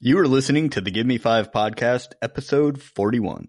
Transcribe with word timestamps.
You 0.00 0.16
are 0.20 0.28
listening 0.28 0.70
to 0.70 0.80
the 0.80 0.92
Give 0.92 1.04
Me 1.04 1.18
Five 1.18 1.50
podcast, 1.50 2.12
episode 2.22 2.80
41. 2.80 3.48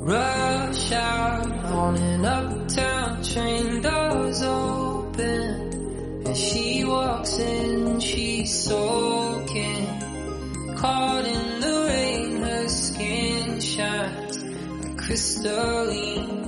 Rush 0.00 0.92
out 0.92 1.46
on 1.66 1.96
an 1.96 2.24
uptown 2.24 3.22
train, 3.22 3.82
doors 3.82 4.40
open. 4.40 6.24
And 6.26 6.34
she 6.34 6.84
walks 6.86 7.38
in, 7.38 8.00
she's 8.00 8.64
soaking. 8.64 9.86
Caught 10.74 11.26
in 11.26 11.60
the 11.60 11.86
rain, 11.86 12.40
her 12.40 12.68
skin 12.68 13.60
shines 13.60 14.42
like 14.42 14.96
crystalline. 14.96 16.43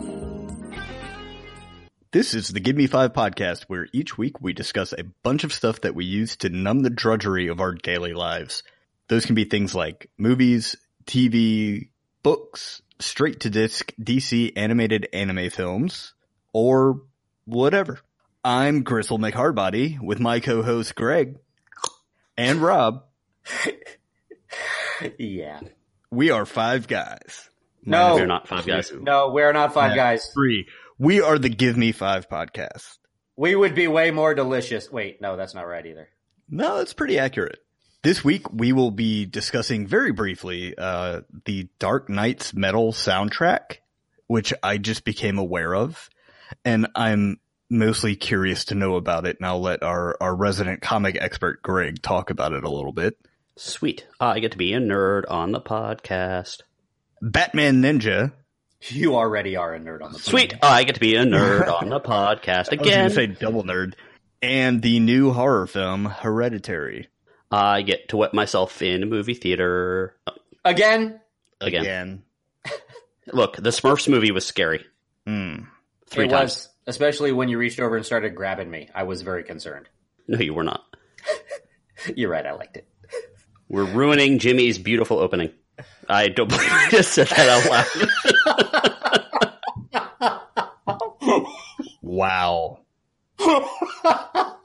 This 2.13 2.35
is 2.35 2.49
the 2.49 2.61
Give 2.61 2.77
Me 2.77 2.87
Five 2.87 3.13
podcast, 3.13 3.65
where 3.65 3.89
each 3.93 4.17
week 4.17 4.41
we 4.41 4.53
discuss 4.53 4.93
a 4.93 5.05
bunch 5.23 5.45
of 5.45 5.53
stuff 5.53 5.81
that 5.83 5.95
we 5.95 6.05
use 6.05 6.37
to 6.37 6.49
numb 6.49 6.81
the 6.81 6.91
drudgery 6.91 7.49
of 7.49 7.61
our 7.61 7.73
daily 7.75 8.15
lives. 8.15 8.63
Those 9.09 9.27
can 9.27 9.35
be 9.35 9.45
things 9.45 9.75
like 9.75 10.11
movies, 10.17 10.77
TV, 11.07 11.91
books, 12.23 12.81
straight 13.01 13.41
to 13.41 13.51
disc 13.51 13.93
DC 14.01 14.53
animated 14.57 15.09
anime 15.13 15.51
films, 15.51 16.15
or 16.53 17.03
whatever. 17.45 18.01
I'm 18.45 18.83
Gristle 18.85 19.19
McHardbody 19.19 20.01
with 20.01 20.21
my 20.21 20.41
co-host 20.41 20.95
Greg 20.95 21.37
and 22.37 22.61
Rob. 22.61 23.05
Yeah. 25.19 25.61
We 26.11 26.31
are 26.31 26.47
five 26.47 26.89
guys. 26.89 27.51
No. 27.85 27.99
Minus 28.15 28.21
We're 28.21 28.27
not 28.27 28.49
five 28.49 28.67
guys. 28.67 28.93
No, 28.99 29.31
we're 29.31 29.53
not 29.53 29.75
five 29.75 29.91
Yeah. 29.91 29.97
guys. 29.97 30.31
Three. 30.33 30.67
We 30.99 31.21
are 31.21 31.39
the 31.39 31.51
Give 31.51 31.77
Me 31.77 31.93
Five 31.93 32.27
podcast. 32.27 32.97
We 33.37 33.55
would 33.55 33.75
be 33.75 33.87
way 33.87 34.11
more 34.11 34.35
delicious. 34.35 34.91
Wait, 34.91 35.21
no, 35.21 35.37
that's 35.37 35.55
not 35.55 35.67
right 35.67 35.85
either. 35.85 36.09
No, 36.49 36.79
that's 36.79 36.95
pretty 36.95 37.19
accurate. 37.19 37.59
This 38.03 38.25
week 38.25 38.51
we 38.51 38.73
will 38.73 38.91
be 38.91 39.27
discussing 39.27 39.87
very 39.87 40.13
briefly 40.13 40.75
uh, 40.79 41.21
the 41.45 41.69
Dark 41.79 42.09
Nights 42.09 42.55
Metal 42.55 42.93
soundtrack, 42.93 43.79
which 44.27 44.55
I 44.63 44.79
just 44.79 45.05
became 45.05 45.37
aware 45.37 45.75
of, 45.75 46.09
and 46.65 46.87
I'm 46.95 47.41
mostly 47.69 48.17
curious 48.17 48.65
to 48.67 48.75
know 48.75 48.97
about 48.97 49.27
it. 49.27 49.37
And 49.39 49.47
I'll 49.47 49.61
let 49.61 49.83
our 49.83 50.17
our 50.19 50.35
resident 50.35 50.81
comic 50.81 51.19
expert 51.21 51.61
Greg 51.61 52.01
talk 52.01 52.31
about 52.31 52.55
it 52.55 52.65
a 52.65 52.71
little 52.71 52.93
bit. 52.93 53.19
Sweet. 53.57 54.07
I 54.19 54.41
get 54.41 54.53
to 54.53 54.59
be 54.59 54.73
a 54.73 54.79
nerd 54.79 55.25
on 55.29 55.53
the 55.53 55.61
podcast. 55.61 56.63
Batman 57.21 57.83
Ninja. 57.83 58.33
You 58.83 59.17
already 59.17 59.57
are 59.57 59.75
a 59.75 59.81
nerd 59.81 60.03
on 60.03 60.13
the 60.13 60.19
podcast. 60.19 60.31
Sweet. 60.31 60.55
I 60.63 60.85
get 60.85 60.95
to 60.95 61.01
be 61.01 61.17
a 61.17 61.25
nerd 61.25 61.69
on 61.69 61.89
the 61.89 62.01
podcast 62.01 62.69
again. 62.69 63.01
I 63.01 63.05
was 63.05 63.15
going 63.17 63.31
to 63.31 63.37
say 63.37 63.41
double 63.41 63.65
nerd. 63.65 63.95
And 64.43 64.83
the 64.83 65.01
new 65.01 65.33
horror 65.33 65.67
film 65.67 66.05
Hereditary. 66.05 67.09
I 67.51 67.83
get 67.83 68.11
to 68.11 68.17
wet 68.19 68.35
myself 68.35 68.83
in 68.83 69.03
a 69.03 69.07
movie 69.07 69.35
theater 69.35 70.17
Again, 70.65 71.21
again. 71.61 71.83
Again. 71.83 72.23
Look, 73.33 73.57
the 73.57 73.71
Smurfs 73.71 74.09
movie 74.09 74.31
was 74.33 74.45
scary. 74.45 74.85
Hmm. 75.27 75.63
Three 76.09 76.27
it 76.27 76.29
times. 76.29 76.43
was, 76.43 76.69
especially 76.87 77.33
when 77.33 77.49
you 77.49 77.59
reached 77.59 77.81
over 77.81 77.97
and 77.97 78.05
started 78.05 78.35
grabbing 78.35 78.71
me. 78.71 78.89
I 78.95 79.05
was 79.05 79.23
very 79.23 79.43
concerned. 79.43 79.89
No, 80.29 80.39
you 80.39 80.55
were 80.55 80.65
not. 80.65 80.85
You're 82.17 82.31
right, 82.31 82.47
I 82.47 82.53
liked 82.53 82.77
it. 82.77 82.87
We're 83.69 83.85
ruining 83.85 84.39
Jimmy's 84.39 84.79
beautiful 84.79 85.19
opening. 85.19 85.51
I 86.09 86.29
don't 86.29 86.49
believe 86.49 86.69
I 86.71 86.89
just 86.91 87.13
said 87.13 87.27
that 87.29 87.49
out 87.49 87.71
loud. 87.71 87.87
Wow. 92.03 92.81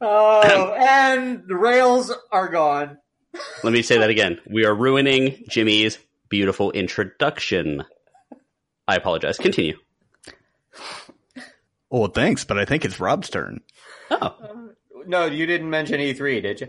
oh, 0.00 0.74
and 0.78 1.42
the 1.46 1.56
rails 1.56 2.12
are 2.30 2.48
gone. 2.48 2.98
Let 3.62 3.72
me 3.72 3.82
say 3.82 3.98
that 3.98 4.10
again. 4.10 4.40
We 4.46 4.64
are 4.64 4.74
ruining 4.74 5.44
Jimmy's 5.48 5.98
beautiful 6.28 6.70
introduction. 6.72 7.84
I 8.86 8.96
apologize. 8.96 9.38
Continue. 9.38 9.78
Well, 11.90 12.08
thanks, 12.08 12.44
but 12.44 12.58
I 12.58 12.64
think 12.64 12.84
it's 12.84 13.00
Rob's 13.00 13.30
turn. 13.30 13.60
Oh, 14.10 14.70
No, 15.06 15.26
you 15.26 15.46
didn't 15.46 15.70
mention 15.70 16.00
E3, 16.00 16.42
did 16.42 16.60
you? 16.60 16.68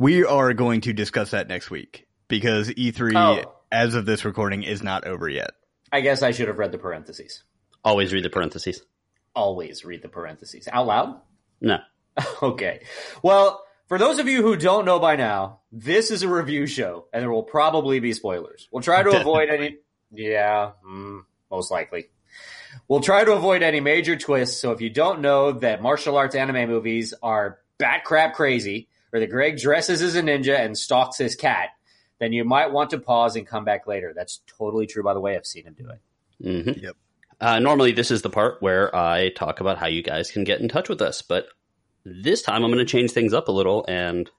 We 0.00 0.24
are 0.24 0.54
going 0.54 0.80
to 0.82 0.94
discuss 0.94 1.32
that 1.32 1.46
next 1.46 1.70
week 1.70 2.06
because 2.26 2.70
E3, 2.70 3.12
Oh. 3.14 3.52
as 3.70 3.94
of 3.94 4.06
this 4.06 4.24
recording, 4.24 4.62
is 4.62 4.82
not 4.82 5.06
over 5.06 5.28
yet. 5.28 5.50
I 5.92 6.00
guess 6.00 6.22
I 6.22 6.30
should 6.30 6.48
have 6.48 6.58
read 6.58 6.72
the 6.72 6.78
parentheses. 6.78 7.42
always 7.84 8.10
read 8.12 8.24
the 8.24 8.30
parentheses. 8.30 8.82
Always 9.34 9.84
read 9.84 10.00
the 10.02 10.08
parentheses. 10.08 10.68
Out 10.72 10.86
loud? 10.86 11.20
No. 11.60 11.78
Okay. 12.42 12.80
Well, 13.22 13.62
for 13.88 13.96
those 13.98 14.18
of 14.18 14.26
you 14.28 14.42
who 14.42 14.56
don't 14.56 14.84
know 14.84 14.98
by 14.98 15.16
now, 15.16 15.60
this 15.72 16.10
is 16.10 16.22
a 16.22 16.28
review 16.28 16.66
show, 16.66 17.06
and 17.12 17.22
there 17.22 17.30
will 17.30 17.42
probably 17.42 18.00
be 18.00 18.12
spoilers. 18.14 18.68
We'll 18.72 18.82
try 18.82 19.02
to 19.02 19.18
avoid 19.20 19.48
any. 19.48 19.78
Yeah, 20.12 20.72
mm, 20.86 21.24
most 21.50 21.70
likely. 21.70 22.08
We'll 22.88 23.00
try 23.00 23.24
to 23.24 23.32
avoid 23.32 23.62
any 23.62 23.80
major 23.80 24.16
twists. 24.16 24.60
So 24.60 24.72
if 24.72 24.80
you 24.80 24.90
don't 24.90 25.20
know 25.20 25.52
that 25.52 25.80
martial 25.82 26.16
arts 26.16 26.34
anime 26.34 26.68
movies 26.68 27.12
are 27.22 27.58
bat 27.78 28.04
crap 28.04 28.34
crazy, 28.34 28.88
or 29.12 29.20
that 29.20 29.30
Greg 29.30 29.58
dresses 29.58 30.02
as 30.02 30.14
a 30.14 30.22
ninja 30.22 30.58
and 30.58 30.76
stalks 30.76 31.18
his 31.18 31.34
cat, 31.34 31.70
then 32.18 32.32
you 32.32 32.44
might 32.44 32.72
want 32.72 32.90
to 32.90 32.98
pause 32.98 33.36
and 33.36 33.46
come 33.46 33.64
back 33.64 33.86
later. 33.86 34.12
That's 34.14 34.40
totally 34.58 34.86
true, 34.86 35.02
by 35.02 35.14
the 35.14 35.20
way. 35.20 35.36
I've 35.36 35.46
seen 35.46 35.64
him 35.64 35.76
do 35.78 35.88
it. 35.90 36.64
hmm 36.64 36.80
Yep. 36.84 36.96
Uh, 37.40 37.58
normally, 37.58 37.92
this 37.92 38.10
is 38.10 38.20
the 38.20 38.28
part 38.28 38.60
where 38.60 38.94
I 38.94 39.30
talk 39.30 39.60
about 39.60 39.78
how 39.78 39.86
you 39.86 40.02
guys 40.02 40.30
can 40.30 40.44
get 40.44 40.60
in 40.60 40.68
touch 40.68 40.90
with 40.90 41.00
us, 41.00 41.22
but 41.22 41.46
this 42.04 42.42
time 42.42 42.62
I'm 42.64 42.70
going 42.70 42.84
to 42.84 42.90
change 42.90 43.12
things 43.12 43.32
up 43.32 43.48
a 43.48 43.52
little 43.52 43.84
and 43.88 44.30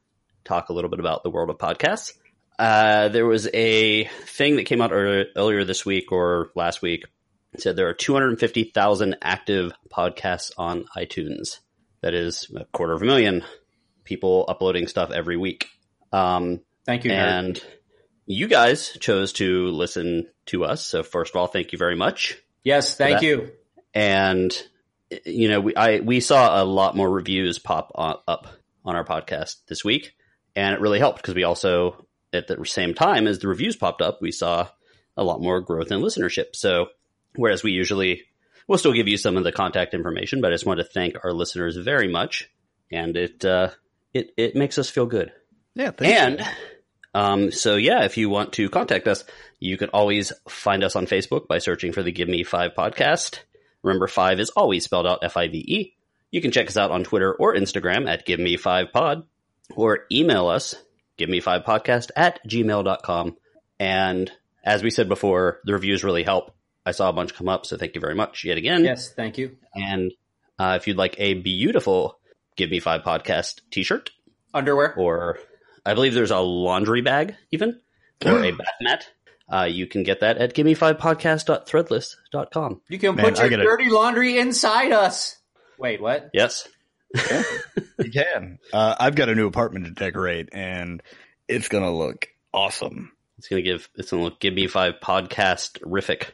talk 0.43 0.69
a 0.69 0.73
little 0.73 0.89
bit 0.89 0.99
about 0.99 1.23
the 1.23 1.31
world 1.31 1.49
of 1.49 1.57
podcasts. 1.57 2.13
Uh, 2.59 3.09
there 3.09 3.25
was 3.25 3.47
a 3.55 4.05
thing 4.25 4.57
that 4.57 4.65
came 4.65 4.81
out 4.81 4.91
ear- 4.91 5.27
earlier 5.35 5.63
this 5.63 5.83
week 5.83 6.11
or 6.11 6.51
last 6.55 6.83
week. 6.83 7.05
It 7.53 7.61
said 7.61 7.75
there 7.75 7.89
are 7.89 7.93
250,000 7.93 9.17
active 9.21 9.73
podcasts 9.91 10.51
on 10.57 10.85
iTunes. 10.95 11.59
That 12.01 12.13
is 12.13 12.51
a 12.55 12.65
quarter 12.65 12.93
of 12.93 13.01
a 13.01 13.05
million 13.05 13.43
people 14.03 14.45
uploading 14.47 14.87
stuff 14.87 15.11
every 15.11 15.37
week. 15.37 15.67
Um, 16.11 16.61
Thank 16.85 17.05
you, 17.05 17.11
nerd. 17.11 17.15
and 17.15 17.63
you 18.25 18.47
guys 18.47 18.97
chose 18.99 19.33
to 19.33 19.67
listen 19.67 20.27
to 20.47 20.63
us. 20.63 20.85
So 20.85 21.03
first 21.03 21.33
of 21.33 21.39
all, 21.39 21.47
thank 21.47 21.71
you 21.71 21.77
very 21.77 21.95
much. 21.95 22.37
Yes, 22.63 22.95
thank 22.95 23.21
you. 23.21 23.51
And 23.93 24.55
you 25.25 25.49
know, 25.49 25.59
we 25.59 25.75
I 25.75 25.99
we 25.99 26.19
saw 26.19 26.61
a 26.61 26.63
lot 26.63 26.95
more 26.95 27.09
reviews 27.09 27.59
pop 27.59 27.91
on, 27.95 28.17
up 28.27 28.47
on 28.85 28.95
our 28.95 29.05
podcast 29.05 29.57
this 29.67 29.83
week, 29.83 30.13
and 30.55 30.73
it 30.73 30.81
really 30.81 30.99
helped 30.99 31.21
because 31.21 31.35
we 31.35 31.43
also 31.43 32.07
at 32.33 32.47
the 32.47 32.65
same 32.65 32.93
time 32.93 33.27
as 33.27 33.39
the 33.39 33.47
reviews 33.47 33.75
popped 33.75 34.01
up, 34.01 34.21
we 34.21 34.31
saw 34.31 34.67
a 35.17 35.23
lot 35.23 35.41
more 35.41 35.59
growth 35.59 35.91
in 35.91 35.99
listenership. 35.99 36.55
So 36.55 36.87
whereas 37.35 37.63
we 37.63 37.71
usually 37.71 38.23
we'll 38.67 38.77
still 38.77 38.93
give 38.93 39.07
you 39.07 39.17
some 39.17 39.37
of 39.37 39.43
the 39.43 39.51
contact 39.51 39.93
information, 39.93 40.39
but 40.39 40.51
I 40.51 40.55
just 40.55 40.65
want 40.65 40.79
to 40.79 40.85
thank 40.85 41.15
our 41.23 41.33
listeners 41.33 41.75
very 41.75 42.07
much, 42.07 42.49
and 42.91 43.17
it 43.17 43.43
uh, 43.43 43.71
it 44.13 44.31
it 44.37 44.55
makes 44.55 44.77
us 44.77 44.89
feel 44.89 45.05
good. 45.05 45.31
Yeah, 45.75 45.91
And 46.01 46.45
um, 47.13 47.51
so, 47.51 47.75
yeah, 47.75 48.03
if 48.03 48.17
you 48.17 48.29
want 48.29 48.53
to 48.53 48.69
contact 48.69 49.07
us, 49.07 49.23
you 49.59 49.77
can 49.77 49.89
always 49.89 50.31
find 50.47 50.83
us 50.83 50.95
on 50.95 51.07
Facebook 51.07 51.47
by 51.47 51.59
searching 51.59 51.93
for 51.93 52.03
the 52.03 52.11
Give 52.11 52.27
Me 52.27 52.43
Five 52.43 52.71
podcast. 52.77 53.39
Remember, 53.83 54.07
five 54.07 54.39
is 54.39 54.49
always 54.51 54.83
spelled 54.83 55.07
out 55.07 55.19
F 55.23 55.37
I 55.37 55.47
V 55.47 55.57
E. 55.57 55.95
You 56.31 56.41
can 56.41 56.51
check 56.51 56.67
us 56.67 56.77
out 56.77 56.91
on 56.91 57.03
Twitter 57.03 57.33
or 57.33 57.55
Instagram 57.55 58.09
at 58.09 58.25
Give 58.25 58.39
Me 58.39 58.55
Five 58.55 58.93
Pod 58.93 59.23
or 59.75 60.05
email 60.11 60.47
us, 60.47 60.75
Give 61.17 61.29
Me 61.29 61.39
Five 61.41 61.63
Podcast 61.63 62.11
at 62.15 62.39
gmail.com. 62.47 63.37
And 63.79 64.31
as 64.63 64.83
we 64.83 64.91
said 64.91 65.09
before, 65.09 65.59
the 65.65 65.73
reviews 65.73 66.03
really 66.03 66.23
help. 66.23 66.53
I 66.85 66.91
saw 66.91 67.09
a 67.09 67.13
bunch 67.13 67.33
come 67.33 67.49
up, 67.49 67.65
so 67.65 67.77
thank 67.77 67.95
you 67.95 68.01
very 68.01 68.15
much 68.15 68.43
yet 68.43 68.57
again. 68.57 68.83
Yes, 68.83 69.11
thank 69.13 69.37
you. 69.37 69.57
And 69.75 70.13
uh, 70.57 70.77
if 70.79 70.87
you'd 70.87 70.97
like 70.97 71.15
a 71.19 71.33
beautiful 71.33 72.19
Give 72.55 72.69
Me 72.69 72.79
Five 72.79 73.01
Podcast 73.03 73.61
t 73.71 73.83
shirt, 73.83 74.11
Underwear. 74.53 74.93
or 74.97 75.39
I 75.85 75.93
believe 75.93 76.13
there's 76.13 76.31
a 76.31 76.39
laundry 76.39 77.01
bag 77.01 77.35
even 77.51 77.79
or 78.25 78.43
a 78.43 78.51
bath 78.51 78.67
mat. 78.81 79.07
Uh, 79.51 79.63
you 79.65 79.87
can 79.87 80.03
get 80.03 80.19
that 80.21 80.37
at 80.37 80.53
gimme5podcast.threadless.com. 80.55 82.81
You 82.89 82.99
can 82.99 83.15
Man, 83.15 83.25
put 83.25 83.39
your 83.39 83.49
gotta- 83.49 83.63
dirty 83.63 83.89
laundry 83.89 84.37
inside 84.37 84.91
us. 84.91 85.37
Wait, 85.77 86.01
what? 86.01 86.29
Yes. 86.33 86.67
you 87.99 88.11
can. 88.11 88.59
Uh, 88.71 88.95
I've 88.99 89.15
got 89.15 89.29
a 89.29 89.35
new 89.35 89.47
apartment 89.47 89.85
to 89.85 89.91
decorate, 89.91 90.49
and 90.53 91.01
it's 91.47 91.67
going 91.67 91.83
to 91.83 91.89
look 91.91 92.27
awesome. 92.53 93.11
It's 93.37 93.47
gonna 93.47 93.63
give 93.63 93.89
it's 93.95 94.11
gonna 94.11 94.21
look 94.23 94.39
give 94.39 94.53
me 94.53 94.67
five 94.67 94.95
podcast 95.03 95.79
rific. 95.81 96.27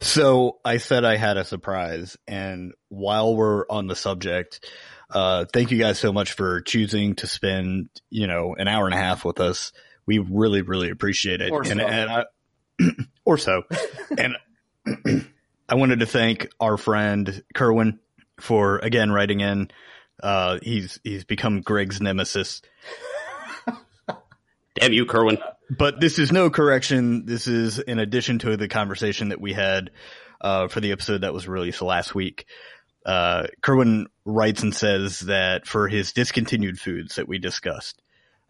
So 0.00 0.58
I 0.64 0.76
said 0.76 1.04
I 1.04 1.16
had 1.16 1.36
a 1.36 1.44
surprise, 1.44 2.16
and 2.28 2.74
while 2.90 3.34
we're 3.34 3.66
on 3.68 3.88
the 3.88 3.96
subject, 3.96 4.64
uh, 5.10 5.46
thank 5.52 5.70
you 5.70 5.78
guys 5.78 5.98
so 5.98 6.12
much 6.12 6.32
for 6.32 6.60
choosing 6.60 7.14
to 7.16 7.26
spend, 7.26 7.88
you 8.10 8.26
know, 8.26 8.54
an 8.54 8.68
hour 8.68 8.86
and 8.86 8.94
a 8.94 8.98
half 8.98 9.24
with 9.24 9.40
us. 9.40 9.72
We 10.06 10.18
really, 10.18 10.62
really 10.62 10.90
appreciate 10.90 11.40
it. 11.40 11.50
Or 11.50 11.62
and, 11.62 11.80
so. 11.80 11.86
and 11.86 12.10
I, 12.10 12.24
or 13.24 13.38
so. 13.38 13.62
and 14.18 14.36
I 15.68 15.74
wanted 15.74 16.00
to 16.00 16.06
thank 16.06 16.50
our 16.60 16.76
friend 16.76 17.42
Kerwin 17.54 18.00
for 18.40 18.78
again 18.78 19.10
writing 19.10 19.40
in. 19.40 19.70
Uh, 20.22 20.58
he's 20.62 20.98
he's 21.04 21.24
become 21.24 21.60
Greg's 21.60 22.00
nemesis. 22.00 22.62
Damn 24.74 24.92
you, 24.92 25.06
Kerwin. 25.06 25.38
But 25.70 26.00
this 26.00 26.18
is 26.18 26.32
no 26.32 26.50
correction. 26.50 27.26
This 27.26 27.46
is 27.46 27.78
in 27.78 27.98
addition 27.98 28.38
to 28.40 28.56
the 28.56 28.68
conversation 28.68 29.30
that 29.30 29.40
we 29.40 29.52
had 29.52 29.90
uh, 30.40 30.68
for 30.68 30.80
the 30.80 30.92
episode 30.92 31.22
that 31.22 31.34
was 31.34 31.48
released 31.48 31.82
last 31.82 32.14
week. 32.14 32.46
Uh, 33.08 33.46
Kerwin 33.62 34.06
writes 34.26 34.62
and 34.62 34.74
says 34.74 35.20
that 35.20 35.66
for 35.66 35.88
his 35.88 36.12
discontinued 36.12 36.78
foods 36.78 37.14
that 37.14 37.26
we 37.26 37.38
discussed, 37.38 38.02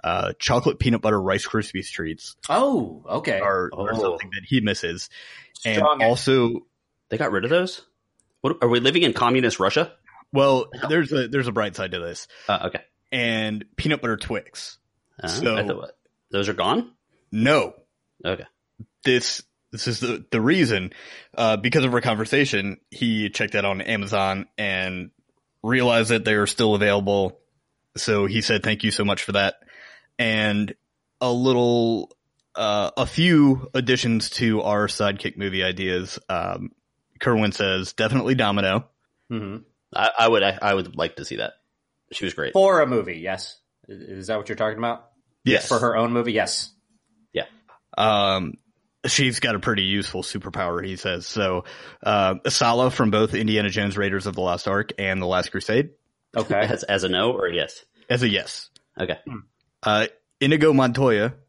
uh, 0.03 0.33
chocolate 0.41 0.81
peanut 0.81 1.01
butter 1.01 1.21
Rice 1.21 1.47
Krispies 1.47 1.89
treats 1.91 2.35
Oh, 2.49 3.05
okay. 3.09 3.39
are, 3.39 3.71
are 3.73 3.95
Oh. 3.95 4.01
something 4.01 4.31
that 4.31 4.43
he 4.45 4.61
misses, 4.61 5.11
Strong 5.55 6.03
and 6.03 6.03
also, 6.03 6.67
They 7.09 7.19
got 7.19 7.31
rid 7.31 7.45
of 7.45 7.51
those? 7.51 7.83
What, 8.41 8.59
are 8.63 8.69
we 8.69 8.81
living 8.81 9.05
in 9.05 9.13
communist 9.13 9.61
Russia? 9.61 9.93
well, 10.33 10.67
there's 10.89 11.13
a 11.13 11.29
there's 11.29 11.47
a 11.49 11.53
bright 11.53 11.77
side 11.77 11.93
to 11.93 12.01
this, 12.01 12.27
Uh, 12.49 12.59
okay. 12.67 12.83
and 13.13 13.65
peanut 13.77 14.01
butter 14.03 14.17
Twix. 14.17 14.79
Uh, 15.23 15.29
So- 15.29 15.67
thought, 15.67 15.91
those 16.31 16.49
are 16.49 16.53
gone? 16.55 16.93
No, 17.31 17.75
Okay. 18.25 18.45
this 19.05 19.43
this 19.73 19.87
is 19.87 20.01
the 20.01 20.25
the 20.31 20.41
reason 20.41 20.93
uh, 21.37 21.57
because 21.57 21.85
of 21.85 21.93
our 21.95 22.01
conversation 22.01 22.79
he 22.91 23.29
checked 23.31 23.53
that 23.53 23.65
on 23.65 23.81
amazon 23.81 24.47
and 24.57 25.11
realized 25.63 26.11
that 26.11 26.25
they 26.25 26.35
are 26.35 26.47
still 26.47 26.75
available 26.75 27.41
so 27.97 28.27
he 28.27 28.41
said 28.41 28.63
thank 28.63 28.85
you 28.85 28.91
so 28.91 29.05
much 29.05 29.23
for 29.25 29.33
that 29.33 29.57
and 30.19 30.75
a 31.21 31.33
little 31.33 32.11
uh, 32.55 32.91
a 32.97 33.07
few 33.07 33.69
additions 33.75 34.31
to 34.31 34.63
our 34.63 34.87
sidekick 34.87 35.37
movie 35.37 35.63
ideas 35.63 36.19
um, 36.29 36.71
kerwin 37.21 37.53
says 37.53 37.93
definitely 37.93 38.35
domino 38.35 38.89
Mhm. 39.31 39.65
I, 39.95 40.11
I 40.21 40.29
would 40.29 40.43
I, 40.43 40.59
I 40.63 40.73
would 40.75 40.97
like 40.97 41.17
to 41.17 41.25
see 41.25 41.37
that. 41.37 41.53
She 42.13 42.25
was 42.25 42.33
great. 42.33 42.55
For 42.55 42.81
a 42.81 42.87
movie, 42.87 43.19
yes. 43.19 43.59
Is 43.87 44.29
that 44.29 44.39
what 44.39 44.49
you're 44.49 44.57
talking 44.57 44.79
about? 44.79 45.07
yes 45.45 45.69
For 45.69 45.79
her 45.79 45.97
own 45.97 46.13
movie, 46.13 46.33
yes. 46.33 46.73
Yeah 47.35 47.45
um 47.97 48.55
she's 49.07 49.41
got 49.41 49.55
a 49.55 49.59
pretty 49.59 49.85
useful 49.85 50.23
superpower 50.23 50.85
he 50.85 50.97
says 50.97 51.27
so 51.27 51.65
uh 52.03 52.35
asala 52.45 52.91
from 52.93 53.11
both 53.11 53.35
indiana 53.35 53.71
jones 53.71 53.97
raiders 53.97 54.27
of 54.27 54.35
the 54.35 54.41
lost 54.41 54.67
ark 54.67 54.93
and 54.99 55.23
the 55.23 55.27
last 55.27 55.51
crusade 55.51 55.91
Okay. 56.37 56.55
As, 56.61 56.83
as 56.83 57.05
a 57.05 57.09
no 57.09 57.33
or 57.33 57.47
a 57.47 57.55
yes? 57.55 57.85
as 58.11 58.23
a 58.23 58.29
yes 58.29 58.71
Okay. 59.01 59.19
Uh, 59.83 60.09
Inigo 60.41 60.73
Montoya. 60.73 61.35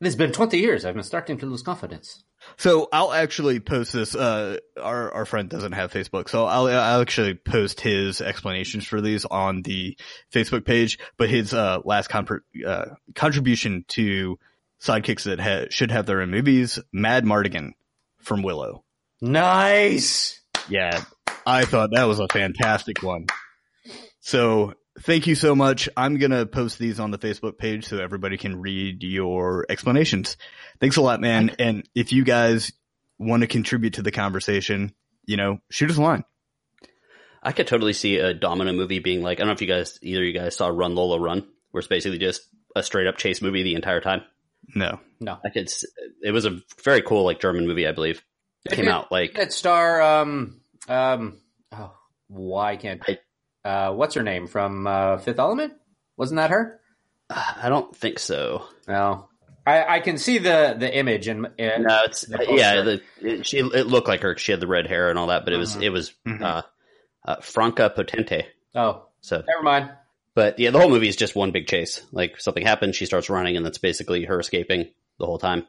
It 0.00 0.08
has 0.08 0.16
been 0.16 0.32
20 0.32 0.58
years. 0.58 0.84
I've 0.84 0.92
been 0.94 1.02
starting 1.02 1.38
to 1.38 1.46
lose 1.46 1.62
confidence. 1.62 2.24
So 2.58 2.88
I'll 2.92 3.12
actually 3.12 3.58
post 3.60 3.94
this. 3.94 4.14
Uh, 4.14 4.58
our 4.78 5.10
our 5.12 5.24
friend 5.24 5.48
doesn't 5.48 5.72
have 5.72 5.90
Facebook, 5.90 6.28
so 6.28 6.44
I'll 6.44 6.66
I'll 6.66 7.00
actually 7.00 7.34
post 7.34 7.80
his 7.80 8.20
explanations 8.20 8.86
for 8.86 9.00
these 9.00 9.24
on 9.24 9.62
the 9.62 9.96
Facebook 10.30 10.66
page. 10.66 10.98
But 11.16 11.30
his 11.30 11.54
uh, 11.54 11.78
last 11.86 12.10
compr 12.10 12.40
uh, 12.66 12.86
contribution 13.14 13.86
to 13.88 14.38
sidekicks 14.80 15.24
that 15.24 15.40
ha- 15.40 15.66
should 15.70 15.90
have 15.90 16.06
their 16.06 16.20
own 16.20 16.30
movies, 16.30 16.78
Madmartigan 16.94 17.72
from 18.18 18.42
Willow. 18.42 18.84
Nice. 19.20 20.40
Yeah, 20.68 21.04
I 21.46 21.64
thought 21.64 21.90
that 21.92 22.04
was 22.04 22.20
a 22.20 22.28
fantastic 22.28 23.02
one. 23.02 23.26
So 24.20 24.74
thank 25.00 25.26
you 25.26 25.34
so 25.34 25.54
much. 25.54 25.88
I'm 25.96 26.16
gonna 26.16 26.46
post 26.46 26.78
these 26.78 27.00
on 27.00 27.10
the 27.10 27.18
Facebook 27.18 27.58
page 27.58 27.86
so 27.86 27.98
everybody 27.98 28.36
can 28.36 28.60
read 28.60 29.02
your 29.02 29.66
explanations. 29.68 30.36
Thanks 30.80 30.96
a 30.96 31.02
lot, 31.02 31.20
man. 31.20 31.54
And 31.58 31.88
if 31.94 32.12
you 32.12 32.24
guys 32.24 32.72
want 33.18 33.42
to 33.42 33.46
contribute 33.46 33.94
to 33.94 34.02
the 34.02 34.10
conversation, 34.10 34.94
you 35.24 35.36
know, 35.36 35.58
shoot 35.70 35.90
us 35.90 35.96
a 35.96 36.02
line. 36.02 36.24
I 37.42 37.52
could 37.52 37.66
totally 37.66 37.92
see 37.92 38.16
a 38.16 38.32
Domino 38.32 38.72
movie 38.72 39.00
being 39.00 39.22
like 39.22 39.38
I 39.38 39.40
don't 39.40 39.48
know 39.48 39.52
if 39.52 39.60
you 39.60 39.66
guys 39.66 39.98
either 40.02 40.22
of 40.22 40.26
you 40.26 40.32
guys 40.32 40.56
saw 40.56 40.68
Run 40.68 40.94
Lola 40.94 41.20
Run, 41.20 41.46
where 41.70 41.80
it's 41.80 41.88
basically 41.88 42.18
just 42.18 42.42
a 42.74 42.82
straight 42.82 43.06
up 43.06 43.18
chase 43.18 43.42
movie 43.42 43.62
the 43.62 43.74
entire 43.74 44.00
time. 44.00 44.22
No. 44.74 45.00
No. 45.20 45.38
I 45.44 45.50
could. 45.50 45.64
s- 45.68 45.84
It 46.22 46.30
was 46.32 46.44
a 46.46 46.60
very 46.82 47.02
cool 47.02 47.24
like 47.24 47.40
German 47.40 47.66
movie, 47.66 47.86
I 47.86 47.92
believe. 47.92 48.22
It 48.64 48.72
came 48.72 48.88
out 48.88 49.10
like 49.12 49.34
That 49.34 49.52
star, 49.52 50.00
um, 50.02 50.60
um, 50.88 51.38
oh, 51.72 51.92
why 52.28 52.76
can't, 52.76 53.02
I- 53.08 53.68
uh, 53.68 53.92
what's 53.92 54.14
her 54.14 54.22
name 54.22 54.46
from, 54.46 54.86
uh, 54.86 55.18
Fifth 55.18 55.38
Element? 55.38 55.74
Wasn't 56.16 56.36
that 56.38 56.50
her? 56.50 56.80
I 57.30 57.68
don't 57.68 57.94
think 57.96 58.18
so. 58.18 58.66
No. 58.88 59.28
I, 59.66 59.96
I 59.96 60.00
can 60.00 60.18
see 60.18 60.36
the, 60.38 60.76
the 60.78 60.94
image 60.94 61.26
and, 61.26 61.48
and 61.58 61.84
No, 61.84 62.02
it's 62.04 62.20
The 62.22 62.46
yeah. 62.50 62.82
The, 62.82 63.00
it, 63.22 63.46
she 63.46 63.58
it 63.58 63.86
looked 63.86 64.08
like 64.08 64.20
her. 64.20 64.36
She 64.36 64.52
had 64.52 64.60
the 64.60 64.66
red 64.66 64.86
hair 64.86 65.08
and 65.08 65.18
all 65.18 65.28
that, 65.28 65.44
but 65.44 65.54
it 65.54 65.56
was 65.56 65.74
Mhm. 65.76 65.82
it 65.82 65.90
was 65.90 66.12
Mhm. 66.26 66.42
uh, 66.42 66.62
uh, 67.24 67.36
Franka 67.40 67.88
Potente. 67.90 68.44
oh, 68.74 69.06
So, 69.22 69.42
never 69.46 69.62
mind. 69.62 69.90
But 70.34 70.58
yeah, 70.58 70.70
the 70.70 70.78
whole 70.78 70.90
movie 70.90 71.08
is 71.08 71.16
just 71.16 71.36
one 71.36 71.50
big 71.50 71.66
chase. 71.66 72.04
Like 72.12 72.40
something 72.40 72.64
happens, 72.64 72.96
she 72.96 73.06
starts 73.06 73.30
running, 73.30 73.56
and 73.56 73.64
that's 73.64 73.78
basically 73.78 74.24
her 74.24 74.38
escaping 74.40 74.90
the 75.18 75.26
whole 75.26 75.38
time. 75.38 75.66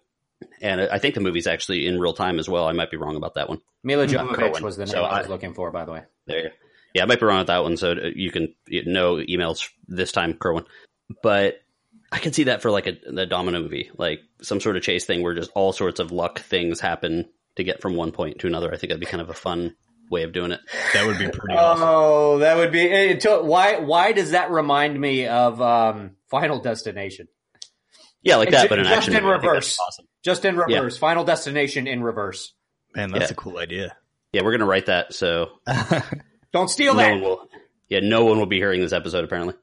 And 0.62 0.82
I 0.82 1.00
think 1.00 1.16
the 1.16 1.22
movie's 1.22 1.48
actually 1.48 1.88
in 1.88 2.00
real 2.00 2.14
time 2.14 2.40
as 2.40 2.50
well. 2.50 2.68
I 2.68 2.74
might 2.74 2.92
be 2.92 2.98
wrong 2.98 3.16
about 3.16 3.36
that 3.36 3.48
one. 3.48 3.62
Mila 3.84 4.06
Mhm. 4.06 4.12
Jovovich 4.36 4.62
was 4.62 4.76
the 4.76 4.86
name 4.86 4.92
So 4.92 5.04
I 5.04 5.20
was 5.20 5.30
looking 5.30 5.54
for, 5.54 5.72
by 5.72 5.86
the 5.86 5.92
way. 5.94 6.02
There 6.28 6.38
you 6.38 6.44
go. 6.50 6.56
Yeah, 6.94 7.04
I 7.04 7.06
might 7.06 7.20
be 7.20 7.26
wrong 7.26 7.40
with 7.40 7.48
that 7.48 7.64
one. 7.64 7.78
So 7.78 7.94
you 8.16 8.32
can 8.32 8.54
you 8.68 8.84
no 8.86 9.16
emails 9.16 9.70
this 9.88 10.12
time, 10.12 10.34
Kerwin. 10.34 10.66
But 11.22 11.62
I 12.12 12.20
could 12.20 12.34
see 12.36 12.44
that 12.46 12.62
for 12.62 12.72
like 12.72 12.88
a 12.88 12.94
the 13.06 13.26
Domino 13.26 13.62
movie, 13.62 13.92
like 13.98 14.22
some 14.42 14.60
sort 14.60 14.78
of 14.78 14.84
chase 14.84 15.06
thing 15.06 15.22
where 15.24 15.34
just 15.34 15.52
all 15.56 15.72
sorts 15.74 16.00
of 16.00 16.12
luck 16.12 16.40
things 16.40 16.80
happen 16.80 17.30
to 17.56 17.64
get 17.64 17.82
from 17.82 17.96
one 17.96 18.12
point 18.12 18.40
to 18.40 18.48
another. 18.48 18.68
I 18.74 18.78
think 18.78 18.90
that'd 18.90 19.00
be 19.00 19.06
kind 19.06 19.22
of 19.22 19.30
a 19.30 19.34
fun 19.34 19.76
way 20.10 20.24
of 20.24 20.32
doing 20.34 20.52
it. 20.52 20.60
That 20.94 21.06
would 21.08 21.18
be 21.18 21.28
pretty 21.30 21.56
awesome. 21.56 21.84
Oh, 21.88 22.38
that 22.40 22.58
would 22.58 22.72
be, 22.72 22.82
it, 22.82 23.22
to- 23.22 23.42
why, 23.42 23.80
why 23.80 24.12
does 24.12 24.32
that 24.32 24.52
remind 24.52 25.00
me 25.00 25.28
of, 25.28 25.62
um, 25.62 26.12
Final 26.30 26.60
Destination? 26.60 27.28
Yeah, 28.22 28.38
like 28.38 28.50
that, 28.52 28.64
Ju- 28.64 28.70
but 28.70 28.80
in 28.80 28.86
just 28.86 28.98
action. 28.98 29.16
in 29.16 29.24
movie. 29.24 29.30
I 29.30 29.34
think 29.36 29.42
that'd 29.44 29.54
reverse. 29.56 29.78
Awesome. 29.80 30.06
Just 30.24 30.46
in 30.46 30.58
reverse. 30.58 30.98
Final 30.98 31.24
Destination 31.24 31.86
in 31.88 32.02
reverse. 32.04 32.54
Man, 32.96 33.12
that's 33.12 33.30
Yeah. 33.30 33.34
a 33.34 33.36
cool 33.36 33.58
idea. 33.60 33.96
Yeah, 34.34 34.42
we're 34.44 34.52
gonna 34.52 34.66
write 34.66 34.88
that. 34.88 35.14
So 35.14 35.50
Don't 36.52 36.70
steal 36.70 36.94
no 36.96 37.00
that. 37.02 37.12
one 37.12 37.22
will. 37.22 37.50
Yeah, 37.90 38.00
no 38.02 38.26
one 38.26 38.40
will 38.40 38.46
be 38.48 38.58
hearing 38.58 38.82
this 38.82 38.94
episode 38.94 39.24
apparently. 39.24 39.54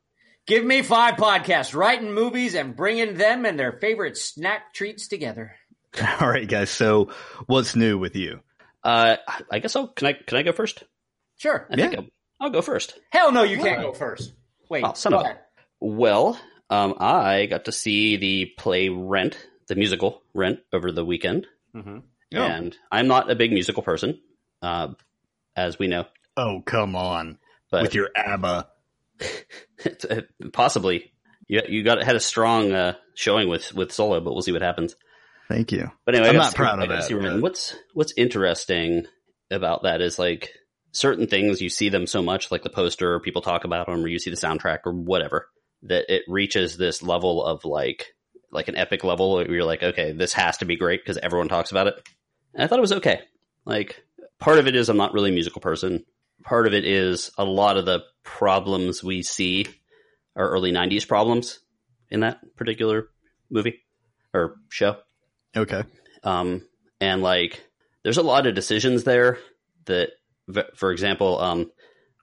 Give 0.47 0.65
me 0.65 0.83
five 0.83 1.15
podcasts, 1.15 1.75
writing 1.75 2.13
movies 2.15 2.55
and 2.55 2.77
bringing 2.77 3.15
them 3.15 3.45
and 3.45 3.59
their 3.59 3.73
favorite 3.73 4.17
snack 4.17 4.73
treats 4.75 5.09
together. 5.09 5.57
All 6.21 6.29
right, 6.29 6.49
guys. 6.49 6.71
So 6.71 7.11
what's 7.47 7.75
new 7.77 7.99
with 7.99 8.15
you? 8.17 8.41
Uh, 8.85 9.17
I 9.51 9.59
guess 9.61 9.77
I'll. 9.77 9.89
Can 9.89 10.09
I? 10.09 10.13
Can 10.15 10.39
I 10.39 10.43
go 10.43 10.53
first? 10.53 10.83
Sure. 11.37 11.67
I 11.71 11.77
think 11.77 11.97
I'll, 11.97 12.07
I'll 12.41 12.51
go 12.51 12.63
first. 12.63 12.99
Hell 13.11 13.33
no, 13.33 13.43
you 13.43 13.59
can't 13.59 13.81
go 13.83 13.93
first. 13.93 14.33
Wait. 14.69 14.85
Oh, 14.85 14.93
son 14.95 15.13
go 15.13 15.19
of 15.19 15.25
a- 15.25 15.29
ahead. 15.29 15.41
Well, 15.81 16.41
um, 16.71 16.95
I 16.99 17.47
got 17.47 17.65
to 17.67 17.73
see 17.73 18.17
the 18.17 18.47
play 18.59 18.89
Rent, 18.89 19.37
the 19.69 19.75
musical 19.77 20.23
Rent, 20.35 20.61
over 20.73 20.91
the 20.93 21.05
weekend, 21.05 21.47
Mhm. 21.75 22.03
Oh. 22.35 22.39
and 22.43 22.77
I'm 22.91 23.09
not 23.09 23.31
a 23.31 23.35
big 23.35 23.53
musical 23.53 23.83
person, 23.83 24.21
uh, 24.63 24.89
as 25.57 25.79
we 25.79 25.87
know. 25.89 26.05
Oh, 26.37 26.63
come 26.65 26.95
on. 26.97 27.39
But 27.71 27.83
with 27.83 27.95
your 27.95 28.11
ABBA. 28.17 28.69
uh, 30.11 30.21
possibly 30.53 31.13
you 31.49 31.63
you 31.69 31.83
got 31.85 32.03
had 32.03 32.17
a 32.17 32.21
strong 32.21 32.73
uh, 32.73 32.95
showing 33.15 33.49
with 33.49 33.73
with 33.75 33.93
solo, 33.93 34.21
but 34.21 34.33
we'll 34.33 34.43
see 34.43 34.53
what 34.53 34.63
happens. 34.63 34.97
Thank 35.49 35.73
you. 35.73 35.91
But 36.05 36.15
anyway, 36.15 36.29
I'm 36.31 36.35
not 36.37 36.55
proud 36.55 36.79
of 36.83 36.89
that, 36.89 37.11
but- 37.19 37.43
What's 37.43 37.77
what's 37.95 38.13
interesting 38.17 39.07
about 39.51 39.83
that 39.83 40.01
is 40.01 40.19
like 40.19 40.51
certain 40.93 41.27
things 41.27 41.61
you 41.61 41.69
see 41.69 41.89
them 41.89 42.07
so 42.07 42.23
much, 42.23 42.51
like 42.51 42.63
the 42.63 42.71
poster, 42.71 43.15
or 43.15 43.21
people 43.21 43.43
talk 43.43 43.65
about 43.65 43.87
them, 43.87 44.03
or 44.05 44.09
you 44.09 44.19
see 44.19 44.31
the 44.31 44.37
soundtrack, 44.37 44.81
or 44.85 44.93
whatever, 44.93 45.49
that 45.83 46.05
it 46.09 46.23
reaches 46.29 46.77
this 46.77 47.03
level 47.03 47.45
of 47.45 47.65
like 47.65 48.07
like 48.51 48.69
an 48.69 48.77
epic 48.77 49.03
level 49.05 49.33
where 49.35 49.51
you're 49.51 49.65
like, 49.65 49.83
okay, 49.83 50.13
this 50.13 50.33
has 50.35 50.59
to 50.59 50.65
be 50.67 50.77
great 50.77 51.01
because 51.03 51.17
everyone 51.19 51.49
talks 51.49 51.71
about 51.71 51.87
it. 51.87 51.95
And 52.55 52.63
I 52.63 52.67
thought 52.67 52.79
it 52.79 52.83
was 52.83 52.93
okay. 52.93 53.21
Like 53.65 54.03
part 54.39 54.59
of 54.59 54.67
it 54.67 54.77
is 54.77 54.89
I'm 54.89 54.97
not 54.99 55.15
really 55.15 55.31
a 55.31 55.35
musical 55.35 55.61
person. 55.63 56.05
Part 56.45 56.67
of 56.67 56.75
it 56.75 56.85
is 56.85 57.31
a 57.39 57.45
lot 57.45 57.77
of 57.79 57.87
the 57.87 58.01
problems 58.25 59.03
we 59.03 59.23
see 59.23 59.67
are 60.37 60.49
early 60.51 60.73
'90s 60.73 61.07
problems 61.07 61.61
in 62.11 62.21
that 62.21 62.41
particular 62.57 63.09
movie 63.51 63.81
or 64.35 64.57
show. 64.71 64.97
Okay. 65.57 65.83
Um, 66.23 66.67
and 67.01 67.23
like, 67.23 67.63
there's 68.05 68.19
a 68.19 68.23
lot 68.23 68.47
of 68.47 68.55
decisions 68.55 69.05
there 69.05 69.39
that, 69.87 70.11
for 70.77 70.93
example, 70.93 71.39
um, 71.41 71.71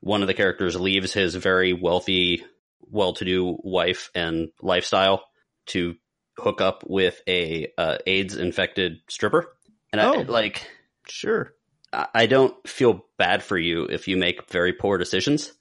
one 0.01 0.21
of 0.21 0.27
the 0.27 0.33
characters 0.33 0.79
leaves 0.79 1.13
his 1.13 1.35
very 1.35 1.73
wealthy, 1.73 2.43
well-to-do 2.81 3.57
wife 3.63 4.09
and 4.15 4.49
lifestyle 4.61 5.23
to 5.67 5.95
hook 6.37 6.61
up 6.61 6.83
with 6.87 7.21
a 7.27 7.71
uh, 7.77 7.97
AIDS-infected 8.07 8.99
stripper. 9.09 9.53
And 9.91 9.99
I, 10.01 10.05
Oh. 10.15 10.21
like, 10.21 10.67
Sure. 11.07 11.53
I 11.91 12.07
I 12.13 12.25
don't 12.27 12.55
feel 12.67 13.05
bad 13.17 13.41
for 13.43 13.57
you 13.57 13.85
if 13.85 14.07
you 14.07 14.15
make 14.15 14.49
very 14.51 14.73
poor 14.73 14.97
decisions. 14.97 15.51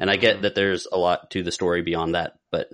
And 0.00 0.10
I 0.10 0.16
get 0.16 0.42
that 0.42 0.54
there's 0.54 0.86
a 0.90 0.98
lot 0.98 1.30
to 1.30 1.42
the 1.42 1.52
story 1.52 1.82
beyond 1.82 2.14
that, 2.14 2.34
but 2.50 2.68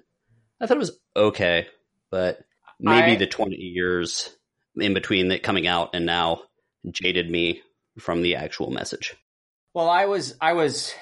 I 0.61 0.67
thought 0.67 0.77
it 0.77 0.81
was 0.81 0.99
okay. 1.15 1.67
But 2.11 2.39
maybe 2.81 3.13
I- 3.13 3.17
the 3.17 3.27
20 3.27 3.57
years 3.57 4.31
in 4.77 4.95
between 4.95 5.29
that 5.29 5.43
coming 5.43 5.67
out 5.67 5.91
and 5.95 6.07
now 6.07 6.43
jaded 6.91 7.31
me 7.31 7.63
from 7.99 8.23
the 8.23 8.37
actual 8.37 8.71
message. 8.71 9.15
Well, 9.73 9.89
I 9.89 10.07
was 10.07 10.37
I 10.41 10.53
was 10.53 10.95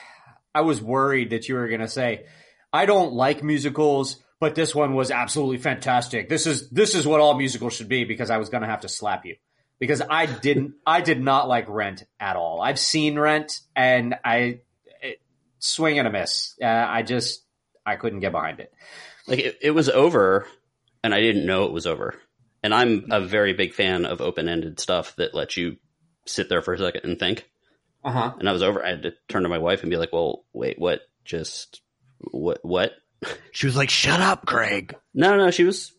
I 0.55 0.62
was 0.62 0.81
worried 0.81 1.31
that 1.31 1.49
you 1.49 1.55
were 1.55 1.69
going 1.69 1.81
to 1.81 1.88
say 1.88 2.26
I 2.73 2.87
don't 2.87 3.12
like 3.12 3.43
musicals, 3.43 4.23
but 4.41 4.55
this 4.55 4.75
one 4.75 4.95
was 4.95 5.11
absolutely 5.11 5.59
fantastic. 5.59 6.29
This 6.29 6.47
is 6.47 6.71
this 6.71 6.95
is 6.95 7.07
what 7.07 7.21
all 7.21 7.35
musicals 7.35 7.75
should 7.75 7.88
be 7.88 8.05
because 8.05 8.31
I 8.31 8.38
was 8.38 8.49
going 8.49 8.62
to 8.62 8.69
have 8.69 8.81
to 8.83 8.88
slap 8.88 9.26
you. 9.26 9.37
Because 9.79 10.00
I 10.09 10.26
didn't 10.26 10.75
I 10.87 11.00
did 11.00 11.21
not 11.21 11.49
like 11.49 11.69
Rent 11.69 12.05
at 12.21 12.37
all. 12.37 12.61
I've 12.61 12.79
seen 12.79 13.19
Rent 13.19 13.61
and 13.75 14.14
I 14.25 14.61
it, 15.02 15.21
swing 15.59 15.99
and 15.99 16.07
a 16.07 16.11
miss. 16.11 16.55
Uh, 16.62 16.67
I 16.67 17.02
just 17.02 17.43
I 17.85 17.97
couldn't 17.97 18.21
get 18.21 18.33
behind 18.33 18.61
it. 18.61 18.73
Like 19.26 19.41
it, 19.41 19.59
it 19.61 19.71
was 19.73 19.88
over 19.88 20.47
and 21.03 21.15
I 21.15 21.21
didn't 21.21 21.47
know 21.47 21.65
it 21.65 21.73
was 21.73 21.87
over. 21.87 22.15
And 22.63 22.73
I'm 22.73 23.07
a 23.11 23.21
very 23.21 23.55
big 23.55 23.75
fan 23.75 24.05
of 24.05 24.21
open-ended 24.21 24.79
stuff 24.79 25.17
that 25.17 25.35
lets 25.35 25.57
you 25.57 25.77
sit 26.27 26.49
there 26.49 26.63
for 26.63 26.75
a 26.75 26.79
second 26.79 27.05
and 27.05 27.19
think. 27.19 27.49
Uh-huh. 28.05 28.33
And 28.39 28.49
I 28.49 28.53
was 28.53 28.63
over. 28.63 28.85
I 28.85 28.91
had 28.91 29.03
to 29.03 29.13
turn 29.29 29.43
to 29.43 29.49
my 29.49 29.59
wife 29.59 29.83
and 29.83 29.91
be 29.91 29.97
like, 29.97 30.13
"Well, 30.13 30.45
wait, 30.53 30.79
what? 30.79 31.03
Just 31.25 31.81
what? 32.21 32.59
What?" 32.63 32.93
She 33.53 33.67
was 33.67 33.77
like, 33.77 33.91
"Shut 33.91 34.21
up, 34.21 34.47
Craig." 34.47 34.97
No, 35.15 35.37
no, 35.37 35.51
she 35.51 35.65
was. 35.65 35.93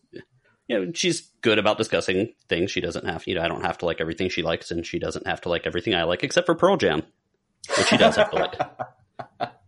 You 0.68 0.86
know, 0.86 0.92
she's 0.94 1.30
good 1.40 1.58
about 1.58 1.78
discussing 1.78 2.34
things. 2.48 2.70
She 2.70 2.80
doesn't 2.80 3.06
have. 3.06 3.26
You 3.26 3.36
know, 3.36 3.42
I 3.42 3.48
don't 3.48 3.64
have 3.64 3.78
to 3.78 3.86
like 3.86 4.00
everything 4.00 4.28
she 4.28 4.42
likes, 4.42 4.70
and 4.70 4.84
she 4.84 4.98
doesn't 4.98 5.26
have 5.26 5.42
to 5.42 5.48
like 5.48 5.66
everything 5.66 5.94
I 5.94 6.04
like, 6.04 6.24
except 6.24 6.46
for 6.46 6.54
Pearl 6.54 6.76
Jam, 6.76 7.02
which 7.76 7.86
she 7.86 7.96
does 7.96 8.16
have 8.16 8.30
to 8.30 8.36
like. 8.36 9.50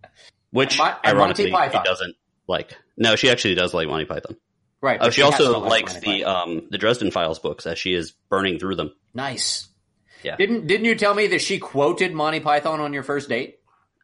Which, 0.50 0.78
And 0.78 0.78
Mon- 0.78 0.96
and 1.04 1.18
Monty 1.18 1.52
ironically, 1.52 1.78
she 1.78 1.84
doesn't 1.84 2.16
like. 2.48 2.76
No, 2.96 3.14
she 3.16 3.28
actually 3.28 3.56
does 3.56 3.74
like 3.74 3.88
Monty 3.88 4.06
Python. 4.06 4.36
Right. 4.80 4.98
Oh, 5.00 5.06
but 5.06 5.14
she 5.14 5.22
also 5.22 5.58
likes 5.60 5.94
the 6.00 6.24
um 6.24 6.68
the 6.70 6.78
Dresden 6.78 7.10
Files 7.10 7.38
books 7.38 7.66
as 7.66 7.78
she 7.78 7.94
is 7.94 8.12
burning 8.28 8.58
through 8.58 8.76
them. 8.76 8.92
nice. 9.14 9.68
Yeah. 10.22 10.36
Didn't 10.36 10.66
didn't 10.66 10.86
you 10.86 10.94
tell 10.96 11.14
me 11.14 11.28
that 11.28 11.40
she 11.42 11.58
quoted 11.58 12.12
Monty 12.12 12.40
Python 12.40 12.80
on 12.80 12.92
your 12.92 13.02
first 13.02 13.28
date? 13.28 13.58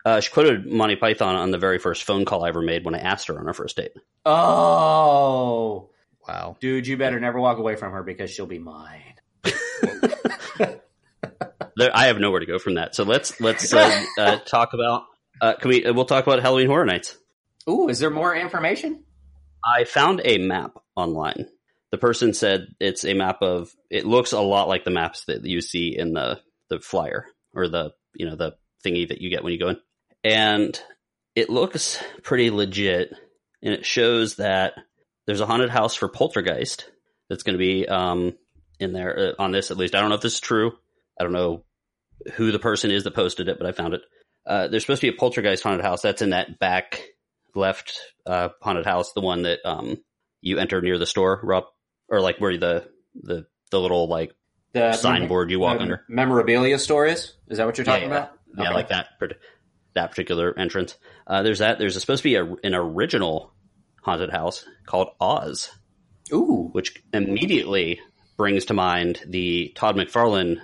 Uh, 0.05 0.21
she 0.21 0.31
quoted 0.31 0.67
Monty 0.67 0.97
Python 0.97 1.37
on 1.37 1.51
the 1.51 1.59
very 1.59 1.79
first 1.79 2.05
phone 2.05 2.25
call 2.25 2.45
I 2.45 2.49
ever 2.49 2.61
made 2.63 2.85
when 2.85 2.95
I 2.95 2.99
asked 2.99 3.29
her 3.29 3.39
on 3.39 3.47
our 3.47 3.55
first 3.55 3.77
date. 3.77 3.93
Oh, 4.25 5.91
Wow. 6.29 6.57
dude, 6.61 6.87
you 6.87 6.97
better 6.97 7.19
never 7.19 7.41
walk 7.41 7.59
away 7.59 7.77
from 7.77 7.93
her 7.93 8.03
because 8.03 8.31
she'll 8.31 8.47
be 8.47 8.59
mine. 8.59 9.15
There, 11.75 11.91
I 11.97 12.07
have 12.09 12.19
nowhere 12.19 12.41
to 12.41 12.47
go 12.47 12.59
from 12.59 12.75
that. 12.75 12.95
So 12.95 13.03
let's 13.05 13.41
let's 13.41 13.73
uh, 13.73 14.05
uh, 14.19 14.37
talk 14.41 14.75
about. 14.75 15.05
Uh, 15.41 15.55
can 15.55 15.71
we? 15.71 15.87
uh, 15.87 15.95
We'll 15.95 16.05
talk 16.05 16.27
about 16.27 16.43
Halloween 16.43 16.67
Horror 16.67 16.85
Nights. 16.85 17.17
Ooh, 17.69 17.89
is 17.89 17.99
there 17.99 18.11
more 18.11 18.37
information? 18.37 19.05
I 19.65 19.85
found 19.85 20.23
a 20.25 20.39
map 20.39 20.79
online. 20.97 21.49
The 21.91 21.99
person 21.99 22.35
said 22.35 22.69
it's 22.81 23.05
a 23.05 23.15
map 23.15 23.43
of. 23.43 23.71
It 23.91 24.07
looks 24.07 24.33
a 24.33 24.41
lot 24.41 24.69
like 24.69 24.85
the 24.85 24.91
maps 24.91 25.25
that 25.27 25.45
you 25.45 25.61
see 25.61 25.97
in 25.97 26.13
the 26.13 26.41
the 26.71 26.81
flyer 26.81 27.27
or 27.55 27.69
the 27.69 27.93
you 28.15 28.27
know 28.27 28.37
the 28.37 28.53
thingy 28.85 29.09
that 29.09 29.21
you 29.21 29.31
get 29.31 29.45
when 29.45 29.53
you 29.53 29.59
go 29.59 29.69
in, 29.69 29.79
and 30.25 30.81
it 31.35 31.51
looks 31.51 32.03
pretty 32.23 32.51
legit. 32.51 33.13
And 33.65 33.75
it 33.75 33.87
shows 33.87 34.37
that 34.37 34.75
there's 35.27 35.41
a 35.41 35.47
haunted 35.47 35.71
house 35.71 35.95
for 35.95 36.09
Poltergeist 36.09 36.91
that's 37.29 37.45
going 37.45 37.55
to 37.55 37.59
be 37.65 37.87
um, 37.87 38.37
in 38.81 38.93
there 38.93 39.35
uh, 39.39 39.43
on 39.43 39.53
this 39.53 39.71
at 39.71 39.77
least. 39.77 39.95
I 39.95 40.01
don't 40.01 40.09
know 40.09 40.17
if 40.17 40.21
this 40.21 40.35
is 40.35 40.41
true. 40.41 40.73
I 41.19 41.23
don't 41.23 41.33
know 41.33 41.65
who 42.35 42.51
the 42.51 42.59
person 42.59 42.91
is 42.91 43.05
that 43.05 43.15
posted 43.15 43.49
it, 43.49 43.59
but 43.59 43.69
I 43.69 43.73
found 43.73 43.95
it. 43.95 44.03
Uh, 44.45 44.67
there's 44.67 44.83
supposed 44.83 45.01
to 45.03 45.11
be 45.11 45.17
a 45.17 45.19
Poltergeist 45.19 45.63
haunted 45.63 45.85
house 45.85 46.03
that's 46.03 46.23
in 46.23 46.31
that 46.31 46.59
back 46.59 47.03
left 47.55 47.99
uh, 48.27 48.51
haunted 48.61 48.87
house, 48.87 49.13
the 49.13 49.21
one 49.21 49.43
that 49.43 49.61
um, 49.65 49.99
you 50.41 50.59
enter 50.59 50.81
near 50.81 50.99
the 50.99 51.07
store, 51.07 51.41
Rob, 51.43 51.65
or 52.09 52.21
like 52.21 52.39
where 52.39 52.57
the 52.57 52.89
the 53.15 53.47
the 53.71 53.81
little 53.81 54.09
like 54.09 54.33
The 54.73 54.93
signboard 54.95 55.51
you 55.51 55.61
walk 55.61 55.79
the 55.79 55.83
under. 55.83 56.05
memorabilia 56.09 56.79
store 56.79 57.07
is? 57.07 57.33
Is 57.49 57.59
that 57.59 57.67
what 57.67 57.79
you're 57.79 57.85
talking 57.85 58.11
yeah, 58.11 58.17
about? 58.17 58.33
Yeah, 58.57 58.65
Okay. 58.65 58.75
like 58.75 58.89
that 58.89 59.09
that 59.95 60.11
particular 60.11 60.59
entrance. 60.59 60.97
Uh, 61.27 61.43
there's 61.43 61.59
that. 61.61 61.79
There's 61.79 61.99
supposed 62.01 62.23
to 62.23 62.29
be 62.29 62.35
a, 62.37 62.45
an 62.65 62.75
original 62.75 63.53
haunted 64.03 64.31
house 64.31 64.65
called 64.87 65.09
Oz, 65.21 65.71
Ooh, 66.33 66.69
which 66.73 67.03
immediately 67.13 68.01
brings 68.37 68.67
to 68.67 68.75
mind 68.75 69.21
the 69.27 69.73
Todd 69.75 69.97
McFarlane 69.97 70.57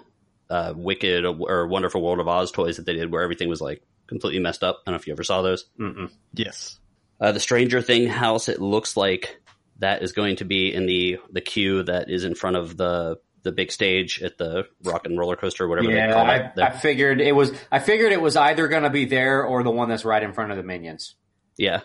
uh, 0.50 0.72
Wicked 0.76 1.24
or 1.24 1.66
Wonderful 1.68 2.02
World 2.02 2.20
of 2.20 2.28
Oz 2.28 2.50
toys 2.50 2.76
that 2.76 2.86
they 2.86 2.94
did, 2.94 3.12
where 3.12 3.22
everything 3.22 3.48
was 3.48 3.60
like 3.60 3.82
completely 4.08 4.40
messed 4.40 4.64
up. 4.64 4.80
I 4.86 4.90
don't 4.90 4.94
know 4.94 5.00
if 5.00 5.06
you 5.06 5.12
ever 5.12 5.22
saw 5.24 5.42
those. 5.42 5.66
Mm-mm. 5.78 6.10
Yes. 6.34 6.78
Uh, 7.20 7.32
the 7.32 7.40
Stranger 7.40 7.82
Thing 7.82 8.06
house. 8.08 8.48
It 8.48 8.60
looks 8.60 8.96
like 8.96 9.40
that 9.80 10.02
is 10.02 10.12
going 10.12 10.36
to 10.36 10.44
be 10.44 10.72
in 10.74 10.86
the 10.86 11.18
the 11.30 11.40
queue 11.40 11.82
that 11.84 12.10
is 12.10 12.24
in 12.24 12.34
front 12.34 12.56
of 12.56 12.76
the 12.76 13.18
the 13.44 13.52
big 13.52 13.70
stage 13.70 14.20
at 14.22 14.36
the 14.38 14.66
Rock 14.82 15.06
and 15.06 15.16
Roller 15.18 15.36
Coaster, 15.36 15.64
or 15.64 15.68
whatever 15.68 15.86
they 15.88 15.94
yeah. 15.94 16.12
call 16.12 16.28
it. 16.28 16.52
I, 16.60 16.66
I 16.66 16.70
figured 16.70 17.20
it 17.20 17.32
was. 17.32 17.52
I 17.70 17.78
figured 17.78 18.12
it 18.12 18.20
was 18.20 18.36
either 18.36 18.66
going 18.68 18.82
to 18.82 18.90
be 18.90 19.04
there 19.04 19.44
or 19.44 19.62
the 19.62 19.70
one 19.70 19.88
that's 19.88 20.04
right 20.04 20.22
in 20.22 20.32
front 20.32 20.50
of 20.50 20.56
the 20.56 20.62
Minions, 20.64 21.14
yeah, 21.56 21.80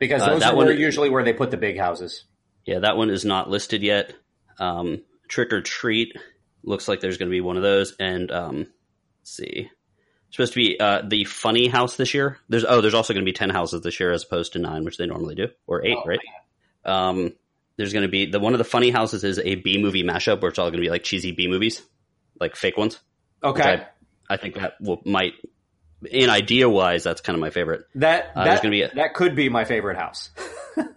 because 0.00 0.22
Uh, 0.22 0.30
those 0.30 0.40
that 0.40 0.52
are 0.54 0.56
one- 0.56 0.66
where, 0.66 0.74
usually 0.74 1.10
where 1.10 1.22
they 1.24 1.32
put 1.32 1.50
the 1.52 1.56
big 1.56 1.78
houses. 1.78 2.24
yeah, 2.64 2.80
that 2.80 2.96
one 2.96 3.10
is 3.10 3.24
not 3.24 3.48
listed 3.48 3.82
yet. 3.82 4.12
Um, 4.58 5.02
Trick 5.28 5.52
or 5.52 5.62
Treat 5.62 6.16
looks 6.64 6.88
like 6.88 7.00
there's 7.00 7.18
going 7.18 7.28
to 7.28 7.34
be 7.34 7.40
one 7.40 7.56
of 7.56 7.62
those, 7.62 7.94
and 8.00 8.30
um, 8.32 8.56
let's 9.20 9.36
see, 9.36 9.70
supposed 10.30 10.52
to 10.54 10.58
be 10.58 10.78
uh, 10.80 11.02
the 11.06 11.24
Funny 11.24 11.68
House 11.68 11.96
this 11.96 12.14
year. 12.14 12.38
There's 12.48 12.64
oh, 12.64 12.80
there's 12.80 12.94
also 12.94 13.12
going 13.14 13.24
to 13.24 13.28
be 13.30 13.32
ten 13.36 13.50
houses 13.50 13.80
this 13.82 13.98
year 14.00 14.12
as 14.12 14.24
opposed 14.24 14.52
to 14.54 14.58
nine, 14.58 14.84
which 14.84 14.96
they 14.96 15.06
normally 15.06 15.34
do, 15.34 15.48
or 15.66 15.84
eight, 15.84 15.96
Oh, 15.98 16.04
right? 16.06 16.20
Um, 16.84 17.32
there's 17.76 17.92
going 17.92 18.04
to 18.04 18.08
be 18.08 18.26
the 18.26 18.40
one 18.40 18.54
of 18.54 18.58
the 18.58 18.64
funny 18.64 18.90
houses 18.90 19.24
is 19.24 19.38
a 19.38 19.56
B 19.56 19.78
movie 19.78 20.02
mashup 20.02 20.40
where 20.40 20.48
it's 20.50 20.58
all 20.58 20.66
going 20.70 20.80
to 20.80 20.86
be 20.86 20.90
like 20.90 21.02
cheesy 21.02 21.32
B 21.32 21.48
movies, 21.48 21.82
like 22.40 22.56
fake 22.56 22.76
ones. 22.76 23.00
Okay, 23.42 23.82
I 24.30 24.36
think 24.36 24.54
that 24.54 24.74
will 24.80 25.02
might, 25.04 25.34
in 26.10 26.30
idea 26.30 26.68
wise, 26.68 27.04
that's 27.04 27.20
kind 27.20 27.34
of 27.34 27.40
my 27.40 27.50
favorite. 27.50 27.84
that 27.96 28.30
Uh, 28.34 28.44
that 28.44 28.64
a- 28.64 28.90
that 28.94 29.14
could 29.14 29.34
be 29.36 29.48
my 29.48 29.64
favorite 29.64 29.96
house. 29.98 30.30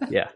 Yeah, 0.10 0.30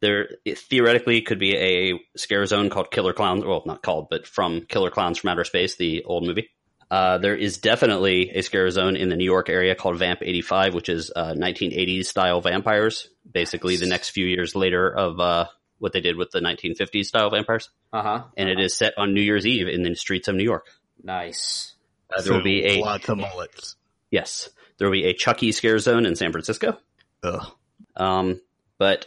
there 0.00 0.28
it 0.44 0.58
theoretically 0.58 1.22
could 1.22 1.38
be 1.38 1.56
a 1.56 1.98
scare 2.16 2.44
zone 2.44 2.68
called 2.70 2.90
Killer 2.90 3.12
Clowns. 3.14 3.44
Well, 3.44 3.62
not 3.66 3.82
called, 3.82 4.08
but 4.10 4.26
from 4.26 4.62
Killer 4.62 4.90
Clowns 4.90 5.18
from 5.18 5.28
Outer 5.30 5.44
Space, 5.44 5.76
the 5.76 6.02
old 6.04 6.26
movie. 6.26 6.50
Uh, 6.92 7.16
there 7.16 7.34
is 7.34 7.56
definitely 7.56 8.32
a 8.34 8.42
scare 8.42 8.68
zone 8.68 8.96
in 8.96 9.08
the 9.08 9.16
New 9.16 9.24
York 9.24 9.48
area 9.48 9.74
called 9.74 9.98
Vamp 9.98 10.20
85, 10.20 10.74
which 10.74 10.90
is 10.90 11.10
uh, 11.16 11.32
1980s 11.32 12.04
style 12.04 12.42
vampires, 12.42 13.08
basically 13.30 13.76
the 13.76 13.86
next 13.86 14.10
few 14.10 14.26
years 14.26 14.54
later 14.54 14.94
of 14.94 15.18
uh, 15.18 15.46
what 15.78 15.94
they 15.94 16.02
did 16.02 16.16
with 16.18 16.32
the 16.32 16.40
1950s 16.40 17.06
style 17.06 17.30
vampires. 17.30 17.70
Uh 17.94 18.02
huh. 18.02 18.24
And 18.36 18.50
it 18.50 18.60
is 18.60 18.76
set 18.76 18.92
on 18.98 19.14
New 19.14 19.22
Year's 19.22 19.46
Eve 19.46 19.68
in 19.68 19.82
the 19.82 19.94
streets 19.94 20.28
of 20.28 20.34
New 20.34 20.44
York. 20.44 20.66
Nice. 21.02 21.72
Uh, 22.14 22.20
there 22.20 22.34
will 22.34 22.42
be 22.42 22.66
a 22.66 22.82
lots 22.82 23.08
of 23.08 23.16
mullets. 23.16 23.76
yes, 24.10 24.50
there 24.76 24.86
will 24.86 24.92
be 24.92 25.06
a 25.06 25.14
Chucky 25.14 25.52
scare 25.52 25.78
zone 25.78 26.04
in 26.04 26.14
San 26.14 26.30
Francisco. 26.30 26.76
Ugh. 27.22 27.52
Um, 27.96 28.42
but 28.76 29.06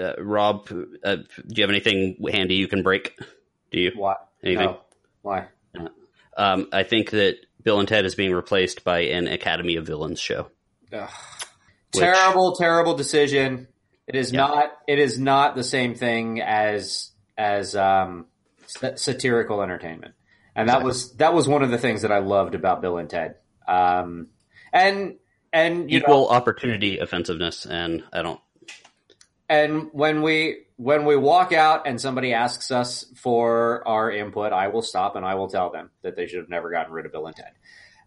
uh, 0.00 0.14
Rob, 0.18 0.68
uh, 1.04 1.16
do 1.16 1.26
you 1.48 1.62
have 1.64 1.70
anything 1.70 2.16
handy 2.32 2.54
you 2.54 2.66
can 2.66 2.82
break? 2.82 3.14
Do 3.72 3.78
you? 3.78 3.92
Why? 3.94 4.14
Anything? 4.42 4.64
No. 4.68 4.80
Why? 5.20 5.48
Um, 6.36 6.68
I 6.72 6.82
think 6.82 7.10
that 7.10 7.36
Bill 7.62 7.80
and 7.80 7.88
Ted 7.88 8.04
is 8.04 8.14
being 8.14 8.32
replaced 8.32 8.84
by 8.84 9.00
an 9.00 9.26
Academy 9.26 9.76
of 9.76 9.86
Villains 9.86 10.20
show. 10.20 10.48
Ugh. 10.92 11.08
Which- 11.94 12.02
Terrible, 12.02 12.54
terrible 12.56 12.94
decision. 12.94 13.68
It 14.06 14.14
is 14.14 14.32
Yeah. 14.32 14.46
not. 14.46 14.72
It 14.86 14.98
is 14.98 15.18
not 15.18 15.56
the 15.56 15.64
same 15.64 15.94
thing 15.94 16.40
as 16.40 17.10
as 17.38 17.74
um, 17.74 18.26
satirical 18.66 19.62
entertainment, 19.62 20.14
and 20.54 20.68
that 20.68 20.82
was 20.82 21.14
that 21.16 21.34
was 21.34 21.48
one 21.48 21.62
of 21.62 21.70
the 21.70 21.78
things 21.78 22.02
that 22.02 22.12
I 22.12 22.18
loved 22.18 22.54
about 22.54 22.80
Bill 22.82 22.98
and 22.98 23.08
Ted. 23.10 23.36
Um, 23.66 24.28
and 24.72 25.16
and 25.52 25.90
you 25.90 26.00
know, 26.00 26.04
Equal 26.04 26.28
opportunity 26.28 26.98
offensiveness, 26.98 27.66
and 27.66 28.04
I 28.12 28.22
don't. 28.22 28.40
And 29.48 29.88
when 29.92 30.22
we 30.22 30.66
when 30.76 31.06
we 31.06 31.16
walk 31.16 31.52
out 31.52 31.86
and 31.86 32.00
somebody 32.00 32.34
asks 32.34 32.70
us 32.70 33.06
for 33.16 33.86
our 33.88 34.10
input, 34.10 34.52
I 34.52 34.68
will 34.68 34.82
stop 34.82 35.16
and 35.16 35.24
I 35.24 35.34
will 35.34 35.48
tell 35.48 35.70
them 35.70 35.90
that 36.02 36.16
they 36.16 36.26
should 36.26 36.40
have 36.40 36.50
never 36.50 36.70
gotten 36.70 36.92
rid 36.92 37.06
of 37.06 37.12
Bill 37.12 37.26
and 37.26 37.34
Ted. 37.36 37.52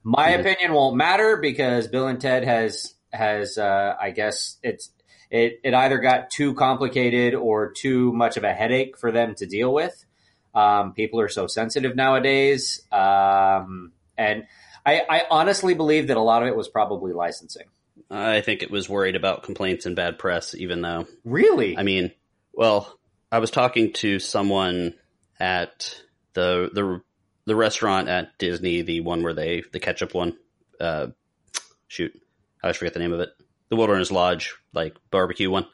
My 0.04 0.32
Mhm. 0.32 0.40
opinion 0.42 0.74
won't 0.74 0.96
matter 0.96 1.38
because 1.38 1.88
Bill 1.88 2.08
and 2.08 2.22
Ted 2.22 2.44
has 2.44 2.94
has 3.12 3.58
uh, 3.58 3.96
I 4.00 4.12
guess 4.12 4.58
it's 4.62 4.92
it 5.32 5.60
it 5.64 5.74
either 5.74 5.98
got 5.98 6.30
too 6.30 6.54
complicated 6.54 7.34
or 7.36 7.72
too 7.72 8.14
much 8.14 8.38
of 8.38 8.44
a 8.44 8.54
headache 8.54 8.98
for 8.98 9.12
them 9.12 9.36
to 9.36 9.46
deal 9.46 9.74
with. 9.74 10.06
Um, 10.54 10.94
people 10.94 11.20
are 11.20 11.30
so 11.30 11.48
sensitive 11.48 11.96
nowadays, 11.96 12.82
um, 12.92 13.92
and 14.18 14.46
I, 14.86 15.04
I 15.08 15.26
honestly 15.30 15.76
believe 15.76 16.08
that 16.08 16.18
a 16.18 16.22
lot 16.22 16.42
of 16.42 16.48
it 16.48 16.56
was 16.56 16.68
probably 16.68 17.14
licensing. 17.14 17.68
I 18.12 18.42
think 18.42 18.64
it 18.64 18.72
was 18.72 18.90
worried 18.90 19.16
about 19.16 19.44
complaints 19.44 19.86
and 19.86 19.96
bad 19.96 20.18
press, 20.18 20.56
even 20.56 20.82
though 20.82 21.08
Really? 21.24 21.78
I 21.78 21.84
mean, 21.84 22.12
well, 22.54 22.98
I 23.32 23.40
was 23.40 23.52
talking 23.52 23.94
to 23.94 24.20
someone 24.20 24.96
at 25.40 26.02
the 26.34 26.70
the 26.74 27.02
the 27.46 27.56
restaurant 27.56 28.10
at 28.10 28.38
Disney, 28.38 28.82
the 28.82 29.02
one 29.02 29.24
where 29.24 29.34
they 29.34 29.64
the 29.72 29.80
ketchup 29.80 30.14
one. 30.14 30.38
Uh, 30.80 31.08
shoot, 31.88 32.12
I 32.64 32.68
always 32.68 32.78
forget 32.78 32.94
the 32.94 33.00
name 33.00 33.14
of 33.14 33.20
it. 33.20 33.30
The 33.70 33.76
Wilderness 33.76 34.12
Lodge, 34.12 34.56
like 34.74 34.96
barbecue 35.12 35.50
one, 35.52 35.68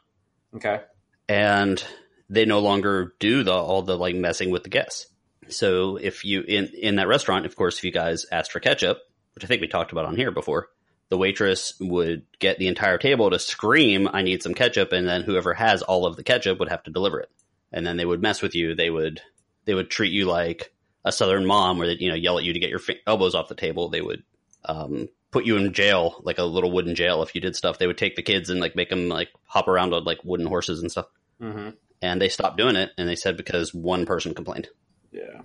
okay. 0.54 0.82
and 1.28 1.82
they 2.28 2.44
no 2.44 2.58
longer 2.58 3.14
do 3.18 3.42
the 3.42 3.52
all 3.52 3.82
the 3.82 3.96
like 3.96 4.16
messing 4.16 4.50
with 4.50 4.64
the 4.64 4.70
guests. 4.70 5.06
So 5.48 5.96
if 5.96 6.24
you 6.24 6.42
in 6.42 6.66
in 6.66 6.96
that 6.96 7.08
restaurant, 7.08 7.46
of 7.46 7.56
course, 7.56 7.78
if 7.78 7.84
you 7.84 7.92
guys 7.92 8.26
asked 8.30 8.52
for 8.52 8.60
ketchup, 8.60 8.98
which 9.34 9.44
I 9.44 9.46
think 9.46 9.60
we 9.60 9.68
talked 9.68 9.92
about 9.92 10.04
on 10.04 10.16
here 10.16 10.30
before, 10.30 10.68
the 11.08 11.18
waitress 11.18 11.74
would 11.80 12.22
get 12.38 12.58
the 12.58 12.68
entire 12.68 12.98
table 12.98 13.30
to 13.30 13.38
scream, 13.38 14.08
"I 14.12 14.22
need 14.22 14.42
some 14.42 14.54
ketchup," 14.54 14.92
and 14.92 15.06
then 15.06 15.22
whoever 15.22 15.54
has 15.54 15.82
all 15.82 16.06
of 16.06 16.16
the 16.16 16.24
ketchup 16.24 16.58
would 16.58 16.68
have 16.68 16.82
to 16.84 16.90
deliver 16.90 17.20
it. 17.20 17.30
And 17.72 17.86
then 17.86 17.96
they 17.96 18.04
would 18.04 18.22
mess 18.22 18.42
with 18.42 18.54
you. 18.54 18.74
They 18.74 18.90
would 18.90 19.20
they 19.64 19.74
would 19.74 19.90
treat 19.90 20.12
you 20.12 20.26
like 20.26 20.72
a 21.04 21.12
southern 21.12 21.46
mom, 21.46 21.78
where 21.78 21.86
they 21.88 21.94
you 21.94 22.08
know 22.08 22.14
yell 22.14 22.38
at 22.38 22.44
you 22.44 22.52
to 22.52 22.58
get 22.58 22.70
your 22.70 22.78
fi- 22.78 23.00
elbows 23.06 23.34
off 23.34 23.48
the 23.48 23.54
table. 23.54 23.88
They 23.88 24.00
would 24.00 24.22
um, 24.64 25.08
put 25.30 25.44
you 25.44 25.56
in 25.56 25.72
jail, 25.72 26.20
like 26.22 26.38
a 26.38 26.44
little 26.44 26.72
wooden 26.72 26.94
jail, 26.94 27.22
if 27.22 27.34
you 27.34 27.40
did 27.40 27.56
stuff. 27.56 27.78
They 27.78 27.86
would 27.86 27.98
take 27.98 28.16
the 28.16 28.22
kids 28.22 28.50
and 28.50 28.60
like 28.60 28.74
make 28.74 28.90
them 28.90 29.08
like 29.08 29.28
hop 29.44 29.68
around 29.68 29.94
on 29.94 30.04
like 30.04 30.24
wooden 30.24 30.46
horses 30.46 30.80
and 30.80 30.90
stuff. 30.90 31.06
Mm-hmm. 31.40 31.70
And 32.02 32.20
they 32.20 32.28
stopped 32.28 32.56
doing 32.56 32.76
it, 32.76 32.90
and 32.98 33.08
they 33.08 33.16
said 33.16 33.36
because 33.36 33.72
one 33.72 34.06
person 34.06 34.34
complained. 34.34 34.68
Yeah. 35.12 35.42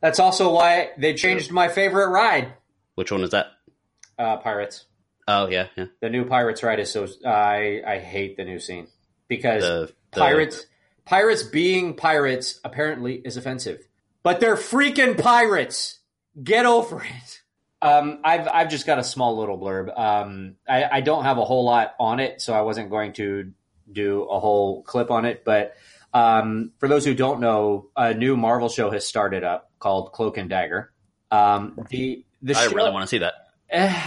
That's 0.00 0.18
also 0.18 0.52
why 0.52 0.90
they 0.98 1.14
changed 1.14 1.52
my 1.52 1.68
favorite 1.68 2.08
ride, 2.08 2.54
Which 2.96 3.12
one 3.12 3.22
is 3.22 3.30
that? 3.30 3.46
Uh, 4.22 4.36
Pirates. 4.38 4.84
Oh 5.28 5.48
yeah, 5.48 5.66
yeah. 5.76 5.86
The 6.00 6.10
new 6.10 6.24
Pirates 6.24 6.62
ride 6.62 6.80
is 6.80 6.90
so 6.90 7.06
I 7.26 7.82
I 7.86 7.98
hate 7.98 8.36
the 8.36 8.44
new 8.44 8.58
scene 8.58 8.88
because 9.28 9.62
The, 9.62 9.92
the 10.12 10.20
pirates 10.20 10.66
pirates 11.04 11.42
being 11.42 11.94
pirates 11.94 12.60
apparently 12.64 13.14
is 13.14 13.36
offensive, 13.36 13.86
but 14.22 14.40
they're 14.40 14.56
freaking 14.56 15.20
pirates. 15.20 16.00
Get 16.42 16.66
over 16.66 17.02
it. 17.02 17.42
Um, 17.82 18.20
I've 18.24 18.48
I've 18.48 18.70
just 18.70 18.86
got 18.86 18.98
a 18.98 19.04
small 19.04 19.36
little 19.38 19.58
blurb. 19.58 19.96
Um, 19.98 20.56
I, 20.68 20.84
I 20.84 21.00
don't 21.00 21.24
have 21.24 21.38
a 21.38 21.44
whole 21.44 21.64
lot 21.64 21.94
on 21.98 22.20
it, 22.20 22.40
so 22.40 22.52
I 22.52 22.62
wasn't 22.62 22.90
going 22.90 23.12
to 23.14 23.52
do 23.90 24.22
a 24.22 24.38
whole 24.38 24.82
clip 24.82 25.10
on 25.10 25.24
it. 25.24 25.44
But 25.44 25.74
um, 26.14 26.72
for 26.78 26.88
those 26.88 27.04
who 27.04 27.14
don't 27.14 27.40
know, 27.40 27.88
a 27.96 28.14
new 28.14 28.36
Marvel 28.36 28.68
show 28.68 28.90
has 28.90 29.06
started 29.06 29.44
up 29.44 29.70
called 29.78 30.12
Cloak 30.12 30.38
and 30.38 30.48
Dagger. 30.48 30.92
Um, 31.30 31.78
the 31.90 32.24
the 32.40 32.56
I 32.56 32.68
show, 32.68 32.74
really 32.74 32.92
want 32.92 33.02
to 33.02 33.08
see 33.08 33.18
that. 33.18 33.34
Eh, 33.72 33.98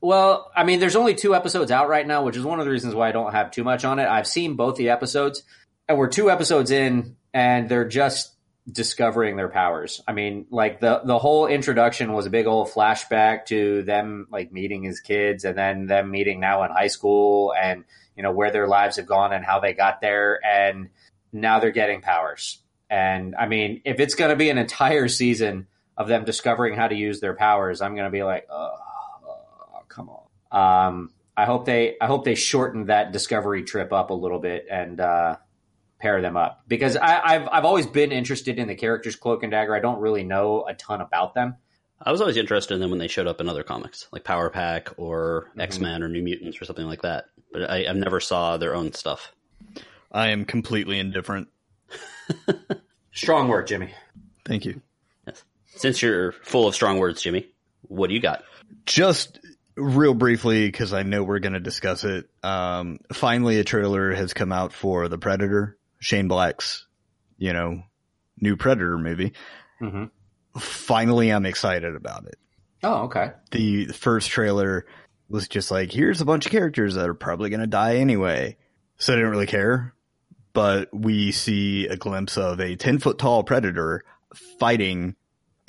well, 0.00 0.50
I 0.54 0.64
mean, 0.64 0.80
there's 0.80 0.96
only 0.96 1.14
two 1.14 1.34
episodes 1.34 1.70
out 1.70 1.88
right 1.88 2.06
now, 2.06 2.24
which 2.24 2.36
is 2.36 2.42
one 2.42 2.58
of 2.58 2.64
the 2.66 2.72
reasons 2.72 2.94
why 2.94 3.08
I 3.08 3.12
don't 3.12 3.32
have 3.32 3.52
too 3.52 3.62
much 3.62 3.84
on 3.84 4.00
it. 4.00 4.08
I've 4.08 4.26
seen 4.26 4.56
both 4.56 4.76
the 4.76 4.90
episodes, 4.90 5.44
and 5.88 5.96
we're 5.96 6.08
two 6.08 6.28
episodes 6.28 6.72
in, 6.72 7.16
and 7.32 7.68
they're 7.68 7.88
just 7.88 8.34
discovering 8.70 9.36
their 9.36 9.48
powers. 9.48 10.00
I 10.08 10.12
mean, 10.12 10.46
like 10.50 10.80
the 10.80 11.02
the 11.04 11.18
whole 11.18 11.46
introduction 11.46 12.12
was 12.12 12.26
a 12.26 12.30
big 12.30 12.46
old 12.46 12.68
flashback 12.68 13.46
to 13.46 13.82
them 13.82 14.26
like 14.30 14.52
meeting 14.52 14.86
as 14.88 14.98
kids, 14.98 15.44
and 15.44 15.56
then 15.56 15.86
them 15.86 16.10
meeting 16.10 16.40
now 16.40 16.64
in 16.64 16.72
high 16.72 16.88
school, 16.88 17.54
and 17.54 17.84
you 18.16 18.24
know 18.24 18.32
where 18.32 18.50
their 18.50 18.66
lives 18.66 18.96
have 18.96 19.06
gone 19.06 19.32
and 19.32 19.44
how 19.44 19.60
they 19.60 19.72
got 19.72 20.00
there, 20.00 20.40
and 20.44 20.88
now 21.32 21.60
they're 21.60 21.70
getting 21.70 22.00
powers. 22.00 22.58
And 22.88 23.36
I 23.36 23.46
mean, 23.46 23.82
if 23.84 24.00
it's 24.00 24.16
going 24.16 24.30
to 24.30 24.36
be 24.36 24.50
an 24.50 24.58
entire 24.58 25.06
season 25.06 25.68
of 26.00 26.08
them 26.08 26.24
discovering 26.24 26.74
how 26.74 26.88
to 26.88 26.94
use 26.94 27.20
their 27.20 27.34
powers, 27.34 27.80
I'm 27.82 27.94
going 27.94 28.06
to 28.06 28.10
be 28.10 28.22
like, 28.24 28.48
oh, 28.50 28.74
come 29.88 30.08
on. 30.08 30.24
Um, 30.50 31.10
I 31.36 31.44
hope 31.44 31.64
they 31.66 31.96
I 32.00 32.06
hope 32.06 32.24
they 32.24 32.34
shorten 32.34 32.86
that 32.86 33.12
discovery 33.12 33.62
trip 33.62 33.92
up 33.92 34.10
a 34.10 34.14
little 34.14 34.38
bit 34.40 34.66
and 34.70 34.98
uh, 35.00 35.36
pair 36.00 36.20
them 36.20 36.36
up 36.36 36.64
because 36.66 36.96
I, 36.96 37.20
I've 37.22 37.48
I've 37.52 37.64
always 37.64 37.86
been 37.86 38.12
interested 38.12 38.58
in 38.58 38.66
the 38.68 38.74
characters 38.74 39.14
Cloak 39.16 39.42
and 39.42 39.50
Dagger. 39.52 39.74
I 39.74 39.80
don't 39.80 40.00
really 40.00 40.24
know 40.24 40.64
a 40.66 40.74
ton 40.74 41.00
about 41.00 41.34
them. 41.34 41.56
I 42.02 42.10
was 42.12 42.20
always 42.20 42.36
interested 42.38 42.74
in 42.74 42.80
them 42.80 42.90
when 42.90 42.98
they 42.98 43.08
showed 43.08 43.26
up 43.26 43.40
in 43.40 43.48
other 43.48 43.62
comics, 43.62 44.08
like 44.10 44.24
Power 44.24 44.48
Pack 44.50 44.88
or 44.96 45.50
Mhm. 45.56 45.62
X 45.62 45.78
Men 45.78 46.02
or 46.02 46.08
New 46.08 46.22
Mutants 46.22 46.60
or 46.60 46.64
something 46.64 46.86
like 46.86 47.02
that. 47.02 47.26
But 47.52 47.70
I, 47.70 47.86
I 47.86 47.92
never 47.92 48.20
saw 48.20 48.56
their 48.56 48.74
own 48.74 48.92
stuff. 48.92 49.32
I 50.10 50.28
am 50.30 50.44
completely 50.44 50.98
indifferent. 50.98 51.48
Strong 53.12 53.48
word, 53.48 53.66
Jimmy. 53.66 53.92
Thank 54.46 54.64
you. 54.64 54.80
Since 55.80 56.02
you're 56.02 56.32
full 56.32 56.68
of 56.68 56.74
strong 56.74 56.98
words, 56.98 57.22
Jimmy, 57.22 57.48
what 57.80 58.08
do 58.08 58.14
you 58.14 58.20
got? 58.20 58.44
Just 58.84 59.40
real 59.76 60.12
briefly, 60.12 60.66
because 60.66 60.92
I 60.92 61.04
know 61.04 61.22
we're 61.22 61.38
going 61.38 61.54
to 61.54 61.60
discuss 61.60 62.04
it. 62.04 62.28
Um, 62.42 62.98
finally, 63.14 63.58
a 63.58 63.64
trailer 63.64 64.12
has 64.12 64.34
come 64.34 64.52
out 64.52 64.74
for 64.74 65.08
The 65.08 65.16
Predator, 65.16 65.78
Shane 65.98 66.28
Black's, 66.28 66.86
you 67.38 67.54
know, 67.54 67.82
new 68.38 68.58
Predator 68.58 68.98
movie. 68.98 69.32
Mm-hmm. 69.80 70.58
Finally, 70.58 71.30
I'm 71.30 71.46
excited 71.46 71.96
about 71.96 72.26
it. 72.26 72.36
Oh, 72.82 73.04
okay. 73.04 73.32
The 73.50 73.86
first 73.86 74.28
trailer 74.28 74.84
was 75.30 75.48
just 75.48 75.70
like, 75.70 75.92
here's 75.92 76.20
a 76.20 76.26
bunch 76.26 76.44
of 76.44 76.52
characters 76.52 76.96
that 76.96 77.08
are 77.08 77.14
probably 77.14 77.48
going 77.48 77.60
to 77.60 77.66
die 77.66 77.96
anyway. 77.96 78.58
So 78.98 79.14
I 79.14 79.16
didn't 79.16 79.30
really 79.30 79.46
care. 79.46 79.94
But 80.52 80.90
we 80.92 81.32
see 81.32 81.86
a 81.86 81.96
glimpse 81.96 82.36
of 82.36 82.60
a 82.60 82.76
10 82.76 82.98
foot 82.98 83.16
tall 83.16 83.44
predator 83.44 84.02
fighting 84.58 85.16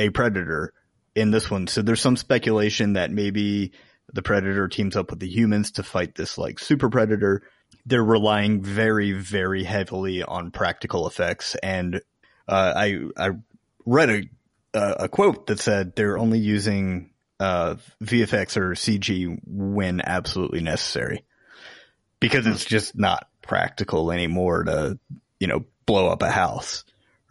a 0.01 0.09
predator 0.09 0.73
in 1.15 1.31
this 1.31 1.49
one. 1.49 1.67
So 1.67 1.81
there's 1.81 2.01
some 2.01 2.17
speculation 2.17 2.93
that 2.93 3.11
maybe 3.11 3.71
the 4.11 4.23
predator 4.23 4.67
teams 4.67 4.95
up 4.95 5.11
with 5.11 5.19
the 5.19 5.29
humans 5.29 5.73
to 5.73 5.83
fight 5.83 6.15
this 6.15 6.37
like 6.37 6.59
super 6.59 6.89
predator. 6.89 7.43
They're 7.85 8.03
relying 8.03 8.61
very, 8.61 9.11
very 9.11 9.63
heavily 9.63 10.23
on 10.23 10.51
practical 10.51 11.07
effects. 11.07 11.55
And, 11.55 12.01
uh, 12.47 12.73
I, 12.75 12.99
I 13.15 13.29
read 13.85 14.09
a, 14.73 15.03
a, 15.03 15.07
quote 15.07 15.47
that 15.47 15.59
said 15.59 15.95
they're 15.95 16.17
only 16.17 16.39
using, 16.39 17.11
uh, 17.39 17.75
VFX 18.03 18.57
or 18.57 18.71
CG 18.71 19.39
when 19.45 20.01
absolutely 20.03 20.61
necessary 20.61 21.23
because 22.19 22.47
it's 22.47 22.65
just 22.65 22.97
not 22.97 23.27
practical 23.41 24.11
anymore 24.11 24.63
to, 24.63 24.99
you 25.39 25.47
know, 25.47 25.65
blow 25.85 26.07
up 26.07 26.21
a 26.23 26.29
house 26.29 26.83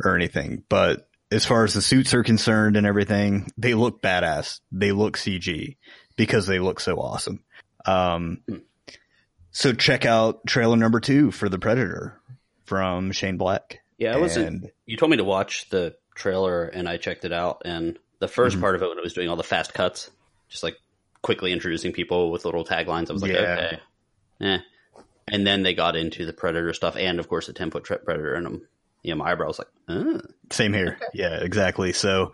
or 0.03 0.17
anything. 0.17 0.65
But 0.69 1.10
as 1.31 1.45
far 1.47 1.65
as 1.65 1.75
the 1.75 1.83
suits 1.83 2.13
are 2.15 2.23
concerned 2.23 2.77
and 2.77 2.87
everything, 2.87 3.51
they 3.57 3.75
look 3.75 4.03
badass. 4.03 4.61
They 4.73 4.93
look 4.93 5.17
CG 5.17 5.77
because 6.17 6.47
they 6.47 6.59
look 6.59 6.81
so 6.81 6.97
awesome. 7.01 7.43
Um, 7.87 8.43
so 9.53 9.73
check 9.73 10.05
out 10.05 10.47
trailer 10.47 10.77
number 10.77 11.01
two 11.01 11.31
for 11.31 11.49
the 11.49 11.59
Predator 11.59 12.21
from 12.65 13.13
Shane 13.13 13.37
Black. 13.37 13.81
Yeah, 13.99 14.15
I 14.15 14.19
wasn't. 14.19 14.47
And 14.47 14.71
You 14.87 14.97
told 14.97 15.11
me 15.11 15.17
to 15.19 15.25
watch 15.25 15.69
the 15.71 15.95
trailer, 16.15 16.65
and 16.65 16.89
I 16.89 16.97
checked 16.97 17.25
it 17.25 17.33
out. 17.33 17.63
And 17.65 17.99
the 18.19 18.29
1st 18.29 18.57
Mhm. 18.57 18.61
part 18.61 18.75
of 18.75 18.83
it, 18.83 18.89
when 18.89 18.99
it 18.99 19.05
was 19.05 19.15
doing 19.15 19.29
all 19.29 19.37
the 19.37 19.43
fast 19.43 19.73
cuts, 19.75 20.11
just 20.49 20.63
like 20.63 20.77
quickly 21.23 21.53
introducing 21.53 21.93
people 21.93 22.31
with 22.31 22.45
little 22.45 22.65
taglines, 22.65 23.11
I 23.11 23.13
was 23.13 23.23
like, 23.23 23.33
Yeah. 23.33 23.41
okay, 23.69 23.81
eh. 24.41 24.59
And 25.29 25.47
then 25.47 25.63
they 25.63 25.75
got 25.75 25.97
into 25.97 26.27
the 26.27 26.33
predator 26.33 26.73
stuff, 26.73 26.97
and 26.97 27.19
of 27.21 27.29
course 27.29 27.47
the 27.47 27.53
ten 27.53 27.71
foot 27.71 27.85
predator, 27.85 28.35
and 28.35 28.47
um, 28.47 28.63
you 29.03 29.13
know, 29.13 29.17
my 29.17 29.33
eyebrows 29.33 29.59
like, 29.59 29.69
oh. 29.89 30.21
Same 30.51 30.73
here. 30.73 30.99
Yeah, 31.15 31.41
exactly. 31.41 31.93
So 31.93 32.33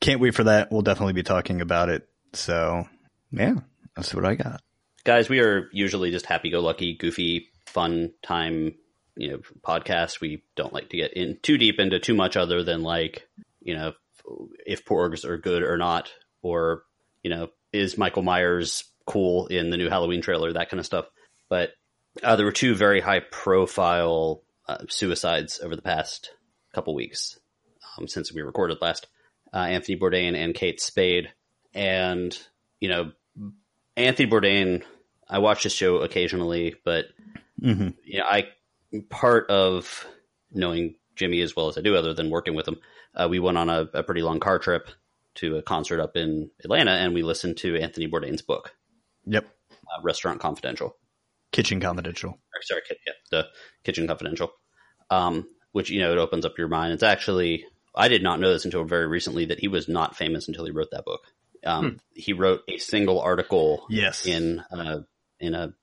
can't 0.00 0.20
wait 0.20 0.34
for 0.34 0.44
that. 0.44 0.72
We'll 0.72 0.82
definitely 0.82 1.12
be 1.12 1.22
talking 1.22 1.60
about 1.60 1.88
it. 1.88 2.08
So 2.32 2.84
yeah, 3.30 3.54
that's 3.94 4.14
what 4.14 4.24
I 4.24 4.34
got. 4.34 4.62
guys, 5.04 5.28
we 5.28 5.40
are 5.40 5.68
usually 5.72 6.10
just 6.10 6.26
happy 6.26 6.50
go 6.50 6.60
lucky, 6.60 6.94
goofy, 6.94 7.48
fun 7.66 8.12
time, 8.22 8.74
you 9.16 9.30
know, 9.30 9.40
podcast. 9.62 10.20
We 10.20 10.42
don't 10.56 10.72
like 10.72 10.90
to 10.90 10.96
get 10.96 11.14
in 11.14 11.38
too 11.42 11.58
deep 11.58 11.78
into 11.78 11.98
too 11.98 12.14
much 12.14 12.36
other 12.36 12.62
than 12.62 12.82
like, 12.82 13.28
you 13.60 13.74
know, 13.74 13.92
if 14.66 14.84
porgs 14.84 15.24
are 15.24 15.38
good 15.38 15.62
or 15.62 15.76
not, 15.76 16.10
or, 16.42 16.84
you 17.22 17.30
know, 17.30 17.48
is 17.72 17.98
Michael 17.98 18.22
Myers 18.22 18.84
cool 19.06 19.46
in 19.46 19.70
the 19.70 19.76
new 19.76 19.88
Halloween 19.88 20.22
trailer, 20.22 20.52
that 20.52 20.70
kind 20.70 20.80
of 20.80 20.86
stuff. 20.86 21.06
But 21.48 21.70
uh, 22.22 22.36
there 22.36 22.46
were 22.46 22.52
two 22.52 22.74
very 22.74 23.00
high 23.00 23.20
profile 23.20 24.42
uh, 24.68 24.78
suicides 24.88 25.60
over 25.62 25.76
the 25.76 25.82
past 25.82 26.30
couple 26.74 26.94
weeks 26.94 27.38
um, 27.98 28.08
since 28.08 28.32
we 28.32 28.42
recorded 28.42 28.78
last. 28.80 29.06
Uh, 29.52 29.58
Anthony 29.58 29.98
Bourdain 29.98 30.34
and 30.34 30.54
Kate 30.54 30.80
Spade. 30.80 31.30
And, 31.74 32.36
you 32.80 32.88
know, 32.88 33.12
Anthony 33.96 34.30
Bourdain, 34.30 34.82
I 35.28 35.38
watch 35.38 35.62
his 35.64 35.72
show 35.72 35.98
occasionally, 35.98 36.74
but 36.84 37.06
hmm 37.60 37.88
you 38.04 38.18
know, 38.18 38.24
I 38.24 38.48
part 39.08 39.50
of 39.50 40.06
knowing 40.50 40.96
Jimmy 41.16 41.40
as 41.42 41.54
well 41.54 41.68
as 41.68 41.78
I 41.78 41.82
do, 41.82 41.94
other 41.96 42.14
than 42.14 42.30
working 42.30 42.54
with 42.54 42.66
him, 42.68 42.78
uh, 43.14 43.28
we 43.30 43.38
went 43.38 43.58
on 43.58 43.68
a, 43.68 43.88
a 43.94 44.02
pretty 44.02 44.22
long 44.22 44.40
car 44.40 44.58
trip 44.58 44.88
to 45.36 45.56
a 45.56 45.62
concert 45.62 46.00
up 46.00 46.16
in 46.16 46.50
Atlanta, 46.64 46.90
and 46.92 47.14
we 47.14 47.22
listened 47.22 47.56
to 47.58 47.76
Anthony 47.78 48.06
Bourdain's 48.08 48.42
book, 48.42 48.74
Yep. 49.26 49.46
uh, 49.70 50.02
Restaurant 50.02 50.40
Confidential. 50.40 50.96
Kitchen 51.52 51.80
Confidential. 51.80 52.38
Sorry, 52.62 52.80
yeah, 53.06 53.12
the 53.30 53.46
Kitchen 53.84 54.06
Confidential, 54.06 54.52
um, 55.10 55.48
which 55.72 55.90
you 55.90 56.00
know 56.00 56.12
it 56.12 56.18
opens 56.18 56.44
up 56.44 56.58
your 56.58 56.68
mind. 56.68 56.92
It's 56.92 57.02
actually 57.02 57.64
I 57.94 58.08
did 58.08 58.22
not 58.22 58.40
know 58.40 58.52
this 58.52 58.64
until 58.64 58.84
very 58.84 59.06
recently 59.06 59.46
that 59.46 59.60
he 59.60 59.68
was 59.68 59.88
not 59.88 60.16
famous 60.16 60.48
until 60.48 60.64
he 60.64 60.70
wrote 60.70 60.90
that 60.92 61.04
book. 61.04 61.20
Um, 61.64 62.00
He 62.14 62.32
wrote 62.32 62.62
a 62.68 62.78
single 62.78 63.20
article 63.20 63.86
Yes. 63.90 64.26
in 64.26 64.60
uh, 64.70 65.00
in 65.38 65.54
a 65.54 65.74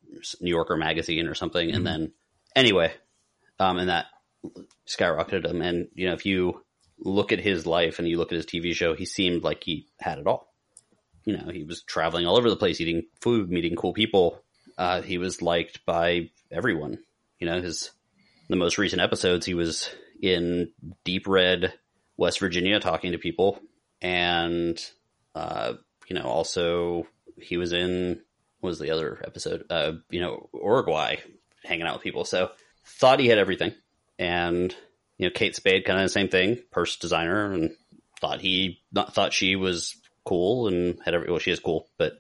New 0.41 0.49
Yorker 0.49 0.75
magazine 0.77 1.27
or 1.27 1.35
something, 1.35 1.71
and 1.71 1.85
then 1.85 2.11
anyway, 2.55 2.93
um, 3.59 3.77
and 3.77 3.89
that 3.89 4.07
skyrocketed 4.87 5.45
him. 5.45 5.61
And 5.61 5.87
you 5.93 6.07
know, 6.07 6.13
if 6.13 6.25
you 6.25 6.63
look 6.97 7.31
at 7.31 7.39
his 7.39 7.65
life 7.65 7.99
and 7.99 8.07
you 8.07 8.17
look 8.17 8.31
at 8.31 8.35
his 8.37 8.45
TV 8.45 8.73
show, 8.73 8.95
he 8.95 9.05
seemed 9.05 9.43
like 9.43 9.63
he 9.63 9.87
had 9.99 10.17
it 10.19 10.27
all. 10.27 10.53
You 11.25 11.37
know, 11.37 11.49
he 11.51 11.63
was 11.63 11.83
traveling 11.83 12.25
all 12.25 12.37
over 12.37 12.49
the 12.49 12.55
place, 12.55 12.81
eating 12.81 13.03
food, 13.21 13.49
meeting 13.49 13.75
cool 13.75 13.93
people. 13.93 14.41
Uh, 14.79 15.01
he 15.01 15.17
was 15.17 15.41
liked 15.41 15.85
by 15.85 16.29
everyone. 16.49 16.99
You 17.37 17.47
know, 17.47 17.61
his 17.61 17.91
the 18.47 18.55
most 18.55 18.77
recent 18.77 19.01
episodes, 19.01 19.45
he 19.45 19.53
was 19.53 19.89
in 20.21 20.71
deep 21.03 21.27
red 21.27 21.73
West 22.15 22.39
Virginia 22.39 22.79
talking 22.79 23.11
to 23.11 23.17
people, 23.17 23.59
and 24.01 24.81
uh, 25.35 25.73
you 26.07 26.15
know, 26.15 26.23
also 26.23 27.05
he 27.37 27.57
was 27.57 27.73
in 27.73 28.21
what 28.61 28.69
was 28.69 28.79
the 28.79 28.91
other 28.91 29.21
episode? 29.25 29.65
Uh, 29.69 29.93
you 30.09 30.21
know, 30.21 30.49
Uruguay, 30.53 31.17
hanging 31.65 31.85
out 31.85 31.95
with 31.95 32.03
people. 32.03 32.23
So 32.23 32.49
thought 32.85 33.19
he 33.19 33.27
had 33.27 33.37
everything, 33.37 33.73
and 34.17 34.73
you 35.17 35.27
know, 35.27 35.31
Kate 35.35 35.57
Spade 35.57 35.83
kind 35.83 35.99
of 35.99 36.05
the 36.05 36.09
same 36.09 36.29
thing, 36.29 36.57
purse 36.71 36.95
designer, 36.95 37.51
and 37.51 37.71
thought 38.21 38.39
he 38.39 38.79
not 38.93 39.13
thought 39.13 39.33
she 39.33 39.57
was 39.57 39.97
cool 40.23 40.69
and 40.69 40.99
had 41.03 41.15
every 41.15 41.29
well, 41.29 41.39
she 41.39 41.51
is 41.51 41.59
cool, 41.59 41.89
but 41.97 42.13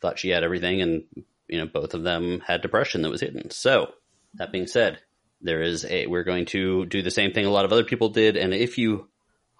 thought 0.00 0.20
she 0.20 0.28
had 0.28 0.44
everything, 0.44 0.80
and 0.82 1.04
you 1.48 1.58
know, 1.58 1.66
both 1.66 1.94
of 1.94 2.02
them 2.02 2.40
had 2.40 2.62
depression 2.62 3.02
that 3.02 3.10
was 3.10 3.20
hidden. 3.20 3.50
So 3.50 3.92
that 4.34 4.52
being 4.52 4.66
said, 4.66 4.98
there 5.40 5.62
is 5.62 5.84
a 5.84 6.06
we're 6.06 6.24
going 6.24 6.46
to 6.46 6.86
do 6.86 7.02
the 7.02 7.10
same 7.10 7.32
thing 7.32 7.46
a 7.46 7.50
lot 7.50 7.64
of 7.64 7.72
other 7.72 7.84
people 7.84 8.08
did, 8.08 8.36
and 8.36 8.54
if 8.54 8.78
you 8.78 9.08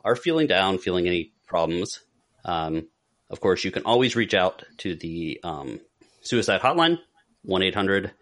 are 0.05 0.17
feeling 0.17 0.47
down, 0.47 0.79
feeling 0.79 1.07
any 1.07 1.33
problems, 1.47 2.01
um, 2.45 2.89
of 3.29 3.41
course, 3.41 3.65
you 3.65 3.71
can 3.71 3.85
always 3.85 4.17
reach 4.17 4.35
out 4.35 4.63
to 4.79 4.95
the 4.95 5.41
um, 5.43 5.81
suicide 6.23 6.61
hotline, 6.61 6.99
1 7.43 7.63
800 7.63 8.13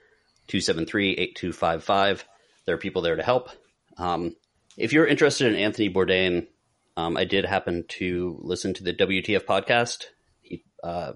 273 0.49 1.13
8255. 1.13 2.25
There 2.67 2.75
are 2.75 2.79
people 2.79 3.03
there 3.03 3.17
to 3.17 3.23
help. 3.23 3.51
Um, 3.99 4.35
if 4.77 4.93
you're 4.93 5.07
interested 5.07 5.47
in 5.47 5.59
Anthony 5.59 5.93
Bourdain, 5.93 6.49
um, 6.97 7.17
I 7.17 7.25
did 7.25 7.45
happen 7.45 7.85
to 7.89 8.39
listen 8.43 8.75
to 8.75 8.85
the 8.85 8.95
WTF 8.95 9.45
podcast 9.45 10.05
uh, 10.83 11.13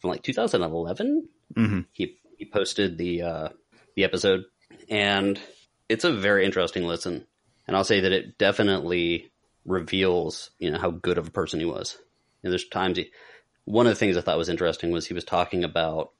from 0.00 0.10
like 0.10 0.22
2011. 0.22 1.28
Mm-hmm. 1.54 1.80
He 1.92 2.16
he 2.38 2.44
posted 2.44 2.98
the 2.98 3.22
uh, 3.22 3.48
the 3.96 4.04
episode, 4.04 4.44
and 4.88 5.40
it's 5.88 6.04
a 6.04 6.12
very 6.12 6.44
interesting 6.44 6.86
listen. 6.86 7.26
And 7.66 7.76
I'll 7.76 7.84
say 7.84 8.00
that 8.00 8.12
it 8.12 8.38
definitely 8.38 9.30
reveals 9.64 10.50
you 10.58 10.70
know 10.70 10.78
how 10.78 10.90
good 10.90 11.18
of 11.18 11.28
a 11.28 11.32
person 11.32 11.60
he 11.60 11.66
was. 11.66 11.96
Know, 12.42 12.50
there's 12.50 12.68
times 12.68 12.98
he, 12.98 13.10
one 13.64 13.86
of 13.86 13.92
the 13.92 13.98
things 13.98 14.16
I 14.16 14.20
thought 14.20 14.38
was 14.38 14.48
interesting 14.48 14.90
was 14.90 15.06
he 15.06 15.14
was 15.14 15.24
talking 15.24 15.64
about 15.64 16.10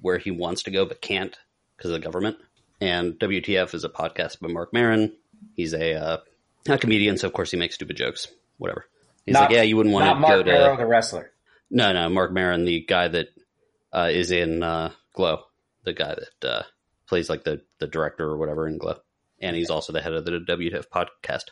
where 0.00 0.18
he 0.18 0.30
wants 0.30 0.64
to 0.64 0.70
go 0.70 0.84
but 0.84 1.00
can't 1.00 1.36
because 1.76 1.90
of 1.90 2.00
the 2.00 2.04
government. 2.04 2.36
And 2.80 3.14
WTF 3.14 3.74
is 3.74 3.84
a 3.84 3.88
podcast 3.88 4.40
by 4.40 4.48
Marc 4.48 4.72
Maron. 4.72 5.12
He's 5.54 5.72
a, 5.72 5.94
uh, 5.94 6.16
a 6.68 6.78
comedian, 6.78 7.16
so 7.16 7.26
of 7.26 7.32
course 7.32 7.50
he 7.50 7.56
makes 7.56 7.74
stupid 7.76 7.96
jokes. 7.96 8.28
Whatever. 8.58 8.86
He's 9.26 9.34
Not- 9.34 9.42
like, 9.42 9.50
yeah, 9.52 9.62
you 9.62 9.76
wouldn't 9.76 9.92
want 9.92 10.06
to 10.06 10.14
Mark 10.16 10.32
go 10.32 10.38
to. 10.42 10.50
Barrow, 10.50 10.76
the 10.76 10.86
wrestler. 10.86 11.30
No, 11.70 11.92
no, 11.92 12.08
Marc 12.08 12.32
Maron, 12.32 12.64
the 12.64 12.80
guy 12.80 13.08
that 13.08 13.28
uh, 13.92 14.08
is 14.10 14.30
in 14.30 14.62
uh, 14.62 14.92
Glow, 15.14 15.42
the 15.84 15.92
guy 15.92 16.14
that 16.14 16.48
uh, 16.48 16.62
plays 17.06 17.28
like 17.28 17.44
the 17.44 17.62
the 17.78 17.86
director 17.86 18.24
or 18.24 18.38
whatever 18.38 18.66
in 18.66 18.78
Glow, 18.78 18.96
and 19.40 19.56
he's 19.56 19.70
also 19.70 19.92
the 19.92 20.00
head 20.00 20.12
of 20.12 20.24
the 20.24 20.32
WTF 20.32 20.88
podcast. 20.88 21.44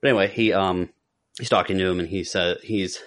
But 0.00 0.10
anyway, 0.10 0.28
he 0.28 0.52
um 0.52 0.90
he's 1.38 1.48
talking 1.48 1.78
to 1.78 1.86
him, 1.88 1.98
and 1.98 2.08
he 2.08 2.24
said 2.24 2.58
he's 2.62 3.02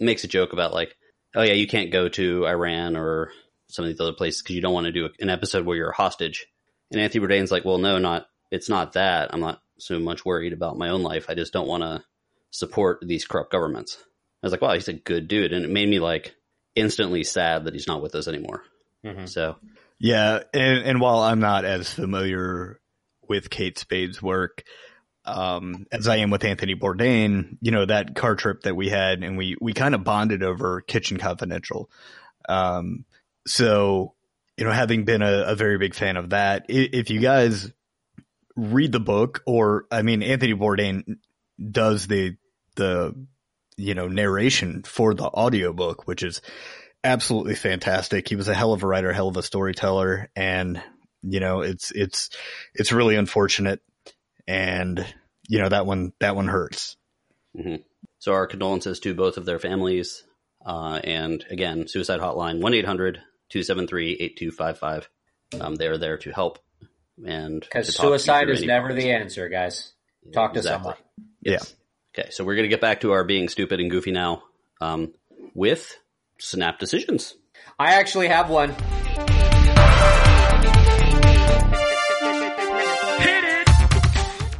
makes 0.00 0.24
a 0.24 0.28
joke 0.28 0.52
about 0.52 0.72
like, 0.74 0.96
oh 1.34 1.42
yeah, 1.42 1.54
you 1.54 1.66
can't 1.66 1.90
go 1.90 2.08
to 2.08 2.46
Iran 2.46 2.96
or 2.96 3.32
some 3.68 3.84
of 3.84 3.90
these 3.90 4.00
other 4.00 4.12
places 4.12 4.42
because 4.42 4.54
you 4.54 4.62
don't 4.62 4.74
want 4.74 4.86
to 4.86 4.92
do 4.92 5.08
an 5.20 5.30
episode 5.30 5.66
where 5.66 5.76
you're 5.76 5.90
a 5.90 5.96
hostage. 5.96 6.46
And 6.90 7.00
Anthony 7.00 7.24
Bourdain's 7.24 7.50
like, 7.50 7.64
well, 7.64 7.78
no, 7.78 7.98
not 7.98 8.26
it's 8.50 8.68
not 8.68 8.92
that. 8.92 9.32
I'm 9.32 9.40
not 9.40 9.60
so 9.78 9.98
much 9.98 10.24
worried 10.24 10.52
about 10.52 10.78
my 10.78 10.90
own 10.90 11.02
life. 11.02 11.26
I 11.28 11.34
just 11.34 11.52
don't 11.52 11.66
want 11.66 11.82
to 11.82 12.04
support 12.50 13.02
these 13.02 13.24
corrupt 13.24 13.50
governments. 13.50 13.98
I 14.00 14.46
was 14.46 14.52
like, 14.52 14.60
wow, 14.60 14.74
he's 14.74 14.88
a 14.88 14.92
good 14.92 15.26
dude, 15.26 15.52
and 15.52 15.64
it 15.64 15.70
made 15.70 15.88
me 15.88 15.98
like 15.98 16.36
instantly 16.74 17.24
sad 17.24 17.64
that 17.64 17.74
he's 17.74 17.86
not 17.86 18.02
with 18.02 18.14
us 18.14 18.28
anymore. 18.28 18.62
Mhm. 19.04 19.28
So 19.28 19.56
Yeah, 19.98 20.40
and, 20.52 20.84
and 20.84 21.00
while 21.00 21.18
I'm 21.20 21.40
not 21.40 21.64
as 21.64 21.92
familiar 21.92 22.80
with 23.28 23.48
Kate 23.50 23.78
Spade's 23.78 24.20
work 24.22 24.64
um, 25.26 25.86
as 25.90 26.06
I 26.06 26.16
am 26.16 26.28
with 26.30 26.44
Anthony 26.44 26.74
Bourdain, 26.74 27.56
you 27.62 27.70
know 27.70 27.86
that 27.86 28.14
car 28.14 28.34
trip 28.36 28.62
that 28.64 28.76
we 28.76 28.90
had, 28.90 29.22
and 29.22 29.38
we 29.38 29.56
we 29.60 29.72
kind 29.72 29.94
of 29.94 30.04
bonded 30.04 30.42
over 30.42 30.82
Kitchen 30.82 31.16
Confidential. 31.16 31.90
Um, 32.48 33.06
so 33.46 34.14
you 34.58 34.64
know, 34.64 34.70
having 34.70 35.04
been 35.04 35.22
a, 35.22 35.44
a 35.46 35.54
very 35.54 35.78
big 35.78 35.94
fan 35.94 36.16
of 36.18 36.30
that, 36.30 36.66
i- 36.68 36.90
if 36.92 37.08
you 37.10 37.20
guys 37.20 37.72
read 38.54 38.92
the 38.92 39.00
book, 39.00 39.42
or 39.46 39.86
I 39.90 40.02
mean, 40.02 40.22
Anthony 40.22 40.52
Bourdain 40.54 41.16
does 41.70 42.06
the 42.06 42.36
the 42.76 43.14
you 43.76 43.94
know 43.94 44.08
narration 44.08 44.82
for 44.82 45.14
the 45.14 45.24
audiobook, 45.24 46.06
which 46.06 46.22
is 46.22 46.40
absolutely 47.02 47.54
fantastic. 47.54 48.28
He 48.28 48.36
was 48.36 48.48
a 48.48 48.54
hell 48.54 48.72
of 48.72 48.82
a 48.82 48.86
writer, 48.86 49.12
hell 49.12 49.28
of 49.28 49.36
a 49.36 49.42
storyteller, 49.42 50.30
and 50.36 50.82
you 51.22 51.40
know, 51.40 51.60
it's 51.62 51.90
it's 51.92 52.30
it's 52.74 52.92
really 52.92 53.16
unfortunate, 53.16 53.80
and 54.46 55.04
you 55.48 55.58
know 55.58 55.68
that 55.68 55.86
one 55.86 56.12
that 56.20 56.36
one 56.36 56.48
hurts. 56.48 56.96
So 58.18 58.32
our 58.32 58.46
condolences 58.46 59.00
to 59.00 59.14
both 59.14 59.36
of 59.36 59.44
their 59.44 59.58
families. 59.58 60.24
Uh, 60.66 60.98
and 61.04 61.44
again, 61.50 61.86
suicide 61.88 62.20
hotline 62.20 62.58
1-800-273-8255. 63.52 65.06
Um, 65.60 65.74
they're 65.76 65.98
there 65.98 66.16
to 66.18 66.30
help 66.32 66.58
and 67.24 67.60
Because 67.60 67.86
to 67.86 67.92
talk 67.92 68.02
to 68.02 68.06
you 68.12 68.18
suicide 68.18 68.48
is 68.50 68.62
never 68.62 68.86
problems. 68.88 69.04
the 69.04 69.10
answer, 69.12 69.48
guys. 69.48 69.92
Talk 70.32 70.54
to 70.54 70.58
Exactly. 70.60 70.82
someone. 70.82 70.96
Yes. 71.42 71.74
Okay, 72.16 72.30
so 72.30 72.44
we're 72.44 72.54
going 72.54 72.64
to 72.64 72.68
get 72.68 72.80
back 72.80 73.00
to 73.00 73.12
our 73.12 73.24
being 73.24 73.48
stupid 73.48 73.80
and 73.80 73.90
goofy 73.90 74.12
now 74.12 74.44
um, 74.80 75.12
with 75.54 75.98
snap 76.38 76.78
decisions. 76.78 77.34
I 77.78 77.94
actually 77.94 78.28
have 78.28 78.48
one. 78.50 78.74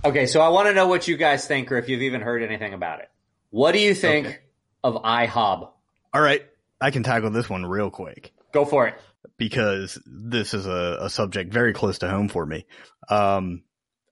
Okay, 0.07 0.27
so 0.27 0.43
I 0.43 0.49
want 0.51 0.69
to 0.69 0.75
know 0.75 0.87
what 0.87 1.09
you 1.09 1.17
guys 1.17 1.47
think, 1.47 1.73
or 1.73 1.79
if 1.79 1.89
you've 1.89 2.03
even 2.03 2.21
heard 2.21 2.43
anything 2.43 2.75
about 2.75 3.01
it. 3.01 3.09
What 3.49 3.73
do 3.73 3.79
you 3.79 3.95
think 3.95 4.27
Okay. 4.27 4.39
of 4.83 4.97
iHob? 4.97 5.71
All 6.13 6.21
right, 6.21 6.43
I 6.79 6.91
can 6.91 7.03
tackle 7.03 7.31
this 7.31 7.49
one 7.49 7.65
real 7.65 7.91
quick. 7.91 8.33
Go 8.53 8.67
for 8.67 8.87
it. 8.87 9.01
because 9.39 9.99
this 10.05 10.53
is 10.53 10.67
a, 10.67 10.99
a 11.03 11.11
subject 11.11 11.53
very 11.55 11.73
close 11.73 12.01
to 12.01 12.09
home 12.11 12.29
for 12.29 12.45
me. 12.45 12.67
Um, 13.09 13.63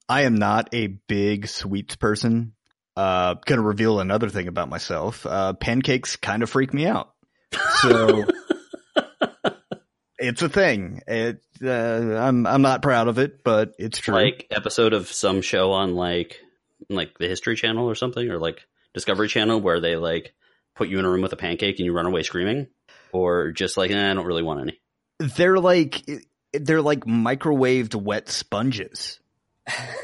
I 0.09 0.23
am 0.23 0.37
not 0.37 0.71
a 0.73 0.87
big 0.87 1.47
sweets 1.47 1.95
person. 1.97 2.55
Uh, 2.97 3.35
gonna 3.47 3.63
reveal 3.63 4.01
another 4.01 4.29
thing 4.29 4.49
about 4.49 4.69
myself. 4.69 5.25
Uh, 5.25 5.55
pancakes 5.55 6.17
kind 6.17 6.43
of 6.43 6.51
freak 6.51 6.75
me 6.75 6.87
out. 6.87 7.15
So 7.81 8.25
it's 10.19 10.43
a 10.43 10.49
thing. 10.49 11.01
It, 11.07 11.43
uh, 11.63 11.69
I'm, 11.69 12.47
I'm 12.47 12.63
not 12.63 12.83
proud 12.83 13.09
of 13.09 13.19
it, 13.19 13.43
but 13.45 13.75
it's 13.79 13.99
true. 13.99 14.15
Like 14.15 14.47
episode 14.51 14.93
of 14.93 15.09
some 15.09 15.41
show 15.43 15.73
on 15.73 15.95
like 15.95 16.41
like 16.89 17.17
the 17.19 17.29
History 17.29 17.57
Channel 17.57 17.89
or 17.89 17.95
something, 17.95 18.29
or 18.31 18.39
like 18.39 18.67
Discovery 18.95 19.29
Channel, 19.29 19.61
where 19.61 19.81
they 19.81 19.97
like 19.97 20.35
put 20.75 20.89
you 20.89 20.99
in 20.99 21.05
a 21.05 21.11
room 21.11 21.23
with 21.23 21.33
a 21.33 21.37
pancake 21.37 21.79
and 21.79 21.87
you 21.87 21.93
run 21.93 22.07
away 22.07 22.23
screaming, 22.23 22.67
or 23.13 23.53
just 23.53 23.77
like 23.77 23.91
eh, 23.91 24.11
I 24.11 24.15
don't 24.15 24.27
really 24.27 24.43
want 24.43 24.61
any. 24.61 24.81
they're 25.19 25.59
like, 25.59 26.03
they're 26.53 26.83
like 26.83 27.01
microwaved 27.05 27.95
wet 27.95 28.29
sponges. 28.29 29.19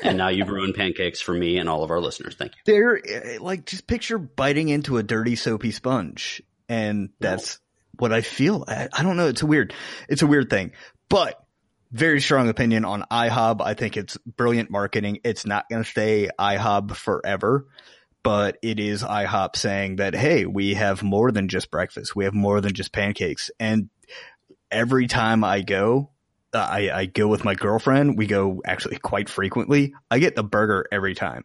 And 0.03 0.17
now 0.17 0.29
you've 0.29 0.49
ruined 0.49 0.75
pancakes 0.75 1.21
for 1.21 1.35
me 1.35 1.59
and 1.59 1.69
all 1.69 1.83
of 1.83 1.91
our 1.91 2.01
listeners. 2.01 2.37
Thank 2.37 2.53
you. 2.53 2.63
They're 2.65 2.97
uh, 2.97 3.43
like 3.43 3.67
just 3.67 3.87
picture 3.87 4.19
biting 4.19 4.69
into 4.69 4.97
a 4.99 5.03
dirty 5.03 5.37
soapy 5.37 5.73
sponge, 5.73 6.43
and 6.69 7.11
that's 7.19 7.59
what 7.99 8.13
I 8.13 8.21
feel. 8.21 8.65
I, 8.69 8.89
I 8.93 9.03
don't 9.03 9.17
know. 9.17 9.29
It's 9.29 9.43
a 9.43 9.47
weird, 9.47 9.75
it's 10.09 10.23
a 10.23 10.27
weird 10.27 10.51
thing, 10.51 10.73
but 11.09 11.45
very 11.91 12.21
strong 12.21 12.49
opinion 12.49 12.85
on 12.85 13.05
IHOB. 13.11 13.61
I 13.61 13.75
think 13.75 13.97
it's 13.97 14.17
brilliant 14.19 14.71
marketing. 14.71 15.19
It's 15.25 15.47
not 15.47 15.69
going 15.69 15.83
to 15.83 15.89
stay 15.89 16.29
IHOB 16.39 16.95
forever, 16.95 17.67
but 18.23 18.59
it 18.63 18.79
is 18.79 19.03
IHOP 19.03 19.57
saying 19.57 19.97
that 19.97 20.15
hey, 20.15 20.47
we 20.47 20.75
have 20.75 21.03
more 21.03 21.33
than 21.33 21.49
just 21.49 21.71
breakfast. 21.71 22.15
We 22.15 22.25
have 22.25 22.35
more 22.35 22.61
than 22.61 22.75
just 22.75 22.93
pancakes, 22.93 23.51
and 23.59 23.91
every 24.71 25.07
time 25.07 25.45
I 25.45 25.63
go. 25.63 26.11
I, 26.59 26.91
I 27.01 27.07
go 27.07 27.29
with 27.29 27.45
my 27.45 27.55
girlfriend. 27.55 28.17
We 28.19 28.27
go 28.27 28.63
actually 28.65 28.99
quite 28.99 29.29
frequently. 29.29 29.95
I 30.11 30.19
get 30.19 30.37
the 30.37 30.43
burger 30.43 30.87
every 30.91 31.15
time 31.15 31.45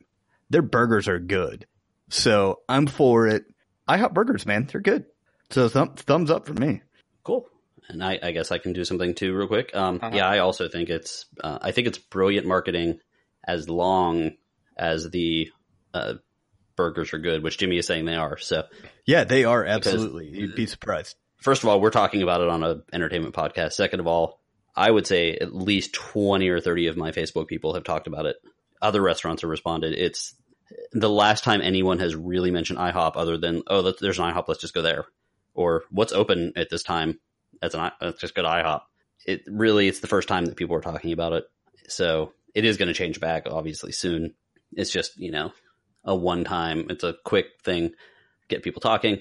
their 0.50 0.62
burgers 0.62 1.08
are 1.08 1.20
good. 1.20 1.66
So 2.10 2.60
I'm 2.70 2.88
for 2.88 3.28
it. 3.28 3.46
I 3.88 3.98
IHOP 3.98 4.14
burgers, 4.14 4.46
man, 4.46 4.68
they're 4.72 4.82
good. 4.82 5.06
So 5.50 5.68
thumb, 5.68 5.96
thumbs 5.96 6.32
up 6.32 6.46
for 6.46 6.54
me. 6.54 6.82
Cool. 7.24 7.48
And 7.90 8.04
I, 8.04 8.20
I 8.22 8.32
guess 8.32 8.52
I 8.52 8.60
can 8.60 8.72
do 8.72 8.86
something 8.86 9.14
too, 9.14 9.36
real 9.36 9.48
quick. 9.48 9.76
Um, 9.76 10.00
Uh-huh. 10.02 10.12
Yeah, 10.16 10.28
I 10.28 10.40
also 10.40 10.70
think 10.70 10.90
it's 10.90 11.26
uh, 11.44 11.60
I 11.62 11.72
think 11.72 11.88
it's 11.88 11.98
brilliant 11.98 12.48
marketing 12.48 13.00
as 13.44 13.68
long 13.68 14.32
as 14.78 15.10
the 15.10 15.52
uh, 15.94 16.14
burgers 16.76 17.14
are 17.14 17.20
good, 17.20 17.44
which 17.44 17.58
Jimmy 17.58 17.78
is 17.78 17.88
saying 17.88 18.06
they 18.06 18.16
are. 18.16 18.38
So 18.38 18.64
Yeah, 19.06 19.26
they 19.26 19.44
are 19.44 19.66
absolutely. 19.66 20.28
You'd 20.28 20.56
be 20.56 20.66
surprised. 20.66 21.16
first 21.38 21.64
of 21.64 21.70
all, 21.70 21.82
we're 21.82 21.90
talking 21.90 22.22
about 22.22 22.42
it 22.42 22.48
on 22.50 22.64
a 22.64 22.82
entertainment 22.94 23.36
podcast. 23.36 23.74
Second 23.74 24.00
of 24.00 24.08
all, 24.08 24.40
I 24.76 24.90
would 24.90 25.08
say 25.08 25.36
at 25.36 25.54
least 25.54 25.94
twenty 25.94 26.50
or 26.50 26.60
thirty 26.60 26.88
of 26.88 26.98
my 26.98 27.12
Facebook 27.12 27.48
people 27.48 27.74
have 27.74 27.84
talked 27.84 28.08
about 28.08 28.26
it. 28.26 28.38
Other 28.82 29.02
restaurants 29.02 29.42
have 29.42 29.50
responded. 29.50 29.94
It's 29.94 30.36
the 30.92 31.10
last 31.10 31.44
time 31.44 31.62
anyone 31.62 32.00
has 32.00 32.16
really 32.16 32.52
mentioned 32.52 32.80
IHOP, 32.80 33.14
other 33.16 33.38
than 33.38 33.64
oh, 33.68 33.94
there's 34.00 34.20
an 34.20 34.34
IHOP, 34.34 34.48
let's 34.48 34.62
just 34.62 34.74
go 34.74 34.82
there, 34.82 35.06
or 35.54 35.84
what's 35.92 36.14
open 36.14 36.54
at 36.56 36.70
this 36.70 36.84
time. 36.84 37.20
That's 37.62 37.76
an 37.76 37.92
let's 38.02 38.20
just 38.20 38.36
go 38.36 38.42
to 38.42 38.48
IHOP. 38.48 38.82
It 39.26 39.44
really, 39.48 39.88
it's 39.88 40.00
the 40.00 40.08
first 40.08 40.28
time 40.28 40.46
that 40.46 40.58
people 40.58 40.76
are 40.76 40.82
talking 40.82 41.14
about 41.14 41.34
it. 41.34 41.46
So 41.88 42.34
it 42.54 42.66
is 42.66 42.78
going 42.78 42.88
to 42.88 42.94
change 42.94 43.20
back, 43.20 43.44
obviously 43.50 43.92
soon. 43.92 44.34
It's 44.74 44.92
just 44.92 45.18
you 45.18 45.32
know, 45.32 45.54
a 46.04 46.16
one 46.16 46.44
time. 46.44 46.88
It's 46.90 47.04
a 47.04 47.16
quick 47.24 47.46
thing, 47.64 47.94
get 48.50 48.64
people 48.64 48.82
talking. 48.82 49.20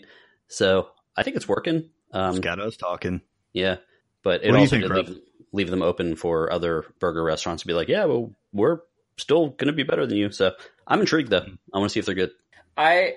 So 0.49 0.89
I 1.17 1.23
think 1.23 1.37
it's 1.37 1.49
working. 1.49 1.91
Um, 2.13 2.41
Got 2.41 2.61
us 2.61 2.77
talking. 2.77 3.21
yeah, 3.53 3.77
but 4.23 4.45
it 4.45 4.51
What 4.51 4.53
do 4.53 4.77
you 4.79 4.85
also 4.85 4.95
think, 4.97 5.07
did? 5.07 5.21
Leave, 5.53 5.71
them 5.71 5.83
open 5.83 6.17
for 6.17 6.53
other 6.53 6.85
burger 6.99 7.23
restaurants 7.23 7.63
to 7.63 7.67
be 7.67 7.75
like, 7.75 7.89
yeah, 7.89 8.05
well, 8.05 8.33
we're 8.53 8.81
still 9.17 9.49
going 9.49 9.67
to 9.69 9.73
be 9.73 9.83
better 9.83 10.07
than 10.07 10.17
you. 10.17 10.31
So 10.31 10.53
I'm 10.87 11.01
intrigued 11.01 11.31
though. 11.31 11.47
I 11.73 11.79
want 11.79 11.91
to 11.91 11.93
see 11.93 12.01
if 12.01 12.07
they're 12.07 12.15
good. 12.15 12.33
I 12.77 13.17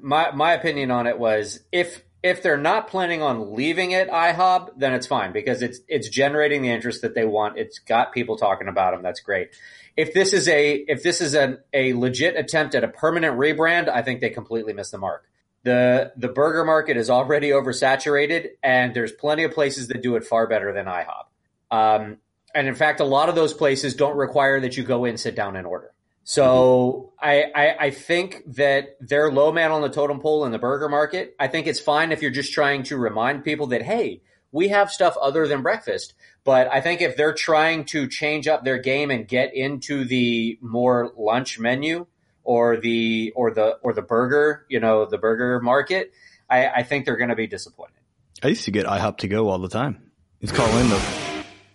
my 0.00 0.30
my 0.32 0.52
opinion 0.52 0.90
on 0.90 1.06
it 1.06 1.18
was 1.18 1.60
if 1.72 2.02
if 2.22 2.42
they're 2.42 2.56
not 2.56 2.88
planning 2.88 3.22
on 3.22 3.54
leaving 3.54 3.92
it 3.92 4.08
IHOB, 4.08 4.72
then 4.76 4.92
it's 4.92 5.06
fine 5.06 5.32
because 5.32 5.62
it's 5.62 5.80
it's 5.88 6.08
generating 6.08 6.62
the 6.62 6.70
interest 6.70 7.02
that 7.02 7.14
they 7.14 7.24
want. 7.24 7.58
It's 7.58 7.78
got 7.78 8.12
people 8.12 8.36
talking 8.36 8.68
about 8.68 8.92
them. 8.92 9.02
That's 9.02 9.20
great. 9.20 9.50
If 9.96 10.14
this 10.14 10.32
is 10.32 10.48
a 10.48 10.74
if 10.74 11.02
this 11.02 11.20
is 11.20 11.34
an, 11.34 11.58
a 11.72 11.92
legit 11.92 12.36
attempt 12.36 12.74
at 12.74 12.84
a 12.84 12.88
permanent 12.88 13.38
rebrand, 13.38 13.88
I 13.88 14.02
think 14.02 14.20
they 14.20 14.30
completely 14.30 14.72
missed 14.72 14.92
the 14.92 14.98
mark. 14.98 15.28
The 15.62 16.12
the 16.16 16.28
burger 16.28 16.64
market 16.64 16.96
is 16.96 17.10
already 17.10 17.50
oversaturated, 17.50 18.50
and 18.62 18.94
there's 18.94 19.12
plenty 19.12 19.44
of 19.44 19.52
places 19.52 19.88
that 19.88 20.02
do 20.02 20.16
it 20.16 20.24
far 20.24 20.46
better 20.46 20.72
than 20.72 20.86
IHOB. 20.86 21.24
Um, 21.70 22.18
and 22.54 22.66
in 22.66 22.74
fact, 22.74 23.00
a 23.00 23.04
lot 23.04 23.28
of 23.28 23.34
those 23.34 23.52
places 23.52 23.94
don't 23.94 24.16
require 24.16 24.60
that 24.60 24.76
you 24.76 24.84
go 24.84 25.04
in, 25.04 25.16
sit 25.16 25.34
down, 25.34 25.56
and 25.56 25.66
order. 25.66 25.92
So 26.24 27.14
I, 27.20 27.44
I 27.54 27.76
I 27.86 27.90
think 27.90 28.42
that 28.56 28.96
they're 29.00 29.32
low 29.32 29.50
man 29.50 29.72
on 29.72 29.80
the 29.80 29.88
totem 29.88 30.20
pole 30.20 30.44
in 30.44 30.52
the 30.52 30.58
burger 30.58 30.88
market. 30.88 31.34
I 31.40 31.48
think 31.48 31.66
it's 31.66 31.80
fine 31.80 32.12
if 32.12 32.20
you're 32.20 32.30
just 32.30 32.52
trying 32.52 32.82
to 32.84 32.98
remind 32.98 33.44
people 33.44 33.68
that 33.68 33.82
hey, 33.82 34.20
we 34.52 34.68
have 34.68 34.90
stuff 34.90 35.16
other 35.20 35.46
than 35.46 35.62
breakfast. 35.62 36.14
But 36.44 36.68
I 36.68 36.80
think 36.80 37.00
if 37.00 37.16
they're 37.16 37.34
trying 37.34 37.84
to 37.86 38.08
change 38.08 38.48
up 38.48 38.64
their 38.64 38.78
game 38.78 39.10
and 39.10 39.26
get 39.26 39.54
into 39.54 40.04
the 40.04 40.58
more 40.60 41.12
lunch 41.16 41.58
menu 41.58 42.06
or 42.44 42.76
the 42.76 43.32
or 43.36 43.50
the 43.50 43.78
or 43.82 43.92
the 43.92 44.02
burger, 44.02 44.66
you 44.68 44.80
know, 44.80 45.06
the 45.06 45.18
burger 45.18 45.60
market, 45.60 46.12
I, 46.48 46.68
I 46.68 46.82
think 46.82 47.04
they're 47.04 47.16
going 47.16 47.30
to 47.30 47.36
be 47.36 47.46
disappointed. 47.46 48.00
I 48.42 48.48
used 48.48 48.64
to 48.64 48.70
get 48.70 48.86
IHOP 48.86 49.18
to 49.18 49.28
go 49.28 49.48
all 49.48 49.58
the 49.58 49.68
time. 49.68 50.10
Just 50.40 50.54
call 50.54 50.68
in, 50.76 50.88
they'll, 50.88 51.27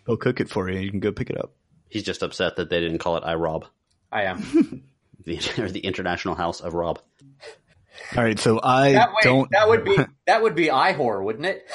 they'll 0.05 0.17
cook 0.17 0.39
it 0.39 0.49
for 0.49 0.69
you. 0.69 0.79
You 0.79 0.91
can 0.91 0.99
go 0.99 1.11
pick 1.11 1.29
it 1.29 1.37
up. 1.37 1.53
He's 1.89 2.03
just 2.03 2.23
upset 2.23 2.55
that 2.57 2.69
they 2.69 2.79
didn't 2.79 2.97
call 2.99 3.17
it 3.17 3.23
iRob, 3.23 3.65
I 4.11 4.23
am. 4.23 4.83
the, 5.25 5.37
the 5.71 5.79
International 5.81 6.35
House 6.35 6.59
of 6.61 6.73
Rob. 6.73 6.99
All 8.17 8.23
right, 8.23 8.39
so 8.39 8.59
I 8.63 8.93
That 8.93 9.09
way, 9.09 9.15
don't. 9.23 9.51
that 9.51 9.69
would 9.69 9.85
be 9.85 9.95
that 10.27 10.41
would 10.41 10.55
be 10.55 10.71
I 10.71 10.93
ihor, 10.93 11.23
wouldn't 11.23 11.45
it? 11.45 11.67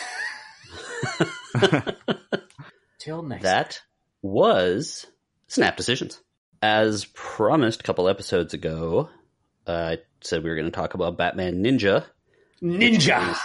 Till 2.99 3.23
next. 3.23 3.43
That 3.45 3.81
was 4.23 5.07
Snap 5.47 5.77
Decisions. 5.77 6.21
As 6.61 7.05
promised 7.15 7.81
a 7.81 7.85
couple 7.85 8.09
episodes 8.09 8.53
ago, 8.53 9.09
uh, 9.67 9.73
I 9.73 9.99
said 10.23 10.43
we 10.43 10.51
were 10.51 10.57
going 10.57 10.67
to 10.67 10.73
talk 10.73 10.95
about 10.95 11.17
Batman 11.17 11.63
Ninja, 11.63 12.05
ninja. 12.61 13.37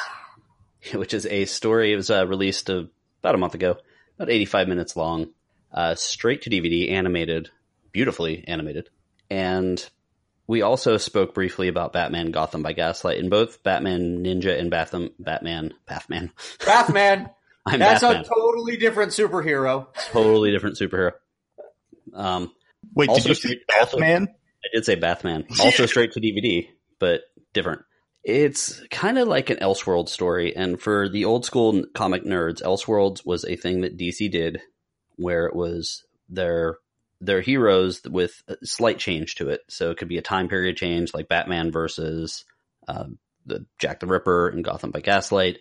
which 0.96 1.14
is 1.14 1.28
a 1.28 1.46
story. 1.46 1.94
It 1.94 1.98
was 1.98 2.10
uh, 2.10 2.26
released 2.26 2.72
uh, 2.72 2.86
about 3.22 3.36
a 3.36 3.38
month 3.38 3.54
ago, 3.54 3.78
about 4.18 4.30
85 4.32 4.68
minutes 4.68 4.96
long, 4.96 5.30
uh, 5.74 5.96
straight 5.96 6.44
to 6.44 6.50
DVD, 6.50 6.92
animated, 6.92 7.50
beautifully 7.92 8.44
animated. 8.48 8.90
And 9.30 9.84
we 10.48 10.62
also 10.62 10.98
spoke 10.98 11.34
briefly 11.34 11.68
about 11.68 11.94
Batman 11.94 12.32
Gotham 12.32 12.64
by 12.64 12.74
Gaslight. 12.74 13.18
In 13.18 13.30
both 13.30 13.64
Batman 13.64 14.24
Ninja 14.24 14.58
and 14.60 14.70
Batham, 14.70 15.10
Batman, 15.20 15.74
Batman. 15.88 16.32
Bathman. 16.66 17.30
I'm 17.66 17.80
That's 17.80 18.02
Batman. 18.02 18.22
a 18.26 18.28
totally 18.28 18.78
different 18.78 19.12
superhero. 19.14 19.88
totally 20.12 20.52
different 20.52 20.78
superhero. 20.78 21.14
Um, 22.14 22.52
Wait, 22.94 23.10
did 23.10 23.26
you 23.26 23.34
straight- 23.34 23.60
say 23.60 23.64
Batman? 23.68 24.28
I 24.64 24.68
did 24.74 24.86
say 24.86 24.96
Bathman. 24.96 25.46
Also 25.62 25.86
straight 25.86 26.12
to 26.14 26.20
DVD, 26.22 26.68
but 27.00 27.22
different. 27.54 27.84
It's 28.24 28.82
kind 28.90 29.18
of 29.18 29.28
like 29.28 29.50
an 29.50 29.58
Elseworld 29.58 30.08
story, 30.08 30.56
and 30.56 30.80
for 30.80 31.10
the 31.10 31.26
old 31.26 31.46
school 31.46 31.84
comic 31.94 32.24
nerds, 32.24 32.62
Elseworlds 32.62 33.26
was 33.26 33.44
a 33.44 33.58
thing 33.58 33.82
that 33.82 33.98
DC 33.98 34.32
did, 34.32 34.62
where 35.18 35.46
it 35.46 35.56
was 35.56 36.06
their 36.30 36.78
their 37.20 37.42
heroes 37.42 38.02
with 38.04 38.42
a 38.48 38.58
slight 38.64 39.00
change 39.00 39.36
to 39.36 39.50
it. 39.50 39.62
So 39.70 39.92
it 39.92 39.98
could 39.98 40.08
be 40.08 40.18
a 40.18 40.22
time 40.22 40.48
period 40.48 40.78
change, 40.78 41.14
like 41.14 41.28
Batman 41.30 41.72
versus 41.72 42.46
uh, 42.88 43.06
the 43.46 43.66
Jack 43.80 44.00
the 44.00 44.08
Ripper 44.08 44.50
in 44.50 44.62
Gotham 44.62 44.92
by 44.92 45.02
Gaslight. 45.02 45.60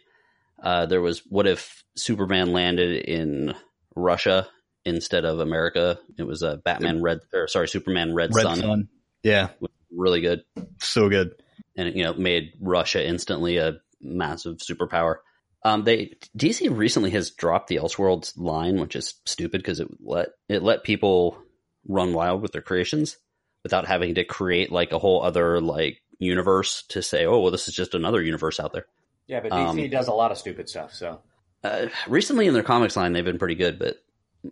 Uh, 0.62 0.87
there 0.87 1.01
was 1.01 1.22
what 1.29 1.46
if 1.46 1.83
Superman 1.96 2.53
landed 2.53 3.03
in 3.05 3.55
Russia 3.96 4.48
instead 4.85 5.25
of 5.25 5.40
America? 5.40 5.98
It 6.18 6.25
was 6.25 6.42
a 6.42 6.57
Batman 6.57 7.03
Red, 7.03 7.20
or 7.33 7.48
sorry, 7.48 7.68
Superman 7.68 8.14
Red, 8.14 8.35
Red 8.35 8.42
Sun 8.42 8.57
Sun. 8.59 8.88
Yeah, 9.22 9.48
really 9.90 10.20
good, 10.20 10.42
so 10.81 11.09
good. 11.09 11.35
And 11.77 11.88
it, 11.88 11.96
you 11.96 12.05
know 12.05 12.14
made 12.14 12.53
Russia 12.61 13.07
instantly 13.07 13.59
a 13.59 13.79
massive 14.01 14.59
superpower. 14.59 15.16
Um, 15.64 15.85
they 15.85 16.14
DC 16.37 16.77
recently 16.77 17.11
has 17.11 17.31
dropped 17.31 17.68
the 17.68 17.77
Elseworlds 17.77 18.33
line, 18.37 18.81
which 18.81 18.96
is 18.96 19.14
stupid 19.27 19.61
because 19.61 19.81
it 19.81 19.88
let 20.01 20.31
it 20.48 20.62
let 20.62 20.85
people 20.85 21.38
run 21.87 22.12
wild 22.12 22.42
with 22.42 22.53
their 22.53 22.62
creations 22.62 23.16
without 23.62 23.87
having 23.87 24.16
to 24.16 24.25
create 24.25 24.72
like 24.72 24.92
a 24.92 24.98
whole 24.98 25.22
other 25.22 25.61
like 25.61 26.03
universe 26.18 26.85
to 26.88 27.03
say, 27.03 27.27
oh 27.27 27.40
well, 27.40 27.51
this 27.51 27.68
is 27.68 27.75
just 27.75 27.94
another 27.94 28.22
universe 28.22 28.59
out 28.59 28.72
there. 28.72 28.87
Yeah, 29.27 29.40
but 29.40 29.53
DC 29.53 29.85
Um, 29.85 29.90
does 29.90 30.09
a 30.09 30.12
lot 30.12 30.33
of 30.33 30.38
stupid 30.38 30.68
stuff. 30.68 30.92
So 30.94 31.20
Uh, 31.62 31.87
recently 32.09 32.48
in 32.48 32.55
their 32.55 32.64
comics 32.64 32.96
line, 32.96 33.12
they've 33.12 33.25
been 33.25 33.38
pretty 33.38 33.55
good, 33.55 33.79
but 33.79 33.96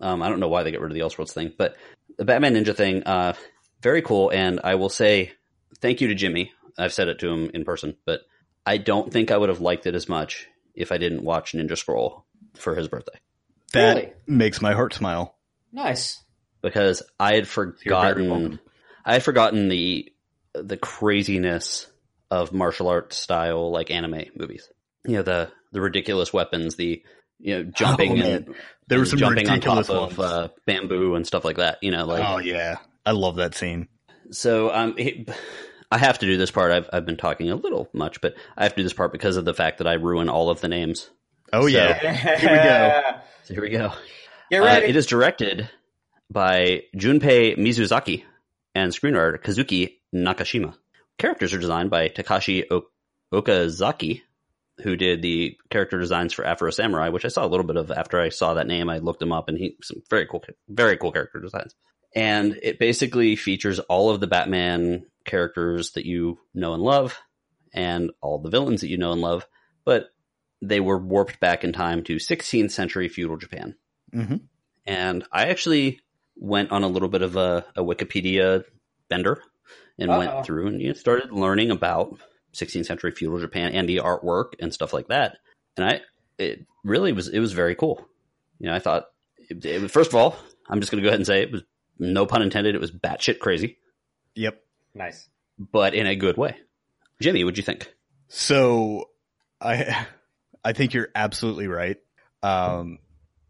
um, 0.01 0.23
I 0.23 0.29
don't 0.29 0.39
know 0.39 0.49
why 0.49 0.63
they 0.63 0.71
get 0.71 0.81
rid 0.81 0.93
of 0.93 0.95
the 0.95 1.01
Elseworlds 1.01 1.33
thing. 1.33 1.53
But 1.57 1.77
the 2.17 2.25
Batman 2.25 2.55
Ninja 2.55 2.77
thing, 2.77 3.03
uh, 3.03 3.33
very 3.83 4.03
cool. 4.03 4.31
And 4.31 4.61
I 4.63 4.77
will 4.77 4.89
say 4.89 5.33
thank 5.81 6.01
you 6.01 6.09
to 6.09 6.15
Jimmy. 6.15 6.53
I've 6.83 6.93
said 6.93 7.09
it 7.09 7.19
to 7.21 7.29
him 7.29 7.51
in 7.55 7.65
person, 7.65 7.97
but 8.05 8.21
I 8.67 8.77
don't 8.79 9.13
think 9.13 9.31
I 9.31 9.37
would 9.37 9.49
have 9.49 9.61
liked 9.61 9.87
it 9.87 9.95
as 9.95 10.09
much 10.09 10.47
if 10.75 10.93
I 10.93 10.99
didn't 10.99 11.25
watch 11.25 11.53
Ninja 11.53 11.77
Scroll 11.77 12.25
for 12.55 12.75
his 12.75 12.89
birthday 12.89 13.19
That 13.73 13.97
Really? 13.97 14.13
makes 14.27 14.61
my 14.61 14.73
heart 14.75 14.95
smile. 14.95 15.37
nice. 15.73 16.23
because 16.63 17.03
I 17.19 17.35
had 17.35 17.49
forgotten. 17.49 18.59
I 19.05 19.15
had 19.15 19.23
forgotten 19.23 19.69
the 19.69 20.13
the 20.53 20.77
craziness 20.77 21.87
of 22.31 22.53
martial 22.53 22.89
arts 22.89 23.17
style 23.17 23.71
like 23.73 23.91
anime 23.91 24.25
movies. 24.37 24.69
You 25.07 25.17
know 25.17 25.23
the 25.23 25.51
the 25.73 25.81
ridiculous 25.81 26.33
weapons, 26.33 26.77
the 26.77 27.03
you 27.39 27.57
know 27.57 27.63
jumping 27.65 28.23
Oh, 28.23 28.27
and. 28.27 28.55
There 28.89 28.99
was 28.99 29.11
some 29.11 29.21
jumping 29.21 29.49
on 29.49 29.61
top 29.61 29.77
ridiculous 29.79 30.13
of 30.13 30.21
uh, 30.21 30.49
bamboo 30.67 31.15
and 31.15 31.25
stuff 31.27 31.45
like 31.45 31.57
that. 31.59 31.79
You 31.81 31.93
know, 31.93 32.05
like 32.05 32.25
oh 32.27 32.39
yeah, 32.39 32.79
I 33.07 33.13
love 33.13 33.37
that 33.37 33.55
scene. 33.55 33.89
so. 34.31 34.73
Um, 34.75 34.95
it, 34.99 35.29
I 35.91 35.99
have 35.99 36.19
to 36.21 36.27
do 36.27 36.37
this 36.37 36.51
part. 36.51 36.71
I've 36.73 36.89
I've 36.93 37.07
been 37.07 37.17
talking 37.17 37.51
a 37.51 37.57
little 37.57 37.89
much, 37.93 38.21
but 38.21 38.35
I 38.57 38.63
have 38.65 38.73
to 38.73 38.77
do 38.77 38.83
this 38.85 38.93
part 38.93 39.13
because 39.13 39.37
of 39.37 39.45
the 39.45 39.55
fact 39.55 39.79
that 39.79 39.87
I 39.87 39.95
ruin 39.95 40.29
all 40.29 40.49
of 40.51 40.61
the 40.61 40.69
names. 40.69 41.11
Oh 41.53 41.63
So- 41.63 41.67
yeah, 41.69 42.37
Here 42.39 42.51
we 42.53 42.57
go. 42.57 43.03
So 43.45 43.55
here 43.55 43.63
we 43.63 43.71
go. 43.71 43.93
Get 44.51 44.63
Uh, 44.63 44.65
ready. 44.67 44.87
it 44.87 44.97
is 44.97 45.07
directed 45.07 45.69
by 46.31 46.83
Junpei 46.97 47.57
Mizusaki 47.59 48.23
and 48.75 48.93
screenwriter 48.93 49.39
Kazuki 49.43 49.97
Nakashima. 50.15 50.75
Characters 51.19 51.53
are 51.53 51.59
designed 51.59 51.91
by 51.91 52.09
Takashi 52.09 52.65
o- 52.71 52.87
Okazaki, 53.33 54.23
who 54.83 54.95
did 54.97 55.23
the 55.23 55.57
character 55.71 55.99
designs 55.99 56.33
for 56.33 56.45
Afro 56.45 56.71
Samurai, 56.71 57.09
which 57.09 57.25
I 57.25 57.29
saw 57.29 57.45
a 57.45 57.49
little 57.49 57.67
bit 57.67 57.77
of 57.77 57.91
after 57.91 58.21
I 58.21 58.29
saw 58.29 58.55
that 58.55 58.67
name. 58.67 58.89
I 58.89 58.99
looked 58.99 59.23
him 59.23 59.33
up, 59.33 59.49
and 59.49 59.59
he 59.59 59.77
some 59.83 60.03
very 60.09 60.27
cool, 60.27 60.45
very 60.69 60.97
cool 60.97 61.11
character 61.13 61.41
designs. 61.41 61.75
And 62.15 62.59
it 62.63 62.79
basically 62.79 63.37
features 63.37 63.79
all 63.81 64.11
of 64.11 64.21
the 64.21 64.27
Batman 64.27 65.07
characters 65.31 65.93
that 65.93 66.05
you 66.05 66.39
know 66.55 66.75
and 66.75 66.83
love, 66.83 67.19
and 67.73 68.11
all 68.21 68.39
the 68.39 68.51
villains 68.51 68.81
that 68.81 68.89
you 68.89 68.99
know 68.99 69.13
and 69.13 69.21
love, 69.21 69.47
but 69.85 70.11
they 70.61 70.81
were 70.81 70.99
warped 70.99 71.41
back 71.41 71.65
in 71.65 71.73
time 71.73 72.03
to 72.05 72.17
16th 72.17 72.71
century 72.71 73.09
feudal 73.09 73.37
Japan 73.39 73.77
hmm 74.13 74.37
and 74.87 75.25
I 75.31 75.47
actually 75.47 76.01
went 76.37 76.73
on 76.73 76.83
a 76.83 76.89
little 76.89 77.09
bit 77.09 77.23
of 77.23 77.37
a, 77.37 77.65
a 77.77 77.83
Wikipedia 77.83 78.65
bender 79.09 79.43
and 79.99 80.11
Uh-oh. 80.11 80.19
went 80.19 80.47
through 80.47 80.67
and 80.69 80.81
you 80.81 80.89
know, 80.89 80.95
started 80.95 81.31
learning 81.33 81.71
about 81.71 82.19
16th 82.55 82.87
century 82.87 83.13
feudal 83.13 83.39
Japan 83.39 83.73
and 83.73 83.89
the 83.89 83.99
artwork 83.99 84.55
and 84.59 84.73
stuff 84.73 84.93
like 84.93 85.09
that. 85.09 85.37
And 85.77 85.87
I, 85.87 86.01
it 86.39 86.67
really 86.83 87.13
was, 87.13 87.29
it 87.29 87.39
was 87.41 87.53
very 87.53 87.75
cool. 87.75 88.05
You 88.59 88.69
know, 88.69 88.75
I 88.75 88.79
thought, 88.79 89.05
it, 89.51 89.65
it 89.65 89.91
first 89.91 90.11
of 90.11 90.17
all, 90.17 90.35
I'm 90.69 90.81
just 90.81 90.91
going 90.91 91.03
to 91.03 91.07
go 91.07 91.11
ahead 91.11 91.21
and 91.21 91.27
say 91.27 91.43
it 91.43 91.53
was 91.53 91.63
no 91.99 92.27
pun 92.27 92.43
intended. 92.43 92.75
It 92.75 92.81
was 92.81 92.91
batshit 92.91 93.39
crazy, 93.39 93.77
Yep. 94.35 94.61
Nice. 94.95 95.29
but 95.59 95.95
in 95.95 96.07
a 96.07 96.17
good 96.17 96.37
way. 96.37 96.57
Jimmy, 97.21 97.45
what'd 97.45 97.59
you 97.59 97.65
think? 97.65 97.93
So 98.29 99.11
I 99.61 100.07
I 100.65 100.73
think 100.73 100.95
you're 100.95 101.11
absolutely 101.15 101.69
right. 101.69 101.97
Um 102.43 102.99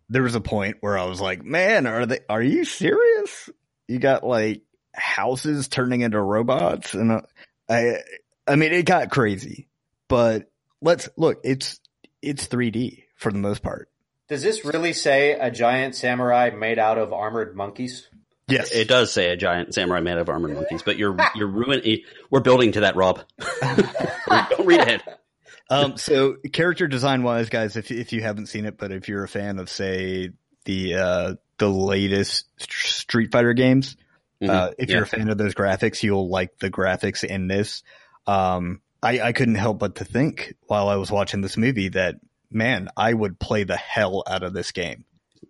there 0.08 0.22
was 0.22 0.34
a 0.34 0.40
point 0.40 0.78
where 0.80 0.98
I 0.98 1.04
was 1.04 1.20
like, 1.20 1.44
"Man, 1.44 1.86
are 1.86 2.04
they 2.04 2.20
are 2.28 2.42
you 2.42 2.64
serious? 2.64 3.48
You 3.86 3.98
got 4.00 4.24
like 4.24 4.62
houses 4.92 5.68
turning 5.68 6.00
into 6.00 6.20
robots 6.20 6.94
and 6.94 7.12
uh, 7.12 7.20
I 7.68 7.98
I 8.46 8.56
mean 8.56 8.72
it 8.72 8.86
got 8.86 9.10
crazy. 9.10 9.68
But 10.08 10.50
let's 10.82 11.08
look, 11.16 11.40
it's 11.44 11.78
it's 12.20 12.48
3D 12.48 13.04
for 13.16 13.30
the 13.30 13.38
most 13.38 13.62
part. 13.62 13.88
Does 14.28 14.42
this 14.42 14.64
really 14.64 14.92
say 14.92 15.32
a 15.32 15.50
giant 15.50 15.94
samurai 15.94 16.50
made 16.50 16.78
out 16.78 16.98
of 16.98 17.12
armored 17.12 17.56
monkeys? 17.56 18.08
Yes. 18.50 18.72
It 18.72 18.88
does 18.88 19.12
say 19.12 19.30
a 19.30 19.36
giant 19.36 19.74
samurai 19.74 20.00
made 20.00 20.12
out 20.12 20.18
of 20.18 20.28
armored 20.28 20.54
monkeys, 20.54 20.82
but 20.82 20.96
you're 20.96 21.16
you're 21.34 21.46
ruining. 21.48 22.00
We're 22.30 22.40
building 22.40 22.72
to 22.72 22.80
that, 22.80 22.96
Rob. 22.96 23.22
Don't 23.60 24.66
read 24.66 24.80
ahead. 24.80 25.02
um, 25.70 25.96
so 25.96 26.36
character 26.52 26.86
design 26.86 27.22
wise, 27.22 27.48
guys, 27.48 27.76
if 27.76 27.90
if 27.90 28.12
you 28.12 28.22
haven't 28.22 28.46
seen 28.46 28.64
it, 28.66 28.76
but 28.78 28.92
if 28.92 29.08
you're 29.08 29.24
a 29.24 29.28
fan 29.28 29.58
of 29.58 29.68
say 29.70 30.30
the 30.64 30.94
uh 30.94 31.34
the 31.58 31.68
latest 31.68 32.46
Street 32.60 33.32
Fighter 33.32 33.52
games, 33.52 33.96
uh, 34.42 34.70
if 34.78 34.88
Yeah. 34.88 34.96
you're 34.96 35.04
a 35.04 35.08
fan 35.08 35.28
of 35.28 35.36
those 35.38 35.54
graphics, 35.54 36.02
you'll 36.02 36.28
like 36.28 36.58
the 36.58 36.70
graphics 36.70 37.22
in 37.24 37.48
this. 37.48 37.82
Um, 38.26 38.80
I, 39.02 39.20
I 39.20 39.32
couldn't 39.32 39.54
help 39.56 39.78
but 39.78 39.96
to 39.96 40.04
think 40.04 40.54
while 40.66 40.88
I 40.88 40.96
was 40.96 41.10
watching 41.10 41.40
this 41.40 41.56
movie 41.56 41.88
that 41.90 42.16
man, 42.50 42.88
I 42.96 43.12
would 43.12 43.38
play 43.38 43.64
the 43.64 43.76
hell 43.76 44.22
out 44.26 44.42
of 44.42 44.52
this 44.52 44.72
game. 44.72 45.04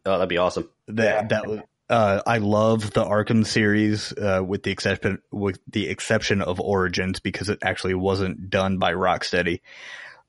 oh, 0.07 0.13
that'd 0.13 0.29
be 0.29 0.39
awesome. 0.39 0.69
That 0.89 1.29
that 1.31 1.47
was. 1.47 1.61
Uh, 1.91 2.23
I 2.25 2.39
love 2.39 2.93
the 2.93 3.05
Arkham 3.05 3.45
series, 3.45 4.13
uh, 4.13 4.43
with 4.47 4.63
the 4.63 4.71
exception 4.71 5.21
with 5.33 5.59
the 5.67 5.89
exception 5.89 6.41
of 6.41 6.61
Origins 6.61 7.19
because 7.19 7.49
it 7.49 7.59
actually 7.63 7.95
wasn't 7.95 8.49
done 8.49 8.79
by 8.79 8.93
Rocksteady. 8.93 9.61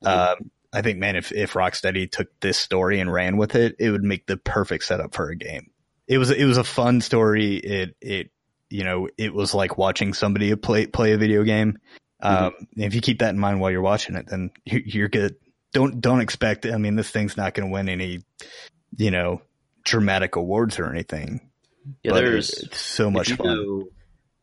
Um, 0.03 0.49
I 0.73 0.81
think, 0.81 0.97
man, 0.97 1.15
if 1.15 1.31
if 1.31 1.53
Rocksteady 1.53 2.09
took 2.09 2.27
this 2.39 2.57
story 2.57 2.99
and 2.99 3.13
ran 3.13 3.37
with 3.37 3.53
it, 3.53 3.75
it 3.77 3.91
would 3.91 4.03
make 4.03 4.25
the 4.25 4.37
perfect 4.37 4.85
setup 4.85 5.13
for 5.13 5.29
a 5.29 5.35
game. 5.35 5.69
It 6.07 6.17
was 6.17 6.31
it 6.31 6.45
was 6.45 6.57
a 6.57 6.63
fun 6.63 6.99
story. 6.99 7.57
It 7.57 7.95
it 8.01 8.31
you 8.71 8.83
know 8.83 9.09
it 9.15 9.31
was 9.31 9.53
like 9.53 9.77
watching 9.77 10.15
somebody 10.15 10.55
play 10.55 10.87
play 10.87 11.11
a 11.11 11.17
video 11.19 11.43
game. 11.43 11.77
Um, 12.23 12.53
If 12.75 12.95
you 12.95 13.01
keep 13.01 13.19
that 13.19 13.29
in 13.29 13.39
mind 13.39 13.59
while 13.59 13.69
you're 13.69 13.81
watching 13.81 14.15
it, 14.15 14.25
then 14.27 14.49
you're 14.65 15.09
good. 15.09 15.35
Don't 15.73 16.01
don't 16.01 16.21
expect. 16.21 16.65
I 16.65 16.77
mean, 16.77 16.95
this 16.95 17.11
thing's 17.11 17.37
not 17.37 17.53
going 17.53 17.69
to 17.69 17.73
win 17.73 17.87
any, 17.87 18.23
you 18.97 19.11
know, 19.11 19.43
dramatic 19.83 20.35
awards 20.37 20.79
or 20.79 20.89
anything. 20.89 21.50
Yeah, 22.03 22.11
but 22.11 22.21
there's 22.21 22.49
it's 22.49 22.79
so 22.79 23.09
much 23.09 23.29
you 23.29 23.35
fun. 23.35 23.47
know 23.47 23.83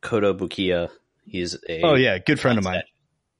Kotobukiya. 0.02 0.90
He's 1.24 1.56
a 1.68 1.82
Oh 1.82 1.94
yeah, 1.94 2.18
good 2.18 2.40
friend 2.40 2.58
of 2.58 2.64
mine. 2.64 2.82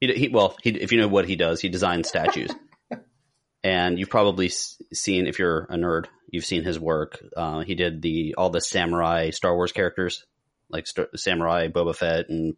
He, 0.01 0.13
he 0.13 0.29
well, 0.29 0.57
he, 0.63 0.71
if 0.71 0.93
you 0.93 1.01
know 1.01 1.09
what 1.09 1.27
he 1.27 1.37
does, 1.37 1.61
he 1.61 1.69
designs 1.69 2.09
statues. 2.09 2.51
and 3.65 3.99
you've 3.99 4.11
probably 4.11 4.49
seen, 4.49 5.27
if 5.27 5.39
you're 5.39 5.65
a 5.65 5.77
nerd, 5.77 6.07
you've 6.31 6.45
seen 6.45 6.63
his 6.65 6.79
work. 6.79 7.23
Uh, 7.37 7.61
he 7.61 7.75
did 7.75 8.03
the 8.03 8.35
all 8.37 8.51
the 8.51 8.61
samurai 8.61 9.31
Star 9.31 9.55
Wars 9.55 9.73
characters, 9.73 10.25
like 10.69 10.87
Star- 10.87 11.09
samurai 11.17 11.69
Boba 11.69 11.95
Fett 11.97 12.29
and 12.29 12.55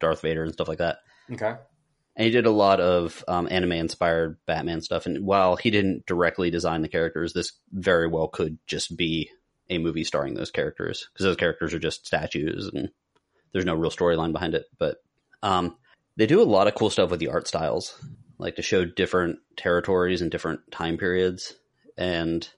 Darth 0.00 0.22
Vader 0.22 0.44
and 0.44 0.52
stuff 0.52 0.68
like 0.68 0.78
that. 0.78 0.98
Okay. 1.32 1.54
And 2.16 2.24
he 2.24 2.30
did 2.30 2.46
a 2.46 2.50
lot 2.50 2.80
of 2.80 3.22
um, 3.28 3.46
anime 3.50 3.72
inspired 3.72 4.38
Batman 4.46 4.80
stuff. 4.80 5.06
And 5.06 5.24
while 5.24 5.54
he 5.54 5.70
didn't 5.70 6.04
directly 6.04 6.50
design 6.50 6.82
the 6.82 6.88
characters, 6.88 7.32
this 7.32 7.52
very 7.70 8.08
well 8.08 8.26
could 8.26 8.58
just 8.66 8.96
be 8.96 9.30
a 9.70 9.78
movie 9.78 10.04
starring 10.04 10.34
those 10.34 10.50
characters 10.50 11.08
because 11.12 11.24
those 11.24 11.36
characters 11.36 11.74
are 11.74 11.78
just 11.78 12.06
statues 12.06 12.70
and 12.72 12.90
there's 13.52 13.64
no 13.64 13.74
real 13.74 13.90
storyline 13.90 14.32
behind 14.32 14.54
it. 14.54 14.66
But 14.78 14.98
um, 15.42 15.76
they 16.16 16.26
do 16.26 16.42
a 16.42 16.44
lot 16.44 16.68
of 16.68 16.74
cool 16.74 16.90
stuff 16.90 17.10
with 17.10 17.20
the 17.20 17.28
art 17.28 17.48
styles, 17.48 17.98
like 18.38 18.56
to 18.56 18.62
show 18.62 18.84
different 18.84 19.38
territories 19.56 20.20
and 20.22 20.30
different 20.30 20.60
time 20.70 20.96
periods. 20.96 21.54
And 21.96 22.48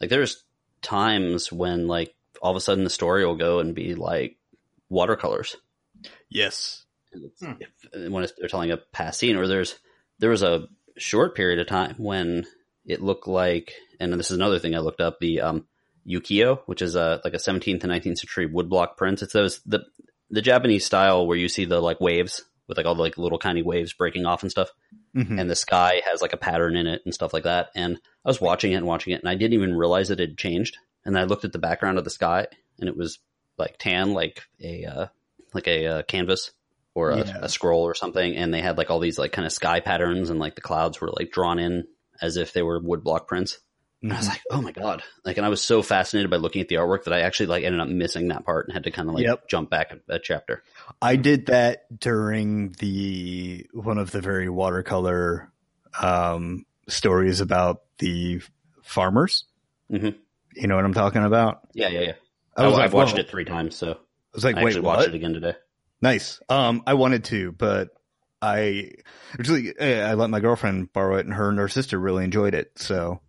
like 0.00 0.10
there's 0.10 0.44
times 0.82 1.52
when 1.52 1.86
like 1.86 2.14
all 2.40 2.50
of 2.50 2.56
a 2.56 2.60
sudden 2.60 2.84
the 2.84 2.90
story 2.90 3.24
will 3.24 3.36
go 3.36 3.58
and 3.58 3.74
be 3.74 3.94
like 3.94 4.36
watercolors 4.88 5.56
Yes. 6.30 6.84
Hmm. 7.40 7.52
if, 7.60 8.12
when 8.12 8.24
it's, 8.24 8.32
they're 8.38 8.48
telling 8.48 8.70
a 8.70 8.76
past 8.76 9.18
scene, 9.18 9.36
or 9.36 9.46
there's 9.46 9.78
there 10.18 10.30
was 10.30 10.42
a 10.42 10.68
short 10.96 11.34
period 11.34 11.58
of 11.58 11.66
time 11.66 11.94
when 11.98 12.46
it 12.84 13.02
looked 13.02 13.26
like, 13.26 13.72
and 14.00 14.12
this 14.12 14.30
is 14.30 14.36
another 14.36 14.58
thing 14.58 14.74
I 14.74 14.80
looked 14.80 15.00
up, 15.00 15.18
the 15.20 15.40
um, 15.40 15.66
ukiyo, 16.08 16.60
which 16.66 16.82
is 16.82 16.94
a 16.94 17.20
like 17.24 17.34
a 17.34 17.38
17th 17.38 17.82
and 17.84 17.92
19th 17.92 18.18
century 18.18 18.48
woodblock 18.48 18.96
prints. 18.96 19.22
It's 19.22 19.32
those 19.32 19.60
the 19.66 19.84
the 20.30 20.42
Japanese 20.42 20.84
style 20.84 21.26
where 21.26 21.36
you 21.36 21.48
see 21.48 21.64
the 21.64 21.80
like 21.80 22.00
waves 22.00 22.44
with 22.66 22.76
like 22.76 22.86
all 22.86 22.94
the 22.94 23.02
like 23.02 23.16
little 23.18 23.38
tiny 23.38 23.62
waves 23.62 23.92
breaking 23.94 24.26
off 24.26 24.42
and 24.42 24.50
stuff, 24.50 24.70
Mhm. 25.16 25.40
and 25.40 25.50
the 25.50 25.56
sky 25.56 26.02
has 26.04 26.20
like 26.20 26.32
a 26.34 26.36
pattern 26.38 26.76
in 26.76 26.86
it 26.86 27.00
and 27.04 27.14
stuff 27.14 27.32
like 27.32 27.44
that. 27.44 27.70
And 27.74 27.96
I 28.24 28.28
was 28.28 28.40
watching 28.40 28.72
it 28.72 28.76
and 28.76 28.86
watching 28.86 29.12
it, 29.14 29.20
and 29.20 29.28
I 29.28 29.34
didn't 29.36 29.54
even 29.54 29.74
realize 29.74 30.10
it 30.10 30.18
had 30.18 30.36
changed. 30.36 30.76
And 31.04 31.14
then 31.14 31.22
I 31.22 31.26
looked 31.26 31.44
at 31.46 31.52
the 31.52 31.58
background 31.58 31.96
of 31.98 32.04
the 32.04 32.10
sky, 32.10 32.46
and 32.78 32.88
it 32.88 32.96
was 32.96 33.18
like 33.56 33.76
tan, 33.78 34.12
like 34.12 34.42
a 34.62 34.84
uh, 34.84 35.06
like 35.54 35.66
a 35.66 35.86
uh, 35.86 36.02
canvas 36.02 36.50
or 36.94 37.10
a, 37.10 37.18
Yeah. 37.18 37.38
a 37.42 37.48
scroll 37.48 37.82
or 37.84 37.94
something. 37.94 38.36
And 38.36 38.52
they 38.52 38.60
had 38.60 38.76
like 38.76 38.90
all 38.90 38.98
these 39.00 39.18
like 39.18 39.32
kind 39.32 39.46
of 39.46 39.52
sky 39.52 39.80
patterns, 39.80 40.28
and 40.28 40.38
like 40.38 40.54
the 40.54 40.60
clouds 40.60 41.00
were 41.00 41.08
like 41.10 41.30
drawn 41.32 41.58
in 41.58 41.86
as 42.20 42.36
if 42.36 42.52
they 42.52 42.62
were 42.62 42.80
woodblock 42.82 43.26
prints. 43.26 43.58
And 44.00 44.12
I 44.12 44.16
was 44.16 44.26
Mhm. 44.26 44.30
like, 44.30 44.42
oh 44.50 44.62
my 44.62 44.70
god! 44.72 45.02
Like, 45.24 45.38
and 45.38 45.46
I 45.46 45.48
was 45.48 45.60
so 45.60 45.82
fascinated 45.82 46.30
by 46.30 46.36
looking 46.36 46.60
at 46.62 46.68
the 46.68 46.76
artwork 46.76 47.04
that 47.04 47.12
I 47.12 47.20
actually 47.22 47.46
like 47.46 47.64
ended 47.64 47.80
up 47.80 47.88
missing 47.88 48.28
that 48.28 48.44
part 48.44 48.66
and 48.66 48.74
had 48.74 48.84
to 48.84 48.92
kind 48.92 49.08
of 49.08 49.14
like 49.16 49.24
Yep. 49.24 49.48
jump 49.48 49.70
back 49.70 49.92
a, 49.92 50.14
a 50.14 50.18
chapter. 50.20 50.62
I 51.02 51.16
did 51.16 51.46
that 51.46 51.98
during 51.98 52.70
the 52.78 53.66
one 53.72 53.98
of 53.98 54.12
the 54.12 54.20
very 54.20 54.48
watercolor 54.48 55.50
um, 56.00 56.64
stories 56.86 57.40
about 57.40 57.82
the 57.98 58.40
farmers. 58.82 59.44
Mhm. 59.90 60.14
You 60.54 60.66
know 60.68 60.76
what 60.76 60.84
I'm 60.84 60.94
talking 60.94 61.24
about? 61.24 61.60
Yeah, 61.74 61.88
yeah, 61.88 62.00
yeah. 62.00 62.12
I 62.56 62.66
was 62.66 62.74
I, 62.74 62.76
like, 62.76 62.82
have 62.84 62.94
watched 62.94 63.14
whoa. 63.14 63.20
it 63.20 63.28
three 63.30 63.44
times, 63.44 63.74
so 63.76 63.92
I 63.92 63.96
was 64.34 64.44
like, 64.44 64.56
I 64.56 64.62
wait, 64.62 64.70
actually 64.70 64.82
what? 64.86 65.08
it 65.08 65.14
again 65.14 65.32
today. 65.32 65.54
Nice. 66.00 66.40
Um, 66.48 66.82
I 66.86 66.94
wanted 66.94 67.24
to, 67.24 67.50
but 67.52 67.88
I 68.40 68.92
actually 69.32 69.74
eh, 69.78 70.00
I 70.02 70.14
let 70.14 70.30
my 70.30 70.38
girlfriend 70.38 70.92
borrow 70.92 71.16
it, 71.16 71.26
and 71.26 71.34
her 71.34 71.48
and 71.48 71.58
her 71.58 71.68
sister 71.68 71.98
really 71.98 72.22
enjoyed 72.24 72.54
it. 72.54 72.78
So 72.78 73.20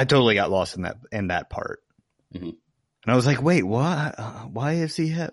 I 0.00 0.04
totally 0.04 0.34
got 0.34 0.50
lost 0.50 0.76
in 0.76 0.82
that 0.82 0.96
in 1.12 1.28
that 1.28 1.50
part. 1.50 1.80
Mhm. 2.34 2.42
And 3.04 3.12
I 3.12 3.16
was 3.16 3.26
like, 3.26 3.42
wait, 3.42 3.62
why? 3.64 4.12
Uh, 4.16 4.42
why 4.46 4.72
is 4.74 4.96
he? 4.96 5.08
Ha- 5.10 5.30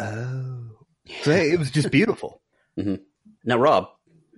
oh, 0.00 0.70
so 1.22 1.30
it 1.30 1.58
was 1.58 1.70
just 1.70 1.90
beautiful. 1.90 2.40
Now, 3.44 3.56
Rob, 3.56 3.88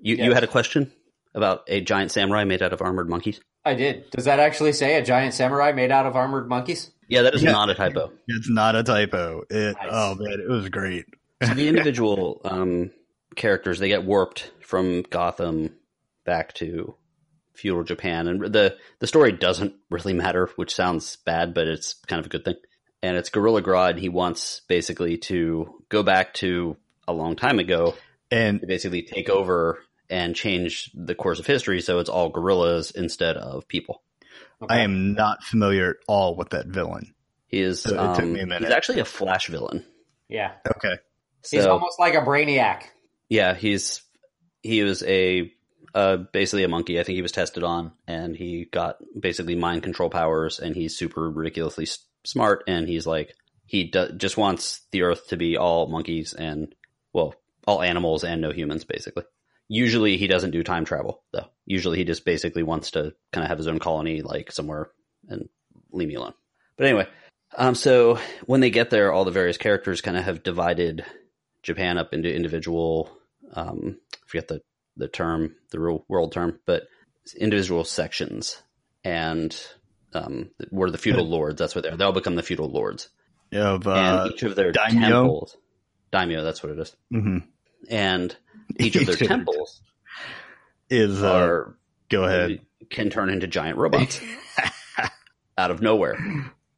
you, 0.00 0.16
you 0.16 0.32
had 0.34 0.44
a 0.44 0.46
question 0.46 0.92
about 1.34 1.62
a 1.66 1.80
giant 1.80 2.12
samurai 2.12 2.44
made 2.44 2.62
out 2.62 2.72
of 2.72 2.80
armored 2.80 3.08
monkeys? 3.08 3.40
I 3.64 3.74
did. 3.74 4.08
Does 4.10 4.26
that 4.26 4.38
actually 4.38 4.72
say 4.72 4.96
a 4.96 5.02
giant 5.04 5.34
samurai 5.34 5.72
made 5.72 5.90
out 5.90 6.06
of 6.06 6.14
armored 6.14 6.48
monkeys? 6.48 6.92
Yeah, 7.08 7.22
that 7.22 7.34
is 7.34 7.42
Yeah. 7.42 7.52
not 7.52 7.70
a 7.70 7.74
typo. 7.74 8.12
It's 8.28 8.48
not 8.48 8.76
a 8.76 8.82
typo. 8.84 9.42
It, 9.50 9.74
Nice. 9.76 9.88
Oh 9.90 10.14
man, 10.16 10.38
it 10.38 10.48
was 10.48 10.68
great. 10.68 11.06
So 11.42 11.54
the 11.54 11.66
individual 11.72 12.40
um, 12.44 12.92
characters 13.34 13.78
they 13.80 13.88
get 13.88 14.04
warped 14.04 14.52
from 14.60 15.02
Gotham 15.02 15.74
back 16.24 16.52
to 16.54 16.94
feudal 17.60 17.84
Japan, 17.84 18.26
and 18.26 18.40
the 18.52 18.76
the 18.98 19.06
story 19.06 19.32
doesn't 19.32 19.74
really 19.90 20.12
matter, 20.14 20.48
which 20.56 20.74
sounds 20.74 21.16
bad, 21.24 21.54
but 21.54 21.68
it's 21.68 21.94
kind 22.06 22.20
of 22.20 22.26
a 22.26 22.30
good 22.30 22.44
thing. 22.44 22.56
And 23.02 23.16
it's 23.16 23.30
Gorilla 23.30 23.62
Grodd. 23.62 23.98
He 23.98 24.08
wants 24.08 24.60
basically 24.68 25.16
to 25.18 25.82
go 25.88 26.02
back 26.02 26.34
to 26.34 26.76
a 27.08 27.12
long 27.12 27.34
time 27.36 27.58
ago, 27.58 27.94
And 28.30 28.60
basically 28.60 29.02
take 29.02 29.28
over 29.30 29.78
and 30.10 30.34
change 30.36 30.90
the 30.94 31.14
course 31.14 31.38
of 31.38 31.46
history, 31.46 31.80
so 31.80 31.98
it's 31.98 32.10
all 32.10 32.28
gorillas 32.28 32.90
instead 32.90 33.36
of 33.36 33.66
people. 33.68 34.02
Okay. 34.62 34.74
I 34.74 34.78
am 34.80 35.14
not 35.14 35.42
familiar 35.42 35.90
at 35.90 35.96
all 36.06 36.36
with 36.36 36.50
that 36.50 36.66
villain. 36.66 37.14
He 37.46 37.60
is 37.60 37.86
It 37.86 37.90
took 37.90 37.98
um, 37.98 38.32
me 38.34 38.40
a 38.40 38.46
minute. 38.46 38.68
he's 38.68 38.74
actually 38.76 39.00
a 39.00 39.04
Flash 39.04 39.46
villain. 39.48 39.84
Yeah. 40.28 40.52
Okay. 40.76 40.96
He's 41.50 41.64
almost 41.66 41.98
like 41.98 42.14
a 42.14 42.20
brainiac. 42.20 42.82
Yeah, 43.28 43.54
he's 43.54 44.02
he 44.62 44.82
was 44.82 45.02
a 45.04 45.50
uh, 45.94 46.16
basically 46.16 46.64
a 46.64 46.68
monkey. 46.68 46.98
I 46.98 47.02
think 47.02 47.16
he 47.16 47.22
was 47.22 47.32
tested 47.32 47.62
on, 47.62 47.92
and 48.06 48.36
he 48.36 48.66
got 48.70 48.96
basically 49.18 49.54
mind 49.54 49.82
control 49.82 50.10
powers, 50.10 50.58
and 50.58 50.74
he's 50.74 50.96
super 50.96 51.30
ridiculously 51.30 51.84
s- 51.84 52.04
smart. 52.24 52.64
And 52.66 52.88
he's 52.88 53.06
like 53.06 53.34
he 53.66 53.84
do- 53.84 54.12
just 54.12 54.36
wants 54.36 54.82
the 54.90 55.02
Earth 55.02 55.28
to 55.28 55.36
be 55.36 55.56
all 55.56 55.86
monkeys 55.86 56.34
and 56.34 56.74
well, 57.12 57.34
all 57.66 57.82
animals 57.82 58.24
and 58.24 58.40
no 58.40 58.52
humans, 58.52 58.84
basically. 58.84 59.24
Usually, 59.68 60.16
he 60.16 60.26
doesn't 60.26 60.50
do 60.50 60.62
time 60.62 60.84
travel 60.84 61.22
though. 61.32 61.46
Usually, 61.66 61.98
he 61.98 62.04
just 62.04 62.24
basically 62.24 62.62
wants 62.62 62.92
to 62.92 63.14
kind 63.32 63.44
of 63.44 63.48
have 63.48 63.58
his 63.58 63.68
own 63.68 63.78
colony, 63.78 64.22
like 64.22 64.52
somewhere, 64.52 64.90
and 65.28 65.48
leave 65.92 66.08
me 66.08 66.14
alone. 66.14 66.34
But 66.76 66.86
anyway, 66.86 67.08
um, 67.56 67.74
so 67.74 68.18
when 68.46 68.60
they 68.60 68.70
get 68.70 68.90
there, 68.90 69.12
all 69.12 69.24
the 69.24 69.30
various 69.30 69.58
characters 69.58 70.00
kind 70.00 70.16
of 70.16 70.24
have 70.24 70.42
divided 70.42 71.04
Japan 71.62 71.98
up 71.98 72.12
into 72.14 72.34
individual 72.34 73.10
um, 73.54 73.98
I 74.14 74.26
forget 74.26 74.48
the 74.48 74.60
the 74.96 75.08
term, 75.08 75.54
the 75.70 75.80
real 75.80 76.04
world 76.08 76.32
term, 76.32 76.58
but 76.66 76.84
individual 77.38 77.84
sections, 77.84 78.60
and 79.04 79.56
um, 80.14 80.50
were 80.70 80.90
the 80.90 80.98
feudal 80.98 81.28
lords. 81.28 81.58
That's 81.58 81.74
what 81.74 81.82
they're. 81.84 81.96
They 81.96 82.04
all 82.04 82.12
become 82.12 82.34
the 82.36 82.42
feudal 82.42 82.68
lords, 82.70 83.08
Of 83.52 83.86
uh, 83.86 83.92
and 84.24 84.32
each 84.32 84.42
of 84.42 84.56
their 84.56 84.72
daimyo? 84.72 85.08
temples, 85.08 85.56
daimyo. 86.12 86.42
That's 86.44 86.62
what 86.62 86.72
it 86.72 86.78
is, 86.78 86.96
mhm. 87.12 87.44
and 87.88 88.34
each 88.78 88.96
of 88.96 89.06
their 89.06 89.14
Each 89.14 89.22
of 89.22 89.28
their 89.28 89.28
temples 89.28 89.80
is 90.88 91.22
uh, 91.22 91.32
are 91.32 91.76
go 92.08 92.24
ahead. 92.24 92.60
can 92.90 93.10
turn 93.10 93.30
into 93.30 93.46
giant 93.46 93.78
robots 93.78 94.20
out 95.58 95.70
of 95.70 95.80
nowhere. 95.82 96.18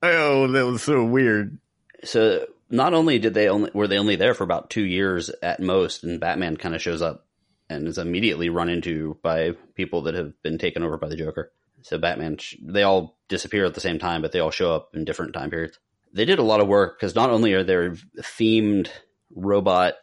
Oh, 0.03 0.49
that 0.49 0.67
was 0.67 0.83
so 0.83 1.05
weird. 1.05 1.59
So 2.05 2.47
not 2.69 2.93
only 2.95 3.19
did 3.19 3.35
they 3.35 3.49
only 3.49 3.71
were 3.73 3.87
they 3.89 3.99
only 3.99 4.17
there 4.17 4.35
for 4.35 4.45
about 4.45 4.69
two 4.71 4.85
years 4.85 5.31
at 5.43 5.61
most, 5.61 6.05
and 6.05 6.21
Batman 6.21 6.57
kind 6.57 6.75
of 6.75 6.83
shows 6.83 7.01
up 7.03 7.27
and 7.73 7.89
is 7.89 7.99
immediately 7.99 8.49
run 8.49 8.69
into 8.69 9.19
by 9.23 9.53
people 9.75 10.03
that 10.03 10.15
have 10.15 10.33
been 10.43 10.59
taken 10.59 10.83
over 10.83 10.97
by 10.99 11.09
the 11.09 11.17
Joker. 11.17 11.51
So 11.83 11.99
Batman, 11.99 12.39
they 12.63 12.85
all 12.85 13.19
disappear 13.29 13.65
at 13.65 13.75
the 13.75 13.81
same 13.81 13.99
time, 13.99 14.23
but 14.23 14.31
they 14.33 14.39
all 14.39 14.53
show 14.53 14.73
up 14.75 14.91
in 14.95 15.05
different 15.05 15.33
time 15.35 15.51
periods. 15.51 15.79
they 16.13 16.25
did 16.25 16.39
a 16.39 16.45
lot 16.45 16.61
of 16.61 16.69
work 16.69 16.97
because 16.99 17.15
not 17.17 17.31
only 17.31 17.55
are 17.55 17.65
there 17.65 17.93
themed 18.21 18.89
robot 19.35 19.95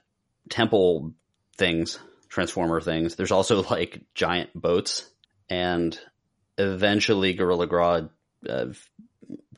temple 0.50 1.14
things, 1.58 2.00
transformer 2.28 2.82
things, 2.82 3.16
there's 3.16 3.32
also 3.32 3.64
like 3.70 4.02
giant 4.14 4.50
boats, 4.54 5.10
and 5.50 5.98
eventually 6.58 7.34
Gorilla 7.34 7.68
Grodd 7.68 8.10
uh, 8.50 8.66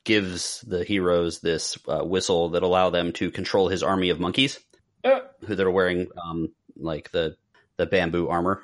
gives 0.04 0.62
the 0.62 0.84
heroes 0.84 1.40
this 1.40 1.78
uh, 1.88 2.04
whistle 2.04 2.50
that 2.50 2.64
allow 2.64 2.90
them 2.90 3.14
to 3.14 3.32
control 3.32 3.68
his 3.68 3.84
army 3.84 4.10
of 4.10 4.20
monkeys, 4.20 4.60
Uh. 5.04 5.22
who 5.46 5.56
that 5.56 5.66
are 5.66 5.72
wearing 5.72 6.08
um, 6.24 6.50
like 6.76 7.12
the 7.12 7.36
the 7.82 7.88
bamboo 7.88 8.30
armor, 8.30 8.62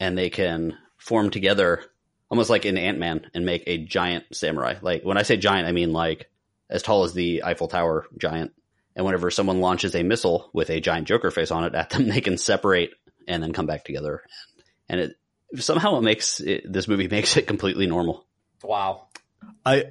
and 0.00 0.18
they 0.18 0.28
can 0.28 0.76
form 0.98 1.30
together 1.30 1.84
almost 2.28 2.50
like 2.50 2.64
an 2.64 2.76
Ant 2.76 2.98
Man 2.98 3.30
and 3.32 3.46
make 3.46 3.62
a 3.66 3.78
giant 3.78 4.24
samurai. 4.32 4.74
Like 4.82 5.04
when 5.04 5.16
I 5.16 5.22
say 5.22 5.36
giant, 5.36 5.68
I 5.68 5.72
mean 5.72 5.92
like 5.92 6.28
as 6.68 6.82
tall 6.82 7.04
as 7.04 7.14
the 7.14 7.44
Eiffel 7.44 7.68
Tower 7.68 8.06
giant. 8.18 8.52
And 8.96 9.04
whenever 9.04 9.30
someone 9.30 9.60
launches 9.60 9.94
a 9.94 10.02
missile 10.02 10.50
with 10.52 10.70
a 10.70 10.80
giant 10.80 11.06
Joker 11.06 11.30
face 11.30 11.50
on 11.50 11.64
it 11.64 11.74
at 11.74 11.90
them, 11.90 12.08
they 12.08 12.20
can 12.20 12.38
separate 12.38 12.90
and 13.28 13.42
then 13.42 13.52
come 13.52 13.66
back 13.66 13.84
together. 13.84 14.22
And 14.88 15.00
it 15.00 15.16
somehow 15.56 15.98
it 15.98 16.02
makes 16.02 16.40
it, 16.40 16.70
this 16.70 16.88
movie 16.88 17.08
makes 17.10 17.36
it 17.36 17.46
completely 17.46 17.86
normal. 17.86 18.26
Wow. 18.64 19.06
I 19.64 19.84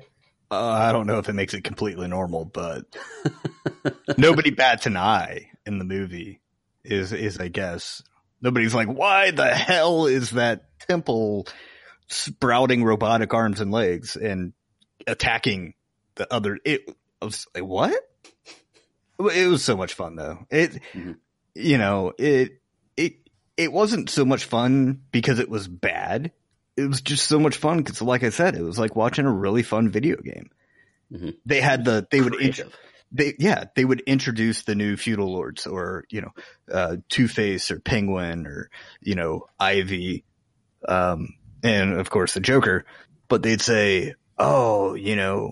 uh, 0.52 0.70
I 0.70 0.92
don't 0.92 1.08
know 1.08 1.20
if 1.20 1.30
it 1.30 1.34
makes 1.34 1.54
it 1.54 1.64
completely 1.64 2.08
normal, 2.10 2.44
but 2.44 2.86
nobody 4.18 4.52
bats 4.52 4.86
an 4.86 4.98
eye 4.98 5.50
in 5.66 5.80
the 5.80 5.86
movie. 5.86 6.42
Is 6.84 7.14
is 7.14 7.40
I 7.40 7.48
guess 7.48 8.04
nobody's 8.42 8.74
like, 8.76 8.88
why 8.88 9.32
the 9.32 9.48
hell 9.54 10.06
is 10.08 10.32
that 10.32 10.66
temple 10.80 11.48
sprouting 12.08 12.84
robotic 12.84 13.34
arms 13.34 13.60
and 13.62 13.72
legs 13.72 14.16
and 14.16 14.54
attacking 15.08 15.74
the 16.16 16.32
other? 16.34 16.58
It 16.66 16.90
I 17.22 17.26
was 17.26 17.48
like, 17.56 17.64
what? 17.66 17.94
It 19.20 19.48
was 19.48 19.64
so 19.64 19.78
much 19.78 19.94
fun 19.94 20.16
though. 20.16 20.46
It, 20.50 20.80
Mhm. 20.94 21.16
you 21.54 21.78
know, 21.78 22.14
it 22.18 22.62
it 22.98 23.14
it 23.58 23.72
wasn't 23.72 24.10
so 24.10 24.26
much 24.26 24.44
fun 24.46 25.02
because 25.12 25.40
it 25.40 25.50
was 25.50 25.68
bad. 25.68 26.32
It 26.76 26.88
was 26.88 27.00
just 27.02 27.26
so 27.28 27.40
much 27.40 27.56
fun 27.56 27.78
because, 27.78 28.02
like 28.02 28.24
I 28.24 28.30
said, 28.30 28.56
it 28.56 28.62
was 28.62 28.78
like 28.78 28.98
watching 28.98 29.26
a 29.26 29.32
really 29.32 29.64
fun 29.64 29.90
video 29.90 30.18
game. 30.18 30.50
Mhm. 31.12 31.36
They 31.46 31.62
had 31.62 31.86
the 31.86 32.06
they 32.12 32.20
would 32.20 32.36
int-. 32.36 32.60
They 33.12 33.34
yeah 33.39 33.66
they 33.76 33.86
would 33.86 34.01
introduce 34.01 34.64
the 34.64 34.76
new 34.76 34.97
feudal 34.97 35.32
lords 35.32 35.68
or 35.68 36.06
you 36.10 36.22
know 36.22 36.32
uh, 36.72 36.97
Two 37.10 37.28
Face 37.28 37.72
or 37.72 37.80
Penguin 37.80 38.47
or 38.47 38.70
you 39.01 39.16
know 39.16 39.47
Ivy, 39.60 40.24
um, 40.88 41.36
and 41.64 41.93
of 41.93 42.10
course 42.10 42.34
the 42.34 42.39
Joker. 42.39 42.86
But 43.28 43.41
they'd 43.41 43.62
say, 43.62 44.14
oh, 44.38 44.93
you 44.93 45.16
know, 45.16 45.51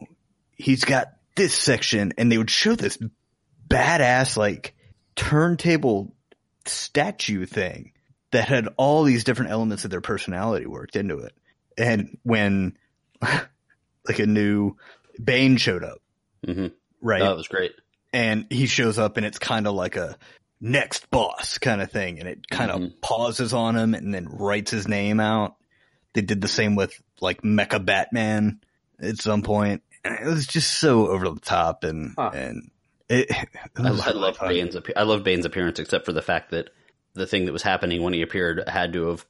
he's 0.56 0.84
got 0.84 1.08
this 1.36 1.54
section, 1.56 2.14
and 2.18 2.32
they 2.32 2.38
would 2.38 2.52
show 2.52 2.76
this 2.76 2.98
badass 3.68 4.38
like 4.38 4.76
turntable 5.16 6.14
statue 6.66 7.46
thing 7.46 7.92
that 8.32 8.48
had 8.48 8.68
all 8.78 9.04
these 9.04 9.24
different 9.24 9.52
elements 9.52 9.86
of 9.86 9.92
their 9.92 10.02
personality 10.02 10.66
worked 10.66 10.96
into 10.96 11.20
it. 11.20 11.34
And 11.78 12.18
when 12.24 12.78
like 13.22 14.20
a 14.20 14.26
new 14.26 14.76
Bane 15.24 15.58
showed 15.58 15.84
up, 15.84 16.00
hmm 16.46 16.68
right? 17.04 17.22
Oh, 17.22 17.34
it 17.34 17.38
was 17.38 17.48
great. 17.48 17.74
and 18.12 18.46
he 18.50 18.66
shows 18.68 18.98
up 18.98 19.18
and 19.18 19.26
it's 19.26 19.38
kind 19.40 19.68
of 19.68 19.74
like 19.76 19.96
a 19.96 20.18
next 20.62 21.10
boss 21.12 21.58
kind 21.58 21.82
of 21.82 21.92
thing 21.92 22.20
and 22.20 22.28
it 22.30 22.48
kind 22.50 22.72
of 22.72 22.80
Mhm. 22.80 23.02
pauses 23.02 23.54
on 23.54 23.76
him 23.76 23.94
and 23.94 24.14
then 24.14 24.28
writes 24.30 24.72
his 24.72 24.88
name 24.88 25.20
out 25.20 25.56
they 26.14 26.22
did 26.22 26.40
the 26.42 26.48
same 26.48 26.76
with 26.76 26.94
like 27.20 27.42
mecha 27.42 27.84
batman 27.84 28.62
at 29.02 29.18
some 29.18 29.42
point 29.42 29.82
and 30.06 30.18
it 30.20 30.26
was 30.26 30.48
just 30.48 30.80
so 30.80 31.08
over 31.08 31.30
the 31.30 31.40
top 31.42 31.84
and 31.84 32.14
Huh. 32.18 32.32
and 32.34 32.72
it, 33.10 33.30
it 33.32 33.48
I, 33.76 33.92
was 33.92 34.00
I 34.08 34.12
love 34.12 34.38
fun. 34.38 34.50
Bane's. 34.50 34.78
I 34.96 35.04
love 35.04 35.24
Bane's 35.26 35.46
appearance, 35.46 35.80
except 35.80 36.06
for 36.06 36.14
the 36.14 36.22
fact 36.22 36.52
that 36.52 36.70
the 37.16 37.28
thing 37.28 37.46
that 37.46 37.52
was 37.52 37.62
happening 37.64 38.02
when 38.02 38.14
he 38.14 38.22
appeared 38.22 38.64
had 38.68 38.94
to 38.94 39.08
have 39.10 39.26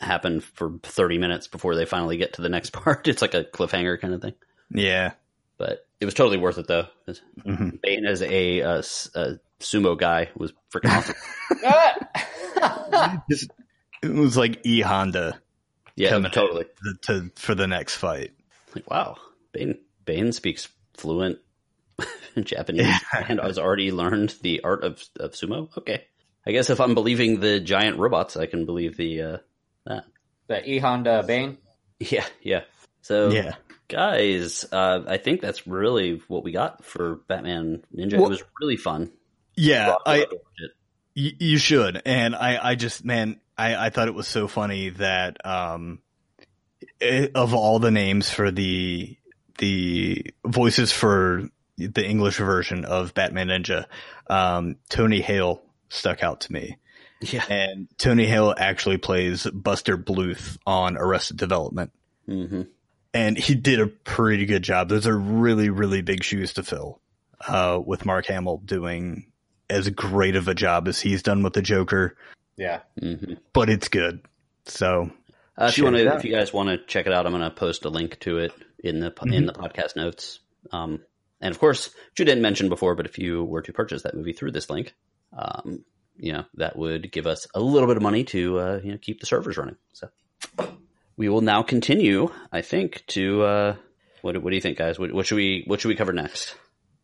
happened 0.00 0.42
for 0.44 0.72
thirty 0.82 1.18
minutes 1.18 1.48
before 1.48 1.74
they 1.74 1.84
finally 1.84 2.16
get 2.16 2.34
to 2.34 2.42
the 2.42 2.48
next 2.48 2.70
part. 2.72 3.08
It's 3.08 3.22
like 3.22 3.34
a 3.34 3.44
cliffhanger 3.44 3.98
kind 4.00 4.12
of 4.14 4.20
thing. 4.22 4.34
yeah 4.70 5.12
But 5.56 5.86
it 6.02 6.04
was 6.04 6.14
totally 6.14 6.36
worth 6.36 6.58
it, 6.58 6.66
though. 6.66 6.86
Mhm. 7.46 7.80
Bane 7.80 8.04
as 8.06 8.22
a, 8.22 8.60
uh, 8.60 8.78
s- 8.78 9.08
a 9.14 9.38
sumo 9.60 9.96
guy 9.96 10.30
was 10.36 10.52
freaking 10.74 10.90
awesome. 10.96 11.14
Just- 13.30 13.50
it 14.02 14.12
was 14.12 14.36
like 14.36 14.66
e 14.66 14.80
honda 14.80 15.40
Yeah, 15.94 16.08
Coming 16.10 16.32
totally. 16.32 16.64
to 17.04 17.30
for 17.36 17.54
the 17.54 17.68
next 17.68 17.94
fight 17.96 18.32
Like, 18.74 18.90
wow, 18.90 19.16
Bane. 19.52 19.78
Bane 20.04 20.32
speaks 20.32 20.68
fluent 20.94 21.38
Japanese 22.42 22.96
and 23.28 23.38
has 23.38 23.58
already 23.58 23.92
learned 23.92 24.34
the 24.42 24.60
art 24.64 24.82
of 24.82 25.04
of 25.20 25.32
sumo. 25.32 25.68
Okay, 25.78 26.04
I 26.44 26.50
guess 26.50 26.68
if 26.70 26.80
I'm 26.80 26.94
believing 26.94 27.38
the 27.38 27.60
giant 27.60 27.98
robots, 27.98 28.36
I 28.36 28.46
can 28.46 28.66
believe 28.66 28.96
the 28.96 29.22
uh, 29.22 29.36
that. 29.86 30.04
the 30.48 30.68
E 30.68 30.78
Honda 30.78 31.22
Bane. 31.22 31.58
Yeah, 32.00 32.26
yeah. 32.42 32.62
So 33.02 33.30
yeah 33.30 33.54
guys, 33.92 34.64
uh, 34.72 35.02
I 35.06 35.18
think 35.18 35.40
that's 35.40 35.66
really 35.66 36.20
what 36.28 36.42
we 36.44 36.50
got 36.52 36.84
for 36.84 37.16
Batman 37.28 37.84
Ninja. 37.94 38.14
Well- 38.16 38.26
it 38.26 38.30
was 38.30 38.44
really 38.60 38.76
fun. 38.76 39.12
yeah 39.56 39.94
i. 40.06 40.26
Y- 41.14 41.36
you 41.38 41.58
should. 41.58 42.00
And 42.06 42.34
I, 42.34 42.70
I 42.70 42.74
just, 42.74 43.04
man, 43.04 43.38
I, 43.56 43.86
I 43.86 43.90
thought 43.90 44.08
it 44.08 44.14
was 44.14 44.26
so 44.26 44.48
funny 44.48 44.88
that, 44.90 45.44
um, 45.46 45.98
it, 47.00 47.32
of 47.34 47.52
all 47.54 47.78
the 47.78 47.90
names 47.90 48.30
for 48.30 48.50
the, 48.50 49.16
the 49.58 50.24
voices 50.46 50.90
for 50.90 51.48
the 51.76 52.04
English 52.06 52.38
version 52.38 52.86
of 52.86 53.12
Batman 53.12 53.48
Ninja, 53.48 53.84
um, 54.30 54.76
Tony 54.88 55.20
Hale 55.20 55.62
stuck 55.90 56.22
out 56.22 56.40
to 56.42 56.52
me. 56.52 56.78
yeah. 57.20 57.44
And 57.50 57.88
Tony 57.98 58.24
Hale 58.24 58.54
actually 58.56 58.96
plays 58.96 59.46
Buster 59.46 59.98
Bluth 59.98 60.56
on 60.66 60.96
Arrested 60.96 61.36
Development. 61.36 61.92
hmm 62.26 62.62
And 63.14 63.36
he 63.36 63.54
did 63.54 63.78
a 63.80 63.86
pretty 63.88 64.46
good 64.46 64.62
job. 64.62 64.88
Those 64.88 65.06
are 65.06 65.16
really, 65.16 65.68
really 65.68 66.00
big 66.02 66.24
shoes 66.24 66.54
to 66.54 66.62
fill, 66.62 67.00
uh, 67.46 67.78
with 67.84 68.06
Mark 68.06 68.26
Hamill 68.26 68.58
doing 68.64 69.30
as 69.68 69.88
great 69.90 70.36
of 70.36 70.48
a 70.48 70.54
job 70.54 70.88
as 70.88 71.00
he's 71.00 71.22
done 71.22 71.42
with 71.42 71.52
the 71.54 71.62
Joker 71.62 72.16
Yeah. 72.56 72.80
hmm 73.00 73.34
but 73.52 73.68
it's 73.70 73.88
good. 73.88 74.20
So 74.66 75.10
Uh, 75.58 75.66
if 75.66 75.76
you 75.78 75.84
wanna, 75.84 75.98
if 75.98 76.24
you 76.24 76.32
guys 76.32 76.52
want 76.52 76.68
to 76.70 76.78
check 76.86 77.06
it 77.06 77.12
out, 77.12 77.26
I'm 77.26 77.32
going 77.32 77.42
to 77.44 77.50
post 77.50 77.84
a 77.84 77.88
link 77.90 78.18
to 78.20 78.38
it 78.38 78.52
in 78.82 79.00
the 79.00 79.10
Mm-hmm. 79.10 79.32
in 79.32 79.46
the 79.46 79.52
podcast 79.52 79.94
notes. 79.96 80.40
Um, 80.70 81.00
and 81.40 81.52
of 81.54 81.58
course, 81.58 81.86
which 81.88 82.18
you 82.20 82.24
didn't 82.24 82.42
mention 82.42 82.68
before, 82.68 82.94
but 82.94 83.06
if 83.06 83.18
you 83.18 83.44
were 83.44 83.62
to 83.62 83.72
purchase 83.72 84.02
that 84.02 84.14
movie 84.14 84.32
through 84.32 84.52
this 84.52 84.70
link, 84.70 84.94
um, 85.36 85.84
you 86.16 86.32
know 86.32 86.44
that 86.54 86.76
would 86.76 87.10
give 87.12 87.26
us 87.26 87.46
a 87.54 87.60
little 87.60 87.88
bit 87.88 87.96
of 87.96 88.02
money 88.02 88.24
to 88.24 88.58
uh, 88.58 88.80
you 88.84 88.92
know 88.92 88.98
keep 88.98 89.20
the 89.20 89.26
servers 89.26 89.56
running. 89.56 89.76
So 89.92 90.08
we 91.22 91.28
will 91.28 91.40
now 91.40 91.62
continue. 91.62 92.28
I 92.50 92.62
think 92.62 93.04
to 93.08 93.42
uh, 93.44 93.76
what 94.22 94.36
what 94.42 94.50
do 94.50 94.56
you 94.56 94.60
think, 94.60 94.76
guys? 94.76 94.98
What, 94.98 95.12
what 95.12 95.24
should 95.24 95.36
we 95.36 95.62
what 95.68 95.80
should 95.80 95.86
we 95.86 95.94
cover 95.94 96.12
next? 96.12 96.56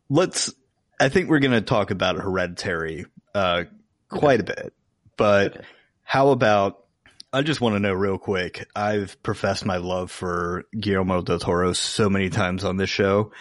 let's. 0.09 0.53
I 0.99 1.07
think 1.07 1.29
we're 1.29 1.39
going 1.39 1.53
to 1.53 1.61
talk 1.61 1.89
about 1.91 2.17
Hereditary 2.17 3.05
uh, 3.33 3.63
quite 4.09 4.41
a 4.41 4.43
bit, 4.43 4.73
but 5.15 5.55
Okay. 5.55 5.65
how 6.03 6.31
about? 6.31 6.83
I 7.31 7.43
just 7.43 7.61
want 7.61 7.75
to 7.75 7.79
know 7.79 7.93
real 7.93 8.17
quick. 8.17 8.67
I've 8.75 9.23
professed 9.23 9.65
my 9.65 9.77
love 9.77 10.11
for 10.11 10.65
Guillermo 10.77 11.21
del 11.21 11.39
Toro 11.39 11.71
so 11.71 12.09
many 12.09 12.29
times 12.29 12.65
on 12.65 12.75
this 12.75 12.89
show, 12.89 13.31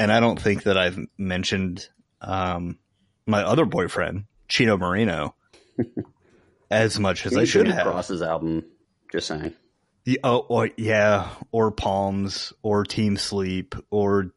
and 0.00 0.10
I 0.10 0.18
don't 0.18 0.40
think 0.40 0.64
that 0.64 0.76
I've 0.76 0.98
mentioned 1.16 1.88
um, 2.20 2.80
my 3.24 3.44
other 3.44 3.66
boyfriend, 3.66 4.24
Chino 4.48 4.76
Moreno, 4.76 5.36
as 6.72 6.98
much 6.98 7.24
as 7.24 7.36
I 7.36 7.44
should 7.44 7.68
have. 7.68 7.86
Crosses 7.86 8.20
album. 8.20 8.64
Just 9.12 9.28
saying. 9.28 9.54
The, 10.04 10.20
oh, 10.22 10.38
or, 10.38 10.70
yeah, 10.76 11.30
or 11.50 11.70
Palms, 11.70 12.52
or 12.62 12.84
Team 12.84 13.16
Sleep, 13.16 13.74
or 13.90 14.32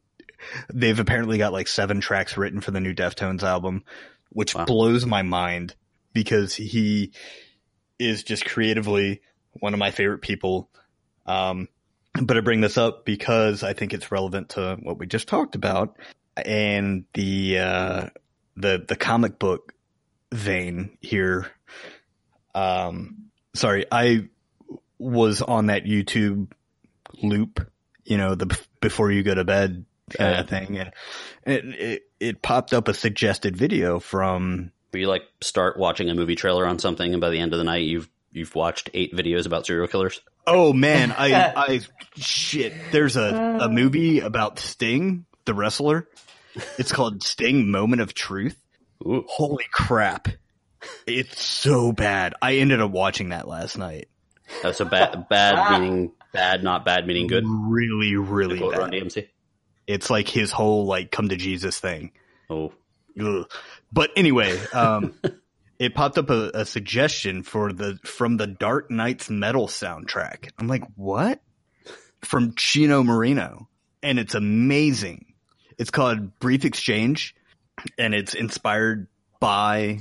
they've 0.72 0.98
apparently 0.98 1.36
got 1.38 1.52
like 1.52 1.68
seven 1.68 2.00
tracks 2.00 2.36
written 2.36 2.60
for 2.60 2.70
the 2.70 2.80
new 2.80 2.94
Deftones 2.94 3.42
album, 3.42 3.84
which 4.30 4.54
Wow. 4.54 4.64
blows 4.64 5.04
my 5.04 5.22
mind 5.22 5.74
because 6.14 6.54
he 6.54 7.12
is 7.98 8.22
just 8.22 8.44
creatively 8.46 9.20
one 9.52 9.74
of 9.74 9.78
my 9.78 9.90
favorite 9.90 10.22
people. 10.22 10.70
Um, 11.26 11.68
but 12.20 12.36
I 12.36 12.40
bring 12.40 12.60
this 12.60 12.78
up 12.78 13.04
because 13.04 13.62
I 13.62 13.74
think 13.74 13.92
it's 13.92 14.10
relevant 14.10 14.50
to 14.50 14.78
what 14.82 14.98
we 14.98 15.06
just 15.06 15.28
talked 15.28 15.54
about 15.54 15.96
and 16.36 17.04
the 17.14 17.58
uh, 17.58 18.06
the 18.56 18.84
the 18.86 18.96
comic 18.96 19.38
book 19.38 19.72
vein 20.32 20.96
here. 21.00 21.50
Um, 22.54 23.30
sorry, 23.54 23.84
I 23.90 24.28
was 24.98 25.42
on 25.42 25.66
that 25.66 25.84
YouTube 25.84 26.50
loop, 27.22 27.70
you 28.04 28.16
know, 28.16 28.34
the 28.34 28.58
before 28.80 29.10
you 29.10 29.22
go 29.22 29.34
to 29.34 29.44
bed 29.44 29.84
kind 30.10 30.30
Okay. 30.32 30.40
of 30.40 30.48
thing, 30.48 30.78
and 30.78 30.92
it, 31.46 31.64
it 31.80 32.02
it 32.20 32.42
popped 32.42 32.72
up 32.72 32.88
a 32.88 32.94
suggested 32.94 33.56
video 33.56 33.98
from 34.00 34.72
Where 34.90 35.00
you 35.02 35.06
like 35.08 35.22
start 35.40 35.78
watching 35.78 36.08
a 36.10 36.14
movie 36.14 36.34
trailer 36.36 36.66
on 36.66 36.78
something, 36.78 37.12
and 37.12 37.20
by 37.20 37.30
the 37.30 37.38
end 37.38 37.52
of 37.52 37.58
the 37.58 37.64
night, 37.64 37.84
you've 37.84 38.08
you've 38.32 38.54
watched 38.54 38.90
eight 38.94 39.14
videos 39.14 39.46
about 39.46 39.66
serial 39.66 39.86
killers. 39.88 40.20
Oh 40.46 40.72
man, 40.72 41.12
I 41.12 41.52
I 41.56 41.80
shit. 42.16 42.72
There's 42.92 43.16
a 43.16 43.58
a 43.60 43.68
movie 43.68 44.20
about 44.20 44.58
Sting, 44.58 45.26
the 45.44 45.54
wrestler, 45.54 46.08
It's 46.78 46.92
called 46.92 47.22
Sting 47.22 47.70
Moment 47.70 48.00
of 48.02 48.14
Truth. 48.14 48.58
Ooh. 49.06 49.24
Holy 49.28 49.66
crap. 49.72 50.28
It's 51.06 51.42
so 51.44 51.92
bad. 51.92 52.34
I 52.40 52.56
ended 52.56 52.80
up 52.80 52.90
watching 52.90 53.28
that 53.30 53.46
last 53.48 53.76
night. 53.78 54.08
Uh, 54.64 54.72
so 54.72 54.84
bad, 54.84 55.28
bad 55.28 55.78
meaning 55.80 56.12
bad, 56.32 56.62
not 56.62 56.84
bad 56.84 57.06
meaning 57.06 57.26
good. 57.26 57.44
Really, 57.46 58.16
really 58.16 58.58
Quote 58.58 58.76
Run 58.76 58.90
bad. 58.90 59.02
DMC. 59.02 59.28
It's 59.86 60.10
like 60.10 60.28
his 60.28 60.50
whole 60.50 60.86
like 60.86 61.10
come 61.10 61.28
to 61.28 61.36
Jesus 61.36 61.78
thing. 61.78 62.12
Oh, 62.50 62.72
Ugh. 63.20 63.50
But 63.92 64.10
anyway, 64.16 64.58
um, 64.72 65.14
it 65.78 65.94
popped 65.94 66.18
up 66.18 66.30
a, 66.30 66.50
a 66.54 66.64
suggestion 66.64 67.42
for 67.42 67.72
the 67.72 67.98
from 68.04 68.36
the 68.36 68.46
Dark 68.46 68.90
Nights 68.90 69.30
Metal 69.30 69.66
soundtrack. 69.66 70.50
I'm 70.58 70.68
like, 70.68 70.84
what? 70.96 71.40
From 72.22 72.54
Chino 72.56 73.02
Moreno, 73.02 73.68
and 74.02 74.18
it's 74.18 74.34
amazing. 74.34 75.34
It's 75.78 75.90
called 75.90 76.38
Brief 76.40 76.64
Exchange, 76.64 77.34
and 77.96 78.14
it's 78.14 78.34
inspired 78.34 79.06
by 79.40 80.00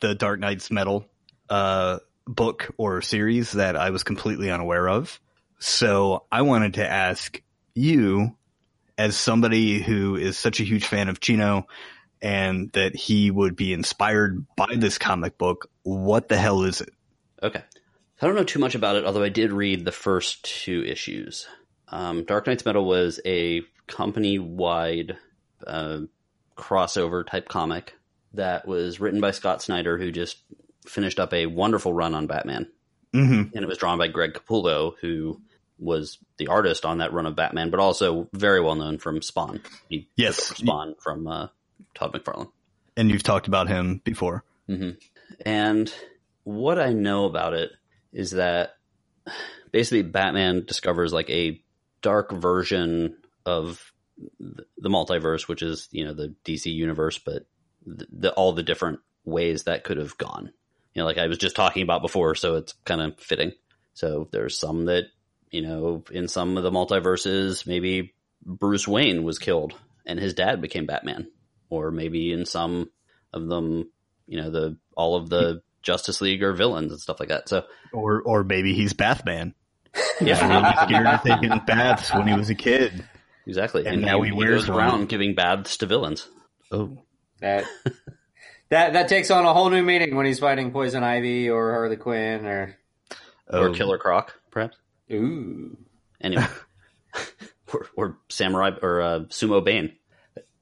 the 0.00 0.14
Dark 0.14 0.38
Nights 0.40 0.70
Metal 0.70 1.06
uh, 1.48 1.98
book 2.26 2.72
or 2.76 3.02
series 3.02 3.52
that 3.52 3.76
I 3.76 3.90
was 3.90 4.02
completely 4.02 4.50
unaware 4.50 4.88
of. 4.88 5.20
So 5.58 6.24
I 6.30 6.42
wanted 6.42 6.74
to 6.74 6.88
ask 6.88 7.40
you, 7.74 8.36
as 8.98 9.16
somebody 9.16 9.80
who 9.80 10.16
is 10.16 10.38
such 10.38 10.60
a 10.60 10.64
huge 10.64 10.86
fan 10.86 11.08
of 11.08 11.20
Chino, 11.20 11.66
and 12.22 12.72
that 12.72 12.96
he 12.96 13.30
would 13.30 13.56
be 13.56 13.72
inspired 13.72 14.46
by 14.56 14.74
this 14.76 14.98
comic 14.98 15.38
book. 15.38 15.70
What 15.82 16.28
the 16.28 16.36
hell 16.36 16.62
is 16.62 16.80
it? 16.80 16.90
okay. 17.42 17.62
I 18.20 18.26
don't 18.26 18.34
know 18.34 18.44
too 18.44 18.58
much 18.58 18.74
about 18.74 18.96
it, 18.96 19.04
although 19.04 19.22
I 19.22 19.28
did 19.28 19.52
read 19.52 19.84
the 19.84 19.92
first 19.92 20.42
two 20.42 20.82
issues. 20.84 21.46
Um, 21.88 22.24
Dark 22.24 22.46
Nights 22.46 22.64
Metal 22.64 22.84
was 22.84 23.20
a 23.26 23.62
company-wide 23.88 25.18
uh, 25.66 26.00
crossover 26.56 27.26
type 27.26 27.46
comic 27.48 27.94
that 28.32 28.66
was 28.66 29.00
written 29.00 29.20
by 29.20 29.32
Scott 29.32 29.60
Snyder, 29.60 29.98
who 29.98 30.10
just 30.10 30.38
finished 30.86 31.18
up 31.20 31.32
a 31.32 31.46
wonderful 31.46 31.92
run 31.92 32.14
on 32.14 32.26
Batman. 32.26 32.68
Mm-hmm. 33.14 33.56
and 33.56 33.64
it 33.64 33.66
was 33.66 33.78
drawn 33.78 33.96
by 33.96 34.08
Greg 34.08 34.34
Capullo, 34.34 34.94
who 35.00 35.40
was 35.78 36.18
the 36.36 36.48
artist 36.48 36.84
on 36.84 36.98
that 36.98 37.14
run 37.14 37.24
of 37.24 37.34
Batman, 37.34 37.70
but 37.70 37.80
also 37.80 38.28
very 38.34 38.60
well 38.60 38.74
known 38.74 38.98
from 38.98 39.22
Spawn. 39.22 39.60
He 39.88 40.08
Yes. 40.16 40.36
Spawn 40.36 40.96
from 40.98 41.26
uh, 41.26 41.48
Todd 41.94 42.12
McFarlane. 42.12 42.50
And 42.96 43.10
you've 43.10 43.22
talked 43.22 43.46
about 43.46 43.68
him 43.68 44.02
before. 44.04 44.44
hmm 44.66 44.90
And 45.46 45.92
what 46.44 46.78
I 46.78 46.92
know 46.92 47.24
about 47.24 47.54
it 47.54 47.70
is 48.12 48.32
that 48.32 48.76
basically 49.72 50.02
Batman 50.02 50.64
discovers 50.66 51.12
like 51.12 51.30
a 51.30 51.62
dark 52.02 52.32
version 52.32 53.16
of 53.44 53.92
the 54.38 54.88
multiverse, 54.88 55.48
which 55.48 55.62
is 55.62 55.88
you 55.90 56.04
know 56.04 56.14
the 56.14 56.34
DC 56.44 56.72
universe, 56.72 57.18
but 57.18 57.46
the, 57.86 58.06
the 58.10 58.32
all 58.32 58.52
the 58.52 58.62
different 58.62 59.00
ways 59.24 59.64
that 59.64 59.84
could 59.84 59.96
have 59.96 60.16
gone. 60.18 60.52
You 60.96 61.02
know, 61.02 61.06
like 61.06 61.18
I 61.18 61.26
was 61.26 61.36
just 61.36 61.54
talking 61.56 61.82
about 61.82 62.00
before, 62.00 62.34
so 62.34 62.54
it's 62.54 62.72
kind 62.86 63.02
of 63.02 63.18
fitting. 63.20 63.52
So 63.92 64.28
there's 64.32 64.58
some 64.58 64.86
that 64.86 65.04
you 65.50 65.60
know 65.60 66.02
in 66.10 66.26
some 66.26 66.56
of 66.56 66.62
the 66.62 66.70
multiverses, 66.70 67.66
maybe 67.66 68.14
Bruce 68.42 68.88
Wayne 68.88 69.22
was 69.22 69.38
killed 69.38 69.74
and 70.06 70.18
his 70.18 70.32
dad 70.32 70.62
became 70.62 70.86
Batman, 70.86 71.30
or 71.68 71.90
maybe 71.90 72.32
in 72.32 72.46
some 72.46 72.90
of 73.34 73.46
them, 73.46 73.90
you 74.26 74.40
know, 74.40 74.50
the 74.50 74.78
all 74.96 75.16
of 75.16 75.28
the 75.28 75.60
Justice 75.82 76.22
League 76.22 76.42
are 76.42 76.54
villains 76.54 76.92
and 76.92 77.00
stuff 77.00 77.20
like 77.20 77.28
that. 77.28 77.50
So 77.50 77.64
Or 77.92 78.22
or 78.22 78.42
maybe 78.42 78.72
he's 78.72 78.94
Bathman. 78.94 79.52
yeah, 80.22 80.48
Really 80.48 80.86
scared 80.86 81.06
of 81.06 81.22
taking 81.22 81.60
baths 81.66 82.10
when 82.14 82.26
he 82.26 82.32
was 82.34 82.48
a 82.48 82.54
kid. 82.54 83.04
exactly. 83.46 83.86
And 83.86 84.00
now 84.00 84.22
he 84.22 84.32
wears 84.32 84.64
goes 84.64 84.74
around 84.74 85.10
giving 85.10 85.34
baths 85.34 85.76
to 85.78 85.86
villains. 85.86 86.26
Oh. 86.72 86.96
That 87.40 87.66
that 88.68 88.94
that 88.94 89.08
takes 89.08 89.30
on 89.30 89.44
a 89.44 89.52
whole 89.52 89.70
new 89.70 89.82
meaning 89.82 90.16
when 90.16 90.26
he's 90.26 90.38
fighting 90.38 90.72
Poison 90.72 91.02
Ivy 91.02 91.50
or 91.50 91.72
Harley 91.72 91.96
Quinn 91.96 92.46
or 92.46 92.76
oh. 93.50 93.64
Or 93.64 93.70
Killer 93.70 93.98
Croc, 93.98 94.34
perhaps. 94.50 94.76
ooh. 95.12 95.76
Anyway, 96.20 96.46
or, 97.72 97.86
or 97.96 98.18
Samurai 98.28 98.72
or 98.82 99.00
uh, 99.00 99.18
Sumo 99.28 99.64
Bane. 99.64 99.92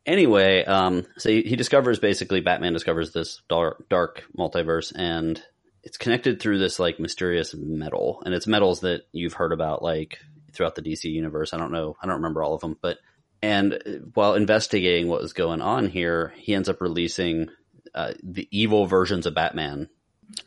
Anyway, 0.06 0.64
um, 0.64 1.06
so 1.16 1.30
he, 1.30 1.42
he 1.42 1.56
discovers 1.56 1.98
basically 1.98 2.40
Batman 2.40 2.74
discovers 2.74 3.12
this 3.12 3.40
dark, 3.48 3.88
dark 3.88 4.24
multiverse, 4.36 4.92
and 4.94 5.42
it's 5.82 5.96
connected 5.96 6.40
through 6.40 6.58
this 6.58 6.78
like 6.78 7.00
mysterious 7.00 7.54
metal, 7.54 8.22
and 8.24 8.34
it's 8.34 8.46
metals 8.46 8.80
that 8.80 9.02
you've 9.12 9.32
heard 9.34 9.52
about 9.52 9.82
like 9.82 10.18
throughout 10.52 10.74
the 10.74 10.82
DC 10.82 11.04
universe. 11.04 11.54
I 11.54 11.58
don't 11.58 11.72
know, 11.72 11.96
I 12.02 12.06
don't 12.06 12.16
remember 12.16 12.42
all 12.42 12.54
of 12.54 12.60
them, 12.60 12.76
but 12.82 12.98
and 13.42 13.74
uh, 13.74 13.90
while 14.14 14.34
investigating 14.34 15.08
what 15.08 15.22
was 15.22 15.32
going 15.32 15.62
on 15.62 15.88
here, 15.88 16.34
he 16.36 16.54
ends 16.54 16.68
up 16.68 16.80
releasing 16.80 17.48
uh, 17.94 18.12
the 18.22 18.48
evil 18.50 18.86
versions 18.86 19.26
of 19.26 19.34
Batman 19.34 19.88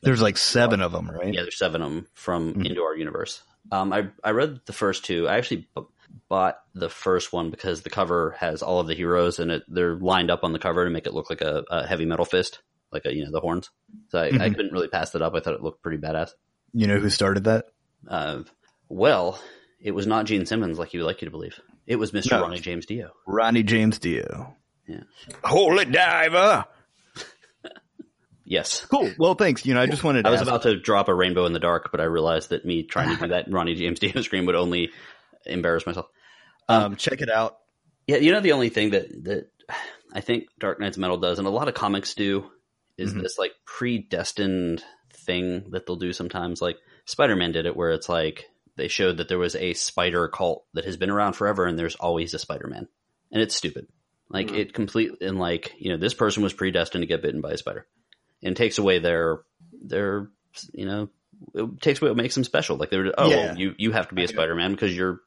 There's 0.02 0.22
like 0.22 0.38
seven 0.38 0.82
of 0.82 0.92
them, 0.92 1.10
right? 1.10 1.34
yeah, 1.34 1.42
there's 1.44 1.58
seven 1.58 1.82
of 1.82 1.92
them 1.92 2.08
from 2.14 2.54
Mhm. 2.56 2.66
into 2.70 2.82
our 2.82 2.96
universe. 2.96 3.42
Um, 3.72 3.92
I 3.94 4.10
I 4.24 4.32
read 4.32 4.60
the 4.66 4.74
first 4.74 5.06
two. 5.06 5.28
I 5.28 5.38
actually 5.38 5.68
b- 5.76 5.84
bought 6.30 6.58
the 6.74 6.90
first 6.90 7.32
one 7.34 7.50
because 7.52 7.82
the 7.82 7.90
cover 7.90 8.36
has 8.40 8.62
all 8.62 8.80
of 8.80 8.88
the 8.88 8.96
heroes 8.96 9.40
and 9.40 9.52
it 9.52 9.64
they're 9.68 9.96
lined 9.96 10.32
up 10.32 10.44
on 10.44 10.54
the 10.54 10.60
cover 10.60 10.84
to 10.86 10.90
make 10.92 11.06
it 11.06 11.14
look 11.14 11.30
like 11.30 11.42
a, 11.42 11.64
a 11.70 11.86
heavy 11.86 12.06
metal 12.06 12.26
fist, 12.26 12.60
like 12.92 13.06
a 13.06 13.14
you 13.14 13.24
know 13.26 13.32
the 13.32 13.40
horns. 13.42 13.70
So 14.10 14.20
I, 14.20 14.26
I 14.28 14.30
Mhm. 14.32 14.56
couldn't 14.56 14.72
really 14.74 14.88
pass 14.88 15.12
that 15.12 15.22
up. 15.22 15.36
I 15.36 15.40
thought 15.42 15.54
it 15.54 15.62
looked 15.64 15.82
pretty 15.84 15.98
badass. 15.98 16.32
You 16.74 16.88
know 16.88 16.98
who 17.00 17.10
started 17.10 17.44
that? 17.46 17.66
Uh, 18.08 18.44
well, 18.90 19.40
it 19.82 19.92
was 19.92 20.08
not 20.08 20.26
Gene 20.26 20.46
Simmons 20.46 20.80
like 20.80 20.94
you 20.94 21.02
would 21.02 21.06
like 21.08 21.22
you 21.22 21.26
to 21.28 21.32
believe. 21.32 21.60
It 21.86 21.98
was 21.98 22.12
Mr. 22.12 22.32
No. 22.32 22.42
Ronnie 22.42 22.60
James 22.60 22.86
Dio. 22.86 23.12
Ronnie 23.26 23.64
James 23.64 24.00
Dio. 24.00 24.56
Yeah. 24.88 25.04
Holy 25.44 25.86
diver. 25.86 26.66
Yes. 28.50 28.86
Cool. 28.90 29.12
Well, 29.20 29.36
thanks. 29.36 29.66
You 29.66 29.74
know, 29.74 29.82
I 29.82 29.88
just 29.88 30.06
wanted 30.06 30.24
to 30.24 30.30
I 30.30 30.32
was 30.32 30.40
ask- 30.42 30.48
about 30.50 30.62
to 30.64 30.80
drop 30.80 31.10
a 31.10 31.14
rainbow 31.14 31.46
in 31.46 31.52
the 31.54 31.60
dark, 31.60 31.90
but 31.92 32.00
I 32.00 32.06
realized 32.06 32.50
that 32.52 32.64
me 32.66 32.84
trying 32.84 33.14
to 33.16 33.22
do 33.22 33.28
that 33.34 33.52
Ronnie 33.52 33.76
James 33.76 34.00
Dio 34.02 34.22
scream 34.22 34.46
would 34.46 34.56
only 34.56 34.90
embarrass 35.46 35.86
myself. 35.86 36.08
um, 36.70 36.96
check 36.96 37.20
it 37.22 37.30
out. 37.30 37.58
Yeah, 38.08 38.18
you 38.18 38.32
know 38.32 38.40
the 38.40 38.54
only 38.54 38.70
thing 38.70 38.92
that 38.92 39.10
that 39.26 39.50
I 40.14 40.22
think 40.22 40.46
Dark 40.60 40.80
Nights 40.80 40.98
Metal 40.98 41.18
does, 41.18 41.40
and 41.40 41.48
a 41.48 41.52
lot 41.52 41.68
of 41.68 41.74
comics 41.74 42.14
do, 42.14 42.50
is 42.98 43.14
Mhm. 43.14 43.22
this 43.22 43.38
like 43.38 43.52
predestined 43.66 44.84
thing 45.14 45.72
that 45.72 45.86
they'll 45.86 45.96
do 45.98 46.14
sometimes. 46.14 46.62
Like 46.62 46.78
Spider 47.06 47.36
Man 47.36 47.52
did 47.52 47.66
it, 47.66 47.76
where 47.76 47.92
it's 47.92 48.08
like 48.08 48.46
they 48.78 48.88
showed 48.88 49.18
that 49.18 49.28
there 49.28 49.40
was 49.40 49.56
a 49.56 49.74
spider 49.74 50.28
cult 50.30 50.66
that 50.74 50.86
has 50.86 50.96
been 50.96 51.10
around 51.10 51.34
forever, 51.34 51.66
and 51.66 51.78
there's 51.78 51.96
always 51.96 52.34
a 52.34 52.40
Spider 52.40 52.68
Man, 52.68 52.88
and 53.32 53.42
it's 53.42 53.56
stupid. 53.56 53.88
Like 54.30 54.48
Mhm. 54.50 54.58
it 54.58 54.74
completely 54.74 55.28
and 55.28 55.38
like 55.40 55.74
you 55.78 55.90
know 55.92 55.98
this 55.98 56.14
person 56.14 56.44
was 56.44 56.54
predestined 56.54 57.02
to 57.02 57.08
get 57.08 57.22
bitten 57.22 57.42
by 57.42 57.52
a 57.52 57.58
spider, 57.58 57.86
and 58.44 58.56
takes 58.56 58.78
away 58.78 59.00
their 59.00 59.42
their 59.84 60.30
you 60.74 60.86
know 60.86 61.10
it 61.54 61.82
takes 61.82 62.02
away 62.02 62.10
what 62.10 62.18
makes 62.18 62.36
them 62.36 62.44
special. 62.44 62.78
Like 62.78 62.90
they're 62.90 63.14
oh 63.18 63.30
Yeah. 63.30 63.48
well, 63.48 63.58
you 63.58 63.76
you 63.78 63.92
have 63.92 64.10
to 64.10 64.16
be 64.16 64.24
a 64.24 64.28
Spider 64.28 64.56
Man 64.56 64.72
because 64.72 64.96
you're 64.96 65.22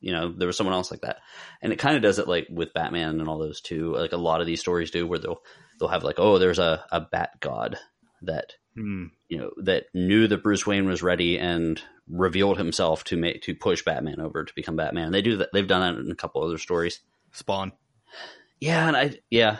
you 0.00 0.12
know 0.12 0.32
there 0.32 0.46
was 0.46 0.56
someone 0.56 0.74
else 0.74 0.90
like 0.90 1.00
that 1.00 1.18
and 1.62 1.72
it 1.72 1.78
kind 1.78 1.96
of 1.96 2.02
does 2.02 2.18
it 2.18 2.28
like 2.28 2.46
with 2.50 2.72
Batman 2.74 3.18
and 3.20 3.28
all 3.28 3.38
those 3.38 3.60
too. 3.60 3.92
Like 3.94 4.12
a 4.12 4.16
lot 4.16 4.40
of 4.40 4.46
these 4.46 4.60
stories 4.60 4.90
do, 4.90 5.06
where 5.06 5.18
they'll 5.18 5.40
they'll 5.78 5.88
have 5.88 6.04
like, 6.04 6.18
oh, 6.18 6.38
there's 6.38 6.58
a 6.58 6.84
a 6.92 7.00
Bat 7.00 7.40
God 7.40 7.78
that 8.22 8.52
Hmm. 8.76 9.06
you 9.28 9.38
know 9.38 9.50
that 9.62 9.84
knew 9.94 10.28
that 10.28 10.42
Bruce 10.42 10.66
Wayne 10.66 10.86
was 10.86 11.02
ready 11.02 11.38
and 11.38 11.80
revealed 12.10 12.58
himself 12.58 13.04
to 13.04 13.16
make 13.16 13.40
to 13.42 13.54
push 13.54 13.82
Batman 13.82 14.20
over 14.20 14.44
to 14.44 14.54
become 14.54 14.76
Batman. 14.76 15.12
They 15.12 15.22
do 15.22 15.38
that. 15.38 15.48
They've 15.54 15.66
done 15.66 15.80
that 15.94 15.98
in 16.00 16.10
a 16.10 16.14
couple 16.14 16.42
other 16.44 16.58
stories. 16.58 17.00
Spawn. 17.32 17.72
Yeah, 18.60 18.86
and 18.86 18.94
I 18.96 19.18
yeah 19.30 19.56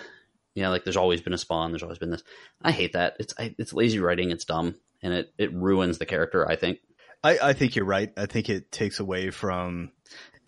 yeah 0.56 0.70
like 0.70 0.82
there's 0.82 0.96
always 0.96 1.20
been 1.20 1.32
a 1.32 1.38
Spawn. 1.38 1.70
There's 1.70 1.84
always 1.84 1.98
been 1.98 2.10
this. 2.10 2.24
I 2.60 2.72
hate 2.72 2.94
that. 2.94 3.14
It's 3.20 3.32
I, 3.38 3.54
it's 3.58 3.72
lazy 3.72 4.00
writing. 4.00 4.30
It's 4.32 4.44
dumb 4.44 4.74
and 5.02 5.12
it 5.14 5.32
it 5.38 5.52
ruins 5.54 5.98
the 5.98 6.06
character. 6.06 6.48
I 6.48 6.56
think. 6.56 6.78
I, 7.24 7.38
I 7.42 7.52
think 7.54 7.74
you're 7.76 7.84
right. 7.86 8.12
I 8.16 8.26
think 8.26 8.48
it 8.48 8.70
takes 8.70 9.00
away 9.00 9.30
from, 9.30 9.90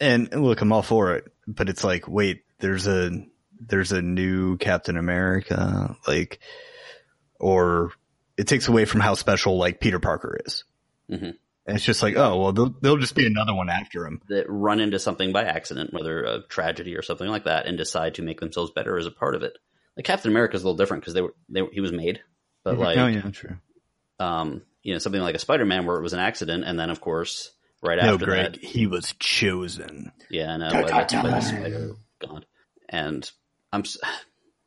and 0.00 0.30
look, 0.32 0.60
I'm 0.60 0.72
all 0.72 0.82
for 0.82 1.14
it, 1.14 1.24
but 1.46 1.68
it's 1.68 1.82
like, 1.82 2.06
wait, 2.06 2.42
there's 2.60 2.86
a, 2.86 3.10
there's 3.58 3.90
a 3.90 4.02
new 4.02 4.58
Captain 4.58 4.96
America, 4.96 5.96
like, 6.06 6.38
or 7.40 7.90
it 8.36 8.46
takes 8.46 8.68
away 8.68 8.84
from 8.84 9.00
how 9.00 9.14
special 9.14 9.56
like 9.58 9.80
Peter 9.80 9.98
Parker 9.98 10.38
is. 10.44 10.64
Mhm. 11.10 11.36
And 11.66 11.76
it's 11.76 11.84
just 11.84 12.02
like, 12.02 12.16
oh, 12.16 12.38
well, 12.38 12.52
there'll, 12.52 12.74
there'll 12.80 12.98
just 12.98 13.14
be 13.16 13.26
another 13.26 13.54
one 13.54 13.70
after 13.70 14.06
him. 14.06 14.20
that 14.28 14.46
run 14.48 14.78
into 14.78 14.98
something 14.98 15.32
by 15.32 15.44
accident, 15.44 15.92
whether 15.92 16.22
a 16.22 16.42
tragedy 16.48 16.96
or 16.96 17.02
something 17.02 17.28
like 17.28 17.44
that, 17.44 17.66
and 17.66 17.76
decide 17.76 18.14
to 18.16 18.22
make 18.22 18.40
themselves 18.40 18.70
better 18.70 18.98
as 18.98 19.06
a 19.06 19.10
part 19.10 19.34
of 19.34 19.42
it. 19.42 19.58
Like 19.98 20.04
Captain 20.04 20.30
America 20.30 20.54
is 20.54 20.62
a 20.62 20.64
little 20.64 20.76
different 20.76 21.02
because 21.02 21.14
they 21.14 21.22
were, 21.22 21.34
they 21.48 21.60
were, 21.60 21.70
he 21.72 21.80
was 21.80 21.90
made, 21.90 22.20
but 22.62 22.78
like, 22.78 22.96
oh 22.98 23.08
yeah, 23.08 23.22
true. 23.32 23.56
um, 24.20 24.62
you 24.84 24.92
know, 24.92 24.98
something 25.00 25.20
like 25.20 25.34
a 25.34 25.40
Spider 25.40 25.66
Man 25.66 25.86
where 25.86 25.98
it 25.98 26.02
was 26.02 26.12
an 26.12 26.20
accident, 26.20 26.62
and 26.64 26.78
then 26.78 26.88
of 26.88 27.00
course, 27.00 27.50
right 27.82 27.98
No, 27.98 28.14
after 28.14 28.26
Greg, 28.26 28.52
that, 28.52 28.64
he 28.64 28.86
was 28.86 29.12
chosen. 29.18 30.12
yeah, 30.30 30.56
no, 30.56 30.70
by 30.70 31.04
the, 31.04 31.18
by 31.20 31.40
Spider 31.40 31.96
God, 32.20 32.46
and 32.88 33.28
I'm, 33.72 33.82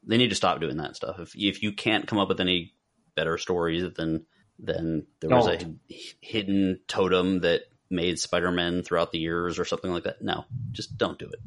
they 0.06 0.18
need 0.18 0.32
to 0.32 0.36
stop 0.36 0.60
doing 0.60 0.78
that 0.78 0.98
stuff. 0.98 1.18
If 1.20 1.32
if 1.36 1.64
you 1.64 1.72
can't 1.72 2.08
come 2.08 2.20
up 2.20 2.28
with 2.28 2.42
any 2.42 2.74
better 3.16 3.38
stories, 3.38 3.86
then 3.96 4.26
then 4.60 5.08
there 5.22 5.30
was 5.30 5.48
a 5.48 5.66
h- 5.90 6.18
hidden 6.20 6.82
totem 6.90 7.40
that 7.40 7.62
made 7.90 8.20
Spider 8.20 8.52
Man 8.52 8.84
throughout 8.84 9.14
the 9.14 9.20
years 9.20 9.60
or 9.60 9.66
something 9.66 9.92
like 9.92 10.04
that. 10.04 10.22
No, 10.22 10.44
just 10.72 10.98
don't 10.98 11.18
do 11.18 11.30
it. 11.30 11.40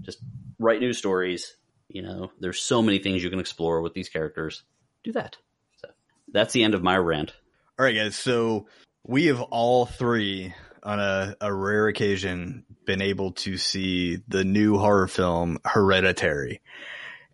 Just 0.00 0.20
write 0.58 0.80
new 0.80 0.94
stories 0.94 1.54
You 1.90 2.02
know, 2.02 2.30
there's 2.40 2.60
so 2.60 2.82
many 2.82 2.98
things 2.98 3.22
you 3.22 3.30
can 3.30 3.40
explore 3.40 3.82
with 3.82 3.94
these 3.94 4.08
characters. 4.08 4.62
Do 5.04 5.12
that. 5.12 5.36
So 5.82 5.88
that's 6.32 6.52
the 6.52 6.62
end 6.62 6.74
of 6.74 6.82
my 6.82 6.96
rant. 6.96 7.32
All 7.78 7.84
right, 7.84 7.94
guys. 7.94 8.16
So 8.16 8.66
we 9.06 9.26
have 9.26 9.40
all 9.40 9.86
three, 9.86 10.54
on 10.82 11.00
a, 11.00 11.34
a 11.40 11.52
rare 11.52 11.88
occasion, 11.88 12.64
been 12.86 13.02
able 13.02 13.32
to 13.32 13.56
see 13.56 14.18
the 14.28 14.44
new 14.44 14.78
horror 14.78 15.08
film 15.08 15.58
Hereditary. 15.64 16.60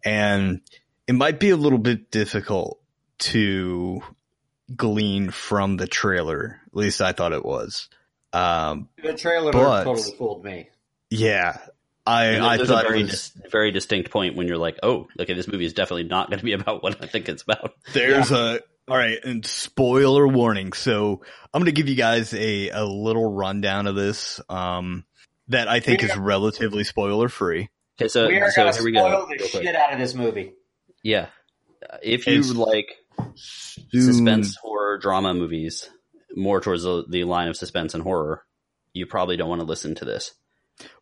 And 0.05 0.61
it 1.07 1.15
might 1.15 1.39
be 1.41 1.51
a 1.51 1.57
little 1.57 1.79
bit 1.79 2.11
difficult 2.11 2.81
to 3.19 4.01
glean 4.75 5.31
from 5.31 5.77
the 5.77 5.87
trailer. 5.87 6.61
At 6.69 6.75
least 6.77 7.01
I 7.01 7.13
thought 7.13 7.33
it 7.33 7.45
was. 7.45 7.89
Um, 8.33 8.89
The 9.03 9.15
trailer 9.15 9.53
But- 9.53 9.85
totally 9.85 10.17
fooled 10.17 10.45
me. 10.45 10.69
yeah, 11.11 11.59
I, 12.07 12.25
And 12.27 12.45
I 12.45 12.57
there's 12.57 12.69
thought 12.69 12.85
a 12.85 12.89
very, 12.89 13.01
it 13.01 13.05
was, 13.05 13.31
dis- 13.31 13.51
very 13.51 13.71
distinct 13.73 14.11
point 14.11 14.37
when 14.37 14.47
you're 14.47 14.59
like, 14.59 14.79
oh, 14.83 15.09
okay, 15.19 15.33
this 15.35 15.49
movie 15.49 15.65
is 15.65 15.73
definitely 15.73 16.05
not 16.05 16.29
going 16.31 16.39
to 16.39 16.45
be 16.45 16.53
about 16.53 16.83
what 16.83 17.03
I 17.03 17.07
think 17.07 17.29
it's 17.29 17.43
about. 17.43 17.73
There's 17.93 18.31
a 18.31 18.61
all 18.89 18.97
right, 18.97 19.19
and 19.25 19.45
spoiler 19.45 20.29
warning. 20.29 20.73
So 20.73 21.23
I'm 21.53 21.61
going 21.61 21.67
to 21.67 21.73
give 21.73 21.89
you 21.89 21.97
guys 21.97 22.33
a 22.33 22.69
a 22.71 22.85
little 22.85 23.33
rundown 23.33 23.89
of 23.89 23.97
this 23.97 24.41
um 24.49 25.05
that 25.49 25.67
I 25.69 25.81
think 25.81 26.03
We 26.03 26.09
is 26.09 26.17
relatively 26.17 26.85
spoiler 26.85 27.29
free. 27.29 27.69
Okay, 28.01 28.09
so, 28.09 28.29
we 28.29 28.39
are 28.41 28.51
so 28.53 28.63
gonna 28.65 28.75
here 28.77 28.85
we 28.85 28.93
go. 28.93 29.01
spoil 29.09 29.27
the 29.39 29.47
shit 29.49 29.75
out 29.75 29.93
of 29.93 29.99
this 29.99 30.15
movie. 30.15 30.53
Yeah. 31.03 31.27
Uh, 31.89 31.97
If 32.03 32.27
you 32.27 32.35
It's- 32.41 32.53
like 32.53 32.87
suspense 33.91 34.57
horror 34.57 34.99
drama 34.99 35.35
movies 35.35 35.89
more 36.35 36.61
towards 36.61 36.83
the, 36.83 37.05
the 37.09 37.25
line 37.25 37.49
of 37.49 37.57
suspense 37.57 37.95
and 37.95 38.03
horror, 38.03 38.45
you 38.93 39.07
probably 39.07 39.37
don't 39.37 39.49
want 39.49 39.61
to 39.61 39.67
listen 39.67 39.95
to 39.97 40.05
this. 40.05 40.33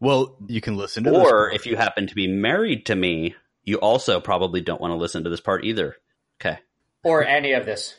Well, 0.01 0.37
you 0.47 0.61
can 0.61 0.77
listen 0.77 1.05
to 1.05 1.11
Or 1.11 1.51
this 1.51 1.61
if 1.61 1.67
you 1.67 1.77
happen 1.77 2.07
to 2.07 2.15
be 2.15 2.29
married 2.29 2.87
to 2.87 2.95
me, 2.95 3.35
you 3.65 3.79
also 3.79 4.21
probably 4.21 4.61
don't 4.61 4.81
want 4.81 4.93
to 4.93 4.97
listen 4.97 5.25
to 5.25 5.31
this 5.31 5.41
part 5.41 5.65
either. 5.65 5.97
Okay. 6.41 6.59
Or 7.03 7.25
any 7.25 7.53
of 7.53 7.67
this. 7.67 7.95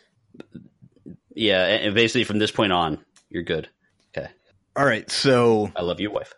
Yeah, 1.33 1.65
and 1.65 1.85
and 1.85 1.95
basically 1.95 2.23
from 2.23 2.39
this 2.39 2.51
point 2.51 2.71
on, 2.71 3.03
you're 3.29 3.43
good. 3.43 3.69
Okay. 4.15 4.29
all 4.75 4.85
right. 4.85 5.09
So 5.11 5.71
I 5.75 5.81
love 5.81 5.99
you, 5.99 6.11
wife. 6.11 6.33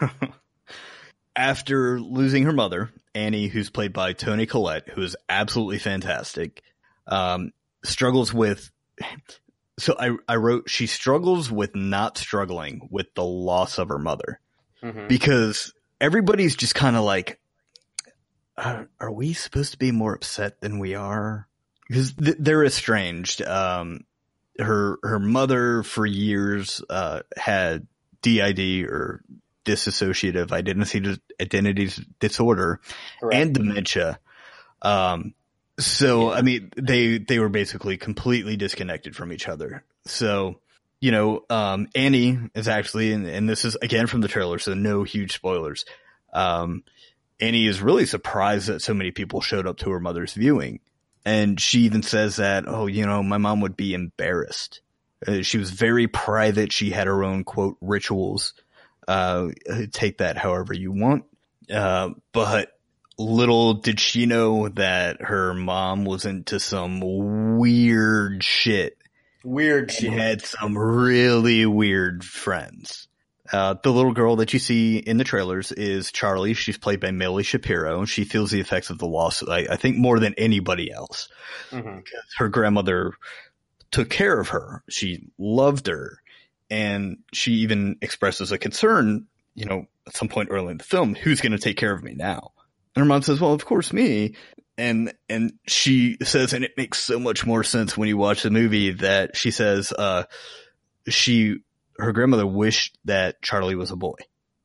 after 1.36 2.00
losing 2.00 2.44
her 2.44 2.52
mother, 2.52 2.90
Annie, 3.14 3.48
who's 3.48 3.70
played 3.70 3.92
by 3.92 4.12
Toni 4.12 4.46
Collette, 4.46 4.88
who 4.88 5.02
is 5.02 5.16
absolutely 5.28 5.78
fantastic, 5.78 6.62
um, 7.06 7.52
struggles 7.84 8.32
with. 8.32 8.70
So 9.78 9.96
I, 9.98 10.16
I 10.28 10.36
wrote 10.36 10.70
she 10.70 10.86
struggles 10.86 11.50
with 11.50 11.74
not 11.74 12.16
struggling 12.16 12.88
with 12.90 13.12
the 13.14 13.24
loss 13.24 13.78
of 13.78 13.88
her 13.88 13.98
mother 13.98 14.40
Mhm. 14.84 15.08
because 15.08 15.72
everybody's 16.00 16.54
just 16.54 16.74
kind 16.74 16.94
of 16.96 17.04
like, 17.04 17.40
are, 18.56 18.88
are 19.00 19.10
we 19.10 19.32
supposed 19.32 19.72
to 19.72 19.78
be 19.78 19.90
more 19.90 20.14
upset 20.14 20.60
than 20.60 20.78
we 20.78 20.94
are? 20.94 21.48
Because 21.88 22.12
th- 22.12 22.36
they're 22.38 22.64
estranged. 22.64 23.42
Um, 23.42 24.04
her 24.58 24.98
her 25.02 25.18
mother 25.18 25.82
for 25.82 26.06
years 26.06 26.82
uh, 26.88 27.20
had 27.36 27.86
DID 28.22 28.84
or 28.84 29.22
dissociative 29.64 30.52
identity 30.52 31.18
identity 31.40 31.90
disorder 32.20 32.80
Correct. 33.20 33.34
and 33.34 33.54
dementia. 33.54 34.18
Um, 34.82 35.34
so 35.78 36.30
I 36.30 36.42
mean, 36.42 36.70
they 36.76 37.18
they 37.18 37.38
were 37.38 37.48
basically 37.48 37.96
completely 37.96 38.56
disconnected 38.56 39.16
from 39.16 39.32
each 39.32 39.48
other. 39.48 39.82
So 40.06 40.60
you 41.04 41.10
know, 41.10 41.44
um, 41.50 41.86
Annie 41.94 42.38
is 42.54 42.66
actually, 42.66 43.12
and, 43.12 43.26
and 43.26 43.46
this 43.46 43.66
is 43.66 43.76
again 43.76 44.06
from 44.06 44.22
the 44.22 44.28
trailer, 44.28 44.58
so 44.58 44.72
no 44.72 45.02
huge 45.02 45.34
spoilers. 45.34 45.84
Um, 46.32 46.82
Annie 47.38 47.66
is 47.66 47.82
really 47.82 48.06
surprised 48.06 48.68
that 48.68 48.80
so 48.80 48.94
many 48.94 49.10
people 49.10 49.42
showed 49.42 49.66
up 49.66 49.76
to 49.78 49.90
her 49.90 50.00
mother's 50.00 50.32
viewing, 50.32 50.80
and 51.22 51.60
she 51.60 51.80
even 51.80 52.02
says 52.02 52.36
that, 52.36 52.64
oh, 52.66 52.86
you 52.86 53.04
know, 53.04 53.22
my 53.22 53.36
mom 53.36 53.60
would 53.60 53.76
be 53.76 53.92
embarrassed. 53.92 54.80
Uh, 55.26 55.42
she 55.42 55.58
was 55.58 55.72
very 55.72 56.06
private. 56.06 56.72
She 56.72 56.88
had 56.88 57.06
her 57.06 57.22
own 57.22 57.44
quote 57.44 57.76
rituals. 57.82 58.54
Uh, 59.06 59.48
take 59.92 60.16
that 60.18 60.38
however 60.38 60.72
you 60.72 60.90
want. 60.90 61.26
Uh, 61.70 62.12
but 62.32 62.78
little 63.18 63.74
did 63.74 64.00
she 64.00 64.24
know 64.24 64.70
that 64.70 65.20
her 65.20 65.52
mom 65.52 66.06
was 66.06 66.24
into 66.24 66.58
some 66.58 67.58
weird 67.58 68.42
shit. 68.42 68.96
Weird 69.44 69.92
She 69.92 70.08
had 70.08 70.42
some 70.42 70.76
really 70.76 71.66
weird 71.66 72.24
friends. 72.24 73.08
Uh, 73.52 73.74
the 73.82 73.92
little 73.92 74.12
girl 74.14 74.36
that 74.36 74.54
you 74.54 74.58
see 74.58 74.96
in 74.96 75.18
the 75.18 75.24
trailers 75.24 75.70
is 75.70 76.10
Charlie. 76.10 76.54
She's 76.54 76.78
played 76.78 77.00
by 77.00 77.10
Millie 77.10 77.42
Shapiro. 77.42 78.06
She 78.06 78.24
feels 78.24 78.50
the 78.50 78.60
effects 78.60 78.88
of 78.88 78.98
the 78.98 79.06
loss, 79.06 79.46
I, 79.46 79.66
I 79.70 79.76
think, 79.76 79.98
more 79.98 80.18
than 80.18 80.34
anybody 80.38 80.90
else 80.90 81.28
Mhm. 81.70 82.02
her 82.38 82.48
grandmother 82.48 83.12
took 83.90 84.08
care 84.08 84.40
of 84.40 84.48
her. 84.48 84.82
She 84.88 85.28
loved 85.38 85.88
her. 85.88 86.20
And 86.70 87.18
she 87.34 87.52
even 87.56 87.96
expresses 88.00 88.50
a 88.50 88.56
concern, 88.58 89.26
you 89.54 89.66
know, 89.66 89.86
at 90.06 90.16
some 90.16 90.28
point 90.28 90.48
early 90.50 90.72
in 90.72 90.78
the 90.78 90.84
film, 90.84 91.14
who's 91.14 91.42
going 91.42 91.52
to 91.52 91.58
take 91.58 91.76
care 91.76 91.92
of 91.92 92.02
me 92.02 92.14
now? 92.14 92.52
And 92.96 93.02
her 93.02 93.06
mom 93.08 93.20
says, 93.22 93.40
well, 93.40 93.52
of 93.52 93.64
course 93.66 93.92
me. 93.92 94.34
And, 94.76 95.14
and 95.28 95.52
she 95.66 96.16
says, 96.22 96.52
and 96.52 96.64
it 96.64 96.72
makes 96.76 96.98
so 97.00 97.18
much 97.20 97.46
more 97.46 97.62
sense 97.62 97.96
when 97.96 98.08
you 98.08 98.16
watch 98.16 98.42
the 98.42 98.50
movie 98.50 98.90
that 98.92 99.36
she 99.36 99.50
says, 99.50 99.92
uh, 99.92 100.24
she, 101.08 101.56
her 101.98 102.12
grandmother 102.12 102.46
wished 102.46 102.98
that 103.04 103.40
Charlie 103.42 103.76
was 103.76 103.90
a 103.90 103.96
boy. 103.96 104.16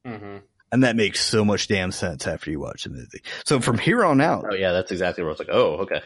Mhm. 0.06 0.42
And 0.72 0.84
that 0.84 0.96
makes 0.96 1.20
so 1.24 1.44
much 1.44 1.68
damn 1.68 1.92
sense 1.92 2.28
after 2.28 2.52
you 2.52 2.60
watch 2.60 2.84
the 2.84 2.92
movie. 2.92 3.22
So 3.46 3.60
from 3.60 3.78
here 3.78 4.04
on 4.06 4.22
out, 4.22 4.46
Oh 4.52 4.56
yeah, 4.56 4.72
that's 4.72 4.92
exactly 4.92 5.24
where 5.24 5.32
I 5.32 5.34
was 5.34 5.40
like, 5.40 5.50
oh, 5.52 5.78
okay. 5.82 6.02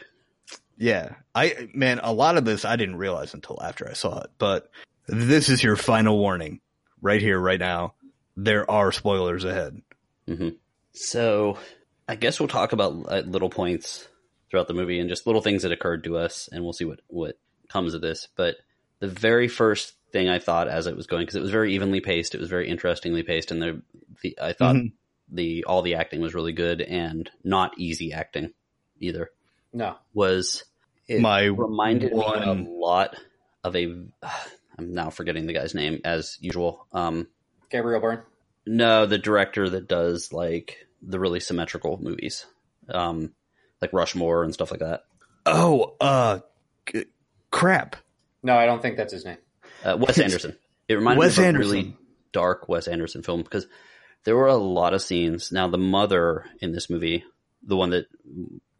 yeah, 0.78 1.16
I 1.34 1.68
man, 1.74 2.00
a 2.02 2.12
lot 2.12 2.36
of 2.38 2.44
this 2.44 2.64
I 2.64 2.76
didn't 2.76 2.96
realize 2.96 3.34
until 3.34 3.62
after 3.62 3.88
I 3.88 3.92
saw 3.92 4.20
it. 4.20 4.30
But 4.38 4.70
this 5.06 5.48
is 5.50 5.62
your 5.62 5.76
final 5.76 6.18
warning, 6.18 6.60
right 7.02 7.20
here, 7.20 7.38
right 7.38 7.60
now. 7.60 7.94
There 8.36 8.68
are 8.70 8.90
spoilers 8.90 9.44
ahead. 9.44 9.80
hmm 10.26 10.48
So 10.92 11.58
I 12.08 12.16
guess 12.16 12.38
we'll 12.38 12.48
talk 12.48 12.72
about 12.72 12.92
uh, 13.10 13.22
little 13.26 13.50
points 13.50 14.06
throughout 14.50 14.68
the 14.68 14.74
movie 14.74 15.00
and 15.00 15.08
just 15.08 15.26
little 15.26 15.40
things 15.42 15.62
that 15.62 15.72
occurred 15.72 16.04
to 16.04 16.16
us, 16.18 16.48
and 16.52 16.62
we'll 16.62 16.72
see 16.72 16.84
what 16.84 17.00
what 17.08 17.38
comes 17.68 17.94
of 17.94 18.00
this. 18.00 18.28
But 18.36 18.56
the 19.00 19.08
very 19.08 19.48
first 19.48 19.94
thing 20.12 20.28
I 20.28 20.38
thought 20.38 20.68
as 20.68 20.86
it 20.86 20.96
was 20.96 21.06
going, 21.06 21.22
because 21.22 21.34
it 21.36 21.42
was 21.42 21.50
very 21.50 21.74
evenly 21.74 22.00
paced, 22.00 22.34
it 22.34 22.40
was 22.40 22.50
very 22.50 22.68
interestingly 22.68 23.22
paced, 23.22 23.50
and 23.50 23.60
the, 23.62 23.82
the 24.22 24.38
I 24.40 24.52
thought 24.52 24.76
Mhm. 24.76 24.92
the 25.30 25.64
all 25.64 25.82
the 25.82 25.94
acting 25.94 26.20
was 26.20 26.34
really 26.34 26.52
good 26.52 26.80
and 26.82 27.28
not 27.42 27.72
easy 27.78 28.12
acting 28.12 28.52
either. 29.00 29.30
No. 29.72 29.96
Was 30.12 30.64
it 31.08 31.20
My 31.20 31.44
reminded 31.44 32.12
me 32.12 32.18
a 32.22 32.62
lot 32.68 33.16
of 33.64 33.74
a. 33.76 33.86
I'm 34.78 34.92
now 34.92 35.10
forgetting 35.10 35.46
the 35.46 35.52
guy's 35.52 35.74
name 35.74 36.00
as 36.04 36.36
usual. 36.40 36.86
Um, 36.92 37.28
Gabriel 37.70 38.00
Byrne. 38.00 38.22
no, 38.66 39.06
the 39.06 39.18
director 39.18 39.68
that 39.70 39.86
does 39.88 40.32
like 40.32 40.83
the 41.06 41.18
really 41.20 41.40
symmetrical 41.40 41.98
movies, 42.02 42.46
um, 42.88 43.32
like 43.80 43.92
Rushmore 43.92 44.42
and 44.44 44.52
stuff 44.54 44.70
like 44.70 44.80
that. 44.80 45.04
Oh, 45.46 45.96
uh, 46.00 46.40
c- 46.90 47.04
crap. 47.50 47.96
No, 48.42 48.56
I 48.56 48.66
don't 48.66 48.80
think 48.82 48.96
that's 48.96 49.12
his 49.12 49.24
name. 49.24 49.38
Uh, 49.84 49.96
Wes 49.98 50.18
Anderson. 50.18 50.56
It 50.88 50.94
reminded 50.94 51.18
Wes 51.20 51.38
me 51.38 51.46
of 51.48 51.54
a 51.54 51.58
really 51.58 51.96
dark 52.32 52.68
Wes 52.68 52.88
Anderson 52.88 53.22
film 53.22 53.42
because 53.42 53.66
there 54.24 54.36
were 54.36 54.46
a 54.48 54.54
lot 54.56 54.94
of 54.94 55.02
scenes. 55.02 55.52
Now, 55.52 55.68
the 55.68 55.78
mother 55.78 56.46
in 56.60 56.72
this 56.72 56.88
movie, 56.90 57.24
the 57.62 57.76
one 57.76 57.90
that 57.90 58.06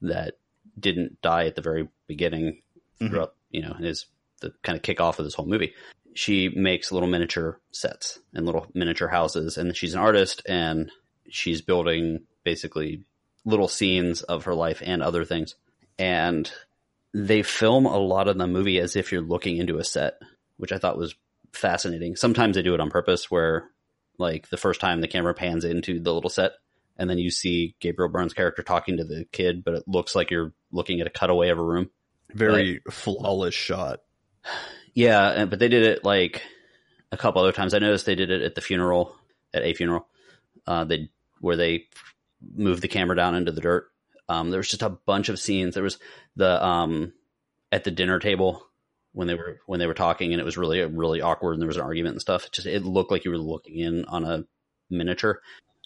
that 0.02 0.34
didn't 0.78 1.20
die 1.22 1.46
at 1.46 1.54
the 1.54 1.62
very 1.62 1.88
beginning, 2.06 2.62
Mhm. 3.00 3.10
throughout 3.10 3.34
you 3.50 3.62
know, 3.62 3.74
is 3.80 4.06
the 4.40 4.52
kind 4.62 4.76
of 4.76 4.82
kick 4.82 5.00
off 5.00 5.18
of 5.18 5.24
this 5.24 5.34
whole 5.34 5.46
movie. 5.46 5.74
She 6.14 6.48
makes 6.48 6.92
little 6.92 7.08
miniature 7.08 7.60
sets 7.70 8.18
and 8.34 8.44
little 8.46 8.66
miniature 8.74 9.08
houses, 9.08 9.56
and 9.58 9.76
she's 9.76 9.94
an 9.94 10.00
artist, 10.00 10.42
and 10.46 10.90
she's 11.28 11.62
building 11.62 12.20
basically 12.44 13.04
little 13.44 13.68
scenes 13.68 14.22
of 14.22 14.44
her 14.44 14.54
life 14.54 14.82
and 14.84 15.02
other 15.02 15.24
things. 15.24 15.54
And 15.98 16.50
they 17.12 17.42
film 17.42 17.86
a 17.86 17.98
lot 17.98 18.28
of 18.28 18.38
the 18.38 18.46
movie 18.46 18.80
as 18.80 18.96
if 18.96 19.12
you're 19.12 19.20
looking 19.20 19.56
into 19.56 19.78
a 19.78 19.84
set, 19.84 20.14
which 20.56 20.72
I 20.72 20.78
thought 20.78 20.98
was 20.98 21.14
fascinating. 21.52 22.16
Sometimes 22.16 22.56
they 22.56 22.62
do 22.62 22.74
it 22.74 22.80
on 22.80 22.90
purpose, 22.90 23.30
where 23.30 23.70
like 24.18 24.48
the 24.48 24.56
first 24.56 24.80
time 24.80 25.00
the 25.00 25.08
camera 25.08 25.34
pans 25.34 25.64
into 25.64 26.00
the 26.00 26.12
little 26.12 26.30
set, 26.30 26.52
and 26.96 27.08
then 27.08 27.18
you 27.18 27.30
see 27.30 27.74
Gabriel 27.80 28.10
Byrne's 28.10 28.34
character 28.34 28.62
talking 28.62 28.96
to 28.96 29.04
the 29.04 29.26
kid, 29.32 29.64
but 29.64 29.74
it 29.74 29.84
looks 29.86 30.14
like 30.14 30.30
you're 30.30 30.52
looking 30.72 31.00
at 31.00 31.06
a 31.06 31.10
cutaway 31.10 31.50
of 31.50 31.58
a 31.58 31.62
room. 31.62 31.90
Very 32.32 32.80
flawless 32.90 33.54
shot. 33.54 34.00
Yeah, 34.92 35.44
but 35.44 35.58
they 35.58 35.68
did 35.68 35.84
it 35.84 36.04
like 36.04 36.42
a 37.12 37.16
couple 37.16 37.42
other 37.42 37.52
times. 37.52 37.74
I 37.74 37.78
noticed 37.78 38.06
they 38.06 38.14
did 38.14 38.30
it 38.30 38.42
at 38.42 38.54
the 38.54 38.60
funeral, 38.60 39.14
at 39.52 39.62
a 39.62 39.74
funeral, 39.74 40.08
uh, 40.66 40.86
where 41.40 41.56
they 41.56 41.86
moved 42.54 42.82
the 42.82 42.88
camera 42.88 43.16
down 43.16 43.34
into 43.34 43.52
the 43.52 43.60
dirt. 43.60 43.90
Um, 44.28 44.50
there 44.50 44.58
was 44.58 44.68
just 44.68 44.82
a 44.82 44.90
bunch 44.90 45.28
of 45.28 45.38
scenes. 45.38 45.74
There 45.74 45.82
was 45.82 45.98
the 46.36 46.64
um, 46.64 47.12
at 47.70 47.84
the 47.84 47.90
dinner 47.90 48.18
table 48.18 48.66
when 49.12 49.28
they 49.28 49.34
were 49.34 49.60
when 49.66 49.80
they 49.80 49.86
were 49.86 49.94
talking, 49.94 50.32
and 50.32 50.40
it 50.40 50.44
was 50.44 50.56
really 50.56 50.82
really 50.84 51.20
awkward, 51.20 51.52
and 51.52 51.62
there 51.62 51.68
was 51.68 51.76
an 51.76 51.82
argument 51.82 52.14
and 52.14 52.20
stuff. 52.20 52.46
It 52.46 52.52
just 52.52 52.66
it 52.66 52.84
looked 52.84 53.10
like 53.10 53.24
you 53.24 53.30
were 53.30 53.38
looking 53.38 53.78
in 53.78 54.04
on 54.06 54.24
a 54.24 54.44
miniature. 54.90 55.40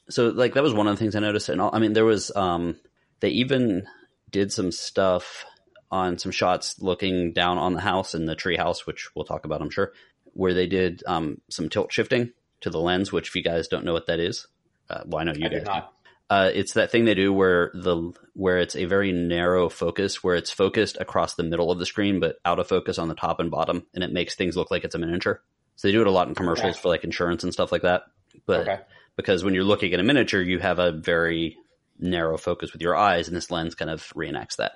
So 0.08 0.28
like 0.28 0.54
that 0.54 0.62
was 0.62 0.72
one 0.72 0.86
of 0.86 0.94
the 0.94 0.98
things 0.98 1.16
I 1.16 1.20
noticed, 1.20 1.48
and 1.48 1.60
all, 1.60 1.70
I 1.72 1.78
mean 1.78 1.92
there 1.92 2.04
was 2.04 2.34
um, 2.36 2.76
they 3.20 3.30
even 3.30 3.86
did 4.30 4.52
some 4.52 4.70
stuff 4.70 5.44
on 5.90 6.18
some 6.18 6.32
shots 6.32 6.80
looking 6.80 7.32
down 7.32 7.58
on 7.58 7.72
the 7.72 7.80
house 7.80 8.14
and 8.14 8.28
the 8.28 8.36
tree 8.36 8.56
house, 8.56 8.86
which 8.86 9.08
we'll 9.14 9.24
talk 9.24 9.44
about, 9.44 9.62
I'm 9.62 9.70
sure, 9.70 9.92
where 10.34 10.54
they 10.54 10.66
did 10.66 11.02
um, 11.06 11.40
some 11.48 11.68
tilt 11.68 11.92
shifting 11.92 12.32
to 12.60 12.70
the 12.70 12.80
lens, 12.80 13.10
which 13.10 13.28
if 13.28 13.36
you 13.36 13.42
guys 13.42 13.68
don't 13.68 13.84
know 13.84 13.92
what 13.92 14.06
that 14.06 14.20
is, 14.20 14.46
uh, 14.91 15.03
well, 15.07 15.20
I 15.20 15.24
know 15.24 15.34
you 15.34 15.47
I 15.47 15.49
guys 15.51 15.64
not. 15.64 15.93
Uh, 16.30 16.51
it's 16.53 16.74
that 16.74 16.91
thing 16.91 17.07
they 17.07 17.14
do 17.14 17.32
where 17.32 17.70
the 17.74 18.12
where 18.34 18.59
it's 18.59 18.76
a 18.76 18.84
very 18.84 19.12
narrow 19.12 19.68
focus, 19.70 20.22
where 20.22 20.36
it's 20.36 20.51
focused 20.51 20.99
across 21.01 21.34
the 21.34 21.43
middle 21.43 21.70
of 21.70 21.78
the 21.78 21.86
screen, 21.86 22.20
but 22.20 22.36
out 22.45 22.59
of 22.59 22.68
focus 22.68 22.99
on 22.99 23.09
the 23.09 23.14
top 23.14 23.41
and 23.41 23.51
bottom, 23.51 23.86
and 23.95 24.05
it 24.05 24.12
makes 24.12 24.34
things 24.34 24.57
look 24.57 24.70
like 24.70 24.84
it's 24.84 24.95
a 24.95 24.99
miniature. 24.99 25.41
So 25.76 25.89
they 25.89 25.93
do 25.93 26.03
it 26.03 26.07
a 26.07 26.11
lot 26.11 26.28
in 26.28 26.34
commercials 26.34 26.76
Okay. 26.76 26.82
for 26.82 26.89
like 26.89 27.05
insurance 27.05 27.45
and 27.45 27.53
stuff 27.53 27.72
like 27.72 27.82
that. 27.82 28.03
But 28.47 28.61
Okay. 28.61 28.78
because 29.16 29.43
when 29.43 29.55
you're 29.55 29.64
looking 29.64 29.95
at 29.95 30.01
a 30.01 30.03
miniature, 30.03 30.43
you 30.43 30.59
have 30.59 30.78
a 30.78 30.93
very 30.93 31.57
narrow 31.99 32.36
focus 32.36 32.72
with 32.72 32.82
your 32.82 32.95
eyes, 32.97 33.28
and 33.28 33.36
this 33.36 33.51
lens 33.51 33.74
kind 33.74 33.91
of 33.91 34.03
reenacts 34.14 34.57
that. 34.57 34.72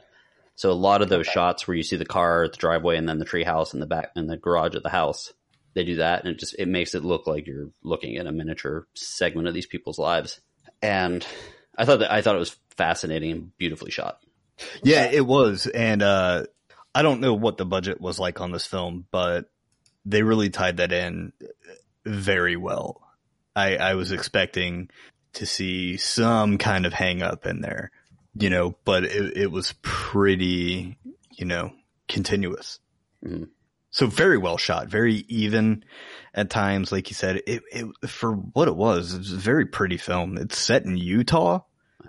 So 0.54 0.70
a 0.70 0.74
lot 0.74 1.02
of 1.02 1.08
those 1.08 1.26
Okay. 1.26 1.32
shots 1.32 1.66
where 1.66 1.76
you 1.76 1.82
see 1.82 1.96
the 1.96 2.04
car, 2.04 2.48
the 2.48 2.56
driveway, 2.56 2.96
and 2.96 3.08
then 3.08 3.18
the 3.18 3.24
tree 3.24 3.44
house 3.44 3.72
and 3.74 3.82
the 3.82 3.86
back 3.86 4.10
and 4.16 4.28
the 4.28 4.36
garage 4.36 4.74
of 4.74 4.82
the 4.82 4.88
house, 4.88 5.32
they 5.74 5.84
do 5.84 5.96
that, 5.96 6.24
and 6.24 6.30
it 6.34 6.38
just 6.38 6.54
it 6.58 6.68
makes 6.68 6.94
it 6.94 7.04
look 7.04 7.26
like 7.26 7.46
you're 7.46 7.70
looking 7.82 8.16
at 8.16 8.26
a 8.26 8.32
miniature 8.32 8.86
segment 8.94 9.48
of 9.48 9.54
these 9.54 9.66
people's 9.66 9.98
lives. 9.98 10.40
And 10.82 11.26
I 11.76 11.84
thought 11.84 12.00
that 12.00 12.12
I 12.12 12.22
thought 12.22 12.36
it 12.36 12.40
was 12.40 12.56
fascinating 12.76 13.32
and 13.32 13.56
beautifully 13.58 13.90
shot. 13.90 14.18
Yeah, 14.82 15.06
it 15.10 15.26
was. 15.26 15.66
And 15.66 16.02
uh 16.02 16.44
I 16.94 17.02
don't 17.02 17.20
know 17.20 17.34
what 17.34 17.56
the 17.56 17.64
budget 17.64 18.00
was 18.00 18.18
like 18.18 18.40
on 18.40 18.52
this 18.52 18.66
film, 18.66 19.06
but 19.10 19.50
they 20.04 20.22
really 20.22 20.50
tied 20.50 20.76
that 20.78 20.92
in 20.92 21.32
very 22.04 22.56
well. 22.56 23.00
I 23.56 23.76
I 23.76 23.94
was 23.94 24.12
expecting 24.12 24.90
to 25.34 25.46
see 25.46 25.96
some 25.96 26.58
kind 26.58 26.84
of 26.84 26.92
hang 26.92 27.22
up 27.22 27.46
in 27.46 27.60
there, 27.62 27.90
you 28.34 28.50
know, 28.50 28.76
but 28.84 29.04
it 29.04 29.36
it 29.36 29.50
was 29.50 29.74
pretty, 29.82 30.98
you 31.30 31.46
know, 31.46 31.72
continuous. 32.08 32.78
Mhm. 33.24 33.48
So 33.92 34.06
very 34.06 34.38
well 34.38 34.56
shot, 34.56 34.88
very 34.88 35.16
even 35.28 35.84
at 36.34 36.48
times. 36.48 36.90
Like 36.90 37.10
you 37.10 37.14
said, 37.14 37.42
it, 37.46 37.62
it 37.70 38.08
for 38.08 38.32
what 38.32 38.66
it 38.66 38.74
was, 38.74 39.12
it's 39.12 39.30
was 39.30 39.32
a 39.32 39.36
very 39.36 39.66
pretty 39.66 39.98
film. 39.98 40.38
It's 40.38 40.58
set 40.58 40.84
in 40.84 40.96
Utah, 40.96 41.60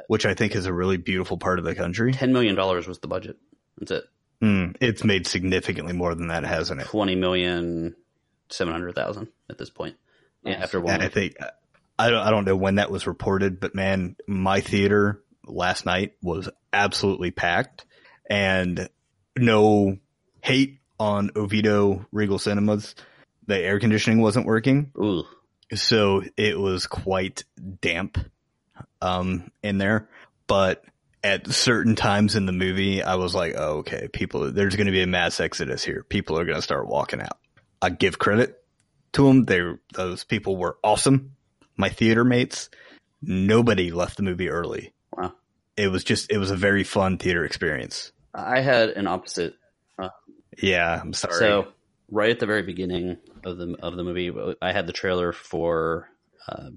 which 0.08 0.26
I 0.26 0.34
think 0.34 0.56
is 0.56 0.66
a 0.66 0.74
really 0.74 0.96
beautiful 0.96 1.38
part 1.38 1.60
of 1.60 1.66
the 1.66 1.76
country. 1.76 2.14
Ten 2.14 2.32
million 2.32 2.56
dollars 2.56 2.88
was 2.88 3.00
the 3.00 3.10
budget. 3.10 3.38
That's 3.78 3.92
it. 3.92 4.06
Mm, 4.42 4.78
it's 4.80 5.04
made 5.04 5.28
significantly 5.28 5.94
more 5.94 6.16
than 6.16 6.28
that, 6.28 6.46
hasn't 6.46 6.80
it? 6.80 6.88
Twenty 6.88 7.16
million 7.16 7.96
seven 8.50 8.74
hundred 8.74 8.96
thousand 8.96 9.28
at 9.50 9.58
this 9.58 9.70
point. 9.70 9.98
Yeah, 10.46 10.54
after 10.54 10.80
one. 10.80 10.94
And 10.94 11.04
I 11.04 11.10
think 11.10 11.36
I 12.00 12.10
don't 12.10 12.26
I 12.26 12.30
don't 12.30 12.46
know 12.46 12.56
when 12.56 12.76
that 12.76 12.92
was 12.92 13.08
reported, 13.08 13.60
but 13.60 13.76
man, 13.76 14.16
my 14.26 14.62
theater 14.62 15.22
last 15.46 15.86
night 15.86 16.14
was 16.22 16.48
absolutely 16.72 17.32
packed, 17.32 17.86
and 18.30 18.88
no 19.38 19.98
hate 20.42 20.80
on 21.04 21.32
Oviedo 21.36 22.06
Regal 22.14 22.40
Cinemas. 22.40 22.96
The 23.46 23.60
air 23.60 23.78
conditioning 23.78 24.22
wasn't 24.22 24.46
working, 24.46 24.90
Ooh, 24.98 25.26
so 25.76 26.24
it 26.38 26.58
was 26.58 26.88
quite 26.88 27.44
damp 27.82 28.18
um, 29.02 29.52
in 29.62 29.80
there. 29.80 30.08
But 30.48 30.86
at 31.22 31.52
certain 31.52 31.98
times 31.98 32.38
in 32.38 32.46
the 32.46 32.54
movie, 32.54 33.04
I 33.04 33.16
was 33.16 33.36
like, 33.36 33.54
oh, 33.58 33.80
okay, 33.80 34.08
people, 34.14 34.50
there's 34.54 34.78
going 34.78 34.88
to 34.88 34.94
be 34.94 35.02
a 35.02 35.08
mass 35.08 35.42
exodus 35.42 35.84
here. 35.84 36.06
People 36.08 36.40
are 36.40 36.46
going 36.46 36.56
to 36.56 36.62
start 36.62 36.88
walking 36.88 37.20
out. 37.20 37.38
I 37.82 37.90
give 37.90 38.18
credit 38.18 38.64
to 39.12 39.28
them. 39.28 39.44
They, 39.44 39.62
those 39.94 40.24
people 40.24 40.56
were 40.56 40.78
awesome. 40.86 41.36
My 41.76 41.90
theater 41.90 42.24
mates, 42.24 42.70
nobody 43.22 43.92
left 43.92 44.16
the 44.16 44.24
movie 44.24 44.50
early. 44.50 44.94
Wow. 45.12 45.34
It 45.76 45.90
was 45.90 46.06
just, 46.06 46.32
it 46.32 46.38
was 46.38 46.52
a 46.52 46.56
very 46.56 46.86
fun 46.86 47.18
theater 47.18 47.44
experience. 47.44 48.14
I 48.34 48.62
had 48.62 48.92
an 48.92 49.08
opposite 49.08 49.56
Yeah, 50.62 51.00
I'm 51.02 51.14
sorry. 51.14 51.36
So 51.36 51.68
right 52.10 52.30
at 52.30 52.40
the 52.40 52.46
very 52.46 52.64
beginning 52.64 53.18
of 53.44 53.58
the 53.58 53.76
of 53.82 53.96
the 53.96 54.04
movie, 54.04 54.32
I 54.62 54.72
had 54.72 54.88
the 54.88 54.94
trailer 54.94 55.32
for 55.32 56.10
uh, 56.48 56.70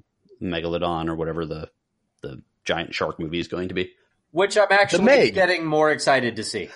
Megalodon 0.42 1.08
or 1.08 1.14
whatever 1.14 1.46
the 1.46 1.70
the 2.22 2.42
giant 2.64 2.94
shark 2.94 3.18
movie 3.18 3.38
is 3.38 3.48
going 3.48 3.68
to 3.68 3.74
be. 3.74 3.92
Which 4.32 4.58
I'm 4.58 4.66
actually 4.70 5.30
getting 5.30 5.64
more 5.64 5.90
excited 5.90 6.36
to 6.36 6.44
see. 6.44 6.68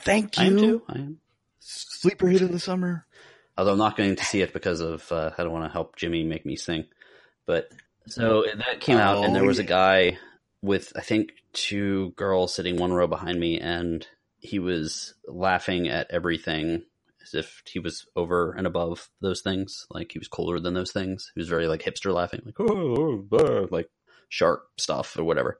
Thank 0.00 0.38
I 0.38 0.46
am 0.46 0.58
you. 0.58 0.60
too. 0.60 0.82
I 0.88 0.98
am. 0.98 1.20
Sleeper 1.60 2.28
hit 2.28 2.42
of 2.42 2.52
the 2.52 2.58
summer. 2.60 3.06
Although 3.58 3.72
I'm 3.72 3.78
not 3.78 3.96
going 3.96 4.16
to 4.16 4.24
see 4.24 4.42
it 4.42 4.52
because 4.52 4.80
of 4.80 5.10
uh, 5.10 5.30
I 5.36 5.42
don't 5.42 5.52
want 5.52 5.64
to 5.64 5.72
help 5.72 5.96
Jimmy 5.96 6.24
make 6.24 6.44
me 6.44 6.56
sing. 6.56 6.84
But 7.46 7.70
so 8.06 8.44
that 8.44 8.80
came 8.80 8.98
out, 8.98 9.24
and 9.24 9.34
there 9.34 9.44
was 9.44 9.58
a 9.58 9.64
Oh, 9.64 9.66
guy 9.66 10.18
with 10.62 10.92
I 10.94 11.00
think 11.00 11.30
two 11.52 12.10
girls 12.16 12.54
sitting 12.54 12.76
one 12.76 12.92
row 12.92 13.06
behind 13.06 13.40
me, 13.40 13.58
and 13.60 14.06
he 14.38 14.58
was 14.58 15.14
laughing 15.26 15.88
at 15.88 16.10
everything 16.10 16.82
as 17.22 17.34
if 17.34 17.62
he 17.66 17.78
was 17.78 18.06
over 18.14 18.52
and 18.52 18.66
above 18.66 19.08
those 19.20 19.40
things, 19.40 19.86
like 19.90 20.12
he 20.12 20.18
was 20.18 20.28
cooler 20.28 20.60
than 20.60 20.74
those 20.74 20.92
things. 20.92 21.32
He 21.34 21.40
was 21.40 21.48
very 21.48 21.66
like 21.66 21.82
hipster 21.82 22.12
laughing, 22.12 22.42
like 22.44 22.60
oh, 22.60 23.26
oh, 23.32 23.68
like 23.70 23.90
shark 24.28 24.68
stuff 24.76 25.16
or 25.18 25.24
whatever. 25.24 25.58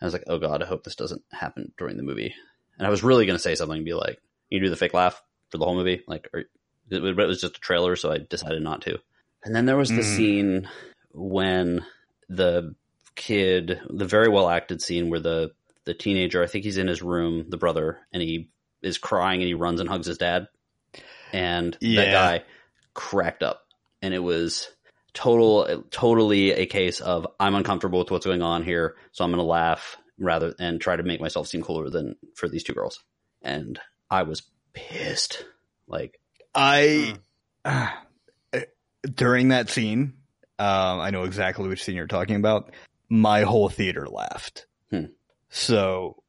And 0.00 0.02
I 0.02 0.04
was 0.06 0.12
like, 0.14 0.24
oh 0.28 0.38
god, 0.38 0.62
I 0.62 0.66
hope 0.66 0.84
this 0.84 0.96
doesn't 0.96 1.22
happen 1.32 1.72
during 1.76 1.96
the 1.96 2.02
movie. 2.02 2.34
And 2.78 2.86
I 2.86 2.90
was 2.90 3.02
really 3.02 3.26
going 3.26 3.36
to 3.36 3.42
say 3.42 3.56
something, 3.56 3.78
and 3.78 3.84
be 3.84 3.94
like, 3.94 4.20
you 4.48 4.60
do 4.60 4.70
the 4.70 4.76
fake 4.76 4.94
laugh 4.94 5.20
for 5.50 5.58
the 5.58 5.64
whole 5.64 5.74
movie, 5.74 6.02
like, 6.06 6.28
or, 6.32 6.40
it, 6.90 7.04
it 7.04 7.16
was 7.16 7.40
just 7.40 7.56
a 7.56 7.60
trailer, 7.60 7.96
so 7.96 8.12
I 8.12 8.18
decided 8.18 8.62
not 8.62 8.82
to. 8.82 8.98
And 9.44 9.54
then 9.54 9.66
there 9.66 9.76
was 9.76 9.90
the 9.90 10.02
Mm. 10.02 10.04
scene 10.04 10.68
when 11.12 11.84
the 12.28 12.74
kid, 13.16 13.80
the 13.90 14.04
very 14.04 14.28
well 14.28 14.48
acted 14.48 14.80
scene 14.80 15.10
where 15.10 15.20
the 15.20 15.50
the 15.88 15.94
teenager, 15.94 16.42
I 16.42 16.46
think 16.46 16.64
he's 16.64 16.76
in 16.76 16.86
his 16.86 17.00
room, 17.00 17.46
the 17.48 17.56
brother, 17.56 17.98
and 18.12 18.22
he 18.22 18.50
is 18.82 18.98
crying 18.98 19.40
and 19.40 19.48
he 19.48 19.54
runs 19.54 19.80
and 19.80 19.88
hugs 19.88 20.06
his 20.06 20.18
dad, 20.18 20.46
and 21.32 21.76
that 21.80 22.12
guy 22.12 22.44
cracked 22.92 23.42
up, 23.42 23.62
and 24.02 24.12
it 24.12 24.18
was 24.18 24.68
total, 25.14 25.84
totally 25.90 26.52
a 26.52 26.66
case 26.66 27.00
of 27.00 27.26
I'm 27.40 27.54
uncomfortable 27.54 28.00
with 28.00 28.10
what's 28.10 28.26
going 28.26 28.42
on 28.42 28.64
here, 28.64 28.96
so 29.12 29.24
I'm 29.24 29.30
going 29.30 29.38
to 29.38 29.44
laugh 29.44 29.96
rather 30.18 30.54
and 30.58 30.78
try 30.78 30.94
to 30.94 31.02
make 31.02 31.22
myself 31.22 31.48
seem 31.48 31.62
cooler 31.62 31.88
than 31.88 32.16
for 32.34 32.50
these 32.50 32.64
two 32.64 32.74
girls, 32.74 33.02
and 33.40 33.80
I 34.10 34.24
was 34.24 34.42
pissed, 34.74 35.46
like 35.86 36.20
I 36.54 37.16
during 39.14 39.48
that 39.48 39.70
scene, 39.70 40.12
um, 40.58 41.00
I 41.00 41.08
know 41.08 41.24
exactly 41.24 41.66
which 41.66 41.82
scene 41.82 41.96
you're 41.96 42.06
talking 42.06 42.36
about. 42.36 42.72
My 43.08 43.44
whole 43.44 43.70
theater 43.70 44.06
laughed. 44.06 44.66
Hmm. 44.90 45.06
So 45.50 46.22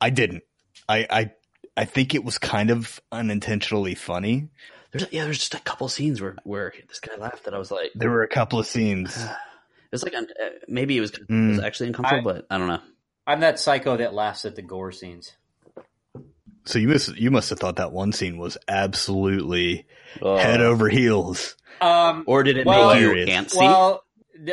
I 0.00 0.10
didn't. 0.10 0.42
I, 0.88 1.06
I 1.10 1.30
I 1.76 1.84
think 1.84 2.14
it 2.14 2.24
was 2.24 2.38
kind 2.38 2.70
of 2.70 3.00
unintentionally 3.12 3.94
funny. 3.94 4.48
There's 4.92 5.06
yeah, 5.12 5.24
there's 5.24 5.38
just 5.38 5.54
a 5.54 5.60
couple 5.60 5.88
scenes 5.88 6.20
where 6.20 6.36
where 6.44 6.72
this 6.88 7.00
guy 7.00 7.16
laughed 7.16 7.44
that 7.44 7.54
I 7.54 7.58
was 7.58 7.70
like, 7.70 7.90
There 7.94 8.10
were 8.10 8.22
a 8.22 8.28
couple 8.28 8.58
of 8.58 8.66
scenes. 8.66 9.16
it 9.24 9.30
was 9.92 10.02
like 10.04 10.14
un- 10.14 10.28
uh, 10.42 10.48
maybe 10.68 10.96
it 10.96 11.00
was, 11.00 11.10
it 11.12 11.28
Mm. 11.28 11.50
was 11.50 11.58
actually 11.60 11.88
uncomfortable, 11.88 12.22
but 12.32 12.46
I 12.50 12.58
don't 12.58 12.68
know. 12.68 12.80
I'm 13.26 13.40
that 13.40 13.58
psycho 13.58 13.96
that 13.96 14.12
laughs 14.14 14.44
at 14.44 14.54
the 14.56 14.62
gore 14.62 14.92
scenes. 14.92 15.32
So 16.66 16.78
you 16.78 16.88
must 16.88 17.16
you 17.16 17.30
must 17.30 17.50
have 17.50 17.58
thought 17.58 17.76
that 17.76 17.92
one 17.92 18.12
scene 18.12 18.38
was 18.38 18.56
absolutely 18.68 19.86
Uh, 20.22 20.36
head 20.36 20.60
over 20.60 20.88
heels. 20.88 21.56
Um, 21.80 22.24
or 22.26 22.42
did 22.44 22.56
it 22.56 22.66
Well- 22.66 22.94
make 22.94 23.00
you 23.02 23.08
Hilarious. 23.08 23.30
antsy? 23.30 23.56
well, 23.58 24.04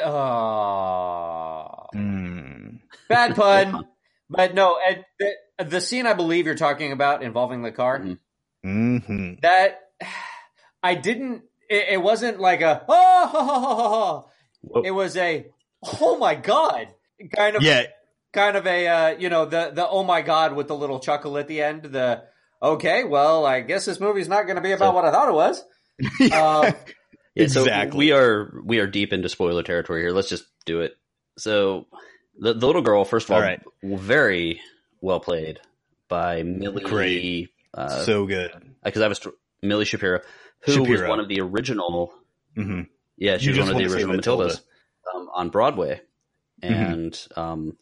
uh, 0.04 1.68
Mm. 1.96 2.80
bad 3.08 3.36
pun, 3.36 3.88
but 4.32 4.54
no. 4.56 4.78
And 4.88 5.04
the, 5.20 5.66
the 5.66 5.82
scene 5.82 6.06
I 6.08 6.14
believe 6.14 6.46
you're 6.46 6.56
talking 6.56 6.92
about 6.92 7.22
involving 7.24 7.62
the 7.62 7.72
car 7.72 8.00
Mhm. 8.00 9.06
hmm 9.06 9.34
that 9.42 9.80
I 10.84 10.96
didn't. 10.96 11.44
It, 11.70 11.86
it 11.94 12.02
wasn't 12.02 12.40
like 12.40 12.62
a 12.62 12.84
oh, 12.88 12.94
ha, 12.94 13.28
ha, 13.28 13.44
ha, 13.44 13.66
ha, 13.66 13.76
ha. 14.00 14.24
Whoa. 14.62 14.82
it 14.84 14.92
was 14.92 15.16
a 15.18 15.46
oh 16.02 16.18
my 16.18 16.36
god 16.36 16.88
kind 17.36 17.56
of 17.56 17.62
Yeah, 17.64 17.84
kind 18.34 18.56
of 18.58 18.66
a 18.68 18.88
uh, 18.88 19.10
you 19.18 19.30
know 19.30 19.46
the 19.46 19.72
the 19.74 19.88
oh 19.88 20.04
my 20.04 20.22
god 20.22 20.56
with 20.56 20.68
the 20.68 20.76
little 20.76 21.00
chuckle 21.00 21.38
at 21.38 21.48
the 21.48 21.62
end. 21.62 21.84
The 21.84 22.24
okay, 22.62 23.04
well, 23.04 23.46
I 23.46 23.62
guess 23.62 23.86
this 23.86 24.00
movie's 24.00 24.28
not 24.30 24.44
going 24.44 24.56
to 24.58 24.62
be 24.62 24.72
about 24.72 24.92
So- 24.92 24.96
what 24.96 25.06
I 25.06 25.12
thought 25.12 25.30
it 25.30 25.34
was. 25.36 25.64
Um, 26.34 26.74
Yeah, 27.34 27.48
so 27.48 27.62
Exactly. 27.62 27.98
we 27.98 28.12
are 28.12 28.52
we 28.66 28.80
are 28.80 28.88
deep 28.88 29.14
into 29.14 29.30
spoiler 29.30 29.64
territory 29.64 30.02
here. 30.02 30.12
Let's 30.12 30.28
just 30.30 30.44
do 30.66 30.82
it. 30.82 30.94
So 31.38 31.88
the, 32.38 32.54
the 32.54 32.66
little 32.68 32.82
girl, 32.82 33.06
first 33.06 33.28
of 33.28 33.32
all, 33.32 33.38
All 33.38 33.44
right. 33.44 33.62
very 33.84 34.62
well 35.02 35.20
played 35.20 35.60
by 36.08 36.44
Millie. 36.44 36.84
Great. 36.84 37.50
Because 37.72 38.06
so 38.06 38.26
good. 38.26 38.52
Because 38.84 39.02
I 39.02 39.08
was 39.08 39.26
Millie 39.62 39.86
Shapiro, 39.86 40.22
who 40.66 40.84
was 40.84 41.02
one 41.02 41.20
of 41.20 41.28
the 41.28 41.40
original. 41.42 42.14
hmm 42.56 42.82
Yeah, 43.18 43.38
she 43.38 43.46
You 43.52 43.52
was 43.52 43.60
one 43.60 43.70
of 43.70 43.78
the 43.78 43.94
original 43.94 44.16
Matilda. 44.16 44.46
Matildas 44.50 44.62
um, 45.16 45.30
on 45.34 45.50
Broadway, 45.50 46.02
Mhm. 46.64 46.94
and 46.94 47.28
um, 47.36 47.78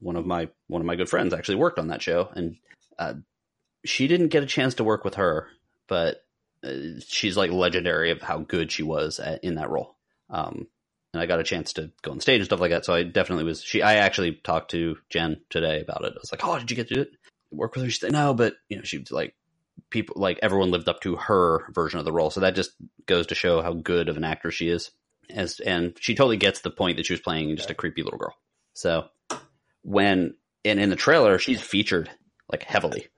one 0.00 0.16
of 0.16 0.26
my 0.26 0.48
one 0.66 0.80
of 0.82 0.86
my 0.86 0.96
good 0.96 1.08
friends 1.08 1.32
actually 1.32 1.56
worked 1.56 1.78
on 1.78 1.88
that 1.88 2.02
show, 2.02 2.28
and 2.34 2.56
uh, 2.98 3.14
she 3.84 4.06
didn't 4.08 4.28
get 4.28 4.42
a 4.42 4.46
chance 4.46 4.74
to 4.74 4.84
work 4.84 5.04
with 5.04 5.14
her, 5.14 5.48
but 5.86 6.24
uh, 6.64 6.72
she's 7.06 7.36
like 7.36 7.50
legendary 7.52 8.10
of 8.10 8.20
how 8.22 8.38
good 8.38 8.72
she 8.72 8.82
was 8.82 9.20
at, 9.20 9.42
in 9.44 9.54
that 9.54 9.70
role. 9.70 9.94
Um, 10.30 10.66
and 11.12 11.22
I 11.22 11.26
got 11.26 11.40
a 11.40 11.44
chance 11.44 11.72
to 11.74 11.90
go 12.02 12.10
on 12.10 12.20
stage 12.20 12.40
and 12.40 12.46
stuff 12.46 12.60
like 12.60 12.70
that. 12.70 12.84
So 12.84 12.94
I 12.94 13.02
definitely 13.02 13.44
was. 13.44 13.62
She, 13.62 13.82
I 13.82 13.96
actually 13.96 14.32
talked 14.32 14.72
to 14.72 14.96
Jen 15.10 15.40
today 15.50 15.80
about 15.80 16.04
it. 16.04 16.12
I 16.14 16.20
was 16.20 16.32
like, 16.32 16.44
"Oh, 16.44 16.58
did 16.58 16.70
you 16.70 16.76
get 16.76 16.88
to 16.88 17.00
it? 17.02 17.10
work 17.50 17.74
with 17.74 17.84
her?" 17.84 17.90
She 17.90 17.98
said, 17.98 18.12
"No," 18.12 18.34
but 18.34 18.54
you 18.68 18.76
know, 18.76 18.82
she 18.82 18.98
was 18.98 19.10
like, 19.10 19.34
people 19.90 20.16
like 20.18 20.38
everyone 20.42 20.70
lived 20.70 20.88
up 20.88 21.00
to 21.02 21.16
her 21.16 21.64
version 21.72 21.98
of 21.98 22.04
the 22.04 22.12
role. 22.12 22.30
So 22.30 22.40
that 22.40 22.54
just 22.54 22.72
goes 23.06 23.28
to 23.28 23.34
show 23.34 23.62
how 23.62 23.72
good 23.72 24.08
of 24.08 24.16
an 24.16 24.24
actor 24.24 24.50
she 24.50 24.68
is. 24.68 24.90
As 25.30 25.60
and 25.60 25.94
she 26.00 26.14
totally 26.14 26.36
gets 26.38 26.60
the 26.60 26.70
point 26.70 26.96
that 26.96 27.06
she 27.06 27.12
was 27.12 27.20
playing 27.20 27.54
just 27.56 27.70
a 27.70 27.74
creepy 27.74 28.02
little 28.02 28.18
girl. 28.18 28.34
So 28.74 29.08
when 29.82 30.34
and 30.64 30.80
in 30.80 30.90
the 30.90 30.96
trailer, 30.96 31.38
she's 31.38 31.60
featured 31.60 32.10
like 32.50 32.62
heavily. 32.64 33.08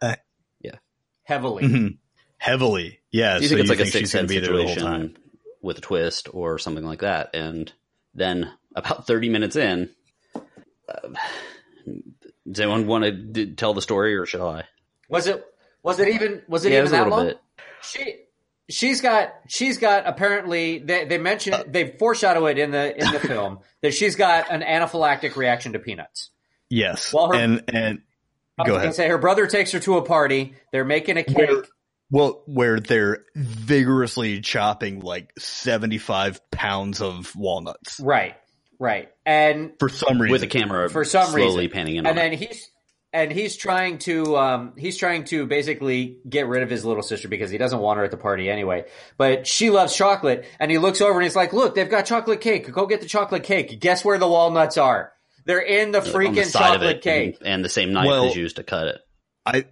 Yeah. 0.61 0.77
Heavily. 1.23 1.63
Mhm. 1.65 1.99
Heavily. 2.39 3.01
Yeah. 3.13 3.37
Do 3.37 3.43
you 3.43 3.49
so 3.49 3.57
think 3.57 3.61
it's 3.61 3.71
you 3.71 3.77
like 3.77 3.81
a 3.81 3.83
think 3.85 3.93
six 3.93 4.01
she's 4.01 4.13
going 4.13 4.29
sense 4.29 4.33
to 4.35 4.41
be 4.41 4.47
there 4.47 4.57
the 4.57 4.67
whole 4.67 4.75
time? 4.75 5.01
situation 5.03 5.19
with 5.63 5.79
a 5.79 5.81
twist 5.81 6.29
or 6.33 6.59
something 6.59 6.85
like 6.85 7.01
that? 7.01 7.31
And 7.35 7.73
then 8.15 8.53
about 8.75 9.07
thirty 9.07 9.29
minutes 9.29 9.57
in, 9.57 9.91
uh, 10.89 11.09
does 12.51 12.61
anyone 12.61 12.87
want 12.87 13.05
to 13.05 13.13
d- 13.13 13.53
tell 13.55 13.75
the 13.75 13.83
story 13.83 14.17
or 14.17 14.27
shall 14.27 14.49
I? 14.49 14.65
Was 15.09 15.27
it? 15.27 15.45
Was 15.83 15.99
it 16.01 16.09
even? 16.09 16.43
Was 16.49 16.65
it 16.65 16.73
yeah, 16.73 16.79
it 16.79 16.81
even 16.81 16.85
was 16.85 16.93
a 16.93 16.97
that 16.97 17.03
little 17.05 17.19
long? 17.19 17.27
bit. 17.29 17.41
She 17.83 18.17
she's 18.69 19.01
got 19.01 19.33
she's 19.49 19.79
got 19.79 20.07
apparently 20.07 20.79
they 20.79 21.05
they 21.07 21.19
mention 21.19 21.55
they 21.69 21.89
foreshadow 21.99 22.47
it 22.47 22.59
in 22.59 22.71
the 22.71 22.97
in 22.97 23.13
the 23.13 23.19
film 23.29 23.59
that 23.83 23.95
she's 23.95 24.17
got 24.17 24.51
an 24.51 24.61
anaphylactic 24.63 25.37
reaction 25.37 25.73
to 25.73 25.79
peanuts. 25.79 26.31
Yes. 26.69 27.13
Well, 27.13 27.29
her- 27.33 27.35
and 27.39 27.63
and 27.73 28.03
I 28.59 28.65
go 28.65 28.73
was 28.73 28.77
ahead. 28.79 28.87
gonna 28.87 28.95
say 28.95 29.09
her 29.09 29.19
brother 29.19 29.47
takes 29.47 29.73
her 29.73 29.81
to 29.81 29.97
a 29.97 30.03
party. 30.03 30.55
They're 30.73 30.85
making 30.85 31.17
a 31.17 31.25
cake. 31.25 31.37
Where- 31.37 31.63
Well, 32.11 32.43
where 32.47 32.81
they're 32.81 33.25
vigorously 33.37 34.41
chopping 34.41 35.01
like 35.01 35.33
75 35.39 36.41
pounds 36.51 37.01
of 37.01 37.35
walnuts 37.37 38.01
Right, 38.01 38.37
right, 38.79 39.09
and 39.25 39.73
for 39.79 39.89
some 39.89 40.21
reason. 40.21 40.33
with 40.33 40.41
the 40.41 40.47
camera 40.47 40.89
For 40.91 41.05
some 41.05 41.29
slowly 41.31 41.65
reason. 41.67 41.71
panning 41.71 41.97
in. 41.97 42.07
and 42.07 42.09
on 42.09 42.17
then 42.17 42.33
it. 42.33 42.39
he's 42.41 42.71
and 43.13 43.33
he's 43.33 43.57
trying 43.57 43.99
to 43.99 44.37
um 44.37 44.73
he's 44.77 44.97
trying 44.97 45.25
to 45.25 45.47
basically 45.47 46.19
get 46.29 46.47
rid 46.47 46.63
of 46.63 46.71
his 46.71 46.85
little 46.85 47.03
sister 47.03 47.27
because 47.29 47.51
he 47.51 47.59
doesn't 47.59 47.81
want 47.81 47.99
her 47.99 48.05
at 48.05 48.11
the 48.13 48.17
party 48.17 48.49
anyway. 48.49 48.85
But 49.17 49.47
she 49.47 49.71
loves 49.71 49.95
chocolate, 49.97 50.47
and 50.61 50.71
he 50.71 50.79
looks 50.79 51.01
over 51.01 51.15
and 51.19 51.25
he's 51.25 51.35
like, 51.37 51.53
"Look, 51.53 51.75
they've 51.75 51.91
got 51.91 52.07
chocolate 52.07 52.41
cake. 52.41 52.71
Go 52.73 52.87
get 52.87 53.01
the 53.01 53.09
chocolate 53.09 53.43
cake. 53.45 53.81
Guess 53.81 54.05
where 54.05 54.19
the 54.19 54.29
walnuts 54.29 54.79
are? 54.79 55.13
They're 55.45 55.59
in 55.61 55.91
the 55.91 55.99
on 55.99 56.05
the 56.05 56.11
freaking 56.11 56.45
side 56.47 56.75
of 56.77 56.81
chocolate 56.81 57.03
cake." 57.03 57.37
and, 57.41 57.49
and 57.49 57.65
the 57.65 57.69
same 57.69 57.93
knife 57.93 58.07
Well- 58.07 58.27
is 58.29 58.37
used 58.37 58.57
to 58.57 58.63
cut 58.63 58.87
it. 58.89 59.01
I, 59.45 59.65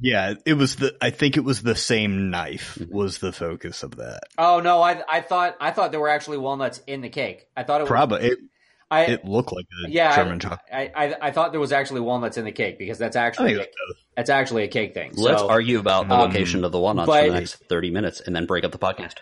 yeah, 0.00 0.34
it 0.46 0.54
was 0.54 0.76
the, 0.76 0.96
I 1.00 1.10
think 1.10 1.36
it 1.36 1.44
was 1.44 1.62
the 1.62 1.74
same 1.76 2.30
knife 2.30 2.78
Mm-hmm. 2.80 2.94
was 2.94 3.18
the 3.18 3.32
focus 3.32 3.82
of 3.82 3.96
that. 3.96 4.20
Oh 4.38 4.60
no, 4.60 4.80
I 4.82 5.02
I 5.10 5.20
thought 5.20 5.56
I 5.60 5.70
thought 5.70 5.90
there 5.90 6.00
were 6.00 6.08
actually 6.08 6.38
walnuts 6.38 6.80
in 6.86 7.00
the 7.00 7.08
cake. 7.08 7.46
I 7.56 7.62
thought 7.64 7.80
it 7.80 7.84
was 7.84 7.88
Probably, 7.88 8.28
it, 8.28 8.38
I 8.90 9.02
it 9.04 9.24
looked 9.24 9.52
like 9.52 9.66
a 9.86 9.90
yeah, 9.90 10.14
German 10.16 10.38
chocolate. 10.40 10.60
I, 10.72 10.90
I 10.94 11.14
I 11.22 11.30
thought 11.30 11.52
there 11.52 11.60
was 11.60 11.72
actually 11.72 12.00
walnuts 12.00 12.36
in 12.38 12.44
the 12.44 12.52
cake 12.52 12.78
because 12.78 12.98
that's 12.98 13.16
actually 13.16 13.54
think 13.56 13.68
that's 14.16 14.30
actually 14.30 14.64
a 14.64 14.68
cake 14.68 14.94
thing. 14.94 15.14
So, 15.14 15.22
Let's 15.22 15.42
argue 15.42 15.78
about 15.78 16.08
the 16.08 16.14
um, 16.14 16.20
location 16.20 16.64
of 16.64 16.72
the 16.72 16.78
walnuts 16.80 17.06
but- 17.06 17.24
for 17.24 17.30
the 17.30 17.38
next 17.38 17.54
thirty 17.68 17.90
minutes, 17.90 18.20
and 18.20 18.34
then 18.36 18.46
break 18.46 18.64
up 18.64 18.72
the 18.72 18.78
podcast. 18.78 19.14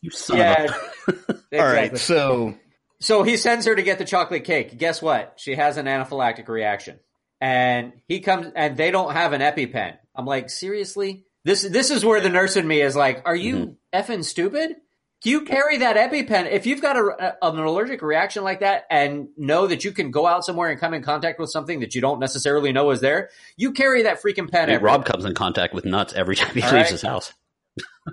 You 0.00 0.10
son 0.10 0.38
Yeah, 0.38 0.64
of 0.64 0.70
a. 0.70 0.74
exactly. 1.18 1.58
All 1.58 1.66
right. 1.66 1.98
So 1.98 2.54
So 3.00 3.22
he 3.24 3.36
sends 3.36 3.66
her 3.66 3.74
to 3.74 3.82
get 3.82 3.98
the 3.98 4.04
chocolate 4.04 4.44
cake. 4.44 4.76
Guess 4.78 5.02
what? 5.02 5.34
She 5.36 5.54
has 5.56 5.76
an 5.76 5.86
anaphylactic 5.86 6.48
reaction. 6.48 6.98
And 7.40 7.92
he 8.08 8.20
comes 8.20 8.48
and 8.56 8.76
they 8.76 8.90
don't 8.90 9.12
have 9.12 9.32
an 9.32 9.40
EpiPen. 9.40 9.96
I'm 10.18 10.26
like, 10.26 10.50
seriously? 10.50 11.24
This 11.44 11.62
this 11.62 11.90
is 11.90 12.04
where 12.04 12.20
the 12.20 12.28
nurse 12.28 12.56
in 12.56 12.66
me 12.66 12.82
is 12.82 12.94
like, 12.96 13.22
are 13.24 13.36
you 13.36 13.76
effing 13.94 14.24
stupid? 14.24 14.76
Do 15.22 15.30
you 15.30 15.42
carry 15.44 15.78
that 15.78 15.96
EpiPen? 15.96 16.50
If 16.52 16.66
you've 16.66 16.82
got 16.82 16.96
a, 16.96 17.36
a- 17.42 17.50
an 17.50 17.58
allergic 17.58 18.02
reaction 18.02 18.44
like 18.44 18.60
that 18.60 18.84
and 18.90 19.28
know 19.36 19.66
that 19.66 19.82
you 19.84 19.90
can 19.92 20.10
go 20.12 20.26
out 20.26 20.44
somewhere 20.44 20.70
and 20.70 20.78
come 20.78 20.94
in 20.94 21.02
contact 21.02 21.40
with 21.40 21.50
something 21.50 21.80
that 21.80 21.94
you 21.94 22.00
don't 22.00 22.20
necessarily 22.20 22.70
know 22.72 22.90
is 22.90 23.00
there, 23.00 23.30
you 23.56 23.72
carry 23.72 24.02
that 24.04 24.22
freaking 24.22 24.48
pen 24.50 24.68
I 24.70 24.74
mean. 24.74 24.82
Rob 24.82 25.04
comes 25.04 25.24
in 25.24 25.34
contact 25.34 25.74
with 25.74 25.84
nuts 25.84 26.12
every 26.12 26.36
time 26.36 26.54
he 26.54 26.62
All 26.62 26.68
leaves 26.70 26.72
right. 26.84 26.90
his 26.90 27.02
house. 27.02 27.32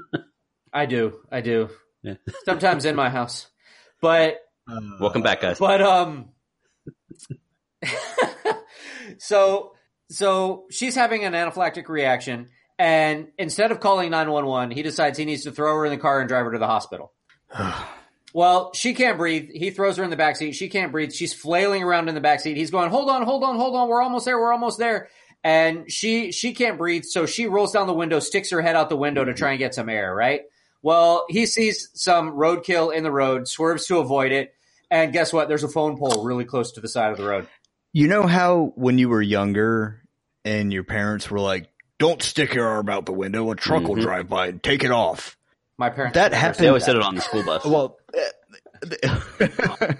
I 0.74 0.86
do. 0.88 1.20
I 1.32 1.42
do. 1.42 1.70
Yeah. 2.02 2.16
Sometimes 2.44 2.86
in 2.86 2.96
my 2.96 3.10
house. 3.10 3.48
But 4.02 4.40
Welcome 5.00 5.22
back, 5.22 5.42
guys. 5.42 5.60
But 5.60 5.82
um 5.82 6.30
so 9.20 9.75
so 10.10 10.66
she's 10.70 10.96
having 10.96 11.24
an 11.24 11.34
anaphylactic 11.34 11.88
reaction 11.90 12.50
and 12.78 13.30
instead 13.38 13.72
of 13.72 13.80
calling 13.80 14.12
911, 14.12 14.76
he 14.76 14.84
decides 14.84 15.18
he 15.18 15.26
needs 15.26 15.44
to 15.44 15.52
throw 15.52 15.76
her 15.76 15.86
in 15.86 15.92
the 15.92 15.98
car 15.98 16.20
and 16.20 16.28
drive 16.28 16.46
her 16.46 16.52
to 16.52 16.60
the 16.60 16.68
hospital. 16.68 17.12
Well, 18.34 18.74
she 18.74 18.94
can't 18.94 19.18
breathe. 19.18 19.50
He 19.54 19.72
throws 19.72 19.96
her 19.96 20.04
in 20.04 20.10
the 20.10 20.18
back 20.18 20.36
seat. 20.36 20.56
She 20.56 20.68
can't 20.68 20.92
breathe. 20.92 21.14
She's 21.14 21.34
flailing 21.34 21.84
around 21.84 22.10
in 22.10 22.16
the 22.16 22.22
back 22.22 22.42
seat. 22.42 22.58
He's 22.58 22.70
going, 22.70 22.90
"Hold 22.90 23.10
on, 23.10 23.24
hold 23.24 23.46
on, 23.46 23.56
hold 23.56 23.78
on. 23.78 23.88
We're 23.88 24.02
almost 24.02 24.26
there. 24.26 24.38
We're 24.38 24.52
almost 24.52 24.78
there." 24.78 25.08
And 25.42 25.90
she 25.90 26.34
she 26.34 26.54
can't 26.54 26.78
breathe, 26.78 27.06
so 27.06 27.26
she 27.26 27.48
rolls 27.48 27.72
down 27.72 27.88
the 27.88 27.94
window, 27.94 28.20
sticks 28.20 28.52
her 28.52 28.62
head 28.62 28.76
out 28.76 28.90
the 28.90 28.98
window 28.98 29.24
to 29.24 29.34
try 29.34 29.52
and 29.52 29.60
get 29.60 29.74
some 29.74 29.88
air, 29.88 30.14
right? 30.14 30.42
Well, 30.82 31.24
he 31.30 31.46
sees 31.46 31.90
some 31.94 32.34
roadkill 32.34 32.94
in 32.94 33.04
the 33.04 33.12
road, 33.12 33.48
swerves 33.48 33.88
to 33.88 34.00
avoid 34.00 34.34
it, 34.34 34.54
and 34.92 35.14
guess 35.14 35.32
what? 35.32 35.48
There's 35.48 35.64
a 35.64 35.70
phone 35.70 35.98
pole 35.98 36.26
really 36.26 36.44
close 36.44 36.74
to 36.74 36.82
the 36.82 36.90
side 36.90 37.14
of 37.14 37.18
the 37.18 37.24
road. 37.24 37.48
You 37.96 38.10
know 38.10 38.28
how 38.28 38.74
when 38.76 38.98
you 38.98 39.08
were 39.08 39.22
younger 39.22 40.02
and 40.44 40.74
your 40.74 40.84
parents 40.84 41.32
were 41.32 41.40
like, 41.40 41.70
"Don't 41.98 42.22
stick 42.22 42.54
your 42.54 42.68
arm 42.68 42.90
out 42.90 43.06
the 43.06 43.14
window. 43.14 43.50
A 43.52 43.56
truck 43.56 43.84
will 43.88 43.96
Mhm. 43.96 44.02
drive 44.02 44.28
by 44.28 44.48
and 44.48 44.62
take 44.62 44.84
it 44.84 44.92
off." 44.92 45.38
My 45.78 45.90
parents 45.90 46.16
That 46.16 46.34
happened- 46.34 46.64
They 46.64 46.68
always 46.68 46.84
said 46.84 46.92
said 46.92 46.98
it 46.98 47.04
on 47.04 47.16
the 47.16 47.22
school 47.22 47.44
bus. 47.44 47.64
Well, 47.66 47.98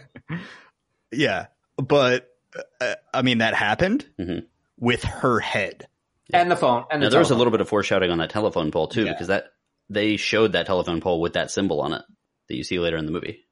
yeah, 1.12 1.48
but 1.78 2.30
uh, 2.82 2.96
I 3.14 3.22
mean 3.22 3.38
that 3.40 3.54
happened 3.54 4.06
Mhm. 4.20 4.46
with 4.78 5.04
her 5.04 5.40
head. 5.40 5.88
and 6.34 6.50
the 6.52 6.56
phone 6.58 6.84
and 6.92 7.02
the 7.02 7.06
now, 7.06 7.10
there 7.12 7.20
was 7.20 7.30
a 7.32 7.36
little 7.36 7.52
bit 7.52 7.62
of 7.62 7.70
foreshadowing 7.70 8.12
on 8.12 8.18
that 8.18 8.30
telephone 8.32 8.72
pole 8.72 8.88
too, 8.88 9.06
Yeah. 9.06 9.12
because 9.14 9.28
that 9.28 9.54
they 9.90 10.18
showed 10.18 10.54
that 10.54 10.66
telephone 10.66 11.00
pole 11.00 11.22
with 11.22 11.34
that 11.34 11.52
symbol 11.52 11.82
on 11.82 11.94
it 11.94 12.02
that 12.50 12.56
you 12.56 12.64
see 12.64 12.80
later 12.80 12.98
in 12.98 13.06
the 13.06 13.12
movie 13.12 13.46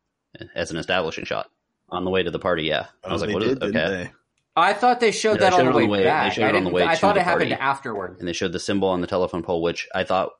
as 0.55 0.71
an 0.71 0.77
establishing 0.77 1.25
shot 1.25 1.49
on 1.89 2.03
the 2.03 2.09
way 2.09 2.23
to 2.23 2.31
the 2.31 2.39
party. 2.39 2.63
Yeah, 2.63 2.87
I 3.03 3.13
was 3.13 3.21
Oh, 3.21 3.25
like, 3.25 3.27
they 3.29 3.33
"What 3.35 3.43
is 3.43 3.49
did, 3.59 3.63
it?" 3.63 3.65
Okay, 3.77 3.89
they? 4.05 4.11
I 4.55 4.73
thought 4.73 4.99
they 4.99 5.11
showed 5.11 5.33
Yeah, 5.41 5.49
that 5.49 5.49
they 5.51 5.55
on 5.55 5.65
showed 5.65 5.73
the 5.73 5.77
way 5.77 5.83
on 5.83 5.89
the 5.89 5.93
way- 5.93 6.03
back. 6.03 6.29
they 6.29 6.35
showed 6.35 6.45
I, 6.45 6.49
it 6.49 6.55
on 6.55 6.63
the 6.63 6.69
way 6.69 6.83
I 6.83 6.95
thought 6.95 7.17
it 7.17 7.23
happened 7.23 7.53
afterward. 7.53 8.17
and 8.19 8.27
they 8.27 8.33
showed 8.33 8.51
the 8.51 8.59
symbol 8.59 8.89
on 8.89 9.01
the 9.01 9.07
telephone 9.07 9.41
pole, 9.43 9.61
which 9.61 9.87
I 9.95 10.03
thought, 10.03 10.31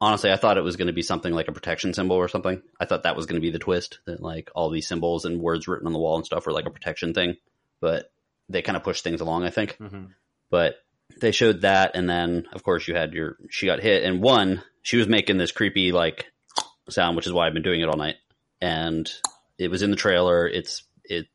honestly, 0.00 0.32
I 0.32 0.36
thought 0.36 0.58
it 0.58 0.62
was 0.64 0.76
going 0.76 0.88
to 0.88 0.92
be 0.92 1.02
something 1.02 1.32
like 1.32 1.46
a 1.48 1.52
protection 1.52 1.94
symbol 1.94 2.16
or 2.16 2.26
something. 2.28 2.60
I 2.80 2.86
thought 2.86 3.04
that 3.04 3.14
was 3.16 3.26
going 3.26 3.40
to 3.40 3.44
be 3.44 3.50
the 3.52 3.60
twist 3.60 4.00
that 4.06 4.20
like 4.20 4.50
all 4.54 4.70
these 4.70 4.88
symbols 4.88 5.24
and 5.24 5.40
words 5.40 5.68
written 5.68 5.86
on 5.86 5.92
the 5.92 5.98
wall 6.00 6.16
and 6.16 6.26
stuff 6.26 6.44
were 6.46 6.52
like 6.52 6.66
a 6.66 6.70
protection 6.70 7.14
thing, 7.14 7.36
but 7.80 8.10
they 8.48 8.62
kind 8.62 8.76
of 8.76 8.82
pushed 8.82 9.04
things 9.04 9.20
along. 9.20 9.44
I 9.44 9.50
think. 9.50 9.76
Mhm. 9.78 10.08
but 10.50 10.76
they 11.20 11.30
showed 11.30 11.60
that 11.60 11.90
and 11.94 12.08
then 12.08 12.46
of 12.54 12.62
course 12.62 12.88
you 12.88 12.94
had 12.94 13.12
your 13.12 13.36
she 13.50 13.66
got 13.66 13.80
hit 13.80 14.02
and 14.02 14.22
one 14.22 14.62
she 14.80 14.96
was 14.96 15.06
making 15.06 15.36
this 15.36 15.52
creepy 15.52 15.92
like 15.92 16.24
sound 16.88 17.16
which 17.16 17.26
is 17.26 17.32
why 17.34 17.46
i've 17.46 17.52
been 17.52 17.62
doing 17.62 17.82
it 17.82 17.88
all 17.88 17.98
night 17.98 18.16
and 18.62 19.12
it 19.58 19.70
was 19.70 19.82
in 19.82 19.90
the 19.90 19.96
trailer 19.96 20.48
it's 20.48 20.84
it 21.04 21.26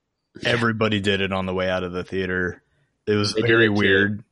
Everybody 0.45 0.99
did 0.99 1.21
it 1.21 1.31
on 1.33 1.45
the 1.45 1.53
way 1.53 1.69
out 1.69 1.83
of 1.83 1.91
the 1.91 2.03
theater. 2.03 2.61
It 3.05 3.15
was 3.15 3.33
They 3.33 3.41
very 3.41 3.69
weird. 3.69 4.23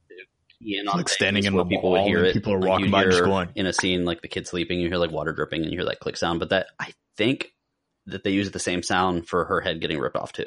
Yeah, 0.60 0.82
Like 0.84 1.10
standing 1.10 1.44
in 1.44 1.54
where 1.54 1.64
the 1.64 1.70
people 1.70 1.92
mall 1.94 2.04
would 2.04 2.08
hear 2.10 2.18
and 2.20 2.28
it 2.28 2.34
people 2.34 2.54
are 2.54 2.60
like, 2.60 2.70
walking 2.70 2.90
by 2.92 3.04
just 3.06 3.24
going- 3.24 3.50
in 3.56 3.66
a 3.68 3.74
scene 3.74 4.04
like 4.06 4.22
the 4.22 4.28
kid 4.28 4.48
sleeping 4.48 4.80
you 4.80 4.88
hear 4.88 4.98
like 4.98 5.12
water 5.12 5.32
dripping 5.34 5.62
and 5.62 5.72
you 5.72 5.78
hear 5.78 5.86
that 5.86 6.00
click 6.00 6.18
sound 6.18 6.40
but 6.40 6.50
that 6.50 6.68
i 6.80 6.92
think 7.18 7.54
that 8.08 8.24
they 8.24 8.32
use 8.32 8.50
the 8.52 8.58
same 8.60 8.82
sound 8.82 9.28
for 9.28 9.46
her 9.46 9.62
head 9.62 9.80
getting 9.82 10.00
ripped 10.00 10.16
off 10.16 10.32
too 10.32 10.46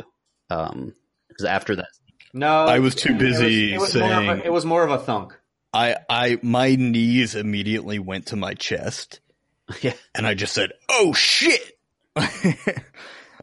um 0.50 0.92
because 1.28 1.44
after 1.44 1.76
that 1.76 1.88
No, 2.32 2.64
I 2.64 2.78
was 2.80 2.94
too 2.96 3.12
it 3.12 3.18
busy 3.18 3.74
it 3.74 3.78
was 3.80 3.94
more 3.94 4.04
of 4.10 4.10
saying- 4.16 4.30
a, 4.30 4.44
it 4.44 4.52
was 4.52 4.64
more 4.64 4.82
of 4.82 4.90
a 4.90 4.98
thunk. 4.98 5.38
I, 5.72 5.96
I, 6.08 6.38
my 6.42 6.74
knees 6.74 7.34
immediately 7.36 7.98
went 7.98 8.26
to 8.28 8.36
my 8.36 8.54
chest, 8.54 9.20
yeah 9.82 9.92
and 10.14 10.26
I 10.26 10.32
just 10.34 10.54
said, 10.54 10.72
"Oh 10.88 11.12
shit!" 11.12 11.78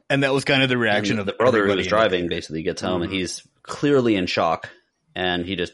and 0.09 0.23
that 0.23 0.33
was 0.33 0.45
kind 0.45 0.63
of 0.63 0.69
the 0.69 0.77
reaction 0.77 1.13
and 1.13 1.19
of 1.21 1.25
the 1.25 1.33
brother 1.33 1.65
who 1.67 1.75
was 1.75 1.87
driving 1.87 2.27
basically 2.27 2.63
gets 2.63 2.81
home 2.81 3.01
and 3.01 3.11
Mhm. 3.11 3.15
he's 3.15 3.47
clearly 3.63 4.15
in 4.15 4.25
shock 4.27 4.69
and 5.15 5.45
he 5.45 5.55
just 5.55 5.73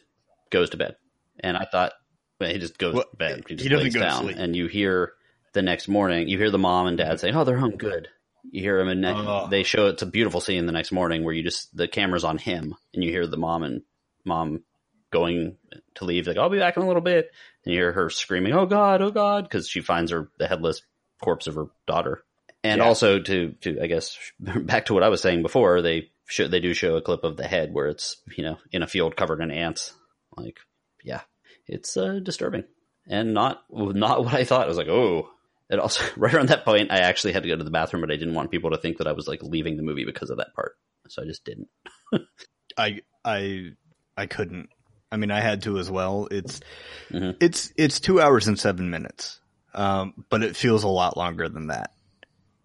goes 0.49 0.69
to 0.71 0.77
bed. 0.77 0.95
And 1.39 1.57
i 1.57 1.65
thought 1.71 1.93
well, 2.39 2.49
he 2.51 2.57
just 2.57 2.77
goes 2.77 2.93
Well, 2.95 3.03
to 3.09 3.17
bed. 3.17 3.43
He 3.47 3.55
he 3.55 3.69
doesn't 3.69 3.93
go 3.93 3.99
to 3.99 4.05
down. 4.05 4.23
sleep. 4.23 4.37
and 4.37 4.55
you 4.55 4.67
hear 4.67 5.13
the 5.53 5.61
next 5.61 5.87
morning 5.87 6.27
you 6.27 6.37
hear 6.37 6.49
the 6.51 6.57
mom 6.57 6.87
and 6.87 6.97
dad 6.97 7.19
saying 7.19 7.35
oh 7.35 7.43
they're 7.43 7.57
home. 7.57 7.77
Good. 7.77 8.07
You 8.51 8.61
hear 8.61 8.79
him 8.79 8.87
and 8.87 9.05
Oh. 9.05 9.47
they 9.49 9.63
show 9.63 9.87
it's 9.87 10.01
a 10.01 10.05
beautiful 10.07 10.41
scene 10.41 10.65
the 10.65 10.71
next 10.71 10.91
morning 10.91 11.23
where 11.23 11.33
you 11.33 11.43
just 11.43 11.75
the 11.75 11.87
camera's 11.87 12.23
on 12.23 12.37
him 12.37 12.75
and 12.93 13.03
you 13.03 13.11
hear 13.11 13.27
the 13.27 13.37
mom 13.37 13.63
and 13.63 13.81
mom 14.25 14.63
going 15.11 15.57
to 15.95 16.05
leave 16.05 16.25
like 16.25 16.37
i'll 16.37 16.49
be 16.49 16.57
back 16.59 16.77
in 16.77 16.83
a 16.83 16.87
little 16.87 17.01
bit. 17.01 17.29
And 17.65 17.73
you 17.73 17.79
hear 17.79 17.91
her 17.91 18.09
screaming 18.09 18.53
oh 18.53 18.65
god 18.65 19.01
oh 19.01 19.11
god 19.11 19.43
because 19.43 19.67
she 19.67 19.81
finds 19.81 20.09
her 20.11 20.29
the 20.39 20.47
headless 20.47 20.81
corpse 21.21 21.47
of 21.47 21.55
her 21.55 21.65
daughter 21.85 22.23
and 22.63 22.79
Yeah. 22.79 22.85
also 22.87 23.19
to 23.19 23.51
to 23.61 23.81
I 23.81 23.87
guess 23.87 24.17
back 24.39 24.85
to 24.85 24.93
what 24.93 25.03
I 25.03 25.09
was 25.09 25.21
saying 25.21 25.41
before, 25.41 25.81
they 25.81 26.11
show 26.27 26.47
they 26.47 26.59
do 26.59 26.73
show 26.73 26.95
a 26.95 27.01
clip 27.01 27.23
of 27.23 27.37
the 27.37 27.47
head 27.47 27.73
where 27.73 27.87
it's 27.87 28.17
you 28.37 28.43
know 28.43 28.57
in 28.71 28.83
a 28.83 28.87
field 28.87 29.15
covered 29.15 29.41
in 29.41 29.51
ants. 29.51 29.93
Like, 30.37 30.57
yeah, 31.03 31.21
it's 31.67 31.97
uh, 31.97 32.19
disturbing 32.23 32.63
and 33.07 33.33
not 33.33 33.63
not 33.71 34.23
what 34.23 34.33
I 34.33 34.43
thought. 34.45 34.65
I 34.65 34.67
was 34.67 34.77
like, 34.77 34.87
oh, 34.87 35.29
It 35.69 35.79
also 35.79 36.03
right 36.17 36.33
around 36.33 36.49
that 36.49 36.65
point, 36.65 36.91
I 36.91 36.99
actually 36.99 37.33
had 37.33 37.43
to 37.43 37.49
go 37.49 37.55
to 37.57 37.63
the 37.63 37.71
bathroom, 37.71 38.01
but 38.01 38.11
I 38.11 38.15
didn't 38.17 38.35
want 38.35 38.51
people 38.51 38.71
to 38.71 38.77
think 38.77 38.97
that 38.97 39.07
I 39.07 39.11
was 39.13 39.27
like 39.27 39.41
leaving 39.43 39.77
the 39.77 39.83
movie 39.83 40.05
because 40.05 40.29
of 40.29 40.37
that 40.37 40.53
part, 40.55 40.77
so 41.09 41.21
I 41.21 41.25
just 41.25 41.43
didn't. 41.43 41.67
I 42.77 43.01
I 43.25 43.71
I 44.15 44.25
couldn't. 44.27 44.69
I 45.11 45.17
mean, 45.17 45.31
I 45.31 45.41
had 45.41 45.63
to 45.63 45.77
as 45.77 45.91
well. 45.91 46.27
It's 46.31 46.61
Mhm. 47.09 47.35
it's 47.41 47.73
it's 47.75 47.99
two 47.99 48.21
hours 48.21 48.47
and 48.47 48.57
seven 48.57 48.89
minutes, 48.89 49.41
um, 49.73 50.13
but 50.29 50.43
it 50.43 50.55
feels 50.55 50.83
a 50.83 50.87
lot 50.87 51.17
longer 51.17 51.49
than 51.49 51.67
that 51.67 51.91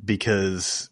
because 0.07 0.89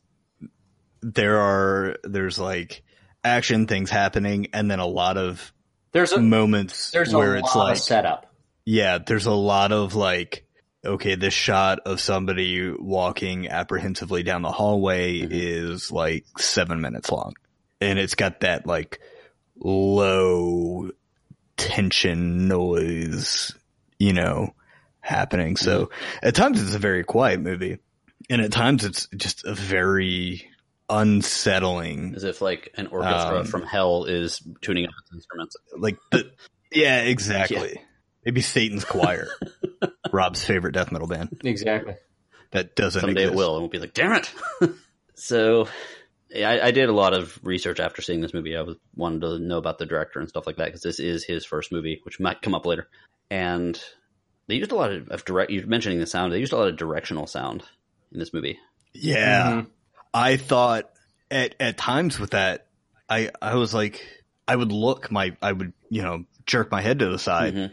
there 1.02 1.38
are 1.40 1.96
there's 2.04 2.38
like 2.38 2.82
action 3.22 3.66
things 3.66 3.88
happening, 3.90 4.48
and 4.52 4.70
then 4.70 4.80
a 4.80 4.86
lot 4.86 5.16
of 5.16 5.52
There's 5.92 6.12
a 6.12 6.20
moments 6.20 6.90
there's 6.90 7.12
a 7.12 7.18
where 7.18 7.34
lot 7.36 7.44
it's 7.46 7.56
like 7.56 7.72
of 7.76 7.78
setup. 7.78 8.34
yeah, 8.66 8.98
there's 8.98 9.26
a 9.26 9.32
lot 9.32 9.72
of 9.72 9.94
like, 9.94 10.46
okay, 10.84 11.14
this 11.14 11.32
shot 11.34 11.80
of 11.86 12.00
somebody 12.00 12.70
walking 12.70 13.48
apprehensively 13.48 14.22
down 14.22 14.42
the 14.42 14.52
hallway 14.52 15.20
Mhm. 15.20 15.28
is 15.30 15.90
like 15.92 16.24
seven 16.38 16.80
minutes 16.80 17.10
long. 17.10 17.34
And 17.80 17.98
it's 17.98 18.14
got 18.14 18.40
that 18.40 18.66
like 18.66 19.00
low 19.56 20.90
tension 21.56 22.48
noise, 22.48 23.54
you 23.98 24.12
know, 24.12 24.54
happening. 25.00 25.56
So 25.56 25.90
at 26.22 26.34
times 26.34 26.62
it's 26.62 26.74
a 26.74 26.78
very 26.78 27.04
quiet 27.04 27.40
movie. 27.40 27.78
And 28.30 28.40
at 28.40 28.52
times 28.52 28.84
it's 28.84 29.06
just 29.16 29.44
a 29.44 29.54
very 29.54 30.48
unsettling 30.90 32.14
As 32.14 32.24
if 32.24 32.40
like 32.42 32.70
an 32.76 32.88
orchestra 32.88 33.40
Um, 33.40 33.46
from 33.46 33.62
hell 33.62 34.04
is 34.04 34.42
tuning 34.60 34.86
up 34.86 34.92
its 35.02 35.12
instruments. 35.14 35.56
like 35.78 35.96
the 36.10 36.30
yeah 36.70 37.02
exactly 37.02 37.80
maybe 38.24 38.40
satan's 38.42 38.84
choir 38.84 39.28
rob's 40.12 40.44
favorite 40.44 40.72
death 40.72 40.92
metal 40.92 41.06
band 41.08 41.40
Exactly. 41.44 41.94
that 42.50 42.76
doesn't 42.76 43.00
Someday 43.00 43.22
exist. 43.22 43.32
it 43.34 43.36
will, 43.36 43.54
and 43.54 43.62
we'll 43.62 43.68
be 43.70 43.78
like, 43.78 43.94
damn 43.94 44.12
it. 44.12 44.30
so, 45.14 45.66
yeah, 46.30 46.50
I, 46.50 46.66
I 46.66 46.70
did 46.70 46.88
a 46.88 46.92
lot 46.92 47.12
of 47.14 47.38
research 47.42 47.80
after 47.80 48.00
seeing 48.02 48.20
this 48.20 48.32
movie. 48.34 48.56
I 48.56 48.62
was 48.62 48.76
wanted 48.94 49.22
to 49.22 49.38
know 49.40 49.58
about 49.58 49.78
the 49.78 49.86
director 49.86 50.20
and 50.20 50.28
stuff 50.28 50.46
like 50.46 50.56
that 50.56 50.66
because 50.66 50.82
this 50.82 51.00
is 51.00 51.24
his 51.24 51.44
first 51.44 51.72
movie, 51.72 52.00
which 52.04 52.20
might 52.20 52.42
come 52.42 52.54
up 52.54 52.64
later. 52.64 52.86
And 53.30 53.80
they 54.46 54.54
used 54.54 54.70
a 54.70 54.76
lot 54.76 54.92
of, 54.92 55.08
of 55.08 55.24
direct. 55.24 55.50
You're 55.50 55.66
mentioning 55.66 55.98
the 55.98 56.06
sound. 56.06 56.32
They 56.32 56.38
used 56.38 56.52
a 56.52 56.56
lot 56.56 56.68
of 56.68 56.76
directional 56.76 57.26
sound 57.26 57.64
in 58.14 58.20
this 58.20 58.32
movie. 58.32 58.58
yeah 58.94 59.52
Mhm. 59.62 59.66
i 60.14 60.36
thought 60.36 60.90
at 61.30 61.54
at 61.60 61.76
times 61.76 62.18
with 62.20 62.30
that 62.30 62.66
i 63.08 63.30
i 63.42 63.54
was 63.56 63.74
like 63.74 64.06
i 64.48 64.54
would 64.54 64.70
look 64.72 65.10
my 65.10 65.36
i 65.42 65.50
would 65.52 65.72
you 65.90 66.02
know 66.02 66.24
jerk 66.46 66.70
my 66.70 66.80
head 66.80 67.00
to 67.00 67.08
the 67.08 67.18
side 67.18 67.54
Mhm. 67.54 67.72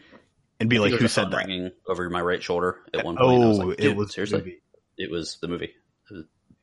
and 0.59 0.69
be 0.69 0.79
like 0.79 0.93
who 0.93 1.07
said 1.07 1.29
that 1.31 1.45
ringing 1.45 1.71
over 1.87 2.09
my 2.09 2.21
right 2.21 2.41
shoulder 2.41 2.77
at 2.93 3.05
one 3.05 3.15
point. 3.17 3.43
I 3.43 3.47
was 3.47 3.59
oh 3.59 3.63
like, 3.67 3.79
it 3.81 3.95
was 3.95 4.13
seriously. 4.13 4.39
movie. 4.39 4.61
It 4.97 5.09
was 5.11 5.37
the 5.41 5.47
movie. 5.47 5.73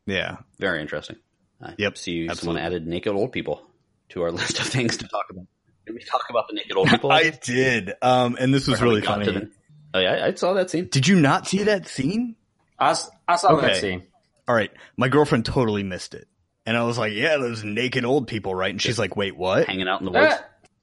yeah 0.07 0.39
Very 0.59 0.81
interesting. 0.81 1.17
I 1.61 1.75
Yep, 1.77 1.99
See, 1.99 2.29
someone 2.35 2.57
added 2.59 2.87
naked 2.87 3.13
old 3.15 3.33
people 3.33 3.63
to 4.11 4.23
our 4.23 4.31
list 4.41 4.59
of 4.61 4.67
things 4.67 4.97
to 4.99 5.09
talk 5.09 5.25
about. 5.31 5.47
Did 5.87 5.95
we 5.95 6.03
talk 6.05 6.23
about 6.31 6.47
the 6.49 6.55
naked 6.55 6.77
old 6.77 6.89
people? 6.93 7.11
i 7.13 7.31
did 7.31 7.93
um 8.03 8.37
and 8.41 8.53
this 8.55 8.67
was 8.67 8.77
Or 8.77 8.79
how 8.81 8.85
we 8.87 8.95
really 8.97 9.07
funny 9.07 9.25
them? 9.27 9.53
Oh 9.95 9.99
yeah, 10.01 10.25
I 10.25 10.35
saw 10.35 10.53
that 10.55 10.71
scene. 10.71 10.89
did 10.91 11.07
you 11.09 11.17
not 11.21 11.47
see 11.47 11.65
that 11.65 11.89
scene 11.89 12.37
I, 12.79 12.91
s- 12.91 13.11
I 13.27 13.37
saw 13.37 13.57
that 13.57 13.71
Okay. 13.71 13.81
scene. 13.81 14.03
all 14.47 14.55
right 14.55 14.71
my 14.97 15.09
girlfriend 15.09 15.45
totally 15.45 15.83
missed 15.83 16.15
it 16.15 16.29
and 16.67 16.77
i 16.77 16.83
was 16.85 16.97
like 16.99 17.13
yeah 17.13 17.37
those 17.37 17.65
naked 17.65 18.05
old 18.05 18.29
people 18.29 18.55
right 18.55 18.71
and 18.71 18.81
she's 18.81 18.99
like 18.99 19.17
wait 19.17 19.37
what 19.37 19.67
hanging 19.67 19.89
out 19.89 20.01
in 20.01 20.05
the 20.07 20.13
woods. 20.13 20.35
Eh, 20.35 20.39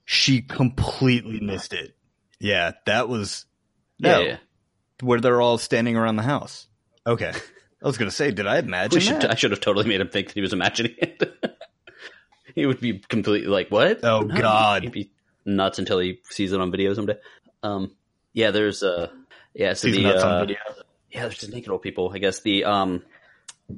she 0.08 0.42
completely 0.44 1.40
missed 1.40 1.74
it. 1.74 1.96
Yeah, 2.40 2.74
that 2.86 3.10
was 3.10 3.46
no, 4.00 4.20
Yeah, 4.20 4.26
yeah. 4.28 4.38
where 5.02 5.20
they're 5.20 5.42
all 5.42 5.58
standing 5.58 5.96
around 5.98 6.18
the 6.18 6.22
house. 6.24 6.68
Okay, 7.08 7.32
I 7.32 7.88
was 7.88 7.98
gonna 7.98 8.12
say, 8.12 8.30
did 8.30 8.46
I 8.46 8.60
imagine 8.60 9.00
should, 9.00 9.16
that? 9.22 9.32
I 9.32 9.36
should 9.36 9.50
have 9.52 9.62
totally 9.62 9.88
made 9.88 10.02
him 10.02 10.10
think 10.10 10.28
that 10.28 10.34
he 10.36 10.42
was 10.42 10.54
imagining 10.54 10.94
it. 11.00 11.24
he 12.56 12.66
would 12.68 12.80
be 12.80 13.00
completely 13.00 13.48
like, 13.50 13.72
"What? 13.72 14.04
Oh, 14.04 14.20
No." 14.22 14.40
God. 14.40 14.84
He'd 14.84 14.92
be 14.92 15.12
nuts 15.46 15.80
until 15.80 15.98
he 15.98 16.20
sees 16.30 16.52
it 16.52 16.60
on 16.62 16.70
video 16.70 16.94
someday. 16.94 17.18
Um, 17.64 17.92
yeah, 18.34 18.52
there's 18.52 18.84
uh, 18.84 19.10
yeah, 19.56 19.74
so 19.74 19.88
She's 19.88 19.96
the 19.98 20.04
nuts 20.04 20.24
uh, 20.24 20.28
on 20.28 20.40
video. 20.42 20.58
Yeah, 21.16 21.22
there's 21.24 21.38
just 21.38 21.52
naked 21.54 21.72
old 21.72 21.82
people. 21.82 22.12
I 22.14 22.18
guess 22.20 22.42
the 22.42 22.66
um, 22.66 23.04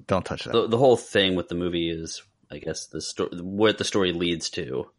Don't 0.08 0.26
touch 0.26 0.44
that. 0.46 0.52
the 0.54 0.68
the 0.68 0.78
whole 0.78 0.98
thing 0.98 1.36
with 1.36 1.48
the 1.48 1.56
movie 1.56 1.90
is, 1.90 2.24
I 2.52 2.58
guess 2.58 2.88
the 2.88 3.02
story, 3.02 3.30
what 3.42 3.78
the 3.78 3.84
story 3.84 4.12
leads 4.12 4.50
to, 4.52 4.90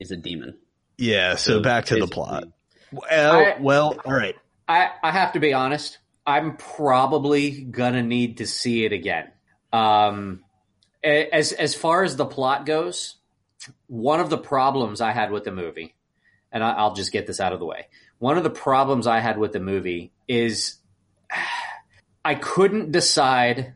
is 0.00 0.10
a 0.10 0.16
demon. 0.16 0.58
yeah, 0.98 1.36
so, 1.36 1.60
back 1.60 1.86
to 1.86 1.96
the 1.98 2.06
plot. 2.08 2.44
Well, 2.92 3.36
I- 3.36 3.56
well, 3.60 3.96
all 4.04 4.12
right. 4.12 4.34
I, 4.68 4.90
I 5.02 5.10
have 5.10 5.32
to 5.32 5.40
be 5.40 5.52
honest. 5.54 5.98
I'm 6.26 6.56
probably 6.56 7.62
gonna 7.64 8.02
need 8.02 8.38
to 8.38 8.46
see 8.46 8.84
it 8.84 8.92
again. 8.92 9.30
Um, 9.72 10.44
as 11.02 11.52
as 11.52 11.74
far 11.74 12.04
as 12.04 12.16
the 12.16 12.26
plot 12.26 12.64
goes, 12.66 13.16
one 13.88 14.20
of 14.20 14.30
the 14.30 14.38
problems 14.38 15.00
I 15.00 15.10
had 15.12 15.30
with 15.32 15.44
the 15.44 15.50
movie, 15.52 15.94
and 16.52 16.62
I, 16.62 16.72
I'll 16.72 16.94
just 16.94 17.10
get 17.12 17.26
this 17.26 17.40
out 17.40 17.52
of 17.52 17.58
the 17.58 17.66
way. 17.66 17.88
One 18.18 18.36
of 18.38 18.44
the 18.44 18.50
problems 18.50 19.06
I 19.08 19.18
had 19.18 19.36
with 19.36 19.52
the 19.52 19.58
movie 19.60 20.12
is 20.28 20.76
I 22.24 22.34
couldn't 22.34 22.92
decide 22.92 23.74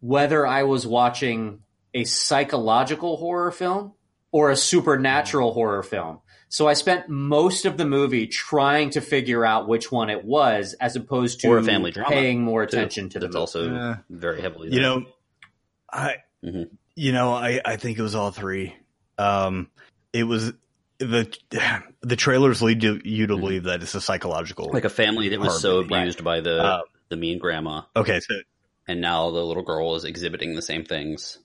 whether 0.00 0.46
I 0.46 0.64
was 0.64 0.86
watching 0.86 1.60
a 1.94 2.04
psychological 2.04 3.16
horror 3.16 3.52
film 3.52 3.92
or 4.32 4.50
a 4.50 4.56
supernatural 4.56 5.52
horror 5.52 5.82
film. 5.82 6.20
So 6.48 6.68
I 6.68 6.74
spent 6.74 7.08
most 7.08 7.66
of 7.66 7.76
the 7.76 7.84
movie 7.86 8.26
trying 8.26 8.90
to 8.90 9.00
figure 9.00 9.44
out 9.44 9.66
which 9.68 9.90
one 9.90 10.10
it 10.10 10.24
was, 10.24 10.74
as 10.80 10.94
opposed 10.96 11.40
to 11.40 11.48
Or 11.48 11.58
a 11.58 11.62
family 11.64 11.90
drama, 11.90 12.10
paying 12.10 12.42
more 12.42 12.64
too. 12.66 12.76
attention 12.76 13.08
to 13.10 13.18
the 13.18 13.26
That's 13.28 13.54
movie. 13.56 13.70
also 13.70 13.74
Uh, 13.74 13.96
very 14.10 14.40
heavily. 14.40 14.72
You 14.72 14.80
know, 14.80 15.04
I, 15.92 16.16
Mhm. 16.44 16.70
you 16.96 17.12
know, 17.12 17.32
I, 17.32 17.60
I 17.64 17.76
think 17.76 17.98
it 17.98 18.02
was 18.02 18.14
all 18.14 18.30
three. 18.30 18.74
Um, 19.18 19.68
it 20.12 20.24
was 20.24 20.52
the 20.98 21.32
the 22.02 22.16
trailers 22.16 22.62
lead 22.62 22.82
you, 22.82 23.00
you 23.04 23.26
to 23.28 23.34
Mhm. 23.36 23.40
believe 23.40 23.62
that 23.64 23.82
it's 23.82 23.94
a 23.94 24.00
psychological. 24.00 24.70
like 24.72 24.84
a 24.84 24.88
family 24.90 25.28
that 25.30 25.40
was 25.40 25.60
so 25.60 25.76
movie. 25.82 25.94
abused 25.94 26.22
by 26.22 26.40
the 26.40 26.62
Uh, 26.62 26.82
the 27.08 27.16
mean 27.16 27.38
grandma, 27.38 27.82
okay, 27.96 28.20
so 28.20 28.34
and 28.88 29.00
now 29.00 29.30
the 29.30 29.44
little 29.44 29.62
girl 29.62 29.94
is 29.96 30.04
exhibiting 30.04 30.54
the 30.54 30.62
same 30.62 30.84
things 30.84 31.38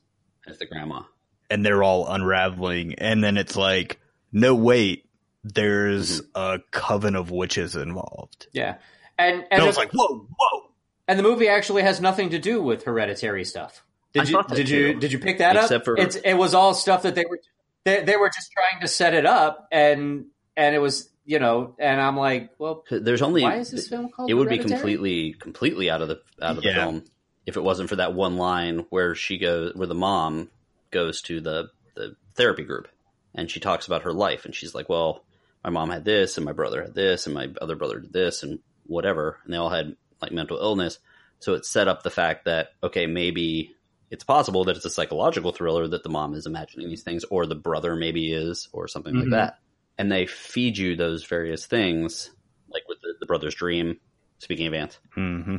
as 0.47 0.57
the 0.57 0.65
grandma. 0.65 1.01
and 1.49 1.65
they're 1.65 1.83
all 1.83 2.07
unraveling, 2.07 2.95
and 2.95 3.23
then 3.23 3.37
it's 3.37 3.55
like, 3.55 3.99
no, 4.31 4.55
wait, 4.55 5.05
there's 5.43 6.21
mm-hmm. 6.21 6.39
a 6.39 6.59
coven 6.71 7.15
of 7.15 7.31
witches 7.31 7.75
involved. 7.75 8.47
Yeah, 8.53 8.75
and 9.17 9.35
And 9.35 9.45
and 9.51 9.61
I 9.63 9.65
was 9.65 9.77
like, 9.77 9.91
whoa, 9.91 10.27
whoa. 10.37 10.71
and 11.07 11.17
the 11.17 11.23
movie 11.23 11.47
actually 11.47 11.83
has 11.83 11.99
nothing 12.01 12.29
to 12.31 12.39
do 12.39 12.61
with 12.61 12.83
hereditary 12.83 13.45
stuff. 13.45 13.83
I 14.15 14.19
Did 14.19 14.29
you 14.29 14.35
thought 14.35 14.47
that 14.49 14.55
did 14.55 14.69
you 14.69 14.93
did 14.95 15.11
you 15.11 15.19
pick 15.19 15.37
that 15.37 15.55
Except 15.55 15.73
up? 15.73 15.85
for- 15.85 15.97
it's 15.97 16.15
it 16.15 16.33
was 16.33 16.53
all 16.53 16.73
stuff 16.73 17.03
that 17.03 17.15
they 17.15 17.25
were 17.29 17.39
they, 17.85 18.03
they 18.03 18.17
were 18.17 18.29
just 18.29 18.51
trying 18.51 18.81
to 18.81 18.87
set 18.87 19.13
it 19.13 19.25
up, 19.25 19.67
and 19.71 20.25
and 20.57 20.75
it 20.75 20.79
was 20.79 21.08
you 21.29 21.37
know, 21.37 21.75
and 21.77 22.01
I'm 22.01 22.17
like, 22.17 22.49
well, 22.57 22.83
There's 22.89 23.21
only 23.21 23.43
why 23.43 23.57
is 23.57 23.69
this 23.69 23.87
film 23.87 24.09
called? 24.09 24.31
it 24.31 24.33
would 24.33 24.49
be 24.49 24.57
completely 24.57 25.33
completely 25.33 25.87
out 25.87 26.01
of 26.01 26.07
the 26.07 26.19
out 26.41 26.57
of 26.57 26.63
the 26.63 26.69
Yeah. 26.69 26.75
film 26.85 27.03
if 27.45 27.55
it 27.55 27.61
wasn't 27.61 27.89
for 27.89 27.97
that 27.97 28.15
one 28.15 28.35
line 28.37 28.85
where 28.89 29.13
she 29.13 29.37
goes 29.37 29.75
where 29.75 29.87
the 29.87 29.93
mom 29.93 30.49
goes 30.89 31.21
to 31.23 31.39
the 31.39 31.69
the 31.95 32.15
therapy 32.35 32.63
group 32.63 32.87
and 33.35 33.49
she 33.51 33.59
talks 33.59 33.85
about 33.85 34.01
her 34.03 34.11
life 34.13 34.45
and 34.45 34.55
she's 34.55 34.73
like 34.73 34.89
well 34.89 35.23
my 35.63 35.69
mom 35.69 35.91
had 35.91 36.03
this 36.03 36.37
and 36.37 36.45
my 36.45 36.51
brother 36.51 36.81
had 36.81 36.95
this 36.95 37.27
and 37.27 37.35
my 37.35 37.47
other 37.61 37.75
brother 37.75 37.99
did 37.99 38.11
this 38.11 38.41
and 38.41 38.57
whatever 38.87 39.37
and 39.43 39.53
they 39.53 39.57
all 39.57 39.69
had 39.69 39.95
like 40.23 40.31
mental 40.31 40.57
illness 40.57 40.97
so 41.39 41.53
it 41.53 41.63
set 41.63 41.87
up 41.87 42.01
the 42.01 42.09
fact 42.09 42.45
that 42.45 42.69
okay 42.81 43.05
maybe 43.05 43.75
it's 44.09 44.23
possible 44.23 44.63
that 44.65 44.75
it's 44.77 44.85
a 44.85 44.89
psychological 44.89 45.51
thriller 45.51 45.87
that 45.87 46.01
the 46.01 46.09
mom 46.09 46.33
is 46.33 46.47
imagining 46.47 46.89
these 46.89 47.03
things 47.03 47.23
or 47.29 47.45
the 47.45 47.53
brother 47.55 47.95
maybe 47.95 48.33
is 48.33 48.67
or 48.73 48.87
something 48.87 49.13
Mhm. 49.13 49.19
like 49.21 49.29
that 49.29 49.59
and 49.99 50.11
they 50.11 50.25
feed 50.25 50.77
you 50.77 50.95
those 50.95 51.23
various 51.25 51.67
things 51.67 52.31
like 52.71 52.81
with 52.89 52.97
the, 53.01 53.13
the 53.19 53.25
brother's 53.27 53.53
dream 53.53 53.99
speaking 54.39 54.65
of 54.65 54.73
ants 54.73 54.97
hmm 55.13 55.57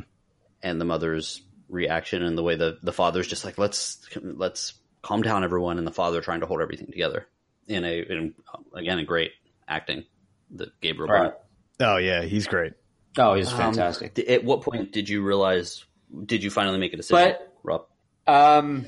and 0.61 0.81
the 0.81 0.85
mother's 0.85 1.41
reaction 1.69 2.21
and 2.23 2.37
the 2.37 2.43
way 2.43 2.55
the 2.55 2.77
the 2.83 2.91
father's 2.91 3.27
just 3.27 3.45
like 3.45 3.57
let's 3.57 4.05
let's 4.21 4.73
calm 5.01 5.21
down 5.21 5.43
everyone 5.45 5.77
and 5.77 5.87
the 5.87 5.91
father 5.91 6.19
trying 6.21 6.41
to 6.41 6.45
hold 6.45 6.61
everything 6.61 6.87
together 6.87 7.25
in 7.67 7.85
a 7.85 7.99
in, 8.01 8.33
again 8.75 8.99
a 8.99 9.05
great 9.05 9.31
acting 9.67 10.03
the 10.49 10.67
Gabriel 10.81 11.07
Right. 11.13 11.33
Oh 11.79 11.95
yeah, 11.97 12.23
he's 12.23 12.45
great. 12.45 12.73
Oh, 13.17 13.33
he's 13.35 13.51
Um, 13.51 13.57
fantastic. 13.57 14.13
D- 14.13 14.27
At 14.27 14.43
what 14.43 14.61
point 14.61 14.91
did 14.91 15.07
you 15.09 15.23
realize? 15.23 15.83
Did 16.25 16.43
you 16.43 16.49
finally 16.51 16.77
make 16.77 16.93
a 16.93 16.97
decision, 16.97 17.35
But- 17.39 17.53
Rob? 17.63 17.85
Um, 18.27 18.85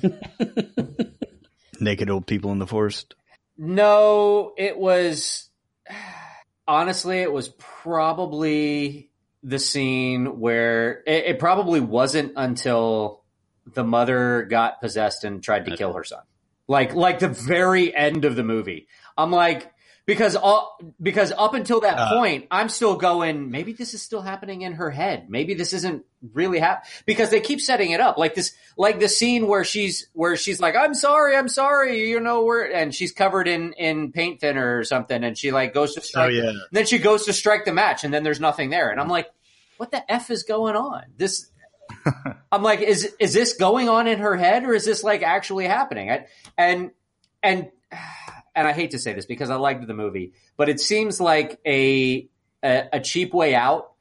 Naked 1.79 2.09
old 2.09 2.27
people 2.27 2.51
in 2.51 2.59
the 2.59 2.67
forest. 2.67 3.15
No, 3.57 4.53
it 4.57 4.77
was 4.77 5.49
honestly, 6.67 7.19
it 7.19 7.31
was 7.31 7.49
probably 7.49 9.11
the 9.43 9.59
scene 9.59 10.39
where 10.39 11.03
it, 11.05 11.25
it 11.25 11.39
probably 11.39 11.79
wasn't 11.79 12.33
until 12.35 13.23
the 13.65 13.83
mother 13.83 14.43
got 14.43 14.81
possessed 14.81 15.23
and 15.23 15.43
tried 15.43 15.65
to 15.65 15.71
Okay. 15.71 15.77
kill 15.77 15.93
her 15.93 16.03
son. 16.03 16.21
Like, 16.67 16.95
like 16.95 17.19
the 17.19 17.27
very 17.27 17.93
end 17.93 18.25
of 18.25 18.35
the 18.35 18.43
movie. 18.43 18.87
I'm 19.17 19.31
like, 19.31 19.71
because 20.05 20.35
all 20.35 20.77
because 21.01 21.31
up 21.31 21.53
until 21.53 21.81
that 21.81 21.97
Uh. 21.97 22.09
point, 22.17 22.47
I'm 22.51 22.67
still 22.69 22.95
going. 22.95 23.51
Maybe 23.51 23.73
this 23.73 23.93
is 23.93 24.01
still 24.01 24.21
happening 24.21 24.61
in 24.61 24.73
her 24.73 24.89
head. 24.91 25.29
Maybe 25.29 25.53
this 25.53 25.71
isn't 25.73 26.03
really 26.33 26.59
hap 26.59 26.85
because 27.05 27.29
they 27.29 27.39
keep 27.39 27.59
setting 27.61 27.91
it 27.91 27.99
up 28.01 28.17
like 28.17 28.35
this, 28.35 28.53
like 28.77 28.99
the 28.99 29.07
scene 29.07 29.47
where 29.47 29.63
she's 29.63 30.07
where 30.13 30.35
she's 30.35 30.59
like, 30.59 30.75
"I'm 30.75 30.93
sorry, 30.93 31.35
I'm 31.37 31.47
sorry," 31.47 32.09
you 32.09 32.19
know, 32.19 32.43
where 32.43 32.63
and 32.73 32.93
she's 32.93 33.11
covered 33.13 33.47
in 33.47 33.73
in 33.73 34.11
paint 34.11 34.41
thinner 34.41 34.77
or 34.79 34.83
something, 34.83 35.23
and 35.23 35.37
she 35.37 35.51
like 35.51 35.73
goes 35.73 35.93
to 35.95 36.01
Oh 36.01 36.03
strike. 36.03 36.33
yeah. 36.33 36.51
Then 36.71 36.85
she 36.85 36.97
goes 36.97 37.25
to 37.25 37.33
strike 37.33 37.63
the 37.65 37.73
match, 37.73 38.03
and 38.03 38.13
then 38.13 38.23
there's 38.23 38.39
nothing 38.41 38.69
there, 38.71 38.89
and 38.89 38.99
I'm 38.99 39.09
like, 39.09 39.27
"What 39.77 39.91
the 39.91 40.09
f 40.11 40.29
is 40.31 40.43
going 40.43 40.75
on?" 40.75 41.03
This. 41.17 41.49
I'm 42.51 42.63
like, 42.63 42.81
is 42.81 43.13
is 43.19 43.33
this 43.33 43.53
going 43.53 43.87
on 43.89 44.07
in 44.07 44.19
her 44.19 44.35
head, 44.35 44.63
or 44.65 44.73
is 44.73 44.83
this 44.85 45.03
like 45.03 45.21
actually 45.21 45.65
happening? 45.65 46.09
I, 46.11 46.25
and 46.57 46.91
and 47.41 47.69
and 48.55 48.67
I 48.67 48.73
hate 48.73 48.91
to 48.91 48.99
say 48.99 49.13
this 49.13 49.25
because 49.25 49.49
I 49.49 49.55
liked 49.55 49.85
the 49.85 49.93
movie, 49.93 50.33
but 50.57 50.69
it 50.69 50.79
seems 50.79 51.19
like 51.19 51.59
a 51.65 52.27
a, 52.63 52.89
a 52.93 52.99
cheap 52.99 53.33
way 53.33 53.55
out 53.55 53.93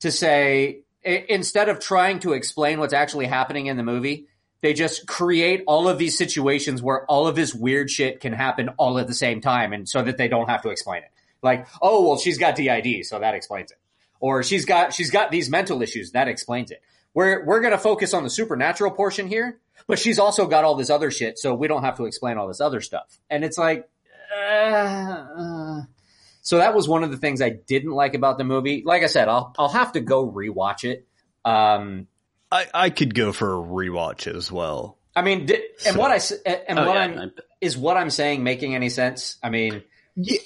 to 0.00 0.10
say 0.10 0.80
instead 1.04 1.68
of 1.68 1.80
trying 1.80 2.18
to 2.20 2.32
explain 2.32 2.78
what's 2.78 2.92
actually 2.92 3.26
happening 3.26 3.66
in 3.66 3.76
the 3.76 3.82
movie, 3.82 4.26
they 4.60 4.74
just 4.74 5.06
create 5.06 5.62
all 5.66 5.88
of 5.88 5.98
these 5.98 6.18
situations 6.18 6.82
where 6.82 7.06
all 7.06 7.26
of 7.26 7.34
this 7.34 7.54
weird 7.54 7.90
shit 7.90 8.20
can 8.20 8.32
happen 8.32 8.68
all 8.76 8.98
at 8.98 9.06
the 9.06 9.14
same 9.14 9.40
time, 9.40 9.72
and 9.72 9.88
so 9.88 10.02
that 10.02 10.18
they 10.18 10.28
don't 10.28 10.48
have 10.48 10.62
to 10.62 10.70
explain 10.70 11.02
it. 11.02 11.10
Like, 11.42 11.66
oh 11.80 12.06
well, 12.06 12.18
she's 12.18 12.38
got 12.38 12.56
DID, 12.56 13.06
so 13.06 13.18
that 13.18 13.34
explains 13.34 13.70
it, 13.70 13.78
or 14.20 14.42
she's 14.42 14.66
got 14.66 14.92
she's 14.92 15.10
got 15.10 15.30
these 15.30 15.48
mental 15.48 15.80
issues, 15.82 16.12
that 16.12 16.28
explains 16.28 16.70
it. 16.70 16.82
We're 17.14 17.44
we're 17.44 17.60
gonna 17.60 17.78
focus 17.78 18.12
on 18.12 18.24
the 18.24 18.30
supernatural 18.30 18.90
portion 18.90 19.26
here, 19.26 19.58
but 19.86 19.98
she's 19.98 20.18
also 20.18 20.46
got 20.46 20.64
all 20.64 20.74
this 20.74 20.90
other 20.90 21.10
shit, 21.10 21.38
so 21.38 21.54
we 21.54 21.66
don't 21.66 21.82
have 21.82 21.96
to 21.96 22.04
explain 22.04 22.36
all 22.36 22.46
this 22.46 22.60
other 22.60 22.82
stuff. 22.82 23.18
And 23.30 23.44
it's 23.44 23.56
like, 23.56 23.88
uh, 24.36 25.82
so 26.42 26.58
that 26.58 26.74
was 26.74 26.88
one 26.88 27.04
of 27.04 27.10
the 27.10 27.16
things 27.16 27.40
I 27.42 27.50
didn't 27.50 27.92
like 27.92 28.14
about 28.14 28.38
the 28.38 28.44
movie. 28.44 28.82
Like 28.84 29.02
I 29.02 29.06
said, 29.06 29.28
I'll 29.28 29.54
I'll 29.58 29.68
have 29.68 29.92
to 29.92 30.00
go 30.00 30.30
rewatch 30.30 30.84
it. 30.84 31.06
Um, 31.44 32.06
I, 32.52 32.66
I 32.74 32.90
could 32.90 33.14
go 33.14 33.32
for 33.32 33.54
a 33.54 33.58
rewatch 33.62 34.26
as 34.26 34.50
well. 34.50 34.98
I 35.14 35.22
mean, 35.22 35.46
did, 35.46 35.60
and 35.86 35.94
So- 35.94 36.00
what 36.00 36.10
I 36.10 36.16
s- 36.16 36.32
and 36.32 36.78
Oh, 36.78 36.86
what 36.86 36.94
yeah, 36.96 37.00
I'm 37.02 37.18
I- 37.18 37.28
is 37.60 37.76
what 37.76 37.96
I'm 37.96 38.10
saying 38.10 38.42
making 38.42 38.74
any 38.74 38.88
sense? 38.90 39.38
I 39.42 39.50
mean, 39.50 39.82
Yeah, 40.16 40.38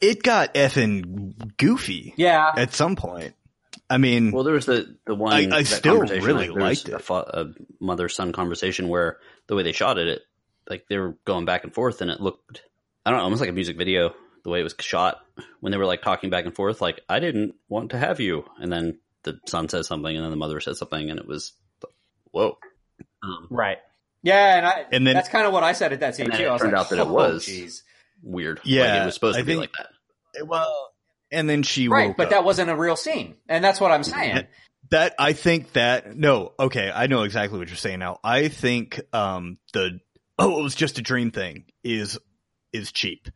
it 0.00 0.22
got 0.22 0.54
effing 0.54 1.56
goofy 1.56 2.14
yeah, 2.16 2.52
at 2.56 2.72
some 2.74 2.96
point. 2.96 3.34
I 3.88 3.98
mean, 3.98 4.32
Well, 4.32 4.44
there 4.44 4.54
was 4.54 4.66
the 4.66 4.96
the 5.06 5.14
one. 5.14 5.32
I- 5.32 5.58
I 5.58 5.62
still 5.62 6.00
really 6.00 6.48
like, 6.48 6.60
liked 6.60 6.88
it. 6.88 6.94
A, 6.94 6.98
fa- 6.98 7.14
a 7.32 7.44
mother 7.80 8.08
son 8.08 8.32
conversation 8.32 8.88
where 8.88 9.18
the 9.46 9.54
way 9.54 9.62
they 9.62 9.72
shot 9.72 9.98
it, 9.98 10.08
it 10.08 10.22
like 10.68 10.86
they 10.88 10.98
were 10.98 11.16
going 11.24 11.44
back 11.44 11.64
and 11.64 11.72
forth, 11.72 12.00
and 12.02 12.10
it 12.10 12.20
looked 12.20 12.62
I 13.06 13.10
don't 13.10 13.18
know, 13.20 13.24
almost 13.24 13.40
like 13.40 13.48
a 13.48 13.52
music 13.54 13.78
video. 13.78 14.14
The 14.44 14.50
way 14.50 14.60
it 14.60 14.64
was 14.64 14.74
shot 14.80 15.18
when 15.60 15.72
they 15.72 15.78
were 15.78 15.86
like 15.86 16.02
talking 16.02 16.28
back 16.30 16.44
and 16.44 16.54
forth, 16.54 16.80
like 16.80 17.00
I 17.08 17.18
didn't 17.20 17.54
want 17.68 17.90
to 17.92 17.98
have 17.98 18.20
you, 18.20 18.44
and 18.58 18.70
then 18.72 18.98
the 19.22 19.40
son 19.46 19.68
says 19.68 19.86
something, 19.86 20.14
and 20.14 20.22
then 20.24 20.30
the 20.30 20.36
mother 20.36 20.60
says 20.60 20.78
something, 20.78 21.10
and 21.10 21.18
it 21.18 21.26
was 21.26 21.52
whoa. 22.32 22.58
Um, 23.22 23.46
right, 23.50 23.78
yeah, 24.22 24.56
and 24.56 24.66
I 24.66 24.84
And 24.92 25.06
then- 25.06 25.14
that's 25.14 25.28
kind 25.28 25.46
of 25.46 25.52
what 25.52 25.64
I 25.64 25.72
said 25.72 25.92
at 25.92 26.00
that 26.00 26.14
scene 26.16 26.26
And 26.26 26.32
then 26.34 26.40
too. 26.40 26.46
it 26.46 26.48
I 26.48 26.52
was 26.52 26.60
turned 26.62 26.72
like, 26.74 26.80
out 26.82 26.90
that 26.90 26.98
it 26.98 27.06
oh, 27.06 27.12
was. 27.12 27.46
jeez. 27.46 27.82
weird. 28.22 28.60
Yeah, 28.64 28.92
like, 28.92 29.02
it 29.02 29.04
was 29.06 29.14
supposed 29.14 29.36
I 29.36 29.40
to 29.40 29.46
be 29.46 29.52
think- 29.52 29.60
like 29.62 29.72
that. 30.34 30.46
well, 30.46 30.92
and 31.32 31.48
then 31.48 31.62
she 31.64 31.88
right, 31.88 32.08
woke 32.08 32.16
but 32.16 32.24
up. 32.26 32.30
that 32.30 32.44
wasn't 32.44 32.70
a 32.70 32.76
real 32.76 32.96
scene, 32.96 33.36
and 33.48 33.64
that's 33.64 33.80
what 33.80 33.90
I'm 33.90 34.04
saying. 34.04 34.46
That 34.90 35.14
I 35.18 35.32
think 35.32 35.72
that 35.72 36.16
no, 36.16 36.52
okay, 36.60 36.92
I 36.94 37.08
know 37.08 37.22
exactly 37.22 37.58
what 37.58 37.66
you're 37.68 37.76
saying 37.76 37.98
now. 37.98 38.20
I 38.22 38.46
think 38.46 39.00
um 39.12 39.58
the 39.72 39.98
oh 40.38 40.60
it 40.60 40.62
was 40.62 40.76
just 40.76 40.98
a 40.98 41.02
dream 41.02 41.32
thing 41.32 41.64
is 41.82 42.16
is 42.76 42.92
cheap. 42.92 43.28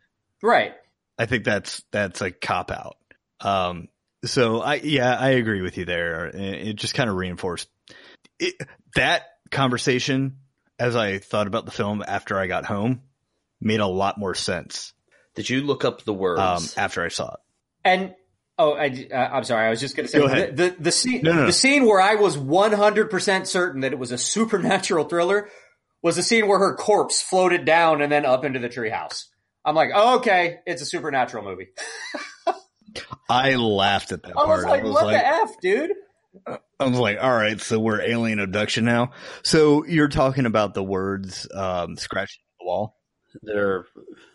right, 0.42 0.74
I 1.18 1.26
think 1.26 1.44
that's 1.44 1.82
that's 1.90 2.20
a 2.20 2.30
cop 2.30 2.70
out. 2.70 2.96
Um 3.40 3.88
so 4.24 4.60
I 4.60 4.74
yeah, 4.76 5.14
I 5.16 5.30
agree 5.30 5.62
with 5.62 5.78
you 5.78 5.84
there. 5.84 6.26
It 6.26 6.68
it 6.68 6.76
just 6.76 6.94
kind 6.94 7.08
of 7.10 7.16
reinforced 7.16 7.68
it, 8.38 8.54
that 8.94 9.22
conversation 9.50 10.36
as 10.78 10.96
I 10.96 11.18
thought 11.18 11.46
about 11.46 11.64
the 11.66 11.72
film 11.72 12.02
after 12.06 12.38
I 12.38 12.46
got 12.46 12.64
home 12.64 13.02
made 13.60 13.80
a 13.80 13.86
lot 13.86 14.16
more 14.18 14.34
sense 14.34 14.92
Did 15.34 15.50
you 15.50 15.60
look 15.62 15.84
up 15.84 16.02
the 16.04 16.14
words? 16.14 16.40
um 16.40 16.82
after 16.82 17.04
I 17.04 17.08
saw 17.08 17.32
it. 17.34 17.40
and 17.84 18.14
oh, 18.58 18.72
I, 18.74 19.06
uh, 19.12 19.16
I'm 19.16 19.44
sorry, 19.44 19.66
I 19.66 19.70
was 19.70 19.80
just 19.80 19.96
going 19.96 20.06
to 20.06 20.12
say 20.12 20.18
Go 20.18 20.26
ahead. 20.26 20.56
the, 20.56 20.70
the 20.70 20.76
the 20.84 20.92
scene 20.92 21.20
No, 21.22 21.32
no, 21.32 21.40
no. 21.40 21.46
the 21.46 21.52
scene 21.52 21.84
where 21.86 22.00
I 22.00 22.14
was 22.14 22.38
100 22.38 23.10
percent 23.10 23.48
certain 23.48 23.80
that 23.82 23.92
it 23.92 23.98
was 23.98 24.12
a 24.12 24.18
supernatural 24.18 25.04
thriller 25.04 25.48
was 26.02 26.16
the 26.16 26.22
scene 26.22 26.46
where 26.46 26.58
her 26.58 26.74
corpse 26.76 27.20
floated 27.20 27.64
down 27.66 28.00
and 28.00 28.10
then 28.10 28.24
up 28.24 28.44
into 28.44 28.58
the 28.58 28.68
treehouse. 28.70 29.26
I'm 29.64 29.74
like, 29.74 29.90
oh, 29.94 30.16
okay, 30.18 30.58
it's 30.66 30.82
a 30.82 30.86
supernatural 30.86 31.44
movie. 31.44 31.68
I 33.28 33.54
laughed 33.54 34.12
at 34.12 34.22
that 34.22 34.34
part. 34.34 34.44
I 34.44 34.48
part. 34.48 34.58
was 34.58 34.64
like, 34.66 34.80
I 34.80 34.84
was 34.84 34.94
what 34.94 35.06
like, 35.06 35.16
the 35.20 35.26
f, 35.26 35.50
dude? 35.60 35.92
I 36.78 36.84
was 36.84 36.98
like, 36.98 37.18
all 37.20 37.30
right, 37.34 37.60
so 37.60 37.78
we're 37.78 38.00
alien 38.00 38.38
abduction 38.40 38.84
now. 38.84 39.12
So 39.44 39.84
you're 39.84 40.08
talking 40.08 40.46
about 40.46 40.74
the 40.74 40.82
words 40.82 41.46
um, 41.54 41.96
scratching 41.96 42.40
the 42.60 42.66
wall. 42.66 42.96
they're 43.42 43.84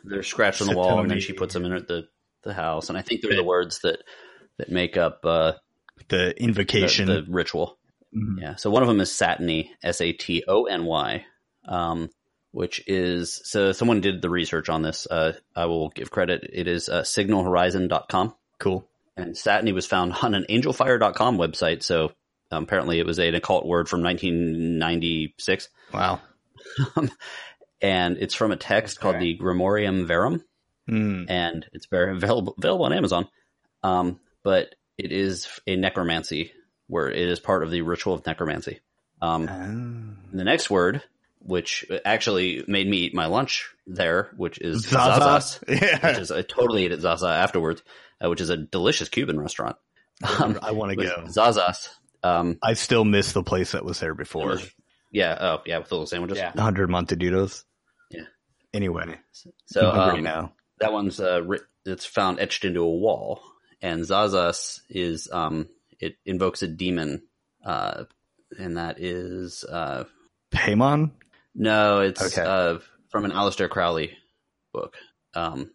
they're 0.03 0.23
scratched 0.23 0.61
on 0.61 0.67
the 0.67 0.77
wall, 0.77 0.99
and 0.99 1.09
then 1.09 1.19
she 1.19 1.33
puts 1.33 1.53
them 1.53 1.65
in 1.65 1.73
at 1.73 1.87
the 1.87 2.03
the 2.43 2.53
house, 2.53 2.89
and 2.89 2.97
I 2.97 3.01
think 3.01 3.21
they're 3.21 3.35
the 3.35 3.43
words 3.43 3.79
that 3.83 3.99
that 4.57 4.69
make 4.69 4.95
up 4.97 5.21
uh, 5.25 5.53
The 6.09 6.17
the, 6.17 6.43
invocation. 6.43 7.07
the 7.07 7.25
ritual. 7.27 7.77
Mhm. 8.15 8.39
Yeah. 8.39 8.55
So 8.55 8.69
one 8.69 8.83
of 8.83 8.87
them 8.87 9.01
is 9.01 9.09
Satony, 9.11 9.69
S 9.83 9.99
A 9.99 10.13
T 10.13 10.43
O 10.47 10.65
N 10.65 10.85
Y, 10.85 11.25
um, 11.67 12.09
which 12.55 12.81
is 12.87 13.41
so 13.43 13.73
someone 13.73 13.99
did 13.99 14.21
the 14.21 14.29
research 14.29 14.69
on 14.69 14.81
this. 14.81 15.05
Uh, 15.11 15.33
I 15.53 15.65
will 15.65 15.89
give 15.89 16.09
credit. 16.09 16.49
It 16.53 16.67
is 16.69 16.87
uh, 16.87 17.01
signalhorizon.com. 17.01 18.33
Cool. 18.59 18.87
And 19.17 19.35
Satony 19.35 19.73
was 19.73 19.85
found 19.85 20.13
on 20.21 20.33
an 20.33 20.45
angelfire.com 20.49 21.37
website. 21.37 21.83
So 21.83 22.13
um, 22.51 22.63
apparently 22.63 22.99
it 22.99 23.05
was 23.05 23.19
an 23.19 23.35
occult 23.35 23.65
word 23.65 23.89
from 23.89 24.01
1996. 24.03 25.67
Wow. 25.93 26.21
and 27.81 28.17
it's 28.17 28.33
from 28.33 28.51
a 28.51 28.57
text 28.57 28.99
called 29.01 29.19
the 29.19 29.37
Grimorium 29.37 30.05
Verum. 30.07 30.41
Mm. 30.89 31.25
and 31.29 31.65
it's 31.73 31.87
very 31.87 32.15
available 32.15 32.53
available 32.57 32.85
on 32.85 32.93
Amazon. 32.93 33.27
Um, 33.83 34.19
but 34.43 34.75
it 34.97 35.11
is 35.11 35.47
a 35.65 35.75
necromancy 35.75 36.53
where 36.87 37.09
it 37.09 37.17
is 37.27 37.39
part 37.39 37.63
of 37.63 37.71
the 37.71 37.81
ritual 37.81 38.13
of 38.13 38.25
necromancy. 38.25 38.79
Um, 39.21 39.47
Ah. 39.49 40.35
the 40.37 40.43
next 40.43 40.69
word, 40.69 41.01
which 41.45 41.85
actually 42.03 42.63
made 42.67 42.87
me 42.89 42.97
eat 42.97 43.13
my 43.13 43.27
lunch 43.27 43.69
there, 43.87 44.31
which 44.35 44.59
is 44.59 44.83
Zaza. 44.87 45.21
Zazas, 45.21 45.67
which 45.69 45.81
Yeah. 45.81 46.17
is 46.19 46.31
I 46.31 46.41
totally 46.41 46.85
ate 46.85 46.91
at 46.91 46.99
Zaza 47.01 47.27
afterwards, 47.27 47.81
uh, 48.23 48.29
which 48.29 48.41
is 48.41 48.49
a 48.49 48.57
delicious 48.57 49.09
Cuban 49.09 49.39
restaurant. 49.39 49.75
Um, 50.39 50.57
I 50.61 50.71
want 50.71 50.91
to 50.91 50.97
with 50.97 51.07
go. 51.07 51.23
Zazas. 51.27 51.89
Um, 52.23 52.57
I 52.63 52.73
still 52.73 53.05
miss 53.05 53.33
the 53.33 53.43
place 53.43 53.73
that 53.73 53.85
was 53.85 53.99
there 53.99 54.15
before. 54.15 54.59
yeah, 55.11 55.37
oh 55.39 55.61
yeah, 55.65 55.77
with 55.77 55.89
the 55.89 55.95
little 55.95 56.07
sandwiches. 56.07 56.37
Yeah. 56.37 56.51
100 56.53 56.89
Montaditos. 56.89 57.63
Yeah. 58.09 58.23
Anyway, 58.73 59.19
So 59.65 59.89
I'm 59.91 59.95
hungry 59.95 60.17
um, 60.19 60.23
now. 60.23 60.53
that 60.79 60.91
one's 60.93 61.19
uh, 61.19 61.43
writ- 61.43 61.61
it's 61.85 62.05
found 62.05 62.39
etched 62.39 62.65
into 62.65 62.81
a 62.81 62.89
wall, 62.89 63.41
and 63.81 64.01
Zazas 64.01 64.79
is 64.89 65.29
um, 65.31 65.69
it 65.99 66.15
invokes 66.25 66.63
a 66.63 66.67
demon, 66.67 67.21
uh, 67.63 68.05
and 68.57 68.77
that 68.77 68.99
is 68.99 69.63
uh, 69.63 70.05
Paimon? 70.51 71.11
No, 71.55 72.01
it's 72.01 72.37
Okay. 72.37 72.47
uh, 72.47 72.79
from 73.09 73.25
an 73.25 73.31
Aleister 73.31 73.69
Crowley 73.69 74.15
book, 74.73 74.95
um, 75.33 75.71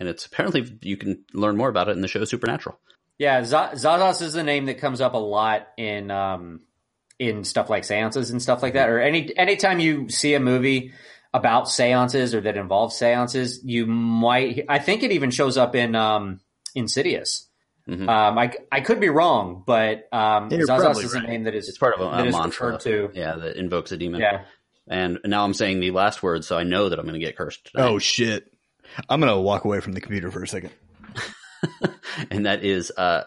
and 0.00 0.08
it's 0.08 0.26
apparently 0.26 0.78
you 0.82 0.96
can 0.96 1.24
learn 1.32 1.56
more 1.56 1.68
about 1.68 1.88
it 1.88 1.92
in 1.92 2.00
the 2.00 2.08
show 2.08 2.24
Supernatural. 2.24 2.78
Yeah, 3.18 3.44
Z- 3.44 3.54
Zazas 3.74 4.22
is 4.22 4.34
a 4.36 4.42
name 4.42 4.66
that 4.66 4.78
comes 4.78 5.00
up 5.00 5.14
a 5.14 5.18
lot 5.18 5.68
in 5.76 6.10
um, 6.10 6.60
in 7.18 7.44
stuff 7.44 7.70
like 7.70 7.84
seances 7.84 8.30
and 8.30 8.42
stuff 8.42 8.62
like 8.62 8.72
that. 8.74 8.88
Or 8.88 9.00
any 9.00 9.36
anytime 9.36 9.78
you 9.80 10.08
see 10.08 10.34
a 10.34 10.40
movie 10.40 10.92
about 11.32 11.68
seances 11.68 12.34
or 12.34 12.40
that 12.42 12.56
involves 12.56 12.96
seances, 12.96 13.60
you 13.64 13.86
might. 13.86 14.64
I 14.68 14.78
think 14.78 15.02
it 15.02 15.12
even 15.12 15.30
shows 15.30 15.56
up 15.56 15.74
in 15.76 15.94
um, 15.94 16.40
Insidious. 16.74 17.48
Mhm. 17.88 18.08
Um, 18.08 18.38
I 18.38 18.52
I 18.72 18.80
could 18.80 18.98
be 18.98 19.10
wrong, 19.10 19.62
but 19.66 20.08
um, 20.10 20.48
Zazas 20.50 20.66
probably 20.66 21.04
is 21.04 21.14
a 21.14 21.20
name 21.20 21.44
that 21.44 21.54
is 21.54 21.68
It's 21.68 21.78
part 21.78 21.94
of 21.94 22.00
a, 22.00 22.16
that 22.16 22.28
a 22.28 22.30
mantra, 22.32 22.66
referred 22.72 22.80
to. 22.80 23.10
yeah, 23.14 23.36
that 23.36 23.56
invokes 23.56 23.92
a 23.92 23.96
demon. 23.96 24.20
Yeah, 24.22 24.44
and 24.88 25.18
now 25.24 25.44
I'm 25.44 25.54
saying 25.54 25.80
the 25.80 25.90
last 25.90 26.22
word, 26.22 26.44
so 26.44 26.58
I 26.58 26.62
know 26.64 26.88
that 26.88 26.98
I'm 26.98 27.06
going 27.06 27.18
to 27.18 27.24
get 27.24 27.36
cursed. 27.36 27.70
tonight. 27.72 27.86
Oh, 27.88 27.98
shit. 27.98 28.52
I'm 29.08 29.20
going 29.20 29.32
to 29.32 29.40
walk 29.40 29.64
away 29.64 29.80
from 29.80 29.92
the 29.92 30.00
computer 30.00 30.30
for 30.30 30.42
a 30.42 30.48
second. 30.48 30.70
and 32.30 32.46
that 32.46 32.64
is 32.64 32.92
uh, 32.96 33.24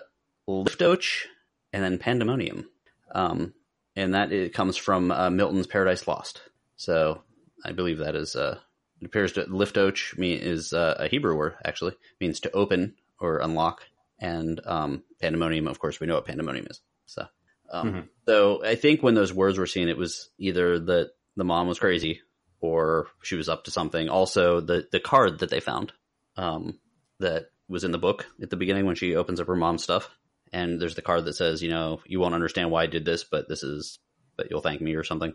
Liftoach 0.47 1.25
and 1.73 1.83
then 1.83 1.97
Pandemonium. 1.97 2.69
Um, 3.13 3.53
and 3.95 4.13
that 4.13 4.31
it 4.31 4.53
comes 4.53 4.77
from 4.77 5.11
uh, 5.11 5.29
Milton's 5.29 5.67
Paradise 5.67 6.07
Lost. 6.07 6.41
So 6.75 7.23
I 7.65 7.71
believe 7.71 7.97
that 7.99 8.15
is, 8.15 8.35
uh, 8.35 8.59
it 9.01 9.05
appears 9.05 9.33
to 9.33 9.43
Liftoach 9.45 10.17
mean, 10.17 10.39
is 10.39 10.73
uh, 10.73 10.95
a 10.99 11.07
Hebrew 11.07 11.35
word, 11.35 11.55
actually, 11.65 11.95
means 12.21 12.39
to 12.41 12.51
open 12.51 12.95
or 13.19 13.39
unlock. 13.39 13.81
And 14.19 14.59
um, 14.65 15.03
Pandemonium, 15.21 15.67
of 15.67 15.79
course, 15.79 15.99
we 15.99 16.07
know 16.07 16.15
what 16.15 16.25
Pandemonium 16.25 16.67
is. 16.69 16.81
So, 17.07 17.25
um, 17.71 17.93
Mhm. 17.93 18.07
so 18.27 18.63
I 18.63 18.75
think 18.75 19.01
when 19.03 19.15
those 19.15 19.33
words 19.33 19.57
were 19.57 19.65
seen, 19.67 19.89
it 19.89 19.97
was 19.97 20.29
either 20.37 20.79
that 20.79 21.11
the 21.37 21.45
mom 21.45 21.67
was 21.67 21.79
crazy 21.79 22.21
or 22.59 23.07
she 23.21 23.35
was 23.35 23.47
up 23.47 23.63
to 23.65 23.71
something. 23.71 24.09
Also, 24.09 24.59
the, 24.59 24.87
the 24.91 24.99
card 24.99 25.39
that 25.39 25.49
they 25.49 25.59
found 25.59 25.93
um, 26.35 26.79
that 27.19 27.45
was 27.69 27.83
in 27.83 27.91
the 27.91 27.97
book 27.97 28.25
at 28.41 28.49
the 28.49 28.57
beginning 28.57 28.85
when 28.85 28.95
she 28.95 29.15
opens 29.15 29.39
up 29.39 29.47
her 29.47 29.55
mom's 29.55 29.83
stuff. 29.83 30.09
And 30.51 30.81
there's 30.81 30.95
the 30.95 31.01
card 31.01 31.25
that 31.25 31.35
says, 31.35 31.61
you 31.61 31.69
know, 31.69 32.01
you 32.05 32.19
won't 32.19 32.33
understand 32.33 32.71
why 32.71 32.83
I 32.83 32.87
did 32.87 33.05
this, 33.05 33.23
but 33.23 33.47
this 33.47 33.63
is, 33.63 33.99
but 34.35 34.47
you'll 34.49 34.61
thank 34.61 34.81
me 34.81 34.95
or 34.95 35.03
something. 35.03 35.33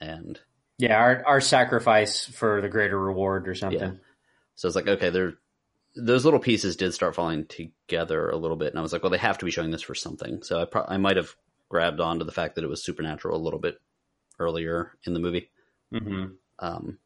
And 0.00 0.38
Yeah, 0.78 0.96
our 0.96 1.24
our 1.26 1.40
sacrifice 1.40 2.26
for 2.26 2.60
the 2.60 2.68
greater 2.68 2.98
reward 2.98 3.48
or 3.48 3.54
something. 3.54 3.80
Yeah. 3.80 3.98
so 4.54 4.68
it's 4.68 4.76
like, 4.76 4.88
okay, 4.88 5.10
there, 5.10 5.34
those 5.96 6.24
little 6.24 6.40
pieces 6.40 6.76
did 6.76 6.92
start 6.92 7.14
falling 7.14 7.46
together 7.46 8.28
a 8.28 8.36
little 8.36 8.56
bit. 8.56 8.70
And 8.70 8.78
I 8.78 8.82
was 8.82 8.92
like, 8.92 9.02
well, 9.02 9.10
they 9.10 9.18
have 9.18 9.38
to 9.38 9.44
be 9.44 9.50
showing 9.50 9.70
this 9.70 9.82
for 9.82 9.94
something. 9.94 10.42
So 10.42 10.60
I, 10.60 10.64
pro- 10.66 10.86
I 10.86 10.98
might 10.98 11.16
have 11.16 11.34
grabbed 11.68 12.00
onto 12.00 12.24
the 12.24 12.32
fact 12.32 12.56
that 12.56 12.64
it 12.64 12.70
was 12.70 12.84
supernatural 12.84 13.36
a 13.36 13.42
little 13.42 13.58
bit 13.58 13.78
earlier 14.42 14.92
in 15.04 15.14
the 15.14 15.20
movie. 15.20 15.50
hmm 15.90 16.24
Um, 16.58 16.98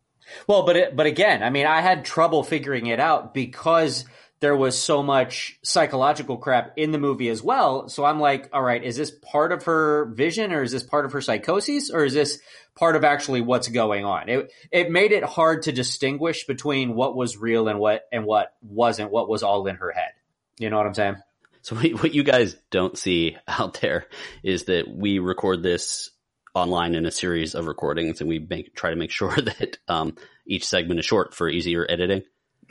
Well, 0.47 0.65
but 0.65 0.77
it, 0.77 0.97
but 0.97 1.07
again, 1.07 1.43
I 1.43 1.51
mean, 1.51 1.67
I 1.67 1.81
had 1.81 2.05
trouble 2.05 2.43
figuring 2.43 2.87
it 2.87 2.99
out 2.99 3.33
because 3.35 4.05
there 4.41 4.57
was 4.57 4.79
so 4.79 5.03
much 5.03 5.59
psychological 5.63 6.37
crap 6.37 6.73
in 6.77 6.91
the 6.93 6.99
movie 6.99 7.29
as 7.31 7.43
well. 7.43 7.89
So 7.89 8.05
I'm 8.05 8.21
like, 8.21 8.51
all 8.53 8.63
right, 8.63 8.83
is 8.83 8.97
this 8.97 9.11
part 9.11 9.51
of 9.53 9.65
her 9.65 10.07
vision 10.15 10.53
or 10.53 10.63
is 10.63 10.73
this 10.73 10.83
part 10.83 11.07
of 11.07 11.13
her 11.13 11.21
psychosis 11.23 11.91
or 11.91 12.05
is 12.05 12.13
this 12.13 12.39
part 12.75 12.97
of 12.97 13.05
actually 13.05 13.41
what's 13.41 13.69
going 13.69 14.05
on? 14.05 14.29
It 14.29 14.53
it 14.71 14.91
made 14.91 15.13
it 15.13 15.25
hard 15.25 15.63
to 15.63 15.73
distinguish 15.73 16.47
between 16.47 16.95
what 16.95 17.17
was 17.17 17.39
real 17.39 17.69
and 17.69 17.79
what 17.79 18.03
and 18.13 18.27
what 18.27 18.53
wasn't, 18.61 19.11
what 19.11 19.29
was 19.29 19.43
all 19.43 19.67
in 19.67 19.77
her 19.77 19.91
head. 19.91 20.11
You 20.59 20.69
know 20.71 20.77
what 20.77 20.87
I'm 20.87 20.95
saying? 20.95 21.17
So 21.63 21.75
what 21.77 22.03
what 22.03 22.15
you 22.15 22.23
guys 22.23 22.57
don't 22.71 22.99
see 22.99 23.37
out 23.49 23.81
there 23.81 24.07
is 24.43 24.65
that 24.65 24.87
we 24.87 25.19
record 25.19 25.63
this 25.63 26.11
online 26.57 26.95
in 26.95 27.07
a 27.07 27.11
series 27.11 27.55
of 27.55 27.67
recordings, 27.67 28.21
and 28.21 28.29
we 28.29 28.39
make 28.39 28.75
try 28.75 28.91
to 28.91 28.97
make 28.97 29.11
sure 29.11 29.35
that 29.37 29.79
um, 29.89 30.17
each 30.47 30.67
segment 30.67 30.99
is 31.01 31.07
short 31.07 31.35
for 31.35 31.49
easier 31.49 31.87
editing. 31.89 32.23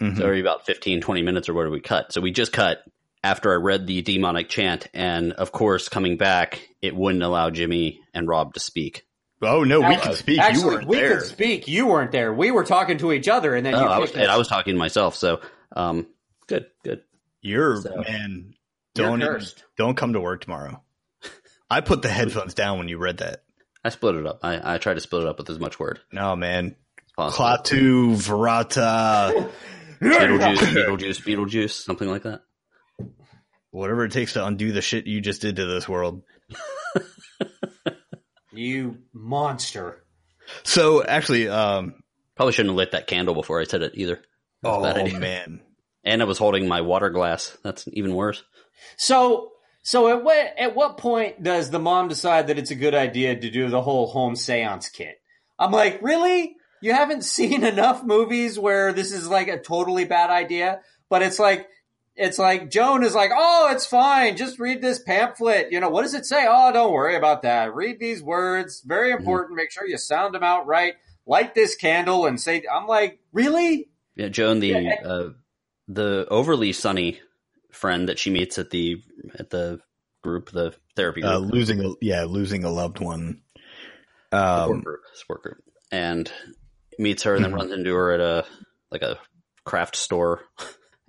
Mhm. 0.01 0.17
So 0.17 0.25
every 0.25 0.41
about 0.41 0.65
15, 0.65 0.99
20 1.01 1.21
minutes 1.21 1.47
or 1.47 1.53
what 1.53 1.63
do 1.65 1.69
we 1.71 1.79
cut? 1.79 2.11
So 2.11 2.19
we 2.19 2.31
just 2.31 2.51
cut 2.51 2.83
after 3.23 3.51
I 3.51 3.55
read 3.55 3.87
the 3.87 4.01
demonic 4.01 4.49
chant, 4.49 4.87
and 4.93 5.31
of 5.33 5.51
course, 5.51 5.87
coming 5.89 6.17
back, 6.17 6.67
it 6.81 6.95
wouldn't 6.95 7.23
allow 7.23 7.49
Jimmy 7.49 8.01
and 8.13 8.27
Rob 8.27 8.53
to 8.55 8.59
speak. 8.59 9.05
oh 9.41 9.63
no, 9.63 9.79
we 9.79 9.85
Actually- 9.85 10.03
can 10.03 10.15
speak. 10.15 10.39
Actually, 10.39 10.61
you 10.61 10.67
weren't 10.75 10.87
we 10.87 10.95
there. 10.97 11.17
could 11.19 11.27
speak. 11.27 11.67
You 11.67 11.87
weren't 11.87 12.11
there. 12.11 12.33
We 12.33 12.51
were 12.51 12.63
talking 12.65 12.97
to 12.99 13.11
each 13.13 13.27
other, 13.27 13.55
and 13.55 13.65
then 13.65 13.75
Oh, 13.75 13.79
you 13.81 13.85
I 13.85 13.99
was, 13.99 14.11
and. 14.11 14.29
I 14.29 14.37
was 14.37 14.47
talking 14.47 14.73
to 14.73 14.79
myself. 14.79 15.15
So 15.15 15.41
um, 15.75 16.07
good, 16.47 16.65
good. 16.83 17.03
You're 17.41 17.81
So- 17.81 18.03
man. 18.07 18.53
You're 18.97 19.07
Don't 19.07 19.21
even- 19.21 19.41
don't 19.77 19.95
come 19.95 20.13
to 20.13 20.19
work 20.21 20.41
tomorrow. 20.41 20.81
I 21.69 21.81
put 21.81 22.01
the 22.01 22.07
headphones 22.09 22.53
down 22.53 22.77
when 22.79 22.87
you 22.89 22.97
read 22.97 23.17
that. 23.17 23.43
I 23.85 23.89
split 23.89 24.15
it 24.15 24.25
up. 24.25 24.39
I, 24.43 24.75
I 24.75 24.77
tried 24.79 24.95
to 24.95 24.99
split 25.01 25.21
it 25.23 25.27
up 25.29 25.37
with 25.37 25.49
as 25.49 25.59
much 25.59 25.79
word 25.79 25.99
No 26.11 26.35
man, 26.35 26.75
as. 27.17 27.33
Klaatu, 27.33 28.15
Verata, 28.15 29.49
Beetlejuice, 30.01 30.57
Beetlejuice, 30.57 31.21
Beetlejuice, 31.23 31.71
something 31.83 32.09
like 32.09 32.23
that. 32.23 32.41
whatever 33.71 34.03
it 34.05 34.11
takes 34.11 34.33
to 34.33 34.45
undo 34.45 34.71
the 34.71 34.81
shit 34.81 35.05
you 35.07 35.21
just 35.21 35.41
did 35.41 35.55
to 35.57 35.65
this 35.65 35.87
world. 35.87 36.23
You 38.51 38.99
monster. 39.11 40.05
So 40.63 41.03
actually, 41.03 41.49
um, 41.49 41.95
Probably 42.35 42.53
shouldn't 42.53 42.71
have 42.71 42.77
lit 42.77 42.91
that 42.91 43.07
candle 43.07 43.33
before 43.33 43.59
I 43.61 43.63
said 43.65 43.81
it 43.81 43.93
either. 43.95 44.21
That's 44.61 45.13
oh 45.13 45.19
man, 45.19 45.61
And 46.03 46.21
I 46.21 46.25
was 46.25 46.37
holding 46.37 46.67
my 46.67 46.81
water 46.81 47.09
glass. 47.09 47.57
That's 47.63 47.87
even 47.93 48.13
worse. 48.13 48.43
So, 48.97 49.51
so 49.85 50.07
at 50.09 50.23
what 50.23 50.53
at 50.57 50.75
what 50.75 50.97
point 50.97 51.43
does 51.43 51.69
the 51.69 51.77
mom 51.77 52.07
decide 52.07 52.47
that 52.47 52.57
it's 52.57 52.71
a 52.71 52.75
good 52.75 52.95
idea 52.95 53.39
to 53.39 53.51
do 53.51 53.69
the 53.69 53.83
whole 53.83 54.07
home 54.07 54.35
seance 54.35 54.89
kit? 54.89 55.21
I'm 55.59 55.71
like, 55.71 55.99
really? 56.01 56.55
You 56.81 56.93
haven't 56.93 57.23
seen 57.37 57.63
enough 57.63 58.03
movies 58.03 58.57
where 58.57 58.91
this 58.93 59.11
is 59.11 59.27
like 59.27 59.47
a 59.47 59.59
totally 59.59 60.05
bad 60.05 60.31
idea, 60.31 60.79
but 61.07 61.21
it's 61.21 61.37
like 61.37 61.67
it's 62.15 62.39
like 62.39 62.71
Joan 62.71 63.03
is 63.03 63.13
like, 63.13 63.29
"Oh, 63.35 63.69
it's 63.71 63.85
fine. 63.85 64.37
Just 64.37 64.57
read 64.57 64.81
this 64.81 64.97
pamphlet. 64.97 65.71
You 65.71 65.79
know, 65.81 65.89
what 65.89 66.01
does 66.01 66.15
it 66.15 66.25
say? 66.25 66.47
Oh, 66.49 66.71
don't 66.73 66.91
worry 66.91 67.15
about 67.15 67.43
that. 67.43 67.75
Read 67.75 67.99
these 67.99 68.23
words. 68.23 68.81
Very 68.83 69.11
important. 69.11 69.55
Make 69.55 69.69
sure 69.71 69.85
you 69.87 69.97
sound 69.99 70.33
them 70.33 70.41
out 70.43 70.65
right. 70.65 70.95
Light 71.27 71.53
this 71.53 71.75
candle 71.75 72.25
and 72.25 72.41
say 72.41 72.63
I'm 72.73 72.87
like, 72.87 73.19
"Really?" 73.33 73.89
Yeah, 74.15 74.29
Joan, 74.29 74.61
the 74.61 74.69
Yeah. 74.69 74.95
uh, 75.05 75.29
the 75.87 76.25
overly 76.31 76.73
sunny 76.73 77.19
friend 77.76 78.10
that 78.10 78.19
she 78.19 78.30
meets 78.31 78.57
at 78.57 78.69
the 78.72 79.02
at 79.38 79.49
the 79.49 79.80
group, 80.23 80.52
the 80.52 80.73
therapy 80.95 81.22
group, 81.22 81.34
uh, 81.34 81.38
losing 81.39 81.84
a 81.85 81.89
yeah, 82.02 82.23
losing 82.23 82.64
a 82.64 82.69
loved 82.72 82.99
one. 82.99 83.41
support 84.31 84.68
Um, 84.77 84.84
group, 84.84 84.99
support 85.14 85.41
group, 85.43 85.57
and 85.91 86.31
meets 86.97 87.23
her 87.23 87.35
and 87.35 87.43
then 87.45 87.52
Mhm. 87.52 87.56
runs 87.56 87.72
into 87.72 87.93
her 87.93 88.11
at 88.14 88.19
a 88.19 88.45
like 88.91 89.02
a 89.03 89.18
craft 89.65 89.95
store. 89.95 90.41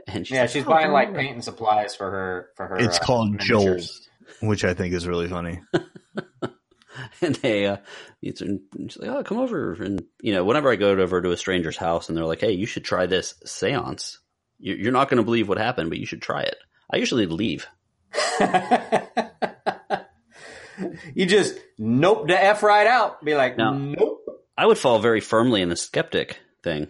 And 0.08 0.24
she's 0.24 0.36
Yeah, 0.36 0.42
like, 0.42 0.50
she's 0.50 0.64
"Oh, 0.64 0.70
buying 0.70 0.92
like 0.92 1.08
over." 1.08 1.18
paint 1.18 1.34
and 1.34 1.42
supplies 1.42 1.96
for 1.96 2.08
her 2.08 2.50
for 2.56 2.68
her. 2.68 2.78
it's 2.78 2.96
uh, 2.96 3.04
called 3.04 3.32
miniatures. 3.32 3.48
Joel's, 3.58 4.08
which 4.40 4.64
I 4.64 4.72
think 4.72 4.94
is 4.94 5.04
really 5.04 5.26
funny. 5.26 5.58
and 7.20 7.34
they 7.36 7.66
uh 7.66 7.78
meets 8.22 8.38
her 8.38 8.46
and 8.46 8.60
she's 8.92 8.98
like, 8.98 9.10
"Oh, 9.10 9.24
come 9.24 9.38
over." 9.38 9.72
And 9.72 10.04
you 10.22 10.32
know, 10.32 10.44
whenever 10.44 10.70
I 10.70 10.76
go 10.76 10.90
over 10.90 11.20
to 11.20 11.32
a 11.32 11.36
stranger's 11.36 11.76
house 11.76 12.08
and 12.08 12.16
they're 12.16 12.24
like, 12.24 12.40
"Hey, 12.40 12.52
you 12.52 12.66
should 12.66 12.84
try 12.84 13.06
this 13.06 13.34
séance. 13.44 14.18
You- 14.58 14.74
You're 14.76 14.92
not 14.92 15.08
going 15.08 15.18
to 15.18 15.24
believe 15.24 15.48
what 15.48 15.58
happened, 15.58 15.90
but 15.90 15.98
you 15.98 16.06
should 16.06 16.22
try 16.22 16.42
it." 16.42 16.56
I 16.90 16.96
usually 16.98 17.26
leave. 17.26 17.66
you 21.14 21.26
just 21.26 21.58
nope 21.78 22.28
the 22.28 22.42
f 22.42 22.62
right 22.62 22.86
out. 22.86 23.24
Be 23.24 23.34
like, 23.34 23.56
No. 23.56 23.72
nope. 23.72 24.22
I 24.58 24.66
would 24.66 24.78
fall 24.78 24.98
very 25.00 25.20
firmly 25.20 25.60
in 25.62 25.68
the 25.68 25.76
skeptic 25.76 26.40
thing. 26.62 26.88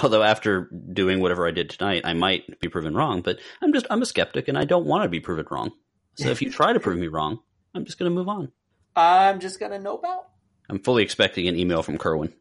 Although 0.00 0.22
after 0.22 0.70
doing 0.92 1.20
whatever 1.20 1.46
I 1.48 1.50
did 1.50 1.70
tonight, 1.70 2.02
I 2.04 2.12
might 2.14 2.60
be 2.60 2.68
proven 2.68 2.94
wrong. 2.94 3.22
But 3.22 3.38
I'm 3.60 3.72
just 3.72 3.86
I'm 3.90 4.02
a 4.02 4.06
skeptic, 4.06 4.46
and 4.48 4.56
I 4.56 4.64
don't 4.64 4.86
want 4.86 5.02
to 5.04 5.08
be 5.08 5.18
proven 5.20 5.46
wrong. 5.50 5.72
So 6.16 6.28
if 6.28 6.42
you 6.42 6.50
try 6.52 6.72
to 6.72 6.80
prove 6.80 6.98
me 6.98 7.08
wrong, 7.08 7.40
I'm 7.74 7.84
just 7.84 7.98
going 7.98 8.10
to 8.10 8.14
move 8.14 8.28
on. 8.28 8.52
I'm 8.96 9.38
just 9.40 9.60
gonna 9.60 9.78
nope 9.78 10.04
out. 10.04 10.26
I'm 10.68 10.80
fully 10.80 11.04
expecting 11.04 11.46
an 11.46 11.56
email 11.56 11.82
from 11.82 11.96
Kerwin 11.96 12.32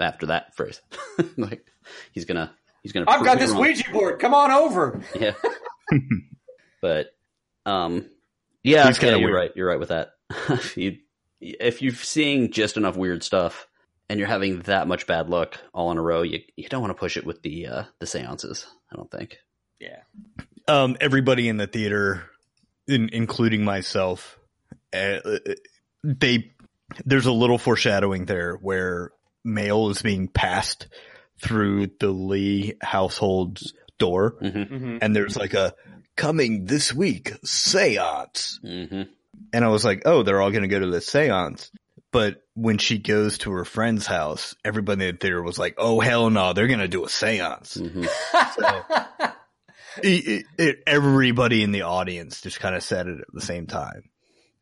after 0.00 0.26
that 0.26 0.56
phrase. 0.56 0.80
like 1.36 1.66
he's 2.12 2.24
gonna 2.24 2.54
he's 2.84 2.92
gonna. 2.92 3.06
I've 3.08 3.16
prove 3.18 3.26
got 3.26 3.38
this 3.40 3.50
wrong. 3.50 3.62
Ouija 3.62 3.90
board. 3.90 4.20
Come 4.20 4.34
on 4.34 4.52
over. 4.52 5.02
Yeah. 5.18 5.32
but 6.80 7.08
um 7.66 8.08
yeah, 8.62 8.86
He's 8.86 8.98
okay, 8.98 9.08
kinda 9.08 9.20
you're 9.20 9.30
weird. 9.30 9.40
right. 9.40 9.50
You're 9.56 9.68
right 9.68 9.80
with 9.80 9.88
that. 9.88 10.12
if 10.48 10.76
you 10.76 10.98
if 11.40 11.82
you're 11.82 11.94
seeing 11.94 12.52
just 12.52 12.76
enough 12.76 12.96
weird 12.96 13.22
stuff 13.24 13.66
and 14.08 14.18
you're 14.18 14.28
having 14.28 14.60
that 14.60 14.86
much 14.86 15.06
bad 15.06 15.28
luck 15.28 15.58
all 15.72 15.90
in 15.90 15.98
a 15.98 16.02
row, 16.02 16.22
you 16.22 16.40
you 16.56 16.68
don't 16.68 16.80
want 16.82 16.92
to 16.92 16.98
push 16.98 17.16
it 17.16 17.26
with 17.26 17.42
the 17.42 17.66
uh 17.66 17.82
the 17.98 18.06
seances, 18.06 18.66
I 18.92 18.96
don't 18.96 19.10
think. 19.10 19.38
Yeah. 19.80 20.00
Um, 20.66 20.96
everybody 21.00 21.48
in 21.48 21.58
the 21.58 21.66
theater, 21.66 22.30
in, 22.88 23.10
including 23.12 23.64
myself, 23.64 24.38
uh, 24.94 25.18
they 26.02 26.52
there's 27.04 27.26
a 27.26 27.32
little 27.32 27.58
foreshadowing 27.58 28.24
there 28.24 28.54
where 28.54 29.10
mail 29.44 29.90
is 29.90 30.00
being 30.00 30.28
passed 30.28 30.86
through 31.40 31.88
the 32.00 32.08
Lee 32.10 32.74
household's 32.82 33.72
door, 33.98 34.36
hmm 34.40 34.46
Mm-hmm. 34.46 34.98
and 35.02 35.14
there's 35.16 35.36
like 35.36 35.54
a 35.54 35.74
coming 36.16 36.64
this 36.64 36.92
week 36.94 37.32
seance, 37.44 38.58
hmm 38.62 39.02
and 39.52 39.64
I 39.64 39.68
was 39.68 39.84
like, 39.84 40.02
oh, 40.04 40.22
they're 40.24 40.40
all 40.40 40.50
going 40.50 40.62
to 40.62 40.68
go 40.68 40.80
to 40.80 40.90
the 40.90 41.00
seance. 41.00 41.70
But 42.12 42.42
when 42.54 42.78
she 42.78 42.98
goes 42.98 43.38
to 43.38 43.50
her 43.52 43.64
friend's 43.64 44.06
house, 44.06 44.54
everybody 44.64 45.06
in 45.06 45.14
the 45.14 45.18
theater 45.18 45.42
was 45.42 45.58
like, 45.58 45.74
"Oh 45.78 45.98
hell 46.00 46.30
no, 46.30 46.52
they're 46.52 46.68
going 46.68 46.78
to 46.80 46.88
do 46.88 47.04
a 47.04 47.08
seance." 47.08 47.74
hmm 47.80 48.04
it, 50.02 50.26
it, 50.26 50.46
it- 50.58 50.82
everybody 50.86 51.62
in 51.62 51.72
the 51.72 51.82
audience 51.82 52.40
just 52.40 52.60
kind 52.60 52.74
of 52.74 52.82
said 52.82 53.06
it 53.06 53.20
at 53.20 53.26
the 53.32 53.40
same 53.40 53.66
time. 53.66 54.10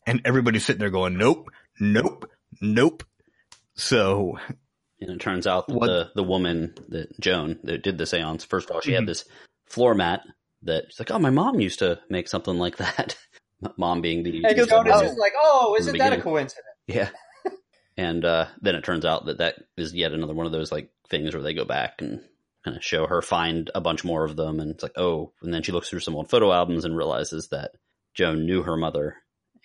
And 0.07 0.21
everybody's 0.25 0.65
sitting 0.65 0.81
there 0.81 0.91
going, 0.91 1.17
nope, 1.17 1.49
nope, 1.79 2.29
nope. 2.61 3.05
So, 3.75 4.39
And 5.03 5.11
it 5.11 5.21
turns 5.21 5.47
out 5.47 5.67
that 5.69 5.75
What- 5.75 5.87
the 5.87 6.11
the 6.15 6.23
woman 6.23 6.75
that 6.89 7.19
Joan 7.21 7.59
that 7.65 7.83
did 7.83 7.99
the 7.99 8.07
seance, 8.07 8.45
first 8.45 8.71
of 8.71 8.77
all, 8.77 8.81
she 8.83 8.93
had 8.93 9.03
Mhm. 9.05 9.07
this 9.09 9.25
floor 9.67 9.95
mat 9.95 10.23
that 10.63 10.85
she's 10.89 11.01
like, 11.01 11.11
Oh, 11.11 11.19
my 11.19 11.31
mom 11.31 11.61
used 11.61 11.81
to 11.81 12.01
make 12.09 12.29
something 12.29 12.59
like 12.59 12.77
that. 12.79 13.17
Mom 13.77 14.01
being 14.01 14.23
the 14.25 14.43
And 14.45 14.59
the 14.59 14.67
Joan 14.67 14.89
is 14.89 15.01
just 15.01 15.19
like, 15.19 15.35
oh, 15.39 15.77
isn't 15.79 15.97
that 15.99 16.13
a 16.13 16.21
coincidence? 16.21 16.67
Yeah. 16.89 17.11
and 17.97 18.25
uh, 18.25 18.47
then 18.61 18.75
it 18.75 18.83
turns 18.85 19.05
out 19.05 19.27
that 19.27 19.39
that 19.39 19.57
is 19.77 19.95
yet 19.95 20.13
another 20.13 20.35
one 20.35 20.47
of 20.47 20.53
those 20.53 20.73
like 20.73 20.91
things 21.09 21.35
where 21.35 21.43
they 21.43 21.55
go 21.55 21.65
back 21.65 22.01
and 22.03 22.21
kind 22.65 22.77
of 22.77 22.83
show 22.85 23.07
her 23.07 23.23
find 23.23 23.71
a 23.75 23.81
bunch 23.81 24.05
more 24.05 24.25
of 24.25 24.37
them, 24.37 24.61
and 24.61 24.71
it's 24.71 24.83
like, 24.83 24.97
oh, 24.97 25.33
and 25.43 25.53
then 25.53 25.63
she 25.63 25.73
looks 25.73 25.89
through 25.89 26.01
some 26.01 26.15
old 26.17 26.31
photo 26.31 26.53
albums 26.53 26.85
and 26.85 26.97
realizes 26.97 27.49
that 27.49 27.73
Joan 28.15 28.47
knew 28.47 28.63
her 28.63 28.77
mother, 28.77 29.17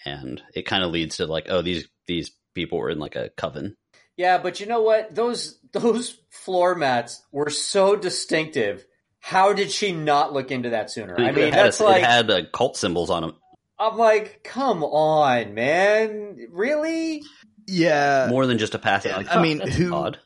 and 0.06 0.42
it 0.54 0.66
kind 0.68 0.84
of 0.84 0.92
leads 0.92 1.18
to 1.18 1.26
like, 1.28 1.48
oh, 1.50 1.62
these 1.62 1.88
these 2.08 2.32
people 2.54 2.78
were 2.80 2.90
in 2.90 3.00
like 3.00 3.16
a 3.16 3.30
coven. 3.38 3.76
Yeah, 4.18 4.40
but 4.40 4.60
you 4.60 4.66
know 4.66 4.82
what? 4.82 5.14
Those 5.16 5.60
those 5.72 6.18
floor 6.30 6.76
mats 6.76 7.24
were 7.32 7.50
so 7.50 7.96
distinctive. 7.96 8.86
How 9.20 9.54
did 9.54 9.72
she 9.72 9.92
not 9.92 10.34
look 10.34 10.52
into 10.52 10.70
that 10.72 10.90
sooner? 10.90 11.16
I 11.20 11.32
mean, 11.32 11.54
had, 11.54 11.54
that's 11.54 11.80
a, 11.80 11.84
like 11.84 11.98
it 12.02 12.06
had 12.06 12.30
uh, 12.32 12.42
cult 12.54 12.78
symbols 12.78 13.10
on 13.10 13.22
them. 13.24 13.36
I'm 13.80 13.98
like, 13.98 14.42
come 14.44 14.84
on, 14.84 15.54
man, 15.54 16.48
really? 16.52 17.22
yeah. 17.68 18.28
more 18.30 18.48
than 18.48 18.58
just 18.58 18.74
a 18.74 18.80
passing. 18.80 19.12
Like, 19.12 19.28
I 19.30 19.34
"Huh, 19.34 19.42
mean, 19.42 19.60
who- 19.60 19.94
odd. 19.94 20.20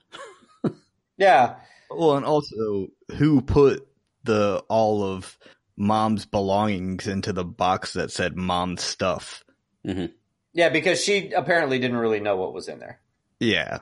Yeah, 1.18 1.58
Well, 1.90 2.16
and 2.16 2.26
also, 2.26 2.88
who 3.18 3.42
put 3.42 3.88
the 4.24 4.64
all 4.70 5.04
of 5.04 5.38
mom's 5.78 6.26
belongings 6.26 7.08
into 7.08 7.32
the 7.34 7.44
box 7.44 7.94
that 7.94 8.12
said 8.12 8.36
mom 8.38 8.78
stuff. 8.78 9.44
hmm 9.86 10.06
Yeah, 10.54 10.70
because 10.70 11.04
she 11.04 11.32
apparently 11.34 11.78
didn't 11.80 11.98
really 11.98 12.20
know 12.22 12.38
what 12.38 12.54
was 12.54 12.68
in 12.68 12.80
there. 12.80 13.00
Yeah. 13.42 13.80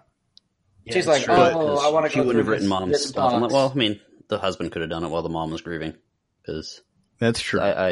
She's 0.90 1.06
like, 1.06 1.24
true, 1.24 1.36
"Oh, 1.36 1.50
because 1.76 1.86
I 1.86 1.90
wanna 1.90 2.10
She 2.10 2.20
wouldn't 2.20 2.38
have 2.38 2.48
written 2.48 2.64
this- 2.64 2.70
mom's 2.70 2.92
this 2.94 3.10
stuff. 3.10 3.34
Like, 3.40 3.52
well, 3.52 3.70
I 3.72 3.78
mean, 3.78 4.00
the 4.28 4.40
husband 4.40 4.72
could 4.72 4.82
have 4.82 4.90
done 4.90 5.04
it 5.04 5.10
while 5.10 5.22
the 5.22 5.30
mom 5.30 5.52
was 5.52 5.62
grieving, 5.62 5.94
because 6.42 6.82
That's 7.20 7.40
true. 7.42 7.60
I, 7.60 7.88
I, 7.88 7.90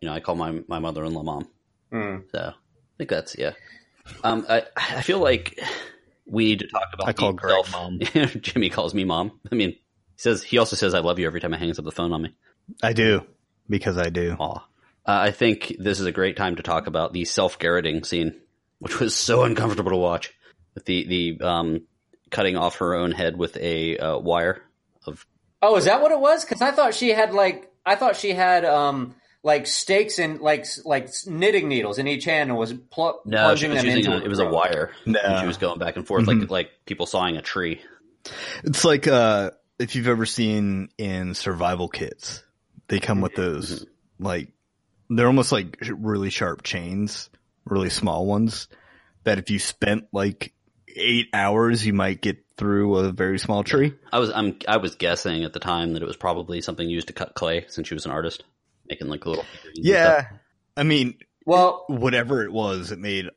you 0.00 0.08
know, 0.08 0.12
I 0.12 0.20
call 0.20 0.34
my 0.34 0.60
my 0.66 0.78
mother 0.80 1.04
in 1.04 1.12
law 1.14 1.22
mom. 1.22 1.48
Hmm. 1.92 2.16
So 2.32 2.38
I 2.40 2.52
think 2.98 3.10
that's 3.10 3.36
yeah. 3.38 3.52
Um, 4.24 4.44
I 4.48 4.64
I 4.76 5.02
feel 5.02 5.18
like 5.20 5.60
we 6.24 6.46
need 6.46 6.60
to 6.60 6.66
talk 6.68 6.88
about. 6.94 7.08
I 7.08 7.12
call 7.12 7.32
the 7.32 7.38
Greg 7.38 7.64
mom. 7.70 8.00
Jimmy 8.40 8.70
calls 8.70 8.94
me 8.94 9.04
mom. 9.04 9.38
I 9.52 9.54
mean, 9.54 9.70
he 9.70 9.78
says 10.16 10.42
he 10.42 10.58
also 10.58 10.74
says 10.76 10.94
I 10.94 11.00
love 11.00 11.18
you 11.18 11.26
every 11.26 11.40
time 11.40 11.52
he 11.52 11.58
hangs 11.58 11.78
up 11.78 11.84
the 11.84 11.92
phone 11.92 12.12
on 12.12 12.22
me. 12.22 12.34
I 12.82 12.92
do 12.92 13.22
because 13.68 13.98
I 13.98 14.08
do. 14.10 14.36
Aw. 14.38 14.56
Uh, 14.58 14.60
I 15.06 15.30
think 15.30 15.76
this 15.78 16.00
is 16.00 16.06
a 16.06 16.12
great 16.12 16.36
time 16.36 16.56
to 16.56 16.62
talk 16.64 16.88
about 16.88 17.12
the 17.12 17.24
self 17.24 17.58
garroting 17.60 18.04
scene, 18.04 18.40
which 18.80 18.98
was 18.98 19.14
so 19.14 19.44
uncomfortable 19.44 19.90
to 19.92 19.96
watch. 19.96 20.32
With 20.76 20.84
the 20.84 21.06
the 21.38 21.44
um, 21.44 21.82
cutting 22.30 22.56
off 22.56 22.76
her 22.76 22.94
own 22.94 23.10
head 23.10 23.36
with 23.36 23.56
a 23.56 23.98
uh, 23.98 24.18
wire 24.18 24.62
of 25.06 25.26
Oh, 25.62 25.76
is 25.76 25.86
that 25.86 26.00
what 26.02 26.12
it 26.12 26.20
was? 26.20 26.44
Because 26.44 26.62
I 26.62 26.70
thought 26.70 26.94
she 26.94 27.08
had 27.08 27.32
like 27.34 27.72
I 27.84 27.96
thought 27.96 28.14
she 28.16 28.30
had 28.30 28.64
um 28.64 29.14
like 29.42 29.66
stakes 29.66 30.18
and 30.18 30.40
like 30.40 30.66
like 30.84 31.08
knitting 31.26 31.68
needles 31.68 31.98
in 31.98 32.06
each 32.06 32.24
hand 32.24 32.50
and 32.50 32.58
was 32.58 32.72
pl- 32.90 33.20
no, 33.24 33.54
she 33.56 33.66
plunging 33.66 33.70
was 33.70 33.78
them 33.82 33.86
using 33.86 34.12
into 34.12 34.22
a, 34.22 34.24
it 34.24 34.28
was 34.28 34.38
a 34.38 34.46
wire. 34.46 34.90
No. 35.06 35.18
And 35.18 35.40
she 35.40 35.46
was 35.46 35.56
going 35.56 35.78
back 35.78 35.96
and 35.96 36.06
forth 36.06 36.26
Mhm. 36.26 36.40
like 36.42 36.50
like 36.50 36.70
people 36.84 37.06
sawing 37.06 37.36
a 37.36 37.42
tree. 37.42 37.80
It's 38.64 38.84
like 38.84 39.08
uh 39.08 39.52
if 39.78 39.96
you've 39.96 40.08
ever 40.08 40.26
seen 40.26 40.88
in 40.98 41.34
survival 41.34 41.88
kits, 41.88 42.42
they 42.88 43.00
come 43.00 43.20
with 43.22 43.34
those 43.34 43.86
like 44.18 44.48
they're 45.08 45.26
almost 45.26 45.52
like 45.52 45.78
really 45.88 46.30
sharp 46.30 46.62
chains, 46.62 47.30
really 47.64 47.90
small 47.90 48.26
ones 48.26 48.68
that 49.24 49.38
if 49.38 49.48
you 49.50 49.58
spent 49.58 50.06
like 50.12 50.52
8 50.96 51.28
hours 51.32 51.86
you 51.86 51.92
might 51.92 52.20
get 52.20 52.38
through 52.56 52.96
a 52.96 53.12
very 53.12 53.38
small 53.38 53.62
tree. 53.62 53.94
I 54.12 54.18
was 54.18 54.30
I'm 54.30 54.58
I 54.66 54.78
was 54.78 54.96
guessing 54.96 55.44
at 55.44 55.52
the 55.52 55.60
time 55.60 55.92
that 55.92 56.02
it 56.02 56.06
was 56.06 56.16
probably 56.16 56.60
something 56.60 56.88
used 56.88 57.08
to 57.08 57.12
cut 57.12 57.34
clay 57.34 57.66
since 57.68 57.88
she 57.88 57.94
was 57.94 58.06
an 58.06 58.12
artist, 58.12 58.44
making 58.88 59.08
like 59.08 59.24
a 59.24 59.28
little 59.28 59.44
Yeah. 59.74 60.28
I 60.76 60.82
mean, 60.82 61.18
Well, 61.44 61.84
whatever 61.88 62.42
it 62.42 62.52
was, 62.52 62.92
it 62.92 62.98
made 62.98 63.28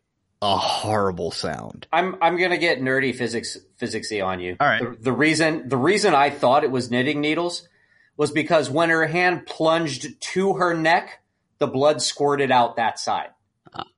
a 0.41 0.57
horrible 0.57 1.31
sound. 1.31 1.87
I'm 1.91 2.15
I'm 2.21 2.37
gonna 2.37 2.57
get 2.57 2.79
nerdy 2.79 3.13
physics 3.13 3.57
physicsy 3.79 4.25
on 4.25 4.39
you. 4.39 4.55
All 4.59 4.67
right. 4.67 4.81
The, 4.81 4.97
the 5.03 5.11
reason 5.11 5.67
the 5.67 5.77
reason 5.77 6.13
I 6.13 6.29
thought 6.29 6.63
it 6.63 6.71
was 6.71 6.89
knitting 6.89 7.19
needles 7.21 7.67
was 8.15 8.31
because 8.31 8.69
when 8.69 8.89
her 8.89 9.07
hand 9.07 9.45
plunged 9.45 10.19
to 10.21 10.53
her 10.55 10.73
neck, 10.73 11.21
the 11.57 11.67
blood 11.67 12.01
squirted 12.01 12.51
out 12.51 12.77
that 12.77 12.99
side. 12.99 13.29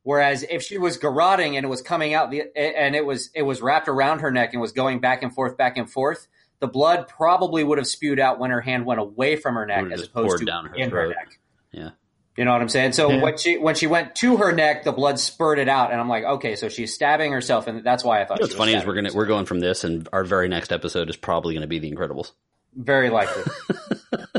Whereas 0.03 0.43
if 0.49 0.64
she 0.64 0.77
was 0.77 0.98
garroting 0.98 1.56
and 1.57 1.65
it 1.65 1.69
was 1.69 1.81
coming 1.81 2.14
out 2.14 2.31
the 2.31 2.43
and 2.56 2.95
it 2.95 3.06
was 3.06 3.30
it 3.35 3.43
was 3.43 3.61
wrapped 3.61 3.88
around 3.88 4.19
her 4.19 4.31
neck 4.31 4.53
and 4.53 4.61
was 4.61 4.72
going 4.72 4.99
back 4.99 5.23
and 5.23 5.34
forth 5.34 5.57
back 5.57 5.77
and 5.77 5.89
forth, 5.89 6.27
the 6.60 6.68
blood 6.68 7.07
probably 7.07 7.64
would 7.64 7.77
have 7.77 7.88
spewed 7.88 8.19
out 8.19 8.39
when 8.39 8.52
her 8.52 8.61
hand 8.61 8.85
went 8.85 8.99
away 8.99 9.35
from 9.35 9.56
her 9.56 9.65
neck 9.65 9.85
as 9.91 10.03
opposed 10.03 10.39
to 10.39 10.45
down 10.45 10.65
her 10.65 10.76
in 10.76 10.89
her 10.89 11.07
neck. 11.10 11.39
Yeah. 11.72 11.89
You 12.38 12.45
know 12.45 12.53
what 12.53 12.61
I'm 12.61 12.69
saying? 12.69 12.93
So 12.93 13.11
Yeah. 13.11 13.22
when 13.22 13.38
she 13.38 13.57
when 13.57 13.76
she 13.76 13.88
went 13.88 14.15
to 14.15 14.38
her 14.38 14.52
neck, 14.53 14.84
the 14.85 14.91
blood 14.93 15.19
spurted 15.19 15.68
out, 15.68 15.91
and 15.91 15.99
I'm 15.99 16.07
like, 16.10 16.23
okay, 16.23 16.56
so 16.56 16.69
she's 16.69 16.93
stabbing 16.93 17.31
herself, 17.34 17.68
and 17.68 17.84
that's 17.84 18.03
why 18.03 18.22
I 18.22 18.26
thought. 18.26 18.39
What's 18.39 18.53
she 18.53 18.57
was 18.57 18.57
funny 18.57 18.73
is 18.73 18.85
we're 18.85 18.93
gonna 18.93 19.07
herself. 19.10 19.18
we're 19.18 19.26
going 19.26 19.45
from 19.45 19.60
this, 19.60 19.84
and 19.84 20.07
our 20.14 20.23
very 20.23 20.48
next 20.48 20.72
episode 20.72 21.10
is 21.10 21.18
probably 21.18 21.53
going 21.53 21.61
to 21.61 21.68
be 21.68 21.80
The 21.80 21.91
Incredibles, 21.91 22.31
very 22.73 23.10
likely. 23.10 23.43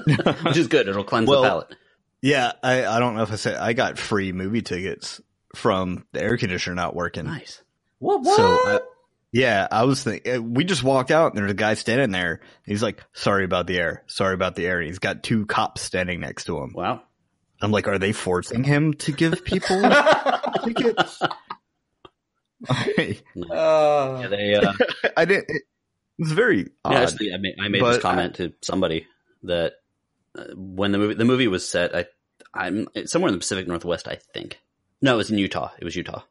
which 0.43 0.57
is 0.57 0.69
good. 0.69 0.89
It'll 0.89 1.05
cleanse 1.05 1.29
Well, 1.29 1.43
the 1.43 1.49
palate. 1.49 1.77
Yeah, 2.23 2.53
I, 2.63 2.87
I 2.87 2.99
don't 3.01 3.17
know 3.17 3.23
if 3.23 3.33
I 3.33 3.37
said 3.37 3.57
I 3.57 3.73
got 3.73 3.99
free 3.99 4.33
movie 4.33 4.63
tickets 4.63 5.21
from 5.57 6.07
the 6.13 6.23
air 6.23 6.37
conditioner 6.37 6.77
not 6.77 6.95
working. 6.95 7.25
Nice. 7.25 7.63
what? 7.99 8.23
What? 8.23 8.37
So, 8.37 8.45
I, 8.47 8.81
yeah, 9.33 9.67
I 9.71 9.85
was 9.85 10.03
thinking, 10.05 10.55
we 10.55 10.65
just 10.65 10.85
walked 10.85 11.11
out 11.11 11.33
and 11.33 11.39
there's 11.39 11.51
a 11.51 11.55
guy 11.55 11.75
standing 11.75 12.11
there. 12.11 12.41
He's 12.65 12.83
like, 12.83 13.03
sorry 13.13 13.45
about 13.45 13.67
the 13.67 13.79
air. 13.79 14.05
Sorry 14.07 14.35
about 14.35 14.55
the 14.55 14.67
air. 14.67 14.79
And 14.79 14.87
he's 14.87 14.99
got 14.99 15.23
two 15.23 15.47
cops 15.47 15.83
standing 15.83 16.21
next 16.21 16.45
to 16.45 16.59
him. 16.59 16.73
Wow. 16.75 17.03
I'm 17.61 17.71
like, 17.71 17.89
are 17.89 17.99
they 17.99 18.13
forcing 18.13 18.63
him 18.65 18.93
to 18.95 19.13
give 19.13 19.45
people 19.45 19.81
tickets? 20.65 21.23
I, 22.69 23.19
Uh, 23.51 24.19
Yeah, 24.21 24.27
they. 24.29 24.55
Uh, 24.55 24.73
I 25.17 25.25
didn't, 25.25 25.47
it 25.49 25.63
was 26.19 26.33
very 26.33 26.71
odd. 26.85 26.95
actually, 26.95 27.33
I 27.33 27.39
made, 27.39 27.55
I 27.61 27.69
made 27.69 27.81
But 27.81 27.93
this 27.95 28.03
comment 28.03 28.35
to 28.37 28.53
somebody 28.63 29.07
that 29.45 29.73
uh, 29.73 29.77
when 30.55 30.93
the 30.93 30.99
movie 30.99 31.15
the 31.15 31.25
movie 31.25 31.49
was 31.49 31.69
set, 31.69 31.95
I 31.95 32.07
I'm 32.55 32.87
somewhere 33.07 33.29
in 33.29 33.35
the 33.35 33.39
Pacific 33.41 33.67
Northwest, 33.67 34.09
I 34.09 34.17
think. 34.35 34.59
No, 35.01 35.15
it 35.15 35.17
was 35.19 35.31
in 35.31 35.39
Utah. 35.39 35.71
It 35.79 35.85
was 35.85 35.97
Utah. 35.97 36.23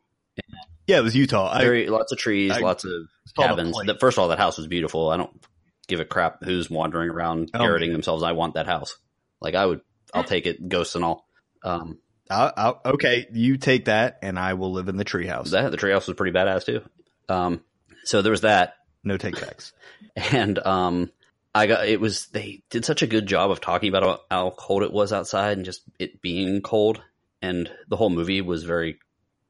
yeah, 0.87 0.97
it 0.99 1.03
was 1.03 1.15
Utah. 1.15 1.51
I, 1.51 1.61
Very 1.61 1.87
lots 1.87 2.11
of 2.11 2.17
trees, 2.17 2.51
I- 2.51 2.59
lots 2.59 2.83
of 2.85 2.91
it's 3.23 3.33
called 3.33 3.51
a 3.51 3.55
cabins. 3.55 3.75
The, 3.85 3.97
first 3.99 4.17
of 4.17 4.21
all, 4.23 4.27
that 4.29 4.39
house 4.39 4.57
was 4.57 4.67
beautiful. 4.67 5.09
I 5.09 5.17
don't 5.17 5.43
give 5.87 5.99
a 5.99 6.05
crap 6.05 6.43
who's 6.43 6.69
wandering 6.69 7.09
around 7.09 7.51
Oh, 7.53 7.59
garroting 7.59 7.87
man. 7.89 7.93
themselves. 7.93 8.23
I 8.23 8.31
want 8.31 8.53
that 8.55 8.65
house. 8.65 8.97
Like 9.41 9.55
I 9.55 9.65
would, 9.65 9.81
I'll 10.13 10.23
take 10.23 10.45
it, 10.45 10.67
ghosts 10.69 10.95
and 10.95 11.03
all. 11.03 11.27
Um, 11.63 11.99
I'll, 12.29 12.53
I'll, 12.55 12.81
okay, 12.93 13.27
you 13.33 13.57
take 13.57 13.85
that 13.85 14.19
and 14.21 14.39
I 14.39 14.53
will 14.53 14.71
live 14.71 14.87
in 14.87 14.95
the 14.97 15.03
treehouse. 15.05 15.49
that 15.51 15.69
the 15.71 15.77
treehouse 15.77 16.07
was 16.07 16.15
pretty 16.15 16.31
badass 16.37 16.65
too. 16.65 16.81
Um, 17.27 17.61
so 18.05 18.21
there 18.21 18.31
was 18.31 18.41
that, 18.41 18.75
No 19.03 19.17
take 19.17 19.39
backs. 19.39 19.73
and 20.31 20.57
um, 20.59 21.11
I 21.53 21.67
got 21.67 21.87
it 21.87 21.99
was 21.99 22.27
they 22.27 22.63
did 22.69 22.85
such 22.85 23.01
a 23.01 23.07
good 23.07 23.25
job 23.25 23.51
of 23.51 23.59
talking 23.61 23.89
about 23.89 24.03
how, 24.03 24.19
how 24.29 24.49
cold 24.51 24.83
it 24.83 24.93
was 24.93 25.11
outside 25.11 25.57
and 25.57 25.65
just 25.65 25.81
it 25.99 26.21
being 26.21 26.61
cold, 26.61 27.01
and 27.41 27.69
the 27.89 27.97
whole 27.97 28.09
movie 28.09 28.41
was 28.41 28.63
very 28.63 28.99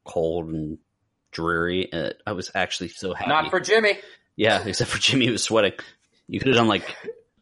cold 0.04 0.48
and 0.50 0.78
dreary. 1.32 1.92
And 1.92 2.14
I 2.26 2.32
was 2.34 2.52
actually 2.56 2.90
so 2.90 3.14
happy. 3.14 3.30
not 3.30 3.50
for 3.52 3.60
Jimmy. 3.60 4.00
yeah, 4.36 4.64
except 4.66 4.90
for 4.90 4.98
Jimmy 5.00 5.28
who 5.28 5.34
was 5.34 5.44
sweating. 5.44 5.74
You 6.28 6.40
could 6.40 6.48
have 6.48 6.58
done 6.58 6.68
like 6.68 6.84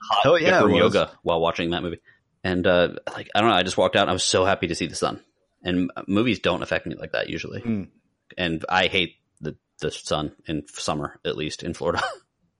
hot 0.01 0.25
Oh, 0.25 0.35
yeah, 0.35 0.51
bedroom 0.59 0.75
it 0.75 0.83
was. 0.83 0.93
yoga 0.93 1.11
while 1.23 1.39
watching 1.39 1.69
that 1.71 1.83
movie, 1.83 2.01
and 2.43 2.65
uh, 2.67 2.95
like 3.13 3.29
I 3.33 3.39
don't 3.41 3.49
know, 3.49 3.55
I 3.55 3.63
just 3.63 3.77
walked 3.77 3.95
out. 3.95 4.01
and 4.03 4.09
I 4.09 4.13
was 4.13 4.23
so 4.23 4.43
happy 4.45 4.67
to 4.67 4.75
see 4.75 4.87
the 4.87 4.95
sun, 4.95 5.21
and 5.63 5.89
movies 6.07 6.39
don't 6.39 6.63
affect 6.63 6.85
me 6.85 6.95
like 6.95 7.13
that 7.13 7.29
usually, 7.29 7.61
Mm. 7.61 7.87
and 8.37 8.65
I 8.67 8.87
hate 8.87 9.15
the 9.39 9.55
the 9.79 9.91
sun 9.91 10.33
in 10.47 10.65
summer 10.67 11.19
at 11.25 11.37
least 11.37 11.63
in 11.63 11.73
Florida. 11.73 12.03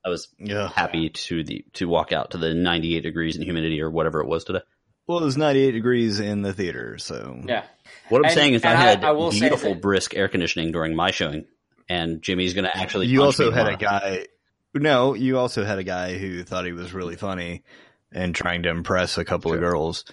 I 0.04 0.08
was 0.08 0.28
Yeah. 0.38 0.68
happy 0.68 1.10
to 1.10 1.44
the 1.44 1.64
to 1.74 1.86
walk 1.88 2.12
out 2.12 2.30
to 2.32 2.38
the 2.38 2.54
98 2.54 3.00
degrees 3.02 3.36
and 3.36 3.44
humidity 3.44 3.80
or 3.82 3.90
whatever 3.90 4.20
it 4.20 4.26
was 4.26 4.44
today. 4.44 4.60
Well, 5.06 5.18
it 5.18 5.24
was 5.24 5.36
98 5.36 5.72
degrees 5.72 6.20
in 6.20 6.42
the 6.42 6.52
theater, 6.52 6.96
so 6.98 7.42
Yeah. 7.46 7.64
What 8.08 8.18
I'm 8.20 8.24
And- 8.26 8.34
saying 8.34 8.54
is, 8.54 8.64
I 8.64 8.70
and 8.70 8.78
I- 8.78 8.82
had 8.82 9.04
I 9.04 9.30
beautiful 9.30 9.74
that- 9.74 9.82
brisk 9.82 10.14
air 10.16 10.28
conditioning 10.28 10.72
during 10.72 10.94
my 10.94 11.10
showing, 11.10 11.46
and 11.88 12.22
Jimmy's 12.22 12.54
going 12.54 12.64
to 12.64 12.76
actually. 12.76 13.08
you 13.08 13.18
punch 13.18 13.26
also 13.26 13.50
me 13.50 13.56
had 13.56 13.68
a 13.68 13.76
guy. 13.76 14.26
No, 14.72 15.14
you 15.14 15.36
also 15.38 15.64
had 15.64 15.78
a 15.78 15.84
guy 15.84 16.16
who 16.16 16.44
thought 16.44 16.64
he 16.64 16.72
was 16.72 16.92
really 16.94 17.16
funny 17.16 17.64
and 18.12 18.34
trying 18.34 18.62
to 18.62 18.68
impress 18.70 19.18
a 19.18 19.24
couple 19.24 19.52
of 19.52 19.58
girls. 19.60 20.04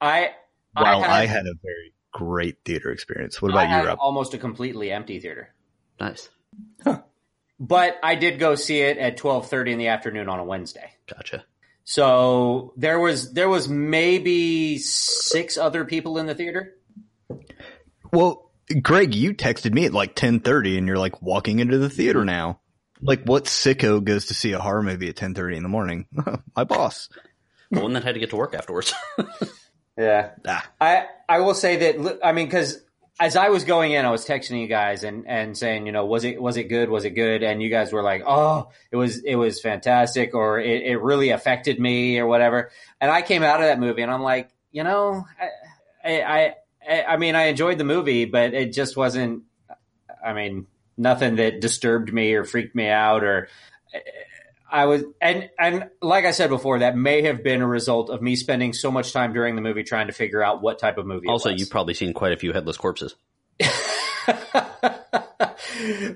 I 0.00 0.30
While 0.72 1.02
I 1.04 1.08
I 1.08 1.26
had, 1.26 1.36
had, 1.38 1.46
a 1.46 1.54
very 1.62 1.92
great 2.12 2.56
theater 2.64 2.90
experience. 2.90 3.40
What 3.42 3.52
I 3.52 3.64
about 3.64 3.68
had 3.68 3.82
you, 3.82 3.88
Rob? 3.88 3.98
almost 4.00 4.32
a 4.34 4.38
completely 4.38 4.90
empty 4.90 5.20
theater, 5.20 5.52
Nice, 6.00 6.30
but 7.58 7.98
I 8.02 8.14
did 8.14 8.38
go 8.38 8.54
see 8.54 8.80
it 8.80 8.98
at 8.98 9.16
twelve 9.16 9.48
thirty 9.48 9.72
in 9.72 9.78
the 9.78 9.88
afternoon 9.88 10.28
on 10.28 10.38
a 10.38 10.44
Wednesday. 10.44 10.92
gotcha. 11.06 11.44
So 11.84 12.74
there 12.76 12.98
was 13.00 13.32
there 13.32 13.48
was 13.48 13.68
maybe 13.68 14.78
six 14.78 15.56
other 15.56 15.84
people 15.84 16.18
in 16.18 16.26
the 16.26 16.34
theater. 16.34 16.74
Well, 18.12 18.50
Greg, 18.82 19.14
you 19.14 19.32
texted 19.34 19.72
me 19.72 19.86
at 19.86 19.92
like 19.94 20.14
10:30 20.14 20.76
and 20.78 20.86
you're 20.86 20.98
like 20.98 21.22
walking 21.22 21.58
into 21.60 21.78
the 21.78 21.88
theater 21.90 22.24
now. 22.24 22.60
Like 23.00 23.22
what 23.24 23.44
sicko 23.44 24.02
goes 24.04 24.26
to 24.26 24.34
see 24.34 24.52
a 24.52 24.58
horror 24.58 24.82
movie 24.82 25.08
at 25.08 25.16
10:30 25.16 25.56
in 25.56 25.62
the 25.62 25.68
morning? 25.68 26.06
My 26.56 26.64
boss. 26.64 27.08
The 27.70 27.80
one 27.80 27.92
that 27.94 28.04
had 28.04 28.14
to 28.14 28.20
get 28.20 28.30
to 28.30 28.36
work 28.36 28.54
afterwards. 28.54 28.92
Yeah. 29.98 30.30
Ah. 30.46 30.64
I 30.80 31.06
I 31.28 31.40
will 31.40 31.54
say 31.54 31.92
that 31.92 32.20
I 32.22 32.30
mean 32.30 32.46
because 32.46 32.80
as 33.20 33.36
I 33.36 33.48
was 33.48 33.64
going 33.64 33.92
in, 33.92 34.04
I 34.04 34.10
was 34.10 34.24
texting 34.26 34.60
you 34.60 34.68
guys 34.68 35.02
and 35.02 35.26
and 35.26 35.56
saying 35.56 35.86
you 35.86 35.92
know 35.92 36.06
was 36.06 36.24
it 36.24 36.40
was 36.40 36.56
it 36.56 36.64
good? 36.64 36.88
Was 36.88 37.04
it 37.04 37.10
good? 37.10 37.42
And 37.42 37.62
you 37.62 37.68
guys 37.68 37.92
were 37.92 38.02
like 38.02 38.22
oh 38.26 38.70
it 38.90 38.96
was 38.96 39.18
it 39.18 39.34
was 39.34 39.60
fantastic 39.60 40.34
or 40.34 40.60
it, 40.60 40.82
it 40.82 41.02
really 41.02 41.30
affected 41.30 41.80
me 41.80 42.18
or 42.18 42.26
whatever. 42.26 42.70
And 43.00 43.10
I 43.10 43.22
came 43.22 43.42
out 43.42 43.60
of 43.60 43.66
that 43.66 43.80
movie 43.80 44.02
and 44.02 44.10
I'm 44.10 44.22
like 44.22 44.50
you 44.70 44.84
know 44.84 45.24
I 46.04 46.20
I 46.22 46.54
I, 46.88 47.02
I 47.02 47.16
mean 47.16 47.34
I 47.34 47.44
enjoyed 47.44 47.78
the 47.78 47.84
movie 47.84 48.24
but 48.24 48.54
it 48.54 48.72
just 48.72 48.96
wasn't 48.96 49.42
I 50.24 50.32
mean 50.32 50.66
nothing 50.96 51.36
that 51.36 51.60
disturbed 51.60 52.12
me 52.12 52.34
or 52.34 52.44
freaked 52.44 52.74
me 52.74 52.88
out 52.88 53.24
or 53.24 53.48
I 54.70 54.84
was 54.86 55.04
and 55.20 55.48
and 55.58 55.88
like 56.02 56.24
I 56.24 56.30
said 56.32 56.50
before, 56.50 56.80
that 56.80 56.96
may 56.96 57.22
have 57.22 57.42
been 57.42 57.62
a 57.62 57.66
result 57.66 58.10
of 58.10 58.20
me 58.20 58.36
spending 58.36 58.72
so 58.72 58.90
much 58.90 59.12
time 59.12 59.32
during 59.32 59.54
the 59.56 59.62
movie 59.62 59.82
trying 59.82 60.08
to 60.08 60.12
figure 60.12 60.42
out 60.42 60.60
what 60.60 60.78
type 60.78 60.98
of 60.98 61.06
movie. 61.06 61.26
it 61.28 61.30
also, 61.30 61.50
was. 61.50 61.60
you've 61.60 61.70
probably 61.70 61.94
seen 61.94 62.12
quite 62.12 62.32
a 62.32 62.36
few 62.36 62.52
headless 62.52 62.76
corpses. 62.76 63.14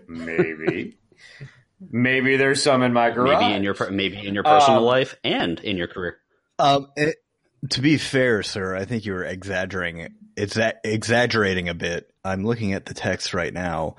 maybe, 0.08 0.98
maybe 1.90 2.36
there's 2.36 2.62
some 2.62 2.82
in 2.82 2.92
my 2.92 3.10
garage. 3.10 3.40
Maybe 3.40 3.54
in 3.54 3.62
your 3.62 3.90
maybe 3.90 4.26
in 4.26 4.34
your 4.34 4.44
personal 4.44 4.78
Um, 4.78 4.84
life 4.84 5.16
and 5.24 5.58
in 5.60 5.76
your 5.76 5.88
career. 5.88 6.18
Um 6.58 6.88
it, 6.96 7.16
To 7.70 7.80
be 7.80 7.96
fair, 7.98 8.42
sir, 8.42 8.76
I 8.76 8.84
think 8.84 9.04
you're 9.04 9.24
exaggerating. 9.24 10.14
It's 10.36 10.58
exaggerating 10.84 11.68
a 11.68 11.74
bit. 11.74 12.10
I'm 12.24 12.44
looking 12.44 12.72
at 12.72 12.86
the 12.86 12.94
text 12.94 13.34
right 13.34 13.52
now, 13.52 13.96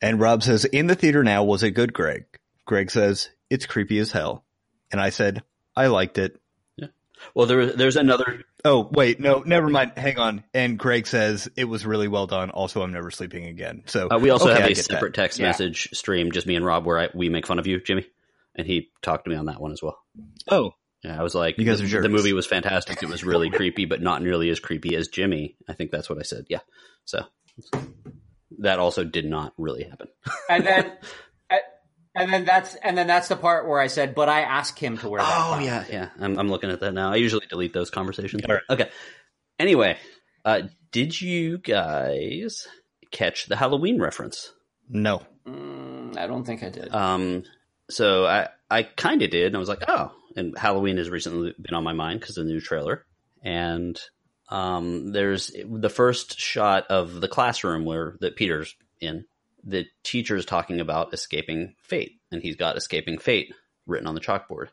and 0.00 0.20
Rob 0.20 0.42
says, 0.42 0.64
"In 0.64 0.86
the 0.86 0.94
theater 0.94 1.22
now, 1.24 1.44
was 1.44 1.62
it 1.62 1.70
good, 1.72 1.92
Greg?" 1.92 2.24
Greg 2.66 2.90
says, 2.90 3.28
"It's 3.50 3.66
creepy 3.66 3.98
as 3.98 4.12
hell," 4.12 4.44
and 4.90 5.00
I 5.00 5.10
said, 5.10 5.42
"I 5.74 5.86
liked 5.88 6.18
it." 6.18 6.40
Yeah. 6.76 6.88
Well, 7.34 7.46
there, 7.46 7.66
there's 7.72 7.96
another. 7.96 8.44
Oh 8.64 8.88
wait, 8.92 9.20
no, 9.20 9.40
never 9.46 9.68
mind. 9.68 9.92
Hang 9.96 10.18
on. 10.18 10.44
And 10.52 10.78
Greg 10.78 11.06
says 11.06 11.48
it 11.56 11.64
was 11.64 11.86
really 11.86 12.08
well 12.08 12.26
done. 12.26 12.50
Also, 12.50 12.82
I'm 12.82 12.92
never 12.92 13.10
sleeping 13.10 13.44
again. 13.46 13.84
So 13.86 14.08
Uh, 14.10 14.18
we 14.18 14.30
also 14.30 14.50
okay, 14.50 14.60
have 14.62 14.70
a 14.70 14.74
separate 14.74 15.14
that. 15.14 15.22
text 15.22 15.38
Yeah. 15.38 15.46
message 15.46 15.88
stream, 15.94 16.32
just 16.32 16.46
me 16.46 16.56
and 16.56 16.64
Rob, 16.64 16.84
where 16.84 16.98
I, 16.98 17.08
we 17.14 17.28
make 17.28 17.46
fun 17.46 17.58
of 17.60 17.66
you, 17.68 17.80
Jimmy, 17.80 18.06
and 18.56 18.66
he 18.66 18.90
talked 19.02 19.24
to 19.26 19.30
me 19.30 19.36
on 19.36 19.46
that 19.46 19.60
one 19.60 19.70
as 19.72 19.80
well. 19.82 19.98
Oh, 20.50 20.72
Yeah, 21.04 21.16
I 21.18 21.22
was 21.22 21.34
like, 21.36 21.58
You 21.58 21.64
guys 21.64 21.78
the, 21.78 21.84
are 21.84 21.88
jerks. 21.88 22.02
the 22.02 22.08
movie 22.08 22.32
was 22.32 22.46
fantastic. 22.46 23.00
It 23.04 23.08
was 23.08 23.22
really 23.22 23.50
creepy, 23.50 23.84
but 23.84 24.02
not 24.02 24.20
nearly 24.22 24.50
as 24.50 24.58
creepy 24.58 24.96
as 24.96 25.06
Jimmy. 25.08 25.56
I 25.68 25.72
think 25.74 25.92
that's 25.92 26.10
what 26.10 26.18
I 26.18 26.22
said. 26.22 26.46
Yeah. 26.48 26.60
So 27.04 27.24
that 28.58 28.78
also 28.80 29.04
did 29.04 29.24
not 29.26 29.52
really 29.58 29.84
happen. 29.84 30.08
And 30.48 30.66
then, 30.66 30.92
and 32.16 32.32
then 32.32 32.44
that's 32.44 32.74
and 32.76 32.96
then 32.96 33.06
that's 33.06 33.28
the 33.28 33.36
part 33.36 33.68
where 33.68 33.78
I 33.78 33.86
said, 33.86 34.14
"But 34.14 34.28
I 34.28 34.42
asked 34.42 34.78
him 34.78 34.98
to 34.98 35.08
wear 35.08 35.20
that." 35.20 35.28
Oh 35.28 35.52
crown." 35.52 35.64
yeah, 35.64 35.84
yeah. 35.90 36.08
I'm, 36.18 36.38
I'm 36.38 36.48
looking 36.48 36.70
at 36.70 36.80
that 36.80 36.92
now. 36.92 37.12
I 37.12 37.16
usually 37.16 37.46
delete 37.46 37.72
those 37.72 37.90
conversations. 37.90 38.42
All 38.48 38.54
right. 38.54 38.64
Okay. 38.70 38.90
Anyway, 39.58 39.96
uh, 40.44 40.62
did 40.92 41.20
you 41.20 41.58
guys 41.58 42.66
catch 43.10 43.46
the 43.46 43.56
Halloween 43.56 44.00
reference? 44.00 44.52
no. 44.88 45.22
Mm, 45.46 46.16
I 46.16 46.26
don't 46.26 46.44
think 46.44 46.62
I 46.64 46.70
did. 46.70 46.92
Um, 46.92 47.44
so 47.88 48.26
I 48.26 48.48
I 48.70 48.82
kind 48.82 49.22
of 49.22 49.30
did, 49.30 49.46
and 49.46 49.56
I 49.56 49.58
was 49.58 49.68
like, 49.68 49.84
oh, 49.86 50.12
and 50.36 50.56
Halloween 50.58 50.96
has 50.96 51.08
recently 51.08 51.54
been 51.60 51.74
on 51.74 51.84
my 51.84 51.92
mind 51.92 52.20
because 52.20 52.36
of 52.36 52.46
the 52.46 52.52
new 52.52 52.60
trailer, 52.60 53.04
and 53.42 54.00
um, 54.48 55.12
there's 55.12 55.52
the 55.64 55.88
first 55.88 56.38
shot 56.38 56.86
of 56.90 57.20
the 57.20 57.28
classroom 57.28 57.84
where 57.84 58.16
that 58.20 58.36
Peter's 58.36 58.74
in. 59.00 59.24
The 59.68 59.86
teacher 60.04 60.36
is 60.36 60.46
talking 60.46 60.80
about 60.80 61.12
escaping 61.12 61.74
fate, 61.82 62.20
and 62.30 62.40
he's 62.40 62.56
got 62.56 62.76
escaping 62.76 63.18
fate 63.18 63.52
written 63.84 64.06
on 64.06 64.14
the 64.14 64.20
chalkboard. 64.20 64.68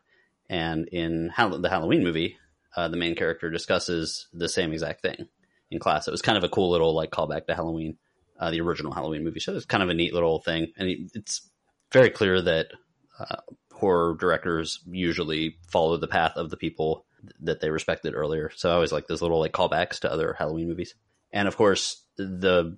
And 0.48 0.86
in 0.88 1.30
Hall- 1.30 1.58
the 1.58 1.68
Halloween 1.68 2.04
movie, 2.04 2.38
uh, 2.76 2.88
the 2.88 2.96
main 2.96 3.14
character 3.16 3.50
discusses 3.50 4.28
the 4.32 4.48
same 4.48 4.72
exact 4.72 5.02
thing 5.02 5.28
in 5.70 5.80
class. 5.80 6.06
It 6.06 6.12
was 6.12 6.22
kind 6.22 6.38
of 6.38 6.44
a 6.44 6.48
cool 6.48 6.70
little 6.70 6.94
like 6.94 7.10
callback 7.10 7.46
to 7.46 7.54
Halloween, 7.54 7.98
uh, 8.38 8.50
the 8.50 8.60
original 8.60 8.92
Halloween 8.92 9.24
movie. 9.24 9.40
So 9.40 9.54
it's 9.56 9.66
kind 9.66 9.82
of 9.82 9.88
a 9.88 9.94
neat 9.94 10.14
little 10.14 10.38
thing, 10.38 10.72
and 10.76 10.88
it- 10.88 11.10
it's 11.14 11.50
very 11.92 12.10
clear 12.10 12.40
that 12.40 12.68
uh, 13.18 13.36
horror 13.72 14.16
directors 14.18 14.80
usually 14.86 15.56
follow 15.68 15.96
the 15.96 16.08
path 16.08 16.36
of 16.36 16.50
the 16.50 16.56
people 16.56 17.06
that 17.40 17.60
they 17.60 17.70
respected 17.70 18.14
earlier. 18.14 18.50
So 18.54 18.70
I 18.70 18.74
always 18.74 18.92
like 18.92 19.06
those 19.06 19.22
little 19.22 19.38
like 19.40 19.52
callbacks 19.52 20.00
to 20.00 20.12
other 20.12 20.34
Halloween 20.38 20.68
movies. 20.68 20.94
And 21.32 21.48
of 21.48 21.56
course, 21.56 22.02
the 22.16 22.76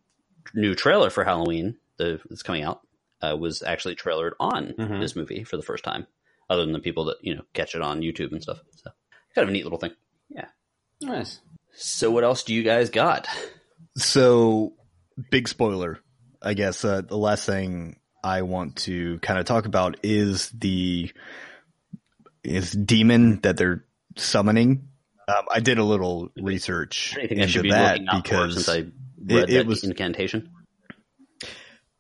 new 0.55 0.75
trailer 0.75 1.11
for 1.11 1.25
Halloween 1.25 1.79
the, 1.99 2.21
that's 2.29 2.43
coming 2.43 2.63
out 2.63 2.81
uh, 3.23 3.37
was 3.39 3.63
actually 3.63 3.97
trailered 3.97 4.33
on 4.41 4.75
Mhm. 4.79 5.01
this 5.01 5.17
movie 5.17 5.45
for 5.45 5.57
the 5.57 5.63
first 5.63 5.85
time, 5.85 6.07
other 6.51 6.63
than 6.65 6.73
the 6.73 6.81
people 6.81 7.07
that 7.07 7.17
you 7.23 7.35
know 7.35 7.43
catch 7.55 7.75
it 7.75 7.83
on 7.83 8.01
YouTube 8.01 8.33
and 8.33 8.43
stuff. 8.43 8.59
So 8.77 8.91
kind 9.35 9.45
of 9.45 9.49
a 9.49 9.53
neat 9.53 9.65
little 9.65 9.79
thing. 9.79 9.93
Yeah, 10.29 10.49
nice. 11.01 11.41
So 11.75 12.11
what 12.11 12.25
else 12.25 12.43
do 12.45 12.55
you 12.55 12.63
guys 12.63 12.91
got? 12.91 13.29
So, 13.97 14.75
big 15.31 15.49
spoiler, 15.49 16.01
I 16.43 16.55
guess. 16.55 16.85
Uh, 16.85 17.01
the 17.01 17.17
last 17.17 17.47
thing 17.47 17.99
I 18.23 18.43
want 18.43 18.77
to 18.85 19.19
kind 19.21 19.39
of 19.39 19.47
talk 19.47 19.65
about 19.67 19.99
is 20.03 20.51
the 20.51 21.11
is 22.45 22.73
demon 22.73 23.41
that 23.41 23.57
they're 23.57 23.85
summoning. 24.17 24.89
Um, 25.29 25.45
I 25.53 25.61
did 25.61 25.79
a 25.79 25.85
little 25.85 26.29
research 26.37 27.17
into 27.19 27.63
be 27.63 27.71
that 27.71 27.93
looking 28.01 28.09
out 28.09 28.15
for 28.29 28.47
because 28.47 28.55
since 28.55 28.69
I 28.69 28.79
read 28.79 29.51
it 29.51 29.53
that 29.55 29.67
was- 29.67 29.83
incantation. 29.85 30.51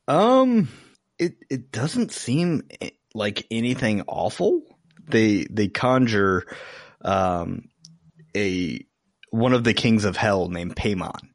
Um, 0.08 0.68
it 1.18 1.36
it 1.50 1.72
doesn't 1.72 2.12
seem 2.12 2.62
eh, 2.80 2.90
like 3.14 3.46
anything 3.50 4.02
awful. 4.06 4.62
They 5.08 5.46
they 5.50 5.68
conjure 5.68 6.46
um 7.02 7.68
a 8.36 8.84
one 9.30 9.52
of 9.52 9.64
the 9.64 9.74
kings 9.74 10.04
of 10.04 10.16
hell 10.16 10.48
named 10.48 10.76
Paimon, 10.76 11.28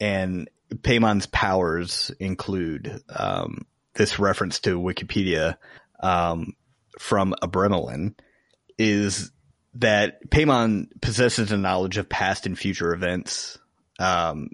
and 0.00 0.48
Paimon's 0.70 1.26
powers 1.26 2.10
include 2.20 3.02
um 3.08 3.66
this 3.94 4.18
reference 4.18 4.60
to 4.60 4.80
Wikipedia 4.80 5.56
um 6.00 6.54
from 6.98 7.34
Abramelin 7.42 8.14
is 8.78 9.30
that 9.74 10.30
Paimon 10.30 10.88
possesses 11.00 11.52
a 11.52 11.56
knowledge 11.56 11.96
of 11.98 12.08
past 12.08 12.46
and 12.46 12.58
future 12.58 12.92
events. 12.92 13.58
Um, 13.98 14.50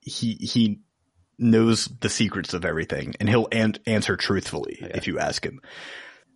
he 0.00 0.34
he 0.34 0.80
knows 1.38 1.86
the 2.00 2.08
secrets 2.08 2.54
of 2.54 2.64
everything, 2.64 3.14
and 3.20 3.28
he'll 3.28 3.48
an- 3.52 3.74
answer 3.86 4.16
truthfully 4.16 4.78
Okay. 4.82 4.92
if 4.94 5.06
you 5.06 5.18
ask 5.18 5.44
him. 5.44 5.60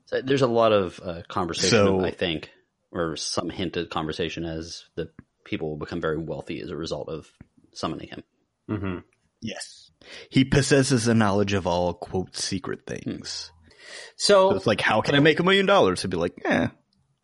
So 0.07 0.21
there's 0.23 0.43
a 0.43 0.47
lot 0.47 0.73
of 0.73 1.01
uh, 1.03 1.23
conversation, 1.29 1.71
So- 1.71 2.01
I 2.05 2.11
think, 2.11 2.51
or 2.93 3.17
some 3.17 3.51
hint 3.51 3.77
of 3.77 3.91
conversation 3.91 4.45
as 4.45 4.85
the 4.95 5.11
people 5.45 5.69
will 5.71 5.79
become 5.79 6.01
very 6.01 6.19
wealthy 6.19 6.61
as 6.61 6.71
a 6.71 6.77
result 6.77 7.09
of 7.09 7.27
summoning 7.73 8.09
him. 8.09 8.23
Mm-hmm. 8.71 8.99
Yes, 9.43 9.91
he 10.31 10.45
possesses 10.45 11.07
a 11.09 11.15
knowledge 11.15 11.53
of 11.53 11.67
all 11.67 11.93
quote 11.95 12.37
secret 12.37 12.87
things. 12.87 13.51
So, 14.17 14.51
So 14.51 14.57
it's 14.57 14.67
like, 14.67 14.81
how 14.81 15.01
can 15.03 15.15
I 15.15 15.21
make 15.21 15.39
a 15.39 15.43
million 15.45 15.67
dollars? 15.67 16.03
He'd 16.03 16.11
be 16.11 16.17
like, 16.17 16.33
yeah. 16.45 16.71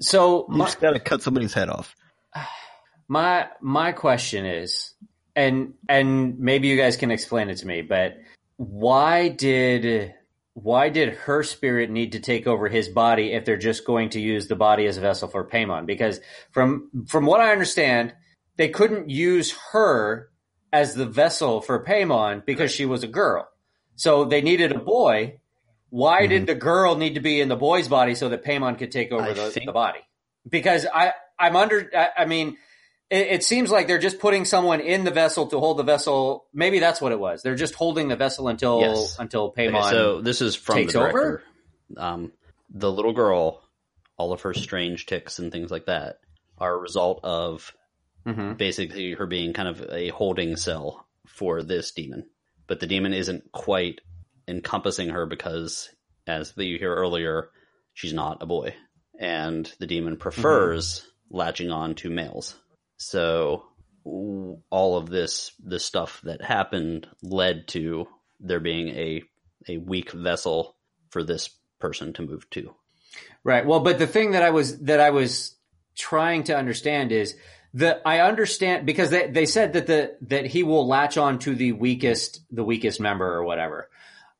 so 0.00 0.46
you 0.50 0.58
my, 0.58 0.64
just 0.66 0.80
gotta 0.80 1.00
cut 1.00 1.22
somebody's 1.22 1.54
head 1.54 1.68
off. 1.68 1.96
my 3.08 3.46
my 3.60 3.92
question 3.92 4.46
is, 4.46 4.94
and 5.34 5.74
and 5.88 6.38
maybe 6.38 6.68
you 6.68 6.76
guys 6.76 6.96
can 6.96 7.10
explain 7.10 7.50
it 7.50 7.58
to 7.58 7.66
me, 7.66 7.82
but 7.82 8.18
why 8.56 9.28
did 9.28 10.14
why 10.54 10.90
did 10.90 11.14
her 11.14 11.42
spirit 11.42 11.90
need 11.90 12.12
to 12.12 12.20
take 12.20 12.46
over 12.46 12.68
his 12.68 12.88
body 12.88 13.32
if 13.32 13.44
they're 13.44 13.56
just 13.56 13.86
going 13.86 14.10
to 14.10 14.20
use 14.20 14.48
the 14.48 14.56
body 14.56 14.86
as 14.86 14.98
a 14.98 15.00
vessel 15.00 15.28
for 15.28 15.48
Paimon? 15.48 15.86
Because 15.86 16.20
from 16.50 16.90
from 17.06 17.24
what 17.26 17.40
I 17.40 17.52
understand, 17.52 18.14
they 18.56 18.68
couldn't 18.68 19.08
use 19.08 19.54
her 19.72 20.28
as 20.72 20.94
the 20.94 21.06
vessel 21.06 21.60
for 21.60 21.84
Paimon 21.84 22.44
because 22.44 22.70
she 22.70 22.84
was 22.84 23.02
a 23.02 23.08
girl. 23.08 23.48
So 23.96 24.24
they 24.24 24.42
needed 24.42 24.72
a 24.72 24.78
boy. 24.78 25.38
Why 25.90 26.22
mm-hmm. 26.22 26.30
did 26.30 26.46
the 26.46 26.54
girl 26.54 26.96
need 26.96 27.14
to 27.14 27.20
be 27.20 27.40
in 27.40 27.48
the 27.48 27.56
boy's 27.56 27.88
body 27.88 28.14
so 28.14 28.30
that 28.30 28.44
Paimon 28.44 28.78
could 28.78 28.90
take 28.90 29.12
over 29.12 29.32
the, 29.32 29.50
think- 29.50 29.66
the 29.66 29.72
body? 29.72 30.00
Because 30.48 30.86
I 30.92 31.12
I'm 31.38 31.56
under 31.56 31.90
I, 31.96 32.22
I 32.22 32.24
mean 32.26 32.56
it, 33.12 33.28
it 33.28 33.44
seems 33.44 33.70
like 33.70 33.86
they're 33.86 33.98
just 33.98 34.18
putting 34.18 34.44
someone 34.44 34.80
in 34.80 35.04
the 35.04 35.10
vessel 35.10 35.46
to 35.48 35.58
hold 35.58 35.76
the 35.78 35.82
vessel. 35.84 36.46
Maybe 36.52 36.78
that's 36.80 37.00
what 37.00 37.12
it 37.12 37.20
was. 37.20 37.42
They're 37.42 37.54
just 37.54 37.74
holding 37.74 38.08
the 38.08 38.16
vessel 38.16 38.48
until 38.48 38.80
Yes. 38.80 39.16
until 39.18 39.48
Okay, 39.56 39.70
so 39.90 40.20
this 40.22 40.40
is 40.40 40.56
from 40.56 40.76
takes 40.76 40.94
the 40.94 41.00
over? 41.06 41.42
Um, 41.96 42.32
the 42.70 42.90
little 42.90 43.12
girl, 43.12 43.62
all 44.16 44.32
of 44.32 44.40
her 44.42 44.54
strange 44.54 45.06
ticks 45.06 45.38
and 45.38 45.52
things 45.52 45.70
like 45.70 45.86
that 45.86 46.16
are 46.58 46.74
a 46.74 46.78
result 46.78 47.20
of 47.22 47.72
Mhm. 48.26 48.56
basically 48.56 49.12
her 49.12 49.26
being 49.26 49.52
kind 49.52 49.68
of 49.68 49.90
a 49.90 50.08
holding 50.08 50.56
cell 50.56 51.06
for 51.26 51.62
this 51.62 51.90
demon. 51.92 52.28
But 52.66 52.80
the 52.80 52.86
demon 52.86 53.12
isn't 53.12 53.50
quite 53.52 54.00
encompassing 54.48 55.10
her 55.10 55.26
because, 55.26 55.90
as 56.26 56.52
you 56.56 56.78
hear 56.78 56.94
earlier, 56.94 57.50
she's 57.94 58.12
not 58.12 58.42
a 58.42 58.46
boy. 58.46 58.74
And 59.18 59.70
the 59.78 59.86
demon 59.86 60.16
prefers 60.16 61.06
latching 61.30 61.70
on 61.70 61.94
to 61.96 62.10
males. 62.10 62.54
So 63.02 63.64
all 64.70 64.96
of 64.96 65.08
this, 65.10 65.52
this 65.62 65.84
stuff 65.84 66.20
that 66.24 66.42
happened 66.42 67.08
led 67.22 67.68
to 67.68 68.06
there 68.40 68.60
being 68.60 68.88
a, 68.88 69.22
a 69.68 69.78
weak 69.78 70.12
vessel 70.12 70.76
for 71.10 71.22
this 71.22 71.50
person 71.78 72.12
to 72.14 72.22
move 72.22 72.48
to. 72.50 72.74
Right. 73.44 73.66
Well, 73.66 73.80
but 73.80 73.98
the 73.98 74.06
thing 74.06 74.32
that 74.32 74.42
I 74.42 74.50
was 74.50 74.78
that 74.80 75.00
I 75.00 75.10
was 75.10 75.56
trying 75.96 76.44
to 76.44 76.56
understand 76.56 77.12
is 77.12 77.36
that 77.74 78.02
I 78.06 78.20
understand 78.20 78.86
because 78.86 79.10
they, 79.10 79.28
they 79.28 79.46
said 79.46 79.72
that 79.74 79.86
the 79.86 80.16
that 80.22 80.46
he 80.46 80.62
will 80.62 80.86
latch 80.86 81.18
on 81.18 81.38
to 81.40 81.54
the 81.54 81.72
weakest 81.72 82.40
the 82.50 82.64
weakest 82.64 83.00
member 83.00 83.26
or 83.26 83.44
whatever. 83.44 83.90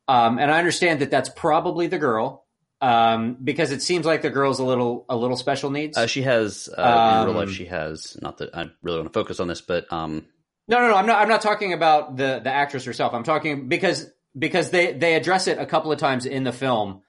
Um, 0.09 0.39
and 0.39 0.51
I 0.51 0.59
understand 0.59 1.01
that 1.01 1.11
that's 1.11 1.29
probably 1.29 1.89
the 1.89 1.99
girl 1.99 2.47
um, 2.83 3.37
because 3.43 3.71
it 3.71 3.81
seems 3.81 4.05
like 4.05 4.21
the 4.23 4.31
girl's 4.31 4.59
a 4.59 4.65
little 4.65 5.07
a 5.09 5.17
little 5.17 5.37
special 5.37 5.71
needs. 5.71 5.97
Uh, 5.97 6.07
she 6.07 6.23
has, 6.23 6.69
uh, 6.77 6.83
in 7.23 7.29
real 7.29 7.39
Um, 7.41 7.47
life, 7.47 7.55
she 7.55 7.65
has, 7.67 8.19
not 8.21 8.39
that 8.39 8.55
I 8.55 8.71
really 8.83 8.99
want 8.99 9.13
to 9.13 9.19
focus 9.19 9.41
on 9.41 9.49
this, 9.49 9.61
but, 9.63 9.91
um, 9.93 10.27
No, 10.69 10.79
no, 10.81 10.89
no. 10.89 10.97
I'm 10.97 11.07
not. 11.07 11.21
I'm 11.23 11.29
not 11.29 11.41
talking 11.43 11.73
about 11.73 12.17
the 12.17 12.41
the 12.43 12.51
actress 12.51 12.85
herself. 12.85 13.15
I'm 13.15 13.25
talking 13.25 13.69
because 13.69 14.11
because 14.39 14.71
they 14.71 14.93
they 14.93 15.15
address 15.15 15.47
it 15.47 15.59
a 15.59 15.67
couple 15.67 15.93
of 15.93 15.99
times 15.99 16.27
in 16.27 16.45
the 16.45 16.53
film 16.53 17.03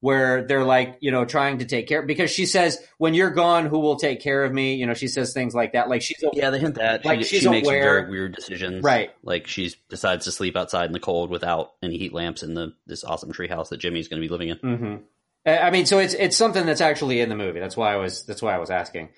where 0.00 0.44
they're 0.44 0.64
like 0.64 0.98
you 1.00 1.10
know 1.10 1.24
trying 1.24 1.58
to 1.58 1.64
take 1.64 1.86
care 1.88 2.02
because 2.02 2.30
she 2.30 2.44
says 2.44 2.78
when 2.98 3.14
you're 3.14 3.30
gone 3.30 3.64
who 3.66 3.78
will 3.78 3.96
take 3.96 4.20
care 4.20 4.44
of 4.44 4.52
me 4.52 4.74
you 4.74 4.86
know 4.86 4.92
she 4.92 5.08
says 5.08 5.32
things 5.32 5.54
like 5.54 5.72
that 5.72 5.88
like 5.88 6.02
she's 6.02 6.22
a, 6.22 6.28
Yeah, 6.34 6.50
they 6.50 6.58
hint 6.58 6.74
that 6.74 7.04
Like, 7.06 7.20
she, 7.20 7.24
she's 7.26 7.42
she 7.42 7.48
makes 7.48 7.66
aware- 7.66 7.82
very 8.00 8.10
weird 8.10 8.34
decisions. 8.34 8.82
Right. 8.84 9.12
Like 9.22 9.46
she 9.46 9.72
decides 9.88 10.24
to 10.26 10.32
sleep 10.32 10.56
outside 10.56 10.86
in 10.86 10.92
the 10.92 11.00
cold 11.00 11.30
without 11.30 11.72
any 11.82 11.96
heat 11.96 12.12
lamps 12.12 12.42
in 12.42 12.52
the 12.54 12.74
this 12.86 13.02
awesome 13.04 13.32
treehouse 13.32 13.68
that 13.70 13.78
Jimmy's 13.78 14.08
going 14.08 14.20
to 14.20 14.26
be 14.28 14.30
living 14.30 14.48
in. 14.50 14.58
Mhm. 14.58 15.00
I 15.46 15.70
mean 15.70 15.86
so 15.86 15.98
it's 15.98 16.14
it's 16.14 16.36
something 16.36 16.66
that's 16.66 16.80
actually 16.80 17.20
in 17.20 17.28
the 17.28 17.36
movie 17.36 17.60
that's 17.60 17.76
why 17.76 17.92
I 17.92 17.96
was 17.96 18.24
that's 18.26 18.42
why 18.42 18.54
I 18.54 18.58
was 18.58 18.70
asking 18.70 19.10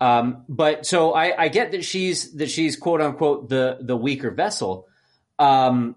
Um, 0.00 0.44
but 0.48 0.86
so 0.86 1.14
I, 1.14 1.44
I 1.44 1.48
get 1.48 1.72
that 1.72 1.84
she's 1.84 2.34
that 2.34 2.50
she's 2.50 2.76
quote 2.76 3.00
unquote 3.00 3.48
the 3.48 3.78
the 3.80 3.96
weaker 3.96 4.30
vessel, 4.30 4.86
um, 5.38 5.96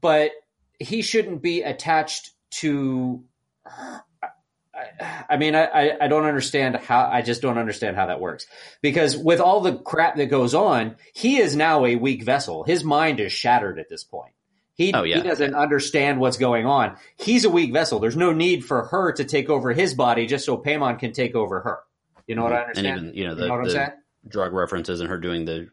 but 0.00 0.32
he 0.78 1.02
shouldn't 1.02 1.42
be 1.42 1.62
attached 1.62 2.30
to. 2.60 3.24
I, 4.74 5.24
I 5.30 5.36
mean, 5.38 5.54
I, 5.54 5.96
I 6.00 6.08
don't 6.08 6.26
understand 6.26 6.76
how. 6.76 7.08
I 7.10 7.22
just 7.22 7.42
don't 7.42 7.58
understand 7.58 7.96
how 7.96 8.06
that 8.06 8.20
works 8.20 8.46
because 8.82 9.16
with 9.16 9.40
all 9.40 9.60
the 9.60 9.78
crap 9.78 10.16
that 10.16 10.26
goes 10.26 10.54
on, 10.54 10.96
he 11.14 11.38
is 11.38 11.56
now 11.56 11.86
a 11.86 11.96
weak 11.96 12.24
vessel. 12.24 12.64
His 12.64 12.84
mind 12.84 13.20
is 13.20 13.32
shattered 13.32 13.78
at 13.78 13.88
this 13.88 14.04
point. 14.04 14.34
He, 14.74 14.92
Oh, 14.92 15.04
yeah. 15.04 15.16
he 15.18 15.22
doesn't 15.22 15.54
understand 15.54 16.18
what's 16.20 16.36
going 16.36 16.66
on. 16.66 16.96
He's 17.16 17.44
a 17.44 17.50
weak 17.50 17.72
vessel. 17.72 18.00
There's 18.00 18.16
no 18.16 18.32
need 18.32 18.64
for 18.64 18.84
her 18.86 19.12
to 19.12 19.24
take 19.24 19.48
over 19.48 19.72
his 19.72 19.94
body 19.94 20.26
just 20.26 20.44
so 20.44 20.56
Paimon 20.58 20.98
can 20.98 21.12
take 21.12 21.34
over 21.36 21.60
her. 21.60 21.78
You 22.26 22.34
know 22.34 22.42
what 22.42 22.52
I 22.52 22.56
and 22.60 22.66
understand? 22.78 22.98
even 23.00 23.14
you 23.14 23.26
know 23.28 23.34
the, 23.34 23.42
you 23.44 23.48
know 23.48 23.64
the 23.64 23.94
drug 24.28 24.52
references 24.52 25.00
and 25.00 25.08
her 25.10 25.18
doing 25.18 25.44
the 25.44 25.68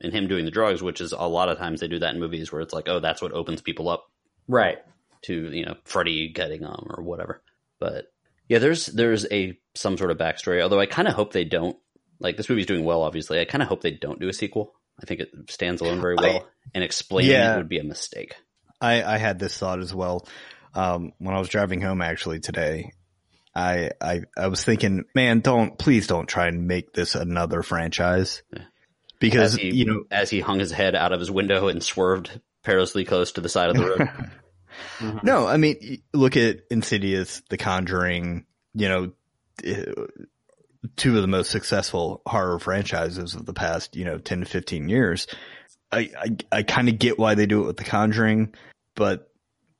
and 0.00 0.12
him 0.12 0.26
doing 0.28 0.44
the 0.46 0.50
drugs, 0.50 0.82
which 0.82 1.00
is 1.00 1.12
a 1.12 1.18
lot 1.28 1.48
of 1.50 1.58
times 1.58 1.80
they 1.80 1.88
do 1.88 1.98
that 1.98 2.14
in 2.14 2.20
movies 2.20 2.50
where 2.50 2.60
it's 2.62 2.72
like, 2.74 2.88
oh, 2.88 3.00
that's 3.00 3.20
what 3.22 3.32
opens 3.32 3.60
people 3.60 3.88
up 3.88 4.10
Right. 4.48 4.78
to 5.22 5.52
you 5.52 5.64
know 5.66 5.76
Freddy 5.84 6.28
getting 6.32 6.62
them 6.62 6.86
or 6.90 7.02
whatever. 7.04 7.42
But 7.78 8.10
yeah, 8.48 8.58
there's 8.58 8.86
there's 8.86 9.26
a 9.30 9.56
some 9.74 9.96
sort 9.98 10.10
of 10.10 10.18
backstory. 10.18 10.60
Although 10.62 10.80
I 10.80 10.86
kind 10.86 11.06
of 11.06 11.14
hope 11.14 11.32
they 11.32 11.44
don't. 11.44 11.76
Like 12.18 12.36
this 12.36 12.48
movie's 12.50 12.66
doing 12.66 12.84
well, 12.84 13.02
obviously. 13.02 13.40
I 13.40 13.44
kind 13.46 13.62
of 13.62 13.68
hope 13.68 13.80
they 13.82 13.92
don't 13.92 14.20
do 14.20 14.28
a 14.28 14.32
sequel. 14.32 14.74
I 15.02 15.06
think 15.06 15.20
it 15.20 15.30
stands 15.48 15.80
alone 15.80 16.00
very 16.00 16.16
well, 16.16 16.46
and 16.74 16.84
explaining 16.84 17.30
Yeah. 17.32 17.54
it 17.54 17.56
would 17.58 17.68
be 17.68 17.78
a 17.78 17.84
mistake. 17.84 18.34
I, 18.80 19.02
I 19.02 19.18
had 19.18 19.38
this 19.38 19.56
thought 19.56 19.80
as 19.80 19.94
well. 19.94 20.26
Um, 20.74 21.12
when 21.18 21.34
I 21.34 21.38
was 21.38 21.48
driving 21.48 21.80
home 21.80 22.00
actually 22.02 22.40
today, 22.40 22.92
I, 23.54 23.90
I, 24.00 24.20
I 24.36 24.46
was 24.48 24.62
thinking, 24.64 25.04
man, 25.14 25.40
don't, 25.40 25.78
please 25.78 26.06
don't 26.06 26.28
try 26.28 26.46
and 26.46 26.66
make 26.68 26.92
this 26.92 27.14
another 27.14 27.62
franchise. 27.62 28.42
Yeah. 28.54 28.62
Because, 29.18 29.54
As 29.54 29.60
he, 29.60 29.70
you 29.70 29.84
know, 29.84 30.04
as 30.10 30.30
he 30.30 30.40
hung 30.40 30.60
his 30.60 30.72
head 30.72 30.94
out 30.94 31.12
of 31.12 31.20
his 31.20 31.30
window 31.30 31.68
and 31.68 31.82
swerved 31.82 32.40
perilously 32.62 33.04
close 33.04 33.32
to 33.32 33.40
the 33.42 33.48
side 33.50 33.70
of 33.70 33.76
the 33.76 33.86
road. 33.86 34.08
Mhm. 34.98 35.24
no, 35.24 35.46
I 35.46 35.56
mean, 35.58 36.00
look 36.14 36.36
at 36.38 36.60
Insidious, 36.70 37.42
The 37.50 37.58
Conjuring, 37.58 38.46
you 38.72 38.88
know, 38.88 39.12
two 40.96 41.16
of 41.16 41.22
the 41.22 41.28
most 41.28 41.50
successful 41.50 42.22
horror 42.26 42.58
franchises 42.58 43.34
of 43.34 43.46
the 43.46 43.52
past, 43.52 43.96
you 43.96 44.04
know, 44.04 44.18
10 44.18 44.40
to 44.40 44.46
15 44.46 44.88
years. 44.88 45.26
I, 45.92 46.10
I, 46.18 46.36
I 46.52 46.62
kind 46.62 46.88
of 46.88 46.98
get 46.98 47.18
why 47.18 47.34
they 47.34 47.46
do 47.46 47.62
it 47.62 47.66
with 47.66 47.76
The 47.76 47.84
Conjuring, 47.84 48.54
but 48.94 49.30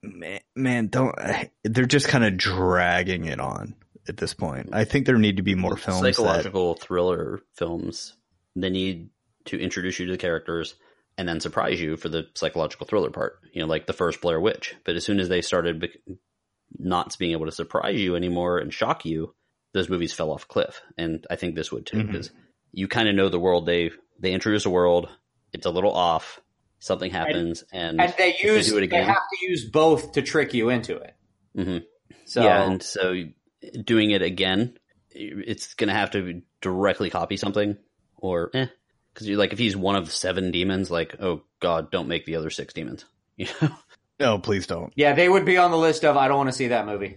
man, 0.02 0.40
man 0.56 0.86
don't, 0.89 1.14
eh, 1.18 1.47
they're 1.64 1.86
just 1.86 2.09
kind 2.09 2.24
of 2.24 2.36
dragging 2.36 3.27
it 3.27 3.40
on 3.40 3.77
at 4.09 4.16
this 4.16 4.35
point. 4.35 4.70
I 4.72 4.85
think 4.85 5.06
there 5.06 5.18
need 5.18 5.36
to 5.39 5.43
be 5.43 5.55
more 5.55 5.77
films 5.77 6.02
that, 6.02 6.14
psychological 6.14 6.74
thriller 6.74 7.40
films. 7.55 8.14
They 8.56 8.70
need 8.70 9.10
to 9.47 9.59
introduce 9.59 9.98
you 9.98 10.06
to 10.06 10.12
the 10.12 10.18
characters 10.18 10.74
and 11.16 11.28
then 11.28 11.40
surprise 11.40 11.81
you 11.81 11.97
for 11.97 12.09
the 12.09 12.27
psychological 12.35 12.86
thriller 12.86 13.10
part. 13.10 13.40
You 13.52 13.62
know, 13.62 13.68
like 13.68 13.86
the 13.86 13.93
first 13.93 14.20
Blair 14.20 14.40
Witch. 14.40 14.74
But 14.85 14.97
as 14.97 15.05
soon 15.05 15.20
as 15.20 15.28
they 15.28 15.43
started 15.43 15.89
not 16.78 17.16
being 17.18 17.32
able 17.32 17.47
to 17.47 17.52
surprise 17.52 18.01
you 18.01 18.16
anymore 18.16 18.59
and 18.59 18.72
shock 18.72 19.05
you, 19.05 19.35
those 19.73 19.89
movies 19.89 20.13
fell 20.13 20.31
off 20.31 20.45
a 20.45 20.47
cliff. 20.49 20.83
And 20.99 21.27
I 21.31 21.37
think 21.37 21.55
this 21.55 21.71
would 21.73 21.87
too, 21.87 22.05
because 22.05 22.31
you 22.73 22.89
kind 22.89 23.09
of 23.09 23.15
know 23.15 23.29
the 23.29 23.39
world. 23.41 23.67
They 23.67 23.91
they 24.19 24.33
introduce 24.33 24.67
a 24.67 24.71
world. 24.71 25.09
It's 25.53 25.67
a 25.67 25.71
little 25.71 25.93
off. 25.93 26.41
Something 26.83 27.11
happens, 27.11 27.63
and, 27.73 28.01
And 28.01 28.15
they 28.17 28.31
if 28.31 28.43
use 28.43 28.69
do 28.69 28.79
it 28.79 28.89
they 28.89 29.03
have 29.03 29.17
to 29.17 29.47
use 29.47 29.69
both 29.69 30.13
to 30.13 30.23
trick 30.23 30.55
you 30.55 30.71
into 30.71 30.97
it. 30.97 31.15
Mhm. 31.57 31.85
So 32.25 32.43
yeah, 32.43 32.63
and 32.63 32.83
so 32.83 33.15
doing 33.85 34.13
it 34.13 34.23
again, 34.23 34.79
it's 35.11 35.75
going 35.75 35.89
to 35.89 35.95
have 35.95 36.13
to 36.13 36.41
directly 36.63 37.11
copy 37.11 37.37
something, 37.37 37.77
or 38.17 38.51
eh, 38.55 38.67
because 39.13 39.29
you're 39.29 39.37
like 39.37 39.53
if 39.53 39.59
he's 39.59 39.77
one 39.77 39.97
of 39.97 40.11
seven 40.11 40.51
demons, 40.53 40.91
like 40.91 41.17
oh 41.21 41.43
god, 41.61 41.91
don't 41.91 42.09
make 42.09 42.25
the 42.25 42.37
other 42.37 42.51
six 42.51 42.73
demons. 42.73 43.05
You 43.37 43.47
know, 43.63 43.71
no, 44.19 44.39
please 44.39 44.67
don't. 44.67 44.93
yeah, 44.97 45.15
they 45.15 45.29
would 45.29 45.45
be 45.47 45.57
on 45.57 45.71
the 45.71 45.79
list 45.79 46.05
of 46.05 46.17
I 46.17 46.29
don't 46.29 46.37
want 46.37 46.49
to 46.51 46.57
see 46.57 46.69
that 46.69 46.85
movie. 46.87 47.17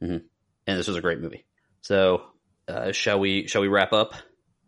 and 0.00 0.22
this 0.66 0.88
was 0.88 0.96
a 0.96 1.00
great 1.00 1.20
movie. 1.20 1.46
So 1.82 2.22
uh, 2.68 2.92
shall 2.92 3.18
we? 3.20 3.46
Shall 3.48 3.62
we 3.62 3.68
wrap 3.68 3.92
up 3.92 4.14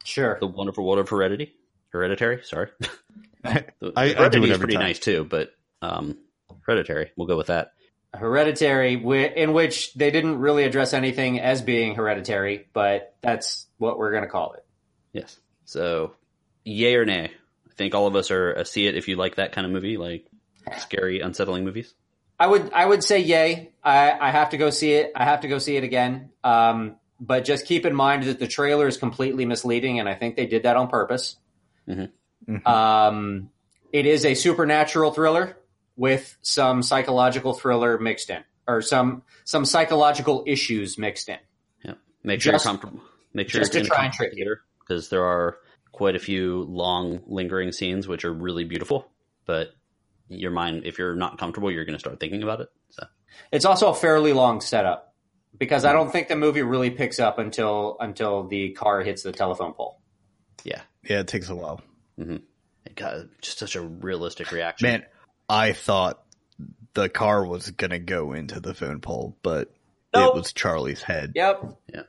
Sure. 0.04 0.36
the 0.40 0.46
wonderful 0.46 0.84
world 0.84 0.98
of 0.98 1.08
Heredity? 1.08 1.54
Hereditary, 1.90 2.40
sorry. 2.44 2.70
I, 3.44 3.64
I 3.96 4.08
do 4.08 4.14
Heredity 4.14 4.38
it 4.38 4.44
is 4.44 4.50
every 4.50 4.58
pretty 4.58 4.74
time. 4.74 4.82
nice 4.84 4.98
too, 4.98 5.24
but 5.28 5.50
um, 5.82 6.18
Hereditary, 6.66 7.10
we'll 7.16 7.26
go 7.26 7.36
with 7.36 7.48
that. 7.48 7.72
Hereditary, 8.14 8.94
in 8.94 9.52
which 9.52 9.94
they 9.94 10.10
didn't 10.10 10.38
really 10.38 10.64
address 10.64 10.92
anything 10.92 11.40
as 11.40 11.62
being 11.62 11.94
hereditary, 11.94 12.66
but 12.74 13.14
that's 13.22 13.66
what 13.78 13.98
we're 13.98 14.10
going 14.10 14.24
to 14.24 14.28
call 14.28 14.52
it. 14.52 14.64
Yes. 15.14 15.38
So, 15.64 16.14
yay 16.62 16.94
or 16.94 17.06
nay? 17.06 17.30
I 17.70 17.74
think 17.74 17.94
all 17.94 18.06
of 18.06 18.14
us 18.14 18.30
are 18.30 18.54
uh, 18.58 18.64
see 18.64 18.86
it 18.86 18.96
if 18.96 19.08
you 19.08 19.16
like 19.16 19.36
that 19.36 19.52
kind 19.52 19.66
of 19.66 19.72
movie, 19.72 19.96
like 19.96 20.26
scary, 20.78 21.20
unsettling 21.20 21.64
movies. 21.64 21.94
I 22.38 22.46
would 22.48 22.70
I 22.74 22.84
would 22.84 23.02
say 23.02 23.20
yay. 23.20 23.72
I, 23.82 24.12
I 24.12 24.30
have 24.30 24.50
to 24.50 24.58
go 24.58 24.68
see 24.70 24.92
it. 24.92 25.12
I 25.16 25.24
have 25.24 25.40
to 25.40 25.48
go 25.48 25.58
see 25.58 25.76
it 25.76 25.84
again. 25.84 26.30
Um, 26.44 26.96
but 27.24 27.44
just 27.44 27.66
keep 27.66 27.86
in 27.86 27.94
mind 27.94 28.24
that 28.24 28.38
the 28.40 28.48
trailer 28.48 28.86
is 28.88 28.96
completely 28.96 29.44
misleading, 29.46 30.00
and 30.00 30.08
I 30.08 30.14
think 30.14 30.34
they 30.36 30.46
did 30.46 30.64
that 30.64 30.76
on 30.76 30.88
purpose. 30.88 31.36
Mhm. 31.88 32.10
Mhm. 32.48 32.66
Um, 32.66 33.50
it 33.92 34.06
is 34.06 34.24
a 34.24 34.34
supernatural 34.34 35.12
thriller 35.12 35.56
with 35.96 36.36
some 36.42 36.82
psychological 36.82 37.54
thriller 37.54 37.98
mixed 37.98 38.28
in, 38.30 38.42
or 38.66 38.82
some 38.82 39.22
some 39.44 39.64
psychological 39.64 40.42
issues 40.46 40.98
mixed 40.98 41.28
in. 41.28 41.38
Yeah, 41.84 41.94
Make 42.24 42.40
sure 42.40 42.52
Just- 42.52 42.64
you're 42.64 42.72
comfortable. 42.72 43.00
Make 43.34 43.48
sure 43.50 43.60
just 43.60 43.72
you're 43.74 43.82
to 43.84 43.88
try 43.88 44.04
and 44.04 44.12
comfortable 44.12 44.24
trick 44.30 44.32
you. 44.32 44.44
theater 44.44 44.62
because 44.80 45.08
there 45.08 45.24
are 45.24 45.58
quite 45.92 46.16
a 46.16 46.18
few 46.18 46.64
long, 46.64 47.22
lingering 47.26 47.70
scenes 47.72 48.08
which 48.08 48.24
are 48.24 48.32
really 48.32 48.64
beautiful. 48.64 49.06
But 49.46 49.70
your 50.28 50.50
mind, 50.50 50.82
if 50.86 50.98
you're 50.98 51.14
not 51.14 51.38
comfortable, 51.38 51.70
you're 51.70 51.84
going 51.84 51.94
to 51.94 51.98
start 52.00 52.18
thinking 52.20 52.42
about 52.42 52.60
it. 52.60 52.68
So, 52.90 53.04
It's 53.50 53.64
also 53.64 53.88
a 53.90 53.94
fairly 53.94 54.32
long 54.32 54.60
setup 54.60 55.11
because 55.58 55.84
I 55.84 55.92
don't 55.92 56.10
think 56.10 56.28
the 56.28 56.36
movie 56.36 56.62
really 56.62 56.90
picks 56.90 57.18
up 57.20 57.38
until 57.38 57.96
until 58.00 58.44
the 58.48 58.70
car 58.72 59.02
hits 59.02 59.22
the 59.22 59.32
telephone 59.32 59.72
pole. 59.72 60.00
yeah, 60.64 60.80
Yeah, 61.08 61.20
it 61.20 61.28
takes 61.28 61.48
a 61.48 61.54
while. 61.54 61.80
Mm-hmm. 62.18 62.36
it 62.84 62.94
got 62.96 63.26
just 63.40 63.58
such 63.58 63.76
a 63.76 63.80
realistic 63.82 64.52
reaction. 64.52 64.88
Man, 64.88 65.04
I 65.48 65.72
thought 65.72 66.22
the 66.94 67.08
car 67.08 67.44
was 67.46 67.70
gonna 67.70 67.98
go 67.98 68.32
into 68.32 68.60
the 68.60 68.74
phone 68.74 69.00
pole, 69.00 69.36
but 69.42 69.72
Nope. 70.14 70.34
it 70.34 70.38
was 70.38 70.52
Charlie's 70.52 71.02
head. 71.02 71.32
Yep. 71.34 71.76
Yeah. 71.92 72.02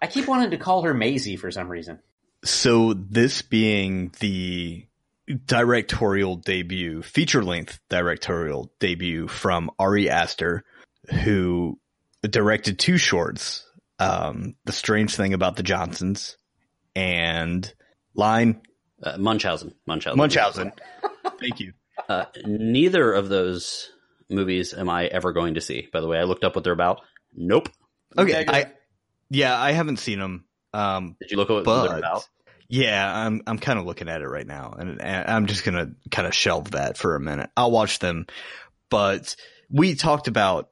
I 0.00 0.06
keep 0.06 0.28
wanting 0.28 0.50
to 0.50 0.56
call 0.58 0.82
her 0.82 0.94
Maisie 0.94 1.36
for 1.36 1.50
some 1.50 1.68
reason. 1.68 1.98
So 2.44 2.92
this 2.94 3.42
being 3.42 4.12
the 4.20 4.86
directorial 5.46 6.36
debut, 6.36 7.02
feature 7.02 7.42
length 7.42 7.80
directorial 7.88 8.70
debut 8.78 9.26
from 9.28 9.70
Ari 9.78 10.10
Aster, 10.10 10.64
who 11.22 11.78
directed 12.28 12.78
two 12.78 12.96
shorts, 12.98 13.68
um, 13.98 14.54
The 14.64 14.72
Strange 14.72 15.14
Thing 15.16 15.34
About 15.34 15.56
the 15.56 15.62
Johnsons 15.62 16.36
and 16.96 17.72
Line 18.14 18.62
Uh, 19.02 19.16
Munchausen, 19.18 19.74
Munchausen, 19.86 20.18
Munchausen. 20.18 20.72
Thank 21.40 21.60
you. 21.60 21.72
Uh, 22.08 22.24
neither 22.44 23.12
of 23.12 23.28
those 23.28 23.90
movies 24.30 24.74
am 24.74 24.88
I 24.90 25.06
ever 25.06 25.32
going 25.32 25.54
to 25.54 25.60
see. 25.60 25.88
By 25.92 26.00
the 26.00 26.06
way, 26.06 26.18
I 26.18 26.24
looked 26.24 26.44
up 26.44 26.54
what 26.54 26.64
they're 26.64 26.72
about. 26.72 27.00
Nope. 27.34 27.68
Okay, 28.16 28.44
I 28.46 28.72
yeah, 29.30 29.58
I 29.60 29.72
haven't 29.72 29.98
seen 29.98 30.18
them. 30.18 30.44
Um, 30.72 31.16
Did 31.20 31.30
you 31.30 31.36
look 31.36 31.50
at 31.50 31.54
what 31.54 31.64
they're 31.64 31.98
about? 31.98 32.28
yeah, 32.68 33.12
I'm 33.26 33.42
I'm 33.46 33.58
kind 33.58 33.78
of 33.78 33.86
looking 33.86 34.08
at 34.08 34.22
it 34.22 34.28
right 34.28 34.46
now, 34.46 34.74
and, 34.78 35.00
and 35.00 35.28
I'm 35.28 35.46
just 35.46 35.64
gonna 35.64 35.92
kind 36.10 36.26
of 36.28 36.34
shelve 36.34 36.72
that 36.72 36.96
for 36.96 37.16
a 37.16 37.20
minute. 37.20 37.50
I'll 37.56 37.70
watch 37.70 37.98
them, 37.98 38.26
but 38.90 39.34
we 39.70 39.94
talked 39.94 40.28
about 40.28 40.70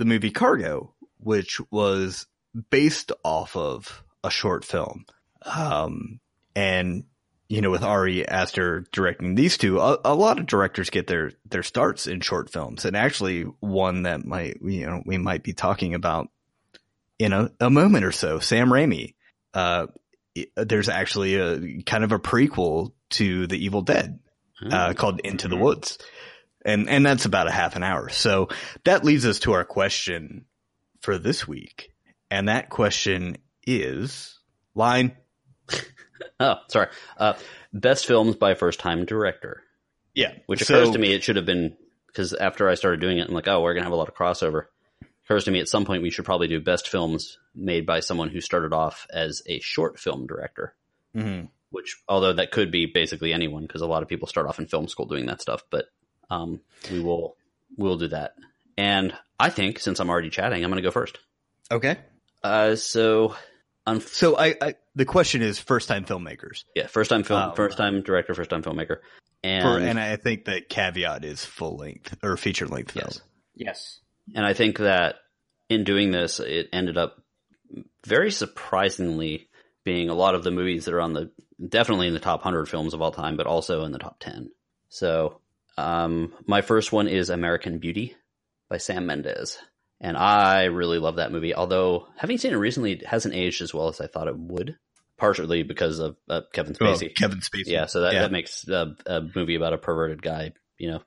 the 0.00 0.06
movie 0.06 0.30
Cargo, 0.30 0.94
which 1.18 1.60
was 1.70 2.26
based 2.70 3.12
off 3.22 3.54
of 3.54 4.02
a 4.24 4.30
short 4.30 4.64
film, 4.64 5.04
um, 5.42 6.20
and 6.56 7.04
you 7.50 7.60
know, 7.60 7.70
with 7.70 7.82
Ari 7.82 8.26
Aster 8.26 8.86
directing 8.92 9.34
these 9.34 9.58
two, 9.58 9.78
a, 9.78 9.98
a 10.06 10.14
lot 10.14 10.40
of 10.40 10.46
directors 10.46 10.88
get 10.88 11.06
their 11.06 11.32
their 11.44 11.62
starts 11.62 12.06
in 12.06 12.22
short 12.22 12.50
films, 12.50 12.86
and 12.86 12.96
actually 12.96 13.42
one 13.60 14.04
that 14.04 14.24
might 14.24 14.56
you 14.62 14.86
know 14.86 15.02
we 15.04 15.18
might 15.18 15.42
be 15.42 15.52
talking 15.52 15.94
about 15.94 16.28
in 17.18 17.34
a, 17.34 17.50
a 17.60 17.68
moment 17.68 18.06
or 18.06 18.12
so, 18.12 18.38
Sam 18.38 18.70
Raimi. 18.70 19.14
Uh, 19.52 19.88
there's 20.56 20.88
actually 20.88 21.34
a 21.34 21.82
kind 21.82 22.04
of 22.04 22.12
a 22.12 22.18
prequel 22.18 22.92
to 23.10 23.46
The 23.46 23.62
Evil 23.62 23.82
Dead 23.82 24.18
uh, 24.70 24.94
called 24.94 25.20
Into 25.20 25.48
the 25.48 25.56
Woods, 25.56 25.98
and 26.64 26.88
and 26.88 27.04
that's 27.04 27.24
about 27.24 27.46
a 27.48 27.52
half 27.52 27.76
an 27.76 27.82
hour. 27.82 28.08
So 28.08 28.48
that 28.84 29.04
leads 29.04 29.26
us 29.26 29.40
to 29.40 29.52
our 29.52 29.64
question 29.64 30.44
for 31.00 31.18
this 31.18 31.46
week, 31.48 31.92
and 32.30 32.48
that 32.48 32.68
question 32.70 33.38
is 33.66 34.38
line. 34.74 35.16
Oh, 36.38 36.56
sorry. 36.68 36.88
Uh, 37.18 37.34
best 37.72 38.06
films 38.06 38.34
by 38.36 38.54
first 38.54 38.80
time 38.80 39.04
director, 39.04 39.62
Yeah, 40.14 40.32
which 40.46 40.62
so- 40.62 40.74
occurs 40.74 40.90
to 40.92 40.98
me 40.98 41.12
it 41.12 41.22
should 41.22 41.36
have 41.36 41.44
been 41.46 41.76
because 42.06 42.32
after 42.34 42.68
I 42.68 42.74
started 42.74 43.00
doing 43.00 43.18
it, 43.18 43.28
I'm 43.28 43.34
like, 43.34 43.48
oh, 43.48 43.60
we're 43.62 43.74
gonna 43.74 43.84
have 43.84 43.92
a 43.92 43.96
lot 43.96 44.08
of 44.08 44.14
crossover. 44.14 44.64
occurs 45.24 45.44
to 45.44 45.50
me 45.50 45.60
at 45.60 45.68
some 45.68 45.84
point 45.84 46.02
we 46.02 46.10
should 46.10 46.24
probably 46.24 46.48
do 46.48 46.60
best 46.60 46.88
films 46.88 47.38
made 47.54 47.84
by 47.86 48.00
someone 48.00 48.28
who 48.30 48.40
started 48.40 48.72
off 48.72 49.06
as 49.12 49.42
a 49.46 49.60
short 49.60 49.98
film 49.98 50.26
director. 50.26 50.74
hmm 51.14 51.42
Which, 51.70 51.96
although 52.08 52.32
that 52.34 52.52
could 52.52 52.70
be 52.70 52.86
basically 52.86 53.32
anyone, 53.32 53.62
because 53.62 53.82
a 53.82 53.86
lot 53.86 54.02
of 54.02 54.08
people 54.08 54.26
start 54.28 54.46
off 54.46 54.58
in 54.58 54.66
film 54.66 54.88
school 54.88 55.06
doing 55.06 55.26
that 55.26 55.40
stuff. 55.42 55.62
But 55.70 55.86
um, 56.30 56.60
we 56.90 57.00
will 57.00 57.36
we'll 57.76 57.96
do 57.98 58.08
that. 58.08 58.34
And 58.76 59.12
I 59.38 59.50
think 59.50 59.78
since 59.78 60.00
I'm 60.00 60.08
already 60.10 60.30
chatting, 60.30 60.62
I'm 60.64 60.70
going 60.70 60.82
to 60.82 60.86
go 60.86 60.90
first. 60.90 61.18
Okay. 61.70 61.96
Uh, 62.42 62.76
so, 62.76 63.34
un- 63.86 64.00
So 64.00 64.36
I, 64.38 64.54
I 64.60 64.74
the 64.94 65.04
question 65.04 65.42
is 65.42 65.58
first 65.58 65.88
time 65.88 66.04
filmmakers. 66.04 66.64
yeah, 66.74 66.86
first 66.86 67.10
time 67.10 67.22
film, 67.22 67.50
Oh, 67.50 67.54
first 67.54 67.76
time 67.76 68.02
director, 68.02 68.34
first 68.34 68.50
time 68.50 68.62
filmmaker, 68.62 68.96
and 69.44 69.62
For, 69.62 69.78
and 69.78 69.98
I 70.00 70.16
think 70.16 70.44
the 70.46 70.60
caveat 70.62 71.24
is 71.24 71.44
full 71.44 71.76
length 71.76 72.16
or 72.22 72.36
feature 72.36 72.66
length 72.66 72.92
film. 72.92 73.06
yes, 73.08 73.20
Yes. 73.54 74.00
and 74.34 74.44
I 74.46 74.54
think 74.54 74.78
that 74.78 75.16
in 75.68 75.84
doing 75.84 76.10
this, 76.10 76.40
it 76.40 76.68
ended 76.72 76.96
up 76.96 77.22
very 78.06 78.30
surprisingly 78.30 79.48
being 79.84 80.08
a 80.08 80.14
lot 80.14 80.34
of 80.34 80.42
the 80.44 80.50
movies 80.50 80.84
that 80.86 80.94
are 80.94 81.00
on 81.00 81.12
the 81.12 81.30
definitely 81.68 82.06
in 82.08 82.14
the 82.14 82.20
top 82.20 82.42
hundred 82.42 82.66
films 82.68 82.94
of 82.94 83.02
all 83.02 83.12
time, 83.12 83.36
but 83.36 83.46
also 83.46 83.84
in 83.84 83.92
the 83.92 83.98
top 83.98 84.16
ten. 84.20 84.50
So, 84.88 85.40
um, 85.80 86.32
my 86.46 86.60
first 86.62 86.92
one 86.92 87.08
is 87.08 87.30
American 87.30 87.78
Beauty 87.78 88.14
by 88.68 88.78
Sam 88.78 89.06
Mendes, 89.06 89.58
and 90.00 90.16
I 90.16 90.64
really 90.64 90.98
love 90.98 91.16
that 91.16 91.32
movie. 91.32 91.54
Although 91.54 92.06
having 92.16 92.38
seen 92.38 92.52
it 92.52 92.56
recently, 92.56 92.92
it 92.92 93.06
hasn't 93.06 93.34
aged 93.34 93.62
as 93.62 93.74
well 93.74 93.88
as 93.88 94.00
I 94.00 94.06
thought 94.06 94.28
it 94.28 94.38
would, 94.38 94.76
partially 95.18 95.62
because 95.62 95.98
of 95.98 96.16
uh, 96.28 96.42
Kevin 96.52 96.76
Oh, 96.80 96.84
Spacey. 96.84 97.14
Kevin 97.14 97.40
Spacey. 97.40 97.66
Yeah, 97.66 97.86
so 97.86 98.02
that, 98.02 98.12
Yeah. 98.14 98.22
that 98.22 98.32
makes 98.32 98.66
a, 98.68 98.94
a 99.06 99.22
movie 99.34 99.54
about 99.56 99.72
a 99.72 99.78
perverted 99.78 100.22
guy, 100.22 100.52
you 100.78 100.90
know, 100.90 101.00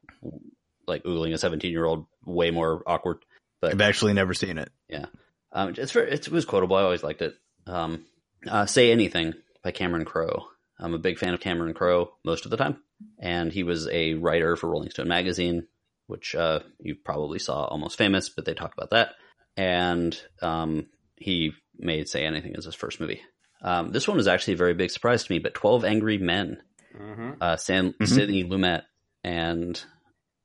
like 0.88 1.04
oogling 1.04 1.34
a 1.34 1.38
17 1.38 1.72
year 1.72 1.86
old 1.86 2.06
way 2.26 2.52
more 2.52 2.84
awkward. 2.86 3.18
But 3.62 3.72
I've 3.74 3.82
actually 3.82 4.14
never 4.14 4.34
seen 4.34 4.58
it. 4.58 4.70
Yeah. 4.90 5.06
Um, 5.54 5.74
it's 5.78 5.92
very, 5.92 6.12
it 6.12 6.28
was 6.30 6.46
quotable. 6.46 6.76
I 6.76 6.82
always 6.84 7.04
liked 7.04 7.22
it. 7.22 7.36
Um, 7.66 8.06
uh, 8.48 8.66
Say 8.66 8.92
Anything 8.92 9.34
by 9.64 9.72
Cameron 9.72 10.04
Crowe. 10.06 10.48
I'm 10.80 10.94
a 10.94 11.00
big 11.00 11.18
fan 11.18 11.34
of 11.34 11.40
Cameron 11.40 11.74
Crowe 11.74 12.12
most 12.26 12.44
of 12.46 12.52
the 12.52 12.58
time. 12.58 12.78
And 13.20 13.52
he 13.52 13.64
was 13.64 13.88
a 13.88 14.16
writer 14.16 14.56
for 14.56 14.70
Rolling 14.70 14.90
Stone 14.90 15.08
magazine, 15.08 15.68
which 16.08 16.36
uh, 16.36 16.60
you 16.80 16.96
probably 16.96 17.40
saw 17.40 17.66
Almost 17.66 17.98
Famous, 17.98 18.30
but 18.30 18.46
they 18.46 18.54
talked 18.54 18.78
about 18.78 18.90
that. 18.92 19.14
And 19.56 20.20
um, 20.42 20.88
he 21.16 21.52
made 21.78 22.10
Say 22.10 22.26
Anything 22.26 22.56
as 22.58 22.66
his 22.66 22.76
first 22.76 23.00
movie. 23.00 23.22
Um, 23.62 23.92
this 23.92 24.08
one 24.08 24.18
was 24.18 24.28
actually 24.28 24.56
a 24.56 24.58
very 24.58 24.74
big 24.74 24.92
surprise 24.92 25.24
to 25.24 25.32
me, 25.32 25.40
but 25.40 25.54
12 25.54 25.86
Angry 25.86 26.18
Men 26.18 26.62
hmm 26.96 27.32
uh, 27.42 27.56
Sam 27.58 27.94
Mhm. 28.00 28.08
Sidney 28.08 28.44
Lumet, 28.44 28.84
and 29.24 29.82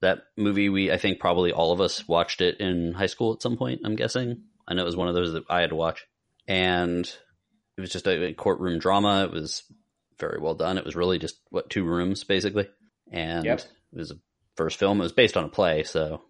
that 0.00 0.20
movie. 0.36 0.68
We 0.68 0.90
I 0.92 0.96
think 0.96 1.18
probably 1.20 1.52
all 1.52 1.72
of 1.72 1.80
us 1.80 2.06
watched 2.08 2.40
it 2.40 2.60
in 2.60 2.92
high 2.94 3.06
school 3.06 3.32
at 3.34 3.42
some 3.42 3.56
point. 3.56 3.80
I'm 3.84 3.96
guessing. 3.96 4.44
I 4.66 4.74
know 4.74 4.82
it 4.82 4.86
was 4.86 4.96
one 4.96 5.08
of 5.08 5.14
those 5.14 5.32
that 5.32 5.44
I 5.50 5.60
had 5.60 5.70
to 5.70 5.76
watch, 5.76 6.06
and 6.46 7.04
it 7.76 7.80
was 7.80 7.90
just 7.90 8.06
a, 8.06 8.26
a 8.28 8.32
courtroom 8.34 8.78
drama. 8.78 9.24
It 9.24 9.32
was 9.32 9.62
very 10.18 10.38
well 10.40 10.54
done. 10.54 10.78
It 10.78 10.84
was 10.84 10.96
really 10.96 11.18
just 11.18 11.36
what 11.50 11.70
two 11.70 11.84
rooms 11.84 12.24
basically, 12.24 12.68
and 13.12 13.44
Yep. 13.44 13.58
it 13.60 13.98
was 13.98 14.10
a 14.10 14.16
first 14.56 14.78
film. 14.78 15.00
It 15.00 15.04
was 15.04 15.12
based 15.12 15.36
on 15.36 15.44
a 15.44 15.48
play, 15.48 15.82
so 15.84 16.22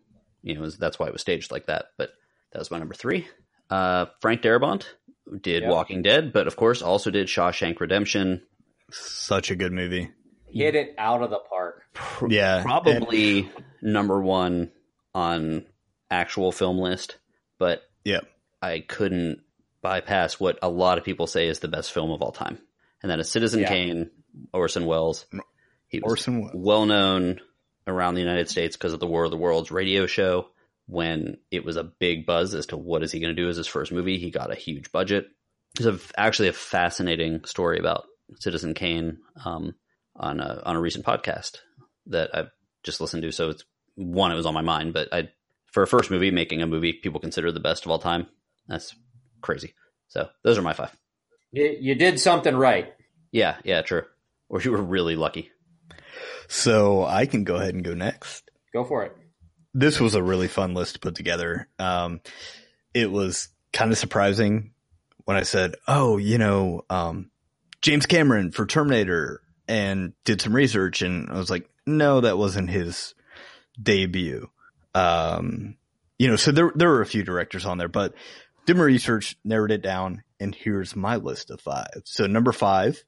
you 0.42 0.54
know 0.54 0.60
it 0.60 0.64
was, 0.64 0.78
that's 0.78 0.98
why 0.98 1.06
it 1.06 1.12
was 1.12 1.20
staged 1.22 1.50
like 1.50 1.66
that. 1.66 1.86
But 1.96 2.10
that 2.52 2.58
was 2.58 2.70
my 2.70 2.78
number 2.78 2.94
three. 2.94 3.26
Uh, 3.70 4.06
Frank 4.20 4.42
Darabont 4.42 4.84
did 5.42 5.62
Yep. 5.62 5.70
Walking 5.70 6.02
Dead, 6.02 6.32
but 6.32 6.46
of 6.46 6.56
course 6.56 6.80
also 6.82 7.10
did 7.10 7.26
Shawshank 7.26 7.80
Redemption. 7.80 8.42
Such 8.90 9.50
a 9.50 9.56
good 9.56 9.72
movie. 9.72 10.10
Hit 10.50 10.74
it 10.74 10.94
out 10.96 11.22
of 11.22 11.28
the 11.30 11.38
park. 11.40 11.82
Yeah. 12.30 12.62
probably 12.62 13.50
number 13.82 14.20
one 14.22 14.70
on 15.14 15.66
actual 16.10 16.52
film 16.52 16.78
list, 16.78 17.18
but 17.58 17.82
yeah, 18.04 18.20
I 18.62 18.80
couldn't 18.80 19.40
bypass 19.82 20.40
what 20.40 20.58
a 20.62 20.68
lot 20.70 20.96
of 20.96 21.04
people 21.04 21.26
say 21.26 21.48
is 21.48 21.58
the 21.58 21.68
best 21.68 21.92
film 21.92 22.10
of 22.10 22.22
all 22.22 22.32
time, 22.32 22.58
and 23.02 23.10
that 23.10 23.20
is 23.20 23.30
Citizen 23.30 23.60
Yeah. 23.60 23.68
Kane, 23.68 24.10
Orson 24.52 24.86
Welles. 24.86 25.26
He 25.88 26.00
was 26.00 26.12
Orson 26.12 26.40
Welles. 26.42 26.52
well 26.54 26.86
known 26.86 27.40
around 27.86 28.14
the 28.14 28.20
United 28.20 28.48
States 28.48 28.76
because 28.76 28.92
of 28.92 29.00
the 29.00 29.06
War 29.06 29.24
of 29.24 29.30
the 29.30 29.36
Worlds 29.36 29.70
radio 29.70 30.06
show. 30.06 30.48
When 30.86 31.36
it 31.50 31.66
was 31.66 31.76
a 31.76 31.84
big 31.84 32.24
buzz 32.24 32.54
as 32.54 32.66
to 32.66 32.76
what 32.78 33.02
is 33.02 33.12
he 33.12 33.20
going 33.20 33.34
to 33.36 33.42
do 33.42 33.48
as 33.48 33.56
his 33.58 33.66
first 33.66 33.92
movie, 33.92 34.18
he 34.18 34.30
got 34.30 34.50
a 34.50 34.54
huge 34.54 34.90
budget. 34.90 35.26
It's 35.76 35.84
a, 35.84 35.98
actually 36.16 36.48
a 36.48 36.54
fascinating 36.54 37.44
story 37.44 37.78
about 37.78 38.04
Citizen 38.36 38.72
Kane 38.72 39.18
um, 39.44 39.74
on 40.16 40.40
a 40.40 40.62
on 40.64 40.76
a 40.76 40.80
recent 40.80 41.04
podcast 41.04 41.58
that 42.06 42.30
I've 42.34 42.48
just 42.84 43.02
listened 43.02 43.22
to. 43.22 43.32
So 43.32 43.50
it's 43.50 43.64
one, 43.96 44.32
it 44.32 44.36
was 44.36 44.46
on 44.46 44.54
my 44.54 44.62
mind, 44.62 44.94
but 44.94 45.12
I 45.12 45.28
for 45.66 45.82
a 45.82 45.86
first 45.86 46.10
movie 46.10 46.30
making 46.30 46.62
a 46.62 46.66
movie 46.66 46.94
people 46.94 47.20
consider 47.20 47.52
the 47.52 47.60
best 47.60 47.84
of 47.84 47.90
all 47.90 47.98
time. 47.98 48.26
That's 48.66 48.94
crazy. 49.42 49.74
So 50.08 50.28
those 50.42 50.56
are 50.56 50.62
my 50.62 50.72
five. 50.72 50.96
You, 51.52 51.76
you 51.80 51.94
did 51.94 52.20
something 52.20 52.56
right. 52.56 52.92
Yeah, 53.32 53.56
yeah, 53.64 53.82
true. 53.82 54.02
Or 54.48 54.60
you 54.60 54.72
were 54.72 54.82
really 54.82 55.16
lucky. 55.16 55.50
So 56.48 57.04
I 57.04 57.26
can 57.26 57.44
go 57.44 57.56
ahead 57.56 57.74
and 57.74 57.84
go 57.84 57.94
next. 57.94 58.50
Go 58.72 58.84
for 58.84 59.04
it. 59.04 59.16
This 59.74 60.00
was 60.00 60.14
a 60.14 60.22
really 60.22 60.48
fun 60.48 60.74
list 60.74 60.94
to 60.94 61.00
put 61.00 61.14
together. 61.14 61.68
Um, 61.78 62.20
it 62.94 63.10
was 63.10 63.48
kind 63.72 63.92
of 63.92 63.98
surprising 63.98 64.72
when 65.24 65.36
I 65.36 65.42
said, 65.42 65.74
"Oh, 65.86 66.16
you 66.16 66.38
know, 66.38 66.84
um, 66.88 67.30
James 67.82 68.06
Cameron 68.06 68.50
for 68.50 68.66
Terminator," 68.66 69.42
and 69.68 70.14
did 70.24 70.40
some 70.40 70.56
research, 70.56 71.02
and 71.02 71.28
I 71.30 71.36
was 71.36 71.50
like, 71.50 71.68
"No, 71.86 72.22
that 72.22 72.38
wasn't 72.38 72.70
his 72.70 73.14
debut." 73.80 74.50
Um, 74.94 75.76
you 76.18 76.28
know, 76.28 76.36
so 76.36 76.50
there 76.50 76.72
there 76.74 76.88
were 76.88 77.02
a 77.02 77.06
few 77.06 77.22
directors 77.22 77.66
on 77.66 77.76
there, 77.76 77.88
but 77.88 78.14
did 78.68 78.76
my 78.76 78.84
research, 78.84 79.34
narrowed 79.44 79.70
it 79.70 79.80
down, 79.80 80.22
and 80.38 80.54
here's 80.54 80.94
my 80.94 81.16
list 81.16 81.50
of 81.50 81.58
five. 81.58 82.02
So 82.04 82.26
number 82.26 82.52
five, 82.52 83.02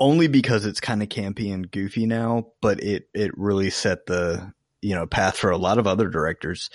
only 0.00 0.28
because 0.28 0.64
it's 0.64 0.80
kind 0.80 1.02
of 1.02 1.10
campy 1.10 1.52
and 1.52 1.70
goofy 1.70 2.06
now, 2.06 2.52
but 2.62 2.82
it 2.82 3.06
it 3.12 3.36
really 3.36 3.68
set 3.68 4.06
the 4.06 4.50
you 4.80 4.94
know 4.94 5.06
path 5.06 5.36
for 5.36 5.50
a 5.50 5.58
lot 5.58 5.76
of 5.76 5.86
other 5.86 6.08
directors. 6.08 6.70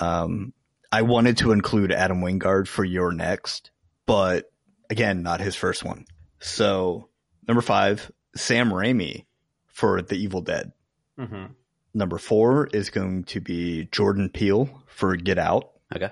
Um, 0.00 0.52
I 0.90 1.02
wanted 1.02 1.36
to 1.36 1.52
include 1.52 1.92
Adam 1.92 2.20
Wingard 2.20 2.66
for 2.66 2.84
your 2.84 3.12
next, 3.12 3.70
but 4.06 4.50
again, 4.90 5.22
not 5.22 5.40
his 5.40 5.54
first 5.54 5.84
one. 5.84 6.06
So 6.40 7.10
number 7.46 7.62
five, 7.62 8.10
Sam 8.34 8.70
Raimi 8.70 9.24
for 9.68 10.02
The 10.02 10.16
Evil 10.16 10.40
Dead. 10.40 10.72
hmm 11.16 11.44
Number 11.94 12.18
four 12.18 12.66
is 12.66 12.90
going 12.90 13.22
to 13.24 13.40
be 13.40 13.84
Jordan 13.92 14.30
Peele 14.30 14.82
for 14.88 15.14
Get 15.14 15.38
Out. 15.38 15.70
Okay, 15.94 16.10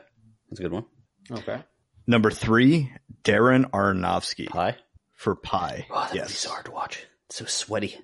that's 0.48 0.60
a 0.60 0.62
good 0.62 0.72
one. 0.72 0.84
Okay. 1.30 1.62
Number 2.06 2.30
three, 2.30 2.92
Darren 3.24 3.70
Aronofsky 3.70 4.48
Pi. 4.48 4.76
for 5.14 5.36
Pi. 5.36 5.86
Oh, 5.90 6.00
that 6.00 6.14
yes, 6.14 6.24
movie's 6.24 6.38
so 6.38 6.50
hard 6.50 6.64
to 6.64 6.70
watch. 6.72 7.06
It's 7.26 7.36
so 7.36 7.44
sweaty. 7.44 7.96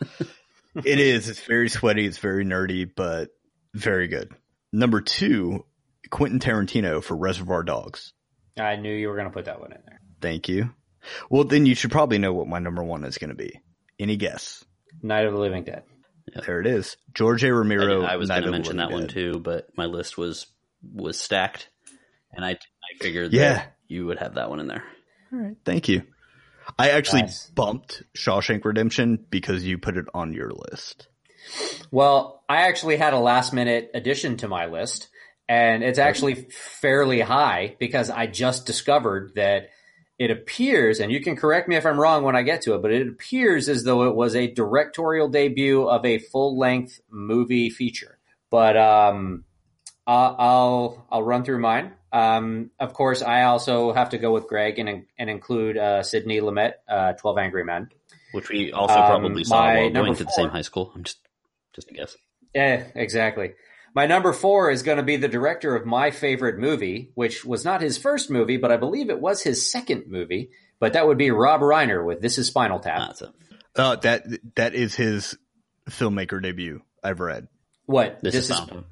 it 0.74 1.00
is. 1.00 1.28
It's 1.28 1.40
very 1.40 1.68
sweaty. 1.68 2.06
It's 2.06 2.18
very 2.18 2.44
nerdy, 2.44 2.88
but 2.94 3.30
very 3.74 4.08
good. 4.08 4.32
Number 4.72 5.00
two, 5.00 5.64
Quentin 6.10 6.38
Tarantino 6.38 7.02
for 7.02 7.16
Reservoir 7.16 7.62
Dogs. 7.62 8.12
I 8.58 8.76
knew 8.76 8.94
you 8.94 9.08
were 9.08 9.16
going 9.16 9.28
to 9.28 9.32
put 9.32 9.46
that 9.46 9.60
one 9.60 9.72
in 9.72 9.80
there. 9.86 10.00
Thank 10.20 10.48
you. 10.48 10.74
Well, 11.30 11.44
then 11.44 11.66
you 11.66 11.74
should 11.74 11.90
probably 11.90 12.18
know 12.18 12.32
what 12.32 12.48
my 12.48 12.58
number 12.58 12.82
one 12.82 13.04
is 13.04 13.18
going 13.18 13.30
to 13.30 13.36
be. 13.36 13.60
Any 13.98 14.16
guess? 14.16 14.64
Night 15.02 15.26
of 15.26 15.32
the 15.32 15.38
Living 15.38 15.64
Dead. 15.64 15.84
There 16.46 16.60
it 16.60 16.66
is. 16.66 16.96
George 17.14 17.42
A. 17.44 17.52
Romero. 17.52 18.02
I 18.02 18.16
was 18.16 18.28
going 18.28 18.42
to 18.42 18.50
mention 18.50 18.76
that 18.76 18.90
Living 18.90 19.00
one 19.00 19.08
too, 19.08 19.40
but 19.40 19.68
my 19.76 19.86
list 19.86 20.18
was 20.18 20.46
was 20.94 21.18
stacked, 21.18 21.68
and 22.32 22.44
I 22.44 22.50
I 22.52 22.98
figured 23.00 23.32
Yeah. 23.32 23.54
that 23.54 23.76
you 23.88 24.06
would 24.06 24.18
have 24.18 24.34
that 24.34 24.50
one 24.50 24.60
in 24.60 24.66
there. 24.66 24.84
All 25.32 25.38
right. 25.38 25.56
Thank 25.64 25.88
you. 25.88 26.02
I 26.78 26.90
actually 26.90 27.22
Nice. 27.22 27.50
bumped 27.50 28.02
Shawshank 28.14 28.64
Redemption 28.64 29.24
because 29.30 29.64
you 29.64 29.78
put 29.78 29.96
it 29.96 30.06
on 30.14 30.32
your 30.32 30.50
list. 30.50 31.08
Well, 31.90 32.42
I 32.48 32.68
actually 32.68 32.96
had 32.96 33.14
a 33.14 33.18
last 33.18 33.52
minute 33.52 33.90
addition 33.94 34.36
to 34.38 34.48
my 34.48 34.66
list, 34.66 35.08
and 35.48 35.82
it's 35.82 35.98
actually 35.98 36.34
fairly 36.80 37.20
high 37.20 37.76
because 37.78 38.10
I 38.10 38.26
just 38.26 38.66
discovered 38.66 39.32
that 39.36 39.70
it 40.18 40.30
appears, 40.30 41.00
and 41.00 41.10
you 41.12 41.20
can 41.22 41.36
correct 41.36 41.68
me 41.68 41.76
if 41.76 41.86
I'm 41.86 41.98
wrong 41.98 42.22
when 42.24 42.36
I 42.36 42.42
get 42.42 42.62
to 42.62 42.74
it, 42.74 42.82
but 42.82 42.92
it 42.92 43.06
appears 43.08 43.68
as 43.68 43.84
though 43.84 44.02
it 44.08 44.14
was 44.14 44.34
a 44.34 44.48
directorial 44.52 45.28
debut 45.28 45.88
of 45.88 46.04
a 46.04 46.18
full 46.18 46.58
length 46.58 47.00
movie 47.08 47.70
feature. 47.70 48.18
But 48.50 48.76
um, 48.76 49.44
I'll, 50.08 50.36
I'll 50.38 51.06
I'll 51.12 51.22
run 51.22 51.44
through 51.44 51.60
mine. 51.60 51.92
Um, 52.12 52.70
of 52.80 52.94
course, 52.94 53.20
I 53.20 53.42
also 53.42 53.92
have 53.92 54.10
to 54.10 54.18
go 54.18 54.32
with 54.32 54.48
Greg 54.48 54.78
and 54.78 55.04
and 55.18 55.28
include 55.30 55.76
uh, 55.76 56.02
Sidney 56.02 56.40
Lumet, 56.40 56.72
uh, 56.88 57.12
Twelve 57.12 57.36
Angry 57.38 57.62
Men. 57.64 57.90
Which 58.32 58.48
we 58.48 58.72
also 58.72 58.94
Um, 58.94 59.06
probably 59.22 59.44
saw 59.44 59.66
while 59.66 59.84
number 59.84 60.00
going 60.00 60.16
to 60.16 60.24
the 60.24 60.30
same 60.30 60.48
high 60.48 60.62
school. 60.62 60.90
I'm 60.94 61.04
just 61.04 61.18
just 61.74 61.90
a 61.90 61.94
guess. 61.94 62.16
Yeah, 62.54 62.84
exactly. 62.94 63.52
My 63.94 64.06
number 64.06 64.32
four 64.32 64.70
is 64.70 64.82
going 64.82 64.96
to 64.98 65.02
be 65.02 65.16
the 65.16 65.28
director 65.28 65.74
of 65.76 65.84
my 65.86 66.10
favorite 66.10 66.58
movie, 66.58 67.10
which 67.14 67.44
was 67.44 67.64
not 67.64 67.80
his 67.80 67.98
first 67.98 68.30
movie, 68.30 68.56
but 68.56 68.70
I 68.72 68.76
believe 68.76 69.10
it 69.10 69.20
was 69.20 69.42
his 69.42 69.70
second 69.70 70.04
movie. 70.08 70.50
But 70.80 70.92
that 70.94 71.06
would 71.06 71.18
be 71.18 71.30
Rob 71.30 71.60
Reiner 71.60 72.04
with 72.04 72.20
This 72.20 72.38
Is 72.38 72.46
Spinal 72.46 72.80
Tap. 72.80 72.98
Ah, 73.00 73.06
that's. 73.08 73.22
Uh, 73.76 73.96
that 73.96 74.24
that 74.56 74.74
is 74.74 74.94
his 74.94 75.36
filmmaker 75.90 76.42
debut. 76.42 76.82
I've 77.02 77.20
read. 77.20 77.48
what? 77.86 78.20
This, 78.22 78.34
is, 78.34 78.48
Fountain. 78.48 78.84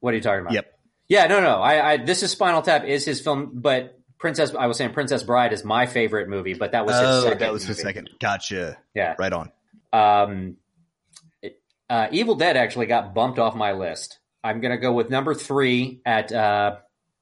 What 0.00 0.12
are 0.14 0.16
you 0.16 0.22
talking 0.22 0.40
about? 0.40 0.52
Yep. 0.52 0.78
Yeah, 1.08 1.26
no, 1.26 1.40
no. 1.40 1.60
I, 1.60 1.92
I 1.92 1.96
this 1.98 2.22
is 2.22 2.30
Spinal 2.30 2.62
Tap 2.62 2.84
is 2.84 3.04
his 3.04 3.20
film, 3.20 3.50
but 3.54 3.98
Princess. 4.18 4.54
I 4.54 4.66
was 4.66 4.76
saying 4.76 4.92
Princess 4.92 5.22
Bride 5.22 5.52
is 5.52 5.64
my 5.64 5.86
favorite 5.86 6.28
movie, 6.28 6.54
but 6.54 6.72
that 6.72 6.86
was 6.86 6.94
his 6.96 7.04
Oh, 7.08 7.22
second 7.24 7.38
that 7.40 7.52
was 7.52 7.62
his 7.64 7.78
movie. 7.78 7.82
second. 7.88 8.10
Gotcha. 8.20 8.78
Yeah. 8.94 9.14
Right 9.18 9.32
on. 9.32 9.50
Um, 9.92 10.56
uh, 11.88 12.06
Evil 12.12 12.36
Dead 12.36 12.56
actually 12.56 12.86
got 12.86 13.14
bumped 13.14 13.38
off 13.38 13.54
my 13.56 13.72
list. 13.72 14.18
I'm 14.44 14.60
gonna 14.60 14.78
go 14.78 14.92
with 14.92 15.10
number 15.10 15.34
three 15.34 16.00
at 16.06 16.32
uh, 16.32 16.76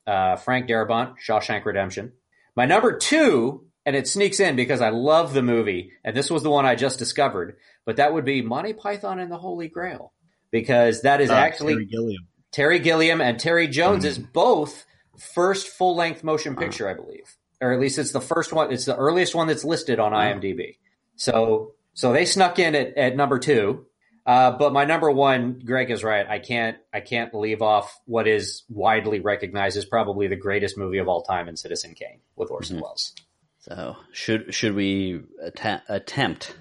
uh, 0.06 0.36
Frank 0.36 0.68
Darabont, 0.68 1.14
Shawshank 1.26 1.64
Redemption. 1.64 2.12
My 2.54 2.66
number 2.66 2.96
two, 2.98 3.64
and 3.86 3.96
it 3.96 4.06
sneaks 4.06 4.38
in 4.40 4.54
because 4.56 4.80
I 4.80 4.90
love 4.90 5.32
the 5.32 5.42
movie, 5.42 5.92
and 6.04 6.14
this 6.16 6.30
was 6.30 6.42
the 6.42 6.50
one 6.50 6.66
I 6.66 6.74
just 6.74 6.98
discovered, 6.98 7.56
but 7.86 7.96
that 7.96 8.12
would 8.12 8.24
be 8.26 8.42
Monty 8.42 8.72
Python 8.74 9.18
and 9.18 9.32
the 9.32 9.38
Holy 9.38 9.68
Grail 9.68 10.12
because 10.50 11.02
that 11.02 11.20
is 11.20 11.30
Uh, 11.30 11.34
actually 11.34 11.74
Terry 11.74 11.86
Gilliam. 11.86 12.27
Terry 12.52 12.78
Gilliam 12.78 13.20
and 13.20 13.38
Terry 13.38 13.68
Jones 13.68 14.04
is 14.04 14.18
both 14.18 14.84
first 15.18 15.68
full 15.68 15.96
length 15.96 16.24
motion 16.24 16.54
Uh. 16.56 16.60
picture, 16.60 16.88
I 16.88 16.94
believe, 16.94 17.36
or 17.60 17.72
at 17.72 17.80
least 17.80 17.98
it's 17.98 18.12
the 18.12 18.20
first 18.20 18.52
one. 18.52 18.72
It's 18.72 18.84
the 18.84 18.96
earliest 18.96 19.34
one 19.34 19.46
that's 19.48 19.64
listed 19.64 19.98
on 19.98 20.12
IMDb. 20.12 20.76
So, 21.16 21.72
so 21.94 22.12
they 22.12 22.24
snuck 22.24 22.58
in 22.58 22.74
at, 22.74 22.96
at 22.96 23.16
number 23.16 23.38
two. 23.38 23.84
Uh, 24.26 24.50
but 24.50 24.74
my 24.74 24.84
number 24.84 25.10
one, 25.10 25.58
Greg 25.64 25.90
is 25.90 26.04
right. 26.04 26.26
I 26.28 26.38
can't, 26.38 26.76
I 26.92 27.00
can't 27.00 27.32
leave 27.34 27.62
off 27.62 27.98
what 28.04 28.28
is 28.28 28.62
widely 28.68 29.20
recognized 29.20 29.78
as 29.78 29.86
probably 29.86 30.28
the 30.28 30.36
greatest 30.36 30.76
movie 30.76 30.98
of 30.98 31.08
all 31.08 31.22
time 31.22 31.48
in 31.48 31.56
Citizen 31.56 31.94
Kane 31.94 32.20
with 32.36 32.50
Orson 32.50 32.76
Mhm. 32.76 32.82
Welles. 32.82 33.14
So 33.60 33.96
should 34.12 34.54
should 34.54 34.74
we 34.74 35.22
atta- 35.42 35.82
attempt 35.88 36.54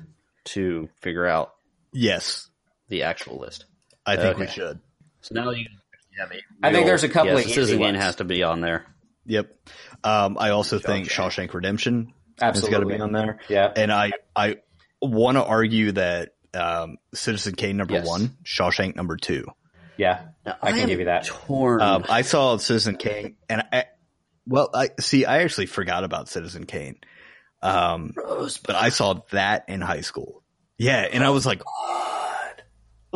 to 0.45 0.87
figure 1.01 1.25
out 1.25 1.55
Yes, 1.91 2.49
the 2.87 3.03
actual 3.03 3.37
list? 3.37 3.65
I 4.05 4.15
think 4.15 4.37
we 4.37 4.47
should. 4.47 4.79
So 5.27 5.35
now 5.35 5.49
you 5.49 5.65
have 6.19 6.31
a 6.31 6.41
I 6.63 6.71
think 6.71 6.85
there's 6.85 7.03
a 7.03 7.09
couple 7.09 7.31
yes, 7.33 7.39
of 7.39 7.45
easy 7.45 7.53
Citizen 7.53 7.77
Kane 7.79 7.93
ones. 7.93 8.03
has 8.03 8.15
to 8.17 8.23
be 8.23 8.43
on 8.43 8.61
there. 8.61 8.85
Yep. 9.25 9.53
Um, 10.03 10.37
I 10.39 10.51
also 10.51 10.79
think 10.79 11.09
Shawshank. 11.09 11.49
Shawshank 11.49 11.53
Redemption 11.53 12.13
has 12.39 12.61
got 12.61 12.61
to 12.61 12.67
Absolutely. 12.67 12.95
be 12.95 13.01
on 13.01 13.11
there. 13.11 13.39
Yeah. 13.49 13.71
And 13.75 13.91
I 13.91 14.13
I 14.35 14.57
want 15.01 15.35
to 15.37 15.43
argue 15.43 15.91
that 15.93 16.29
um, 16.53 16.97
Citizen 17.13 17.55
Kane 17.55 17.75
number 17.77 17.95
Yes. 17.95 18.07
one, 18.07 18.37
Shawshank 18.45 18.95
number 18.95 19.17
two. 19.17 19.45
Yeah. 19.97 20.21
Now, 20.45 20.55
I 20.61 20.71
can 20.71 20.81
am 20.81 20.87
give 20.87 20.99
you 20.99 21.05
that. 21.05 21.25
Torn. 21.25 21.81
Um, 21.81 22.05
I 22.07 22.21
saw 22.21 22.55
Citizen 22.57 22.95
Kane, 22.95 23.35
and 23.49 23.63
I 23.73 23.85
well, 24.45 24.69
I 24.73 24.91
see. 24.99 25.25
I 25.25 25.43
actually 25.43 25.65
forgot 25.65 26.05
about 26.05 26.29
Citizen 26.29 26.65
Kane, 26.65 26.95
um, 27.61 28.13
but 28.15 28.75
I 28.75 28.89
saw 28.89 29.21
that 29.31 29.65
in 29.67 29.81
high 29.81 30.01
school. 30.01 30.41
Yeah, 30.77 31.01
and 31.01 31.23
I 31.23 31.31
was 31.31 31.45
like, 31.45 31.61
I 31.65 32.26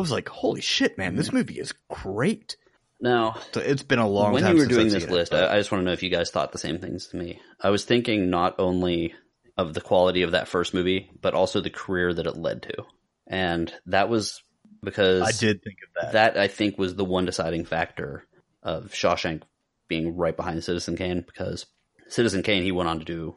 was 0.02 0.10
like, 0.10 0.28
holy 0.28 0.60
shit, 0.60 0.98
man, 0.98 1.16
this 1.16 1.32
movie 1.32 1.58
is 1.58 1.72
great. 1.88 2.56
now, 3.00 3.36
So 3.52 3.60
it's 3.60 3.82
been 3.82 3.98
a 3.98 4.08
long 4.08 4.32
when 4.32 4.42
time 4.42 4.56
you 4.56 4.62
were 4.62 4.66
since 4.66 4.76
doing 4.76 4.88
this 4.90 5.04
it, 5.04 5.10
list, 5.10 5.34
I 5.34 5.56
just 5.58 5.72
want 5.72 5.82
to 5.82 5.86
know 5.86 5.92
if 5.92 6.02
you 6.02 6.10
guys 6.10 6.30
thought 6.30 6.52
the 6.52 6.58
same 6.58 6.78
things 6.78 7.08
to 7.08 7.16
me. 7.16 7.40
I 7.60 7.70
was 7.70 7.84
thinking 7.84 8.30
not 8.30 8.56
only 8.58 9.14
of 9.56 9.74
the 9.74 9.80
quality 9.80 10.22
of 10.22 10.32
that 10.32 10.48
first 10.48 10.74
movie, 10.74 11.10
but 11.20 11.34
also 11.34 11.60
the 11.60 11.70
career 11.70 12.12
that 12.12 12.26
it 12.26 12.36
led 12.36 12.62
to, 12.62 12.84
and 13.26 13.72
that 13.86 14.08
was 14.08 14.42
because 14.82 15.22
I 15.22 15.32
did 15.32 15.62
think 15.62 15.78
of 15.86 16.02
that. 16.02 16.12
that 16.12 16.38
I 16.38 16.48
think 16.48 16.78
was 16.78 16.94
the 16.94 17.04
one 17.04 17.24
deciding 17.24 17.64
factor 17.64 18.26
of 18.62 18.92
Shawshank 18.92 19.42
being 19.88 20.16
right 20.16 20.36
behind 20.36 20.64
Citizen 20.64 20.96
Kane 20.96 21.22
because 21.26 21.66
Citizen 22.08 22.42
Kane 22.42 22.62
he 22.62 22.72
went 22.72 22.88
on 22.88 22.98
to 22.98 23.04
do 23.04 23.36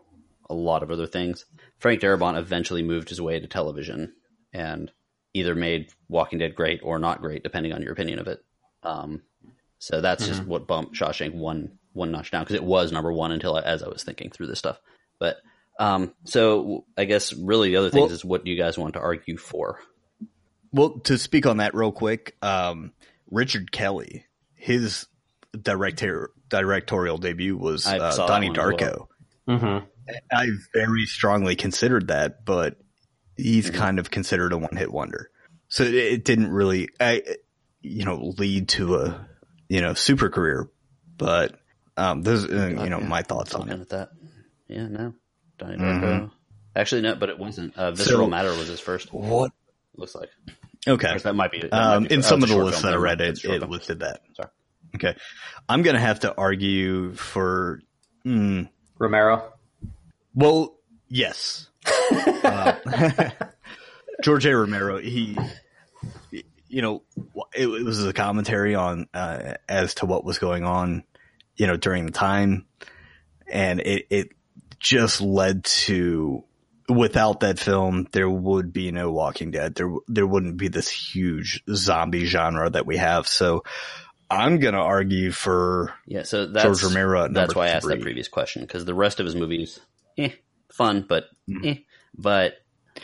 a 0.50 0.54
lot 0.54 0.84
of 0.84 0.92
other 0.92 1.08
things. 1.08 1.46
Frank 1.80 2.02
Darabont 2.02 2.38
eventually 2.38 2.84
moved 2.84 3.10
his 3.10 3.22
way 3.22 3.40
to 3.40 3.48
television 3.48 4.14
and 4.54 4.92
either 5.36 5.54
made 5.54 5.92
Walking 6.08 6.40
Dead 6.40 6.56
great 6.56 6.80
or 6.82 6.98
not 6.98 7.22
great, 7.22 7.44
depending 7.44 7.74
on 7.74 7.82
your 7.82 7.92
opinion 7.92 8.20
of 8.20 8.28
it. 8.28 8.44
Um, 8.82 9.22
so 9.78 10.00
that's 10.02 10.26
just 10.26 10.44
what 10.46 10.66
bumped 10.66 10.96
Shawshank 10.96 11.36
one 11.36 11.78
one 11.94 12.12
notch 12.12 12.32
down 12.32 12.44
because 12.44 12.56
it 12.56 12.64
was 12.64 12.92
number 12.92 13.12
one 13.12 13.32
until 13.32 13.56
I, 13.56 13.62
as 13.62 13.84
I 13.84 13.88
was 13.88 14.04
thinking 14.04 14.32
through 14.32 14.48
this 14.48 14.60
stuff. 14.60 14.80
But 15.20 15.38
um, 15.80 16.14
so 16.24 16.86
I 16.98 17.06
guess 17.06 17.34
really 17.34 17.70
the 17.70 17.78
other 17.78 17.90
things 17.90 18.08
Well- 18.08 18.12
is 18.12 18.26
what 18.26 18.46
do 18.46 18.52
you 18.52 18.58
guys 18.58 18.78
want 18.78 18.94
to 18.94 19.00
argue 19.00 19.38
for? 19.38 19.80
Well, 20.72 21.00
to 21.06 21.18
speak 21.18 21.46
on 21.46 21.58
that 21.58 21.74
real 21.74 21.94
quick, 21.94 22.36
um, 22.42 22.92
Richard 23.32 23.72
Kelly, 23.72 24.26
his 24.56 25.08
director 25.60 26.32
directorial 26.50 27.18
debut 27.18 27.56
was 27.56 27.86
uh, 27.88 27.98
Donnie 28.28 28.50
as 28.50 28.58
well. 28.58 28.72
Darko. 28.72 29.08
Mm-hmm. 29.48 29.86
I 30.32 30.48
very 30.74 31.06
strongly 31.06 31.56
considered 31.56 32.10
that, 32.10 32.44
but 32.44 32.78
he's 33.38 33.68
Mm-hmm. 33.68 33.78
kind 33.78 34.00
of 34.00 34.10
considered 34.12 34.54
a 34.54 34.58
one 34.58 34.76
hit 34.76 34.92
wonder. 34.92 35.30
So 35.68 35.84
it, 35.84 35.94
it 35.96 36.24
didn't 36.26 36.52
really, 36.52 36.90
I, 37.00 37.22
you 37.82 38.06
know, 38.06 38.34
lead 38.38 38.70
to 38.70 38.96
a, 38.98 39.28
you 39.70 39.82
know, 39.82 39.94
super 39.94 40.30
career. 40.30 40.70
But 41.18 41.60
um, 41.98 42.22
those, 42.22 42.46
uh, 42.46 42.68
you 42.68 42.90
know, 42.90 43.00
yeah. 43.00 43.08
my 43.08 43.22
thoughts 43.24 43.54
on 43.56 43.70
it. 43.70 43.90
that. 43.90 44.10
Yeah, 44.68 44.88
no. 44.88 45.14
Donnie 45.58 45.78
Mhm. 45.78 46.32
Actually, 46.76 47.02
no, 47.02 47.16
but 47.16 47.30
it 47.30 47.40
wasn't. 47.40 47.76
Uh, 47.78 47.92
Visceral 47.92 48.26
So- 48.26 48.30
Matter 48.30 48.50
was 48.50 48.68
his 48.68 48.80
first. 48.82 49.14
What? 49.14 49.52
Looks 49.96 50.14
like. 50.16 50.30
Okay. 50.88 51.18
That 51.18 51.34
might 51.36 51.52
be. 51.52 51.62
that 51.62 51.72
might 51.72 51.96
Um, 51.96 52.04
be- 52.04 52.14
in 52.16 52.22
some 52.22 52.44
of 52.44 52.50
the 52.50 52.58
lists 52.58 52.82
that 52.82 52.94
I 52.94 52.98
read, 52.98 53.22
it, 53.22 53.30
It's 53.30 53.46
it 53.46 53.60
film. 53.60 53.72
listed 53.72 54.00
that. 54.02 54.22
Sorry. 54.36 54.50
Okay. 54.96 55.16
I'm 55.70 55.82
going 55.84 55.96
to 55.96 56.02
have 56.02 56.20
to 56.22 56.36
argue 56.36 57.14
for, 57.14 57.82
mm, 58.26 58.70
Romero. 59.00 59.54
well, 60.34 60.78
yes. 61.08 61.70
Uh, 62.44 63.30
George 64.24 64.46
A. 64.46 64.56
Romero, 64.56 64.98
he, 64.98 65.38
you 66.68 66.82
know, 66.82 67.04
it, 67.54 67.68
it 67.68 67.84
was 67.84 68.06
a 68.06 68.14
commentary 68.14 68.76
on 68.76 69.08
uh, 69.14 69.56
as 69.68 69.96
to 69.96 70.06
what 70.06 70.24
was 70.24 70.40
going 70.40 70.64
on, 70.64 71.04
you 71.56 71.68
know, 71.68 71.78
during 71.78 72.06
the 72.06 72.12
time, 72.12 72.66
and 73.48 73.80
it 73.82 74.08
it 74.10 74.30
just 74.80 75.22
led 75.22 75.64
to 75.66 76.44
without 76.88 77.40
that 77.42 77.60
film, 77.60 78.08
there 78.12 78.30
would 78.30 78.72
be 78.72 78.92
no 78.92 79.12
Walking 79.12 79.52
Dead. 79.52 79.76
There 79.76 79.92
there 80.08 80.28
wouldn't 80.28 80.58
be 80.58 80.68
this 80.68 80.90
huge 80.90 81.64
zombie 81.74 82.26
genre 82.26 82.70
that 82.70 82.86
we 82.86 82.98
have. 82.98 83.28
So, 83.28 83.64
I'm 84.30 84.60
gonna 84.60 84.82
argue 84.82 85.32
for 85.32 85.94
Yeah, 86.08 86.24
so 86.24 86.48
that's 86.48 86.64
George 86.64 86.84
Romero. 86.84 87.26
At 87.26 87.34
That's 87.34 87.56
why 87.56 87.68
I 87.68 87.70
asked 87.70 87.88
that 87.88 88.02
previous 88.02 88.28
question 88.28 88.62
because 88.62 88.86
the 88.86 88.94
rest 88.94 89.20
of 89.20 89.26
his 89.26 89.36
movies, 89.36 89.80
eh, 90.18 90.32
fun, 90.76 91.06
but 91.08 91.26
Mm-hmm. 91.50 91.66
eh. 91.68 91.76
But 92.18 92.54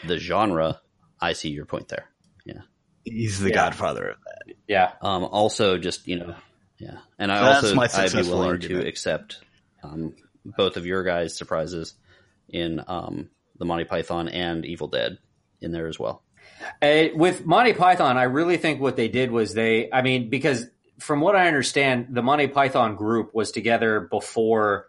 the 0.07 0.18
genre, 0.18 0.80
I 1.19 1.34
see 1.34 1.49
your 1.49 1.65
point 1.65 1.89
there. 1.89 2.06
Yeah. 2.45 2.61
He's 3.03 3.39
the 3.39 3.49
Yeah. 3.49 3.56
godfather 3.56 4.10
of 4.10 4.18
that. 4.26 4.56
Yeah. 4.68 4.93
Um, 5.02 5.23
also, 5.26 5.77
just 5.77 6.07
you 6.07 6.18
know, 6.19 6.34
yeah, 6.80 6.98
and 7.19 7.31
I 7.31 7.38
So 7.38 7.43
that's 7.45 7.64
also 7.64 7.76
my 7.76 7.89
I'd 8.03 8.11
be 8.11 8.30
willing 8.30 8.49
argument. 8.49 8.84
to 8.84 8.88
accept 8.89 9.39
um, 9.84 10.15
both 10.43 10.77
of 10.77 10.85
your 10.88 11.03
guys' 11.03 11.35
surprises 11.35 11.93
in 12.49 12.81
um, 12.88 13.30
the 13.60 13.65
Monty 13.65 13.84
Python 13.84 14.27
and 14.27 14.65
Evil 14.65 14.88
Dead 14.88 15.18
in 15.61 15.72
there 15.72 15.88
as 15.88 15.99
well. 15.99 16.23
Uh, 16.81 17.06
with 17.14 17.45
Monty 17.45 17.73
Python, 17.73 18.18
I 18.18 18.23
really 18.23 18.57
think 18.57 18.81
what 18.81 18.95
they 18.95 19.07
did 19.07 19.30
was 19.30 19.53
they, 19.53 19.91
I 19.91 20.02
mean, 20.02 20.30
because 20.30 20.65
from 20.99 21.22
what 21.22 21.35
I 21.35 21.48
understand, 21.48 22.07
the 22.11 22.23
Monty 22.23 22.48
Python 22.48 22.95
group 22.95 23.35
was 23.35 23.52
together 23.52 23.99
before 24.10 24.88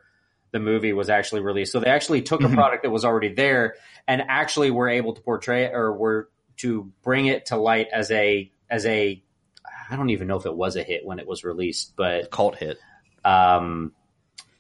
the 0.53 0.61
movie 0.61 0.93
was 0.93 1.09
actually 1.11 1.41
released. 1.41 1.73
So 1.73 1.81
they 1.81 1.91
actually 1.91 2.23
took 2.23 2.41
a 2.43 2.45
Mhm. 2.45 2.55
product 2.55 2.83
that 2.85 2.91
was 2.91 3.05
already 3.05 3.33
there 3.35 3.75
and 4.07 4.23
actually 4.29 4.71
were 4.71 4.89
able 4.89 5.15
to 5.15 5.21
portray 5.23 5.65
it 5.65 5.73
or 5.75 5.93
were 5.93 6.29
to 6.59 6.93
bring 7.03 7.27
it 7.27 7.47
to 7.47 7.57
light 7.57 7.89
as 7.93 8.11
a, 8.11 8.51
as 8.71 8.85
a, 8.87 9.23
I 9.91 9.97
don't 9.97 10.11
even 10.11 10.29
know 10.29 10.37
if 10.37 10.47
it 10.47 10.55
was 10.55 10.77
a 10.77 10.83
hit 10.83 11.05
when 11.05 11.19
it 11.19 11.27
was 11.27 11.43
released, 11.45 11.95
but, 11.97 12.31
Cult 12.31 12.57
hit. 12.57 12.79
um, 13.25 13.93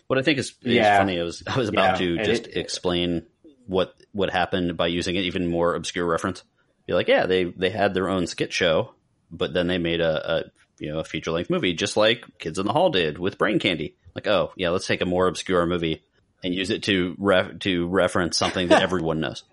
What 0.09 0.19
I 0.19 0.23
think 0.23 0.39
is, 0.39 0.49
is 0.63 0.75
Yeah. 0.75 0.99
funny 0.99 1.17
is 1.17 1.43
I 1.47 1.57
was 1.59 1.69
about 1.69 2.01
Yeah, 2.01 2.07
to 2.19 2.25
just 2.25 2.47
it- 2.49 2.57
explain 2.57 3.27
what 3.67 3.95
what 4.13 4.29
happened 4.31 4.77
by 4.77 4.89
using 4.89 5.17
an 5.17 5.25
even 5.25 5.47
more 5.47 5.75
obscure 5.75 6.05
reference. 6.05 6.43
Be 6.87 6.93
like, 6.93 7.09
yeah, 7.09 7.25
they 7.27 7.45
they 7.45 7.71
had 7.71 7.95
their 7.95 8.09
own 8.11 8.27
skit 8.27 8.53
show, 8.53 8.95
but 9.31 9.55
then 9.55 9.69
they 9.69 9.79
made 9.79 10.01
a, 10.03 10.33
a 10.33 10.45
you 10.79 10.93
know 10.93 10.99
a 10.99 11.05
feature 11.05 11.31
length 11.31 11.49
movie, 11.49 11.73
just 11.73 11.97
like 11.97 12.25
Kids 12.39 12.59
in 12.59 12.67
the 12.67 12.73
Hall 12.73 12.91
did 12.91 13.19
with 13.19 13.39
Brain 13.39 13.59
Candy. 13.59 13.97
Like, 14.15 14.27
oh 14.27 14.53
yeah, 14.57 14.71
let's 14.71 14.87
take 14.87 15.01
a 15.01 15.07
more 15.07 15.27
obscure 15.27 15.67
movie 15.67 16.03
and 16.45 16.55
use 16.55 16.71
it 16.71 16.83
to 16.85 17.15
ref- 17.19 17.59
to 17.61 17.87
reference 17.87 18.37
something 18.37 18.69
that 18.69 18.83
everyone 18.89 19.21
knows. 19.21 19.45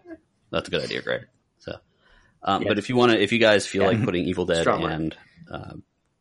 That's 0.52 0.68
a 0.68 0.72
good 0.72 0.84
idea, 0.84 1.02
Greg. 1.02 1.28
So, 1.60 1.74
um, 2.44 2.64
Yeah. 2.64 2.70
but 2.70 2.78
if 2.80 2.90
you 2.90 2.96
want 2.96 3.12
to, 3.12 3.22
if 3.22 3.32
you 3.32 3.40
guys 3.40 3.66
feel 3.68 3.84
Yeah. 3.84 3.90
like 3.90 4.04
putting 4.04 4.26
Evil 4.26 4.46
Dead 4.46 4.62
Strong 4.62 4.84
and 4.86 5.18
uh, 5.52 5.74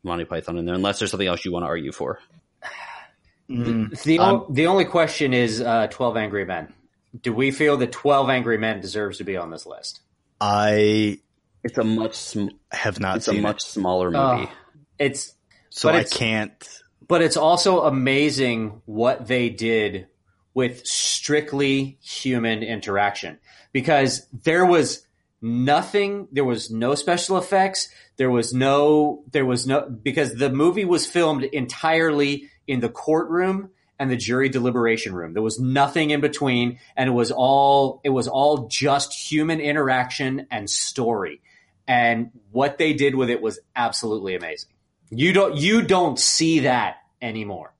Monty 0.02 0.24
Python 0.24 0.56
in 0.58 0.66
there, 0.66 0.74
unless 0.74 0.98
there's 0.98 1.10
something 1.10 1.26
else 1.26 1.44
you 1.44 1.52
want 1.52 1.62
to 1.64 1.68
argue 1.68 1.92
for, 1.92 2.20
Mm. 3.50 4.02
the, 4.02 4.18
Um, 4.18 4.34
o- 4.34 4.46
the 4.52 4.66
only 4.66 4.84
question 4.84 5.32
is, 5.32 5.60
uh, 5.62 5.86
12 5.86 6.16
Angry 6.18 6.44
Men. 6.44 6.72
Do 7.22 7.32
we 7.32 7.50
feel 7.50 7.78
that 7.78 7.92
12 7.92 8.28
Angry 8.28 8.58
Men 8.58 8.80
deserves 8.82 9.18
to 9.18 9.24
be 9.24 9.36
on 9.38 9.50
this 9.50 9.64
list? 9.64 10.00
I 10.40 11.18
it's 11.64 11.78
a 11.78 11.82
much 11.84 12.14
sm- 12.14 12.48
have 12.70 13.00
not 13.00 13.16
it's 13.16 13.28
a 13.28 13.32
much 13.32 13.56
it, 13.64 13.66
smaller 13.66 14.10
movie. 14.10 14.48
Oh, 14.48 14.52
it's 14.98 15.34
so 15.70 15.88
but 15.88 15.94
I 15.94 15.98
it's- 16.00 16.12
can't. 16.16 16.68
But 17.08 17.22
it's 17.22 17.36
also 17.36 17.82
amazing 17.82 18.82
what 18.84 19.26
they 19.26 19.48
did 19.48 20.06
with 20.54 20.86
strictly 20.86 21.98
human 22.02 22.62
interaction 22.62 23.38
because 23.72 24.26
there 24.44 24.66
was 24.66 25.06
nothing. 25.40 26.28
There 26.32 26.44
was 26.44 26.70
no 26.70 26.94
special 26.94 27.38
effects. 27.38 27.88
There 28.16 28.30
was 28.30 28.52
no. 28.52 29.24
There 29.30 29.46
was 29.46 29.66
no 29.66 29.88
because 29.88 30.34
the 30.34 30.50
movie 30.50 30.84
was 30.84 31.06
filmed 31.06 31.44
entirely 31.44 32.50
in 32.66 32.80
the 32.80 32.88
courtroom 32.88 33.70
and 33.98 34.10
the 34.10 34.16
jury 34.16 34.48
deliberation 34.48 35.14
room. 35.14 35.32
There 35.32 35.42
was 35.42 35.58
nothing 35.58 36.10
in 36.10 36.20
between, 36.20 36.78
and 36.96 37.08
it 37.08 37.12
was 37.12 37.32
all. 37.32 38.00
It 38.04 38.10
was 38.10 38.28
all 38.28 38.68
just 38.68 39.14
human 39.14 39.60
interaction 39.60 40.46
and 40.50 40.68
story. 40.68 41.40
And 41.86 42.32
what 42.50 42.76
they 42.76 42.92
did 42.92 43.14
with 43.14 43.30
it 43.30 43.40
was 43.40 43.60
absolutely 43.74 44.34
amazing. 44.34 44.70
You 45.10 45.32
don't. 45.32 45.56
You 45.56 45.82
don't 45.82 46.18
see 46.18 46.60
that 46.60 46.96
anymore 47.20 47.74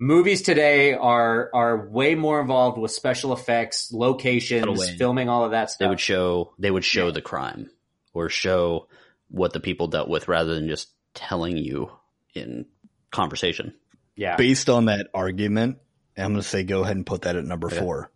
movies 0.00 0.42
today 0.42 0.92
are 0.92 1.48
are 1.54 1.88
way 1.88 2.14
more 2.16 2.40
involved 2.40 2.76
with 2.76 2.90
special 2.90 3.32
effects, 3.32 3.92
locations, 3.92 4.90
filming 4.90 5.28
all 5.28 5.44
of 5.44 5.52
that 5.52 5.70
stuff. 5.70 5.78
They 5.78 5.88
would 5.88 6.00
show 6.00 6.52
they 6.58 6.70
would 6.70 6.84
show 6.84 7.06
Yeah. 7.06 7.12
the 7.12 7.22
crime 7.22 7.70
or 8.12 8.28
show 8.28 8.88
what 9.28 9.52
the 9.52 9.60
people 9.60 9.86
dealt 9.86 10.08
with 10.08 10.28
rather 10.28 10.54
than 10.54 10.68
just 10.68 10.88
telling 11.14 11.56
you 11.56 11.90
in 12.34 12.66
conversation. 13.12 13.72
yeah, 14.16 14.36
Based 14.36 14.68
on 14.68 14.86
that 14.86 15.06
argument, 15.14 15.78
I'm 16.16 16.32
going 16.32 16.42
to 16.42 16.48
say 16.48 16.64
go 16.64 16.82
ahead 16.82 16.96
and 16.96 17.06
put 17.06 17.22
that 17.22 17.36
at 17.36 17.44
number 17.44 17.68
Okay. 17.68 17.78
four. 17.78 18.10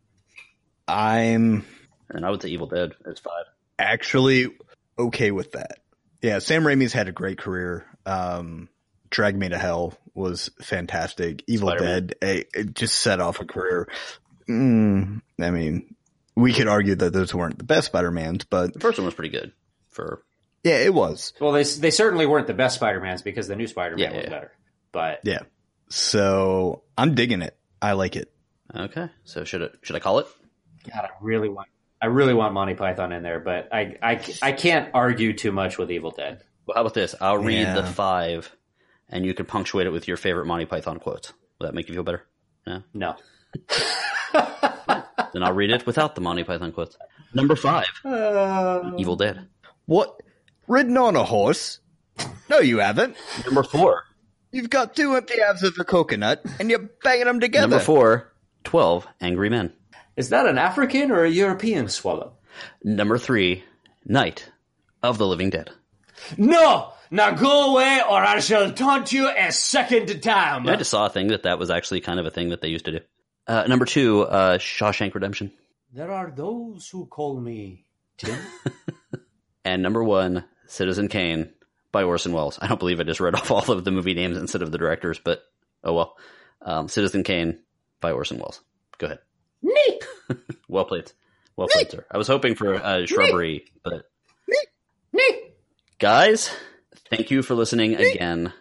I'm 0.86 1.64
And 2.10 2.24
I 2.26 2.30
would 2.30 2.43
say 2.43 2.48
Evil 2.48 2.66
Dead 2.66 2.93
is 3.06 3.18
five. 3.20 3.44
actually 3.78 4.48
okay 4.98 5.30
with 5.30 5.52
that. 5.52 5.78
Yeah, 6.22 6.38
Sam 6.40 6.64
Raimi's 6.64 6.92
had 6.92 7.08
a 7.08 7.12
great 7.12 7.38
career. 7.38 7.86
Um, 8.06 8.68
Drag 9.10 9.36
Me 9.36 9.48
to 9.48 9.58
Hell 9.58 9.94
was 10.14 10.50
fantastic. 10.60 11.44
Evil 11.46 11.68
Spider-Man. 11.68 12.06
Dead 12.06 12.14
eh, 12.22 12.42
it 12.54 12.74
just 12.74 12.96
set 13.00 13.20
off 13.20 13.40
a 13.40 13.44
career. 13.44 13.88
Mm, 14.48 15.20
I 15.40 15.50
mean, 15.50 15.94
we 16.34 16.52
could 16.52 16.68
argue 16.68 16.94
that 16.96 17.12
those 17.12 17.34
weren't 17.34 17.58
the 17.58 17.64
best 17.64 17.86
Spider-Mans, 17.86 18.44
but 18.44 18.72
The 18.74 18.80
first 18.80 18.98
one 18.98 19.04
was 19.04 19.14
pretty 19.14 19.30
good 19.30 19.52
for 19.90 20.22
yeah, 20.64 20.78
it 20.78 20.92
was. 20.92 21.32
well, 21.40 21.52
they 21.52 21.62
they 21.62 21.90
certainly 21.90 22.26
weren't 22.26 22.46
the 22.48 22.54
best 22.54 22.76
Spider 22.76 23.00
Mans 23.00 23.22
because 23.22 23.46
the 23.46 23.54
new 23.56 23.66
Spider 23.68 23.96
Man 23.96 24.10
Yeah, 24.10 24.16
was 24.16 24.24
yeah. 24.24 24.30
better. 24.30 24.52
But 24.90 25.20
Yeah. 25.22 25.40
So 25.88 26.82
I'm 26.96 27.14
digging 27.14 27.42
it. 27.42 27.56
I 27.80 27.92
like 27.92 28.16
it. 28.16 28.32
okay. 28.74 29.08
So 29.24 29.44
should 29.44 29.62
it 29.62 29.72
should 29.82 29.96
I 29.96 30.00
call 30.00 30.18
it? 30.18 30.26
God, 30.92 31.04
I 31.04 31.08
really 31.20 31.48
want 31.48 31.68
I 32.00 32.06
really 32.06 32.34
want 32.34 32.54
Monty 32.54 32.74
Python 32.74 33.12
in 33.12 33.22
there, 33.22 33.40
but 33.40 33.68
I 33.72 33.96
I, 34.02 34.24
I 34.42 34.52
can't 34.52 34.90
argue 34.94 35.32
too 35.32 35.52
much 35.52 35.78
with 35.78 35.90
Evil 35.90 36.10
Dead. 36.12 36.42
Well, 36.66 36.74
how 36.76 36.82
about 36.82 36.94
this? 36.94 37.14
I'll 37.20 37.38
read 37.38 37.62
Yeah. 37.62 37.74
the 37.74 37.82
five, 37.84 38.54
and 39.08 39.24
you 39.26 39.34
can 39.34 39.46
punctuate 39.46 39.86
it 39.86 39.90
with 39.90 40.06
your 40.06 40.16
favorite 40.16 40.46
Monty 40.46 40.66
Python 40.66 40.98
quotes. 41.00 41.32
Will 41.58 41.66
that 41.66 41.74
make 41.74 41.88
you 41.88 41.94
feel 41.94 42.04
better? 42.04 42.24
No. 42.94 43.16
Then 45.32 45.42
I'll 45.42 45.52
read 45.52 45.70
it 45.70 45.84
without 45.86 46.14
the 46.14 46.20
Monty 46.22 46.42
Python 46.44 46.72
quotes. 46.72 46.96
Number 47.34 47.54
five, 47.54 47.86
Uh, 48.04 48.92
Evil 48.96 49.16
Dead. 49.16 49.46
What? 49.84 50.18
Ridden 50.66 50.96
on 50.96 51.16
a 51.16 51.24
horse? 51.24 51.80
No, 52.48 52.58
you 52.60 52.78
haven't. 52.78 53.16
Number 53.44 53.62
four, 53.62 54.04
You've 54.50 54.70
got 54.70 54.96
two 54.96 55.14
empty 55.14 55.38
halves 55.40 55.62
of 55.62 55.74
a 55.78 55.84
coconut, 55.84 56.42
and 56.58 56.70
you're 56.70 56.88
banging 57.04 57.26
them 57.26 57.40
together. 57.40 57.68
number 57.68 57.84
four, 57.84 58.32
12 58.64 59.06
Angry 59.20 59.50
Men. 59.50 59.74
Is 60.18 60.30
that 60.30 60.46
an 60.46 60.58
African 60.58 61.10
or 61.10 61.24
a 61.24 61.30
European 61.30 61.88
swallow? 61.88 62.34
Number 62.82 63.18
three, 63.18 63.64
Night 64.04 64.50
of 65.02 65.16
the 65.18 65.26
Living 65.26 65.50
Dead. 65.50 65.70
No! 66.36 66.92
Now 67.10 67.30
go 67.30 67.72
away 67.72 68.02
or 68.06 68.18
I 68.18 68.40
shall 68.40 68.72
taunt 68.72 69.12
you 69.12 69.30
a 69.30 69.50
second 69.50 70.22
time. 70.22 70.68
I 70.68 70.76
just 70.76 70.90
saw 70.90 71.06
a 71.06 71.10
thing 71.10 71.28
that 71.28 71.44
that 71.44 71.58
was 71.58 71.70
actually 71.70 72.00
kind 72.00 72.20
of 72.20 72.26
a 72.26 72.30
thing 72.30 72.50
that 72.50 72.60
they 72.60 72.68
used 72.68 72.84
to 72.84 72.92
do. 72.92 73.00
Uh, 73.46 73.64
number 73.66 73.86
two, 73.86 74.22
uh, 74.22 74.58
Shawshank 74.58 75.14
Redemption. 75.14 75.50
There 75.94 76.12
are 76.12 76.30
those 76.30 76.86
who 76.90 77.06
call 77.06 77.40
me 77.40 77.86
Tim. 78.18 78.38
And 79.68 79.82
number 79.82 80.02
one, 80.02 80.44
Citizen 80.66 81.08
Kane 81.08 81.52
by 81.92 82.02
Orson 82.04 82.32
Welles. 82.32 82.58
I 82.60 82.68
don't 82.68 82.78
believe 82.78 83.00
I 83.00 83.02
just 83.02 83.20
read 83.20 83.34
off 83.34 83.50
all 83.50 83.70
of 83.70 83.84
the 83.84 83.90
movie 83.90 84.14
names 84.14 84.38
instead 84.38 84.62
of 84.62 84.72
the 84.72 84.78
directors, 84.78 85.20
but 85.22 85.42
oh 85.84 85.92
well. 85.92 86.16
Um, 86.62 86.88
Citizen 86.88 87.22
Kane 87.22 87.58
by 88.00 88.12
Orson 88.12 88.38
Welles. 88.38 88.62
Go 88.96 89.06
ahead. 89.08 89.18
Neat! 89.62 90.05
Well 90.68 90.85
played. 90.85 91.10
Well 91.56 91.68
played, 91.68 91.90
sir. 91.90 92.05
I 92.10 92.18
was 92.18 92.26
hoping 92.28 92.55
for 92.55 92.74
uh, 92.74 93.06
shrubbery, 93.06 93.64
but 93.82 94.09
Neat! 95.12 95.35
guys, 95.98 96.51
thank 97.10 97.30
you 97.30 97.43
for 97.43 97.55
listening 97.55 97.97
again. 97.97 98.52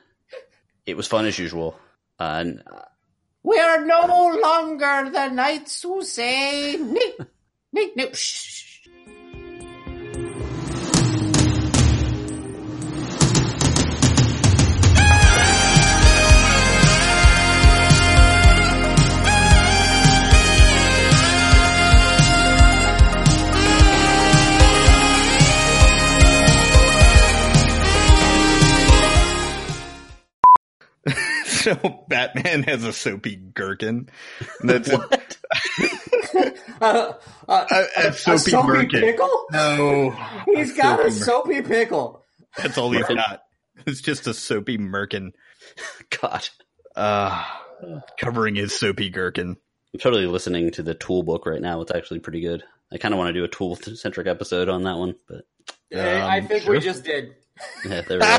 It 0.86 0.96
was 0.96 1.08
fun 1.08 1.26
as 1.26 1.38
usual. 1.38 1.78
Uh, 2.18 2.38
and 2.40 2.64
uh, 2.66 2.82
We 3.44 3.60
are 3.60 3.84
no 3.86 4.40
longer 4.42 5.10
the 5.12 5.28
knights 5.30 5.84
who 5.84 6.02
say 6.04 6.78
neat, 6.78 7.18
neat. 7.74 8.16
Shh. 8.16 8.57
So 31.76 32.04
Batman 32.10 32.64
has 32.64 32.84
a 32.84 32.94
soapy 32.94 33.36
gherkin. 33.36 34.10
That's 34.62 34.90
a, 34.90 35.08
Uh, 36.80 37.14
uh, 37.48 37.66
a, 37.98 38.08
a 38.10 38.14
soapy, 38.14 38.52
gherkin. 38.52 39.02
pickle? 39.02 39.46
No, 39.52 40.12
He's 40.46 40.76
got 40.78 41.04
a 41.04 41.12
soapy 41.12 41.62
mer- 41.62 41.68
pickle. 41.68 42.24
That's 42.58 42.78
all 42.78 42.92
he's 42.92 43.04
Merkin. 43.06 43.16
got. 43.16 43.42
It's 43.88 44.02
just 44.02 44.28
a 44.28 44.34
soapy 44.34 44.78
merkin, 44.78 45.32
God, 46.22 46.48
uh, 46.96 47.44
covering 48.20 48.56
his 48.56 48.78
soapy 48.78 49.10
gherkin. 49.10 49.58
I'm 49.94 50.00
totally 50.00 50.28
listening 50.28 50.70
to 50.72 50.84
the 50.84 50.94
Tool 50.94 51.24
book 51.24 51.46
right 51.48 51.62
now. 51.62 51.82
It's 51.82 51.92
actually 51.92 52.20
pretty 52.20 52.42
good. 52.42 52.64
I 52.92 52.98
kind 52.98 53.14
of 53.14 53.18
want 53.18 53.30
to 53.30 53.34
do 53.34 53.44
a 53.44 53.48
Tool 53.48 53.76
centric 53.76 54.28
episode 54.28 54.70
on 54.70 54.84
that 54.84 54.98
one, 54.98 55.16
but 55.28 55.46
I 55.96 56.40
Um, 56.40 56.48
think 56.48 56.64
sure. 56.64 56.74
we 56.74 56.80
just 56.80 57.04
did. 57.04 57.36
yeah, 57.88 58.02
there 58.02 58.20
we 58.20 58.26
go. 58.26 58.38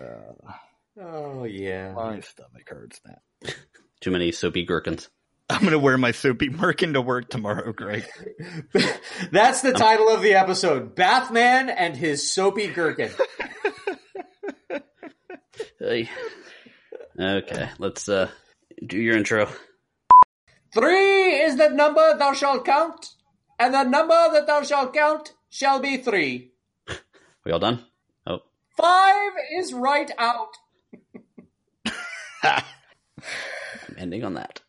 Uh, 0.00 0.52
Oh 1.00 1.44
yeah. 1.44 1.92
my 1.92 2.20
stomach 2.20 2.68
hurts 2.68 3.00
now. 3.06 3.52
Too 4.00 4.10
many 4.10 4.32
soapy 4.32 4.64
gherkins. 4.64 5.08
I'm 5.48 5.64
gonna 5.64 5.78
wear 5.78 5.98
my 5.98 6.12
soapy 6.12 6.48
merkin 6.48 6.92
to 6.94 7.00
work 7.00 7.28
tomorrow, 7.28 7.72
Greg. 7.72 8.04
That's 9.32 9.60
the 9.60 9.72
title 9.72 10.08
of 10.08 10.22
the 10.22 10.34
episode: 10.34 10.94
Bathman 10.94 11.68
and 11.70 11.96
his 11.96 12.30
soapy 12.30 12.68
gherkin. 12.68 13.10
Hey. 15.78 16.08
Okay, 17.18 17.68
let's 17.78 18.08
uh 18.08 18.28
do 18.86 18.98
your 18.98 19.16
intro. 19.16 19.48
Three 20.72 21.40
is 21.40 21.56
the 21.56 21.70
number 21.70 22.16
thou 22.16 22.32
shalt 22.34 22.64
count, 22.64 23.14
and 23.58 23.74
the 23.74 23.82
number 23.82 24.14
that 24.32 24.46
thou 24.46 24.62
shalt 24.62 24.94
count 24.94 25.34
shall 25.50 25.80
be 25.80 25.96
three. 25.96 26.52
We 27.44 27.50
all 27.50 27.58
done? 27.58 27.84
Oh, 28.26 28.38
Five 28.76 29.32
is 29.58 29.72
right 29.72 30.10
out. 30.18 30.56
I'm 32.42 32.64
ending 33.98 34.24
on 34.24 34.34
that. 34.34 34.61